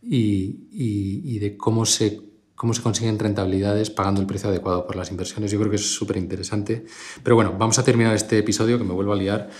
y, 0.00 0.68
y, 0.72 1.38
de 1.38 1.54
cómo 1.58 1.84
se, 1.84 2.22
cómo 2.54 2.72
se 2.72 2.80
consiguen 2.80 3.18
rentabilidades 3.18 3.90
pagando 3.90 4.22
el 4.22 4.26
precio 4.26 4.48
adecuado 4.48 4.86
por 4.86 4.96
las 4.96 5.10
inversiones. 5.10 5.50
Yo 5.50 5.58
creo 5.58 5.68
que 5.68 5.76
es 5.76 5.94
súper 5.94 6.16
interesante. 6.16 6.86
Pero 7.22 7.36
bueno, 7.36 7.54
vamos 7.58 7.78
a 7.78 7.84
terminar 7.84 8.14
este 8.14 8.38
episodio, 8.38 8.78
que 8.78 8.84
me 8.84 8.94
vuelvo 8.94 9.12
a 9.12 9.16
liar, 9.16 9.50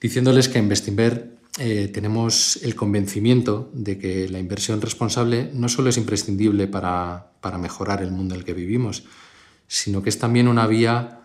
diciéndoles 0.00 0.48
que 0.48 0.58
en 0.58 0.70
Bestinver 0.70 1.36
eh, 1.58 1.90
tenemos 1.92 2.58
el 2.62 2.74
convencimiento 2.74 3.70
de 3.74 3.98
que 3.98 4.28
la 4.28 4.38
inversión 4.38 4.80
responsable 4.80 5.50
no 5.52 5.68
solo 5.68 5.90
es 5.90 5.98
imprescindible 5.98 6.66
para, 6.66 7.30
mejorar 7.60 8.02
el 8.02 8.10
mundo 8.10 8.34
en 8.34 8.40
el 8.40 8.46
que 8.46 8.54
vivimos, 8.54 9.04
sino 9.66 10.02
que 10.02 10.08
es 10.08 10.18
también 10.18 10.48
una 10.48 10.66
vía 10.66 11.20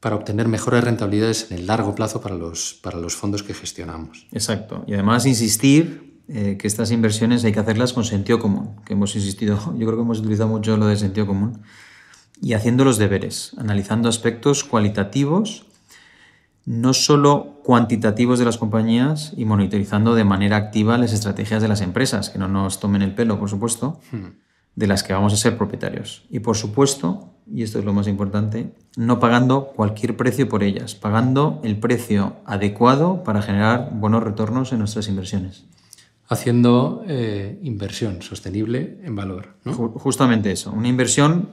para 0.00 0.14
obtener 0.16 0.46
mejores 0.46 0.84
rentabilidades 0.84 1.50
en 1.50 1.58
el 1.58 1.66
largo 1.66 1.94
plazo 1.94 2.20
para 2.20 2.34
los, 2.34 2.78
para 2.82 2.98
los 2.98 3.16
fondos 3.16 3.42
que 3.42 3.54
gestionamos. 3.54 4.26
Exacto. 4.32 4.84
Y 4.86 4.92
además 4.92 5.24
insistir 5.24 6.20
eh, 6.28 6.58
que 6.58 6.66
estas 6.66 6.90
inversiones 6.90 7.42
hay 7.44 7.52
que 7.52 7.60
hacerlas 7.60 7.94
con 7.94 8.04
sentido 8.04 8.38
común, 8.38 8.76
que 8.84 8.92
hemos 8.92 9.16
insistido, 9.16 9.56
yo 9.78 9.86
creo 9.86 9.96
que 9.96 10.02
hemos 10.02 10.18
utilizado 10.18 10.50
mucho 10.50 10.76
lo 10.76 10.86
de 10.86 10.96
sentido 10.96 11.26
común, 11.26 11.62
y 12.42 12.52
haciendo 12.52 12.84
los 12.84 12.98
deberes, 12.98 13.52
analizando 13.56 14.10
aspectos 14.10 14.64
cualitativos 14.64 15.65
no 16.66 16.92
solo 16.92 17.60
cuantitativos 17.62 18.40
de 18.40 18.44
las 18.44 18.58
compañías 18.58 19.32
y 19.36 19.44
monitorizando 19.44 20.16
de 20.16 20.24
manera 20.24 20.56
activa 20.56 20.98
las 20.98 21.12
estrategias 21.12 21.62
de 21.62 21.68
las 21.68 21.80
empresas, 21.80 22.28
que 22.28 22.40
no 22.40 22.48
nos 22.48 22.80
tomen 22.80 23.02
el 23.02 23.14
pelo, 23.14 23.38
por 23.38 23.48
supuesto, 23.48 24.00
hmm. 24.10 24.26
de 24.74 24.86
las 24.88 25.04
que 25.04 25.12
vamos 25.12 25.32
a 25.32 25.36
ser 25.36 25.56
propietarios. 25.56 26.26
Y 26.28 26.40
por 26.40 26.56
supuesto, 26.56 27.30
y 27.50 27.62
esto 27.62 27.78
es 27.78 27.84
lo 27.84 27.92
más 27.92 28.08
importante, 28.08 28.74
no 28.96 29.20
pagando 29.20 29.68
cualquier 29.68 30.16
precio 30.16 30.48
por 30.48 30.64
ellas, 30.64 30.96
pagando 30.96 31.60
el 31.62 31.78
precio 31.78 32.36
adecuado 32.44 33.22
para 33.22 33.42
generar 33.42 33.90
buenos 33.94 34.24
retornos 34.24 34.72
en 34.72 34.80
nuestras 34.80 35.08
inversiones. 35.08 35.66
Haciendo 36.28 37.04
eh, 37.06 37.60
inversión 37.62 38.22
sostenible 38.22 38.98
en 39.04 39.14
valor. 39.14 39.54
Justamente 39.64 40.50
eso, 40.50 40.72
una 40.72 40.88
inversión 40.88 41.50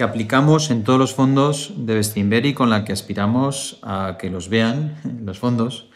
que 0.00 0.04
aplicamos 0.04 0.70
en 0.70 0.82
todos 0.82 0.98
los 0.98 1.12
fondos 1.12 1.74
de 1.76 1.94
Bestinver 1.94 2.54
con 2.54 2.70
la 2.70 2.86
que 2.86 2.92
aspiramos 2.94 3.78
a 3.82 4.16
que 4.18 4.30
los 4.30 4.48
vean 4.48 4.96
los 5.26 5.38
fondos, 5.38 5.90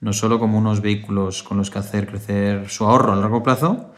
no 0.00 0.12
solo 0.12 0.40
como 0.40 0.58
unos 0.58 0.80
vehículos 0.80 1.44
con 1.44 1.56
los 1.56 1.70
que 1.70 1.78
hacer 1.78 2.08
crecer 2.08 2.68
su 2.68 2.86
ahorro 2.86 3.12
a 3.12 3.14
largo 3.14 3.44
plazo, 3.44 3.94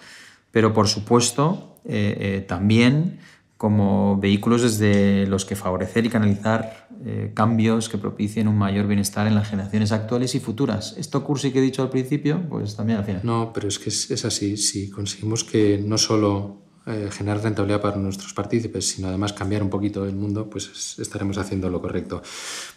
pero 0.51 0.75
por 0.75 0.87
supuesto 0.87 1.81
eh, 1.87 2.19
eh, 2.21 2.45
también 2.47 3.21
como 3.57 4.19
vehículos 4.19 4.61
desde 4.61 5.27
los 5.27 5.47
que 5.47 5.57
favorecer 5.57 6.05
y 6.05 6.11
canalizar 6.11 6.87
eh, 7.07 7.33
cambios 7.33 7.89
que 7.89 7.97
propicien 7.97 8.49
un 8.49 8.59
mayor 8.59 8.87
bienestar 8.87 9.27
en 9.27 9.35
las 9.35 9.49
generaciones 9.49 9.93
actuales 9.93 10.35
y 10.35 10.41
futuras. 10.41 10.95
Esto 10.99 11.25
cursi 11.25 11.53
que 11.53 11.61
he 11.61 11.63
dicho 11.63 11.81
al 11.81 11.89
principio, 11.89 12.43
pues 12.51 12.77
también 12.77 12.99
al 12.99 13.07
final. 13.07 13.23
No, 13.25 13.51
pero 13.55 13.67
es 13.67 13.79
que 13.79 13.89
es, 13.89 14.11
es 14.11 14.27
así. 14.27 14.59
Si 14.59 14.91
conseguimos 14.91 15.43
que 15.43 15.83
no 15.83 15.97
solo 15.97 16.68
eh, 16.89 17.11
generar 17.11 17.43
rentabilidad 17.43 17.83
para 17.83 17.97
nuestros 17.97 18.33
partícipes, 18.33 18.89
sino 18.89 19.09
además 19.09 19.33
cambiar 19.33 19.63
un 19.63 19.69
poquito 19.69 20.07
el 20.07 20.17
mundo, 20.17 20.49
pues 20.49 20.99
estaremos 20.99 21.37
haciendo 21.37 21.69
lo 21.69 21.83
correcto. 21.83 22.23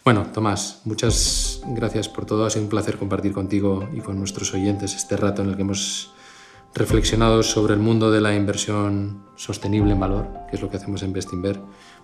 Bueno, 0.03 0.27
Tomás, 0.33 0.81
muchas 0.83 1.61
gracias 1.67 2.09
por 2.09 2.25
todo. 2.25 2.45
Ha 2.45 2.49
sido 2.49 2.63
un 2.63 2.69
placer 2.69 2.97
compartir 2.97 3.31
contigo 3.31 3.87
y 3.95 4.01
con 4.01 4.19
nuestros 4.19 4.53
oyentes 4.53 4.95
este 4.95 5.15
rato 5.15 5.41
en 5.41 5.49
el 5.49 5.55
que 5.55 5.61
hemos 5.61 6.11
reflexionado 6.73 7.43
sobre 7.43 7.73
el 7.73 7.79
mundo 7.79 8.11
de 8.11 8.21
la 8.21 8.35
inversión 8.35 9.23
sostenible 9.35 9.93
en 9.93 9.99
valor, 9.99 10.27
que 10.49 10.55
es 10.55 10.61
lo 10.61 10.69
que 10.69 10.77
hacemos 10.77 11.03
en 11.03 11.13
Bestinver. 11.13 11.59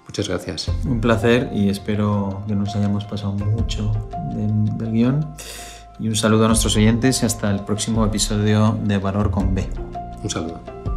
Muchas 0.06 0.30
gracias. 0.30 0.70
Un 0.86 1.02
placer 1.02 1.50
y 1.54 1.70
espero 1.70 2.44
que 2.48 2.56
nos 2.56 2.76
hayamos 2.76 3.06
pasado 3.06 3.34
mucho 3.34 3.92
del 4.34 4.92
guion. 4.92 5.28
Y 6.00 6.08
un 6.08 6.16
saludo 6.16 6.46
a 6.46 6.48
nuestros 6.48 6.76
oyentes 6.78 7.24
y 7.24 7.26
hasta 7.26 7.52
el 7.52 7.66
próximo 7.66 8.06
episodio 8.06 8.80
de 8.84 8.98
Valor 8.98 9.32
con 9.32 9.54
B. 9.54 9.68
Un 10.24 10.30
saludo. 10.30 10.97